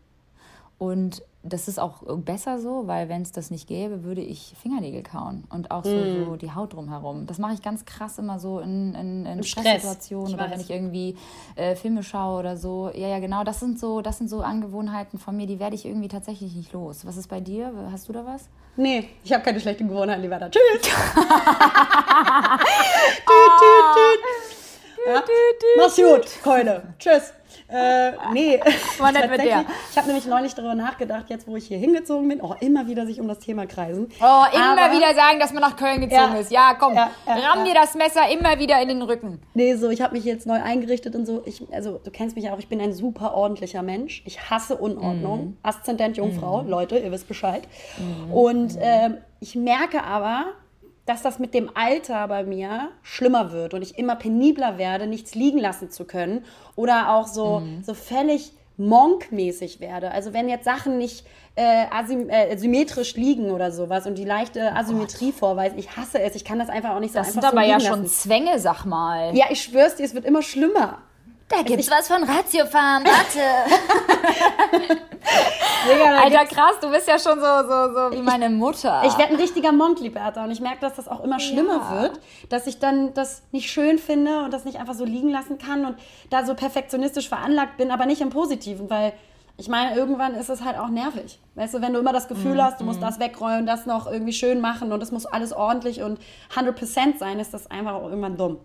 Und 0.77 1.21
das 1.41 1.69
ist 1.69 1.79
auch 1.79 2.03
besser 2.17 2.59
so, 2.59 2.85
weil 2.87 3.07
wenn 3.07 3.21
es 3.21 3.31
das 3.31 3.49
nicht 3.49 3.67
gäbe, 3.67 4.03
würde 4.03 4.19
ich 4.21 4.53
Fingernägel 4.61 5.03
kauen 5.03 5.45
und 5.49 5.71
auch 5.71 5.85
so, 5.85 5.89
Mm. 5.95 6.25
so 6.25 6.35
die 6.35 6.51
Haut 6.53 6.73
drumherum. 6.73 7.27
Das 7.27 7.37
mache 7.37 7.53
ich 7.53 7.61
ganz 7.61 7.85
krass 7.85 8.17
immer 8.19 8.39
so 8.39 8.59
in, 8.59 8.93
in, 8.93 9.25
in 9.25 9.43
Stress, 9.43 9.63
Stresssituationen 9.65 10.33
oder 10.33 10.43
weiß. 10.45 10.51
wenn 10.51 10.59
ich 10.59 10.69
irgendwie 10.69 11.15
äh, 11.55 11.75
Filme 11.75 12.03
schaue 12.03 12.39
oder 12.39 12.57
so. 12.57 12.91
Ja, 12.93 13.07
ja, 13.07 13.19
genau. 13.19 13.43
Das 13.45 13.61
sind 13.61 13.79
so, 13.79 14.01
das 14.01 14.17
sind 14.17 14.29
so 14.29 14.41
Angewohnheiten 14.41 15.17
von 15.17 15.37
mir, 15.37 15.47
die 15.47 15.59
werde 15.59 15.75
ich 15.75 15.85
irgendwie 15.85 16.09
tatsächlich 16.09 16.55
nicht 16.55 16.73
los. 16.73 17.05
Was 17.05 17.15
ist 17.15 17.29
bei 17.29 17.39
dir? 17.39 17.71
Hast 17.91 18.09
du 18.09 18.13
da 18.13 18.25
was? 18.25 18.49
Nee, 18.75 19.07
ich 19.23 19.31
habe 19.33 19.43
keine 19.43 19.59
schlechten 19.61 19.87
Gewohnheiten, 19.87 20.21
lieber 20.21 20.39
da. 20.39 20.49
Tschüss. 20.49 20.61
tüt, 20.81 20.91
tüt, 23.59 23.85
tüt. 23.95 24.48
Ja. 25.07 25.23
Mach's 25.77 25.95
gut, 25.95 26.25
Keule. 26.43 26.83
Tschüss. 26.99 27.33
Äh, 27.71 28.11
nee. 28.33 28.59
War 28.97 29.11
nett 29.11 29.29
mit 29.29 29.41
dir. 29.41 29.49
Tatsächlich, 29.49 29.75
Ich 29.91 29.97
habe 29.97 30.07
nämlich 30.07 30.25
neulich 30.25 30.55
darüber 30.55 30.73
nachgedacht, 30.75 31.25
jetzt 31.29 31.47
wo 31.47 31.55
ich 31.55 31.67
hier 31.67 31.77
hingezogen 31.77 32.27
bin, 32.27 32.41
auch 32.41 32.59
immer 32.61 32.87
wieder 32.87 33.05
sich 33.05 33.19
um 33.19 33.27
das 33.27 33.39
Thema 33.39 33.65
kreisen. 33.67 34.07
Oh, 34.19 34.43
immer 34.55 34.83
Aber- 34.83 34.95
wieder 34.95 35.13
sagen, 35.13 35.39
dass 35.39 35.53
man 35.53 35.61
nach 35.61 35.75
Köln 35.75 36.01
gezogen 36.01 36.33
Ja. 36.33 36.39
ist. 36.39 36.51
Ja, 36.51 36.73
komm, 36.79 36.93
Ja, 36.95 37.11
ja, 37.27 37.33
ramm 37.35 37.65
dir 37.65 37.73
das 37.75 37.93
Messer 37.95 38.27
immer 38.31 38.57
wieder 38.59 38.81
in 38.81 38.87
den 38.87 39.01
Rücken. 39.03 39.39
Nee, 39.53 39.75
so, 39.75 39.89
ich 39.89 40.01
habe 40.01 40.15
mich 40.15 40.25
jetzt 40.25 40.47
neu 40.47 40.61
eingerichtet 40.61 41.15
und 41.15 41.25
so. 41.27 41.43
Ich, 41.45 41.61
also, 41.71 41.99
du 42.03 42.09
kennst 42.11 42.35
mich 42.35 42.45
ja 42.45 42.53
auch, 42.53 42.59
ich 42.59 42.69
bin 42.69 42.81
ein 42.81 42.93
super 42.93 43.33
ordentlicher 43.35 43.83
Mensch. 43.83 44.23
Ich 44.25 44.49
hasse 44.49 44.75
Unordnung. 44.75 45.39
Mhm. 45.45 45.57
Aszendent 45.63 46.17
Jungfrau, 46.17 46.63
Leute, 46.67 46.97
ihr 46.97 47.11
wisst 47.11 47.27
Bescheid. 47.27 47.63
Und 48.31 48.77
ähm, 48.81 49.17
ich 49.41 49.55
merke 49.55 50.03
aber, 50.03 50.45
dass 51.09 51.21
das 51.23 51.39
mit 51.39 51.53
dem 51.53 51.71
Alter 51.75 52.27
bei 52.27 52.43
mir 52.43 52.89
schlimmer 53.01 53.51
wird 53.51 53.73
und 53.73 53.81
ich 53.81 53.97
immer 53.97 54.15
penibler 54.15 54.77
werde, 54.77 55.07
nichts 55.07 55.33
liegen 55.35 55.57
lassen 55.57 55.89
zu 55.89 56.05
können 56.05 56.45
oder 56.75 57.13
auch 57.13 57.27
so, 57.27 57.59
Mhm. 57.61 57.83
so 57.83 57.93
völlig 57.93 58.53
monkmäßig 58.77 59.79
werde. 59.79 60.11
Also 60.11 60.33
wenn 60.33 60.47
jetzt 60.49 60.65
Sachen 60.65 60.97
nicht 60.97 61.25
äh, 61.55 61.85
asym 61.91 62.29
äh, 62.29 62.55
symmetrisch 62.57 63.15
liegen 63.15 63.51
oder 63.51 63.71
sowas 63.71 64.05
und 64.07 64.17
die 64.17 64.23
leichte 64.23 64.73
Asymmetrie 64.73 65.31
vorweisen, 65.33 65.77
ich 65.77 65.97
hasse 65.97 66.21
es. 66.21 66.35
Ich 66.35 66.45
kann 66.45 66.59
das 66.59 66.69
einfach 66.69 66.91
auch 66.91 66.99
nicht 67.01 67.11
so 67.11 67.19
Das 67.19 67.33
sind 67.33 67.37
einfach 67.43 67.51
so 67.51 67.57
aber 67.57 67.67
ja 67.67 67.79
schon 67.81 68.03
lassen. 68.03 68.07
Zwänge, 68.07 68.59
sag 68.59 68.85
mal. 68.85 69.35
Ja, 69.35 69.47
ich 69.49 69.61
schwör's 69.63 69.95
dir, 69.95 70.05
es 70.05 70.13
wird 70.13 70.23
immer 70.25 70.41
schlimmer. 70.41 70.99
Da 71.49 71.63
gibt's 71.63 71.89
was 71.89 72.07
von 72.07 72.23
Ratiofarm, 72.23 73.03
warte. 73.03 73.39
Digga, 75.87 76.11
da 76.13 76.19
Alter, 76.21 76.45
krass, 76.45 76.73
du 76.81 76.89
bist 76.91 77.07
ja 77.07 77.17
schon 77.17 77.39
so, 77.39 77.45
so, 77.67 77.93
so 77.93 78.11
wie 78.17 78.21
meine 78.21 78.49
Mutter. 78.49 79.01
Ich 79.05 79.17
werde 79.17 79.33
ein 79.33 79.39
richtiger 79.39 79.71
Monk, 79.71 79.99
Liberta. 79.99 80.43
Und 80.43 80.51
ich 80.51 80.59
merke, 80.61 80.79
dass 80.81 80.95
das 80.95 81.07
auch 81.07 81.23
immer 81.23 81.39
schlimmer 81.39 81.89
Ja. 81.91 82.01
wird, 82.03 82.19
dass 82.49 82.67
ich 82.67 82.79
dann 82.79 83.13
das 83.13 83.41
nicht 83.51 83.71
schön 83.71 83.97
finde 83.97 84.43
und 84.43 84.51
das 84.53 84.65
nicht 84.65 84.79
einfach 84.79 84.93
so 84.93 85.05
liegen 85.05 85.29
lassen 85.29 85.57
kann 85.57 85.85
und 85.85 85.95
da 86.29 86.45
so 86.45 86.53
perfektionistisch 86.53 87.29
veranlagt 87.29 87.77
bin, 87.77 87.89
aber 87.91 88.05
nicht 88.05 88.21
im 88.21 88.29
Positiven, 88.29 88.89
weil 88.89 89.13
ich 89.57 89.67
meine, 89.67 89.95
irgendwann 89.95 90.35
ist 90.35 90.49
es 90.49 90.63
halt 90.63 90.77
auch 90.77 90.87
nervig. 90.89 91.39
Weißt 91.55 91.73
du, 91.73 91.81
wenn 91.81 91.93
du 91.93 91.99
immer 91.99 92.13
das 92.13 92.27
Gefühl 92.27 92.55
Mhm, 92.55 92.61
hast, 92.61 92.79
du 92.79 92.85
musst 92.85 93.01
das 93.01 93.19
wegräumen, 93.19 93.65
das 93.65 93.85
noch 93.85 94.09
irgendwie 94.09 94.33
schön 94.33 94.61
machen 94.61 94.91
und 94.93 95.01
es 95.03 95.11
muss 95.11 95.25
alles 95.25 95.51
ordentlich 95.51 96.01
und 96.01 96.19
100% 96.55 97.17
sein, 97.17 97.39
ist 97.39 97.53
das 97.53 97.69
einfach 97.69 97.93
auch 97.95 98.03
irgendwann 98.07 98.37
dumm. 98.37 98.59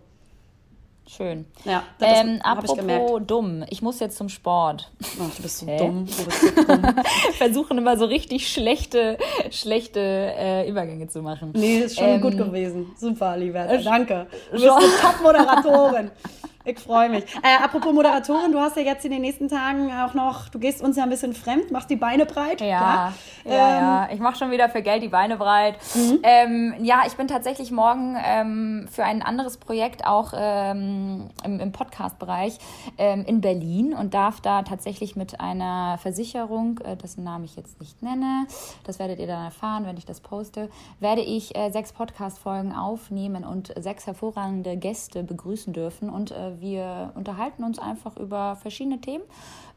Schön. 1.07 1.45
Ja, 1.65 1.83
das 1.99 2.19
ähm, 2.21 2.41
hab 2.43 2.63
ich 2.63 2.73
gemerkt. 2.73 3.03
apropos 3.03 3.27
dumm, 3.27 3.63
ich 3.69 3.81
muss 3.83 3.99
jetzt 3.99 4.17
zum 4.17 4.27
Sport. 4.27 4.91
Oh, 5.19 5.23
du 5.35 5.41
bist 5.43 5.59
so 5.59 5.65
Hä? 5.69 5.77
dumm. 5.77 6.05
Du 6.07 6.25
bist 6.25 6.41
so 6.41 6.63
dumm. 6.63 6.83
Versuchen 7.37 7.77
immer 7.77 7.95
so 7.97 8.05
richtig 8.05 8.51
schlechte, 8.51 9.17
schlechte 9.51 9.99
äh, 9.99 10.67
Übergänge 10.69 11.07
zu 11.07 11.21
machen. 11.21 11.51
Nee, 11.55 11.79
ist 11.79 11.97
schon 11.97 12.07
Ähm, 12.07 12.21
gut 12.21 12.37
gewesen. 12.37 12.91
Super, 12.97 13.37
Liberta. 13.37 13.77
Danke. 13.77 14.27
Du 14.51 14.57
bist 14.59 14.67
eine 14.69 14.85
Top-Moderatorin. 15.01 16.11
Ich 16.65 16.79
freue 16.79 17.09
mich. 17.09 17.23
Äh, 17.43 17.63
apropos 17.63 17.93
Moderatorin, 17.93 18.51
du 18.51 18.59
hast 18.59 18.75
ja 18.75 18.81
jetzt 18.81 19.05
in 19.05 19.11
den 19.11 19.21
nächsten 19.21 19.47
Tagen 19.47 19.91
auch 19.91 20.15
noch, 20.15 20.49
du 20.49 20.57
gehst 20.57 20.81
uns 20.81 20.97
ja 20.97 21.03
ein 21.03 21.11
bisschen 21.11 21.33
fremd, 21.33 21.69
machst 21.69 21.91
die 21.91 21.95
Beine 21.95 22.25
breit. 22.25 22.59
Ja, 22.59 22.67
ja, 22.67 23.13
Ähm, 23.45 23.51
ja. 23.53 24.09
Ich 24.11 24.19
mache 24.19 24.35
schon 24.35 24.49
wieder 24.49 24.67
für 24.69 24.81
Geld 24.81 25.03
die 25.03 25.09
Beine 25.09 25.37
breit. 25.37 25.77
Ähm, 26.23 26.73
ja, 26.81 27.03
ich 27.05 27.13
bin 27.13 27.27
tatsächlich 27.27 27.71
morgen 27.71 28.17
ähm, 28.23 28.87
für 28.91 29.03
ein 29.03 29.21
anderes 29.21 29.57
Projekt 29.57 30.07
auch 30.07 30.33
ähm, 30.35 31.29
im, 31.43 31.59
im 31.59 31.71
Podcast-Bereich 31.71 32.57
ähm, 32.97 33.23
in 33.27 33.41
Berlin 33.41 33.93
und 33.93 34.15
darf 34.15 34.41
da 34.41 34.63
tatsächlich 34.63 35.15
mit 35.15 35.39
einer 35.39 35.99
Versicherung, 35.99 36.79
äh, 36.79 36.95
dessen 36.95 37.23
Namen 37.23 37.45
ich 37.45 37.55
jetzt 37.55 37.79
nicht 37.79 38.01
nenne, 38.01 38.47
das 38.85 38.97
werdet 38.97 39.19
ihr 39.19 39.27
dann 39.27 39.45
erfahren, 39.45 39.85
wenn 39.85 39.97
ich 39.97 40.05
das 40.05 40.19
poste, 40.19 40.69
werde 40.99 41.21
ich 41.21 41.55
äh, 41.55 41.69
sechs 41.69 41.93
Podcast-Folgen 41.93 42.73
aufnehmen 42.73 43.43
und 43.43 43.71
sechs 43.77 44.07
hervorragende 44.07 44.77
Gäste 44.77 45.23
begrüßen 45.23 45.71
dürfen 45.71 46.09
und 46.09 46.31
äh, 46.31 46.54
wir 46.59 47.11
unterhalten 47.15 47.63
uns 47.63 47.79
einfach 47.79 48.17
über 48.17 48.55
verschiedene 48.55 48.99
Themen. 49.01 49.23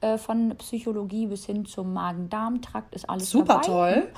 Äh, 0.01 0.17
von 0.19 0.55
Psychologie 0.59 1.27
bis 1.27 1.47
hin 1.47 1.67
zum 1.67 1.93
Magen-Darm-Trakt 1.93 2.95
ist 2.95 3.09
alles 3.11 3.31
Super 3.31 3.61
dabei. 3.63 4.09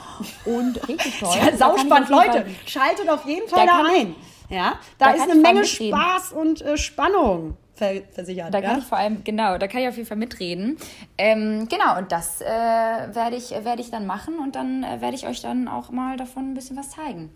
toll. 0.44 0.54
Und 0.54 0.88
richtig 0.88 1.18
toll. 1.20 1.36
Ja, 1.36 1.56
Sauspannend, 1.56 2.10
Leute. 2.10 2.46
Schaltet 2.66 3.08
auf 3.08 3.24
jeden 3.26 3.48
Fall 3.48 3.66
Da 3.66 3.82
da, 3.82 3.88
kann 3.88 3.94
ich-. 3.96 4.54
Ja, 4.54 4.74
da, 4.98 5.06
da 5.06 5.12
ist 5.12 5.30
eine 5.30 5.36
Menge. 5.36 5.64
Spaß 5.64 6.32
und 6.32 6.60
äh, 6.60 6.76
Spannung 6.76 7.56
ver 7.74 8.02
versichert. 8.12 8.52
Da 8.52 8.58
ja? 8.58 8.70
kann 8.70 8.78
ich 8.80 8.84
vor 8.84 8.98
allem, 8.98 9.24
genau, 9.24 9.56
da 9.58 9.66
kann 9.68 9.80
ich 9.80 9.88
auf 9.88 9.96
jeden 9.96 10.08
Fall 10.08 10.18
mitreden. 10.18 10.76
Ähm, 11.16 11.66
genau, 11.68 11.98
und 11.98 12.12
das 12.12 12.40
äh, 12.40 12.44
werde 12.44 13.36
ich, 13.36 13.50
werde 13.50 13.80
ich 13.80 13.90
dann 13.90 14.06
machen 14.06 14.38
und 14.38 14.56
dann 14.56 14.84
äh, 14.84 15.00
werde 15.00 15.14
ich 15.14 15.26
euch 15.26 15.40
dann 15.40 15.66
auch 15.66 15.90
mal 15.90 16.16
davon 16.16 16.50
ein 16.50 16.54
bisschen 16.54 16.76
was 16.76 16.90
zeigen. 16.90 17.30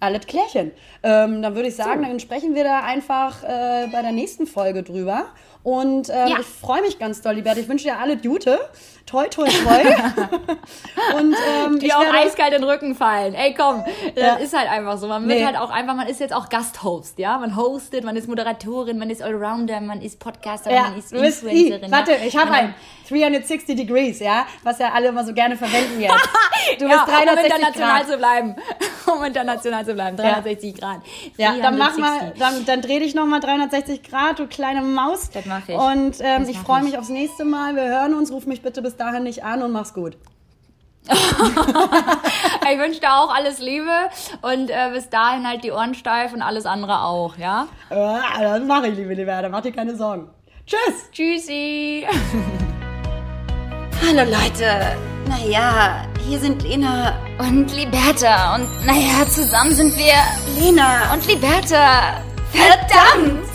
Alles 0.00 0.26
klärchen. 0.26 0.70
Ähm, 1.02 1.42
dann 1.42 1.54
würde 1.56 1.68
ich 1.68 1.74
sagen, 1.76 2.02
dann 2.02 2.20
sprechen 2.20 2.54
wir 2.54 2.62
da 2.62 2.80
einfach 2.84 3.42
äh, 3.42 3.88
bei 3.90 4.00
der 4.02 4.12
nächsten 4.12 4.46
Folge 4.46 4.82
drüber. 4.84 5.26
Und 5.64 6.08
ähm, 6.08 6.28
Ja. 6.28 6.36
ich 6.40 6.46
freue 6.46 6.82
mich 6.82 6.98
ganz 7.00 7.20
doll, 7.20 7.34
Liberta. 7.34 7.60
Ich 7.60 7.68
wünsche 7.68 7.84
dir 7.84 7.98
alle 7.98 8.16
Gute. 8.16 8.60
Toi, 9.08 9.26
toi, 9.28 9.46
toi. 9.46 9.80
und 11.18 11.34
ähm, 11.64 11.78
Die 11.78 11.92
auch 11.94 12.00
werde, 12.02 12.18
eiskalt 12.18 12.52
in 12.52 12.60
den 12.60 12.68
Rücken 12.70 12.94
fallen. 12.94 13.32
Ey, 13.34 13.54
komm, 13.54 13.82
das 14.14 14.22
Ja. 14.22 14.34
ist 14.34 14.54
halt 14.56 14.68
einfach 14.70 14.98
so. 14.98 15.08
Man 15.08 15.26
wird 15.26 15.38
Nee. 15.38 15.46
halt 15.46 15.56
auch 15.56 15.70
einfach, 15.70 15.94
man 15.94 16.06
ist 16.08 16.20
jetzt 16.20 16.34
auch 16.34 16.50
Gasthost, 16.50 17.18
ja? 17.18 17.38
Man 17.38 17.56
hostet, 17.56 18.04
man 18.04 18.16
ist 18.16 18.28
Moderatorin, 18.28 18.98
man 18.98 19.08
ist 19.08 19.22
Allrounder, 19.22 19.80
man 19.80 20.02
ist 20.02 20.20
Podcaster, 20.20 20.70
ja, 20.70 20.82
man 20.82 20.98
ist 20.98 21.12
Influencerin. 21.12 21.90
Warte, 21.90 22.12
ja? 22.12 22.18
ich 22.26 22.36
habe 22.36 22.50
ein 22.52 22.74
360 23.08 23.76
Degrees, 23.76 24.20
ja, 24.20 24.44
was 24.62 24.78
ja 24.78 24.92
alle 24.92 25.08
immer 25.08 25.24
so 25.24 25.32
gerne 25.32 25.56
verwenden 25.56 26.00
jetzt. 26.00 26.14
Du 26.78 26.84
ja, 26.86 27.04
bist 27.04 27.08
360 27.16 27.28
um 27.38 27.44
international 27.56 27.98
Grad. 28.00 28.10
zu 28.10 28.18
bleiben. 28.18 28.56
um 29.06 29.24
international 29.24 29.86
zu 29.86 29.94
bleiben. 29.94 30.16
360 30.18 30.74
Grad. 30.74 31.00
Ja, 31.38 31.54
dann 31.62 31.78
mach 31.78 31.94
360. 31.96 32.00
mal, 32.00 32.32
dann, 32.38 32.64
dann 32.66 32.82
dreh 32.82 32.98
dich 32.98 33.14
nochmal 33.14 33.40
360 33.40 34.02
Grad, 34.02 34.38
du 34.38 34.46
kleine 34.48 34.82
Maus. 34.82 35.30
Das 35.30 35.46
mach 35.46 35.66
ich. 35.66 35.74
Und 35.74 36.16
ähm, 36.20 36.40
Das 36.40 36.48
ich 36.48 36.58
freue 36.58 36.80
ich. 36.80 36.84
mich 36.86 36.98
aufs 36.98 37.08
nächste 37.08 37.44
Mal. 37.46 37.74
Wir 37.74 37.84
hören 37.84 38.12
uns. 38.12 38.30
Ruf 38.32 38.44
mich 38.46 38.60
bitte 38.60 38.82
bis 38.82 38.96
dahin 38.98 39.22
nicht 39.22 39.44
an 39.44 39.62
und 39.62 39.72
mach's 39.72 39.94
gut. 39.94 40.16
Ich 42.70 42.78
wünsche 42.78 43.00
dir 43.00 43.14
auch 43.14 43.34
alles 43.34 43.60
Liebe 43.60 43.90
und 44.42 44.68
äh, 44.68 44.90
bis 44.92 45.08
dahin 45.08 45.48
halt 45.48 45.64
die 45.64 45.72
Ohren 45.72 45.94
steif 45.94 46.34
und 46.34 46.42
alles 46.42 46.66
andere 46.66 47.00
auch, 47.00 47.38
ja? 47.38 47.66
Ja, 47.90 48.20
das 48.40 48.62
mache 48.62 48.88
ich, 48.88 48.96
liebe 48.96 49.14
Liberta. 49.14 49.48
Mach 49.48 49.62
dir 49.62 49.72
keine 49.72 49.96
Sorgen. 49.96 50.28
Tschüss. 50.66 51.10
Tschüssi! 51.10 52.06
Hallo 54.06 54.30
Leute. 54.30 54.96
Naja, 55.28 56.02
hier 56.26 56.38
sind 56.38 56.62
Lena 56.62 57.14
und 57.38 57.74
Liberta. 57.74 58.56
Und 58.56 58.68
naja, 58.84 59.26
zusammen 59.28 59.74
sind 59.74 59.96
wir 59.96 60.14
Lena 60.60 61.10
und 61.14 61.26
Liberta. 61.26 62.20
Verdammt! 62.52 63.48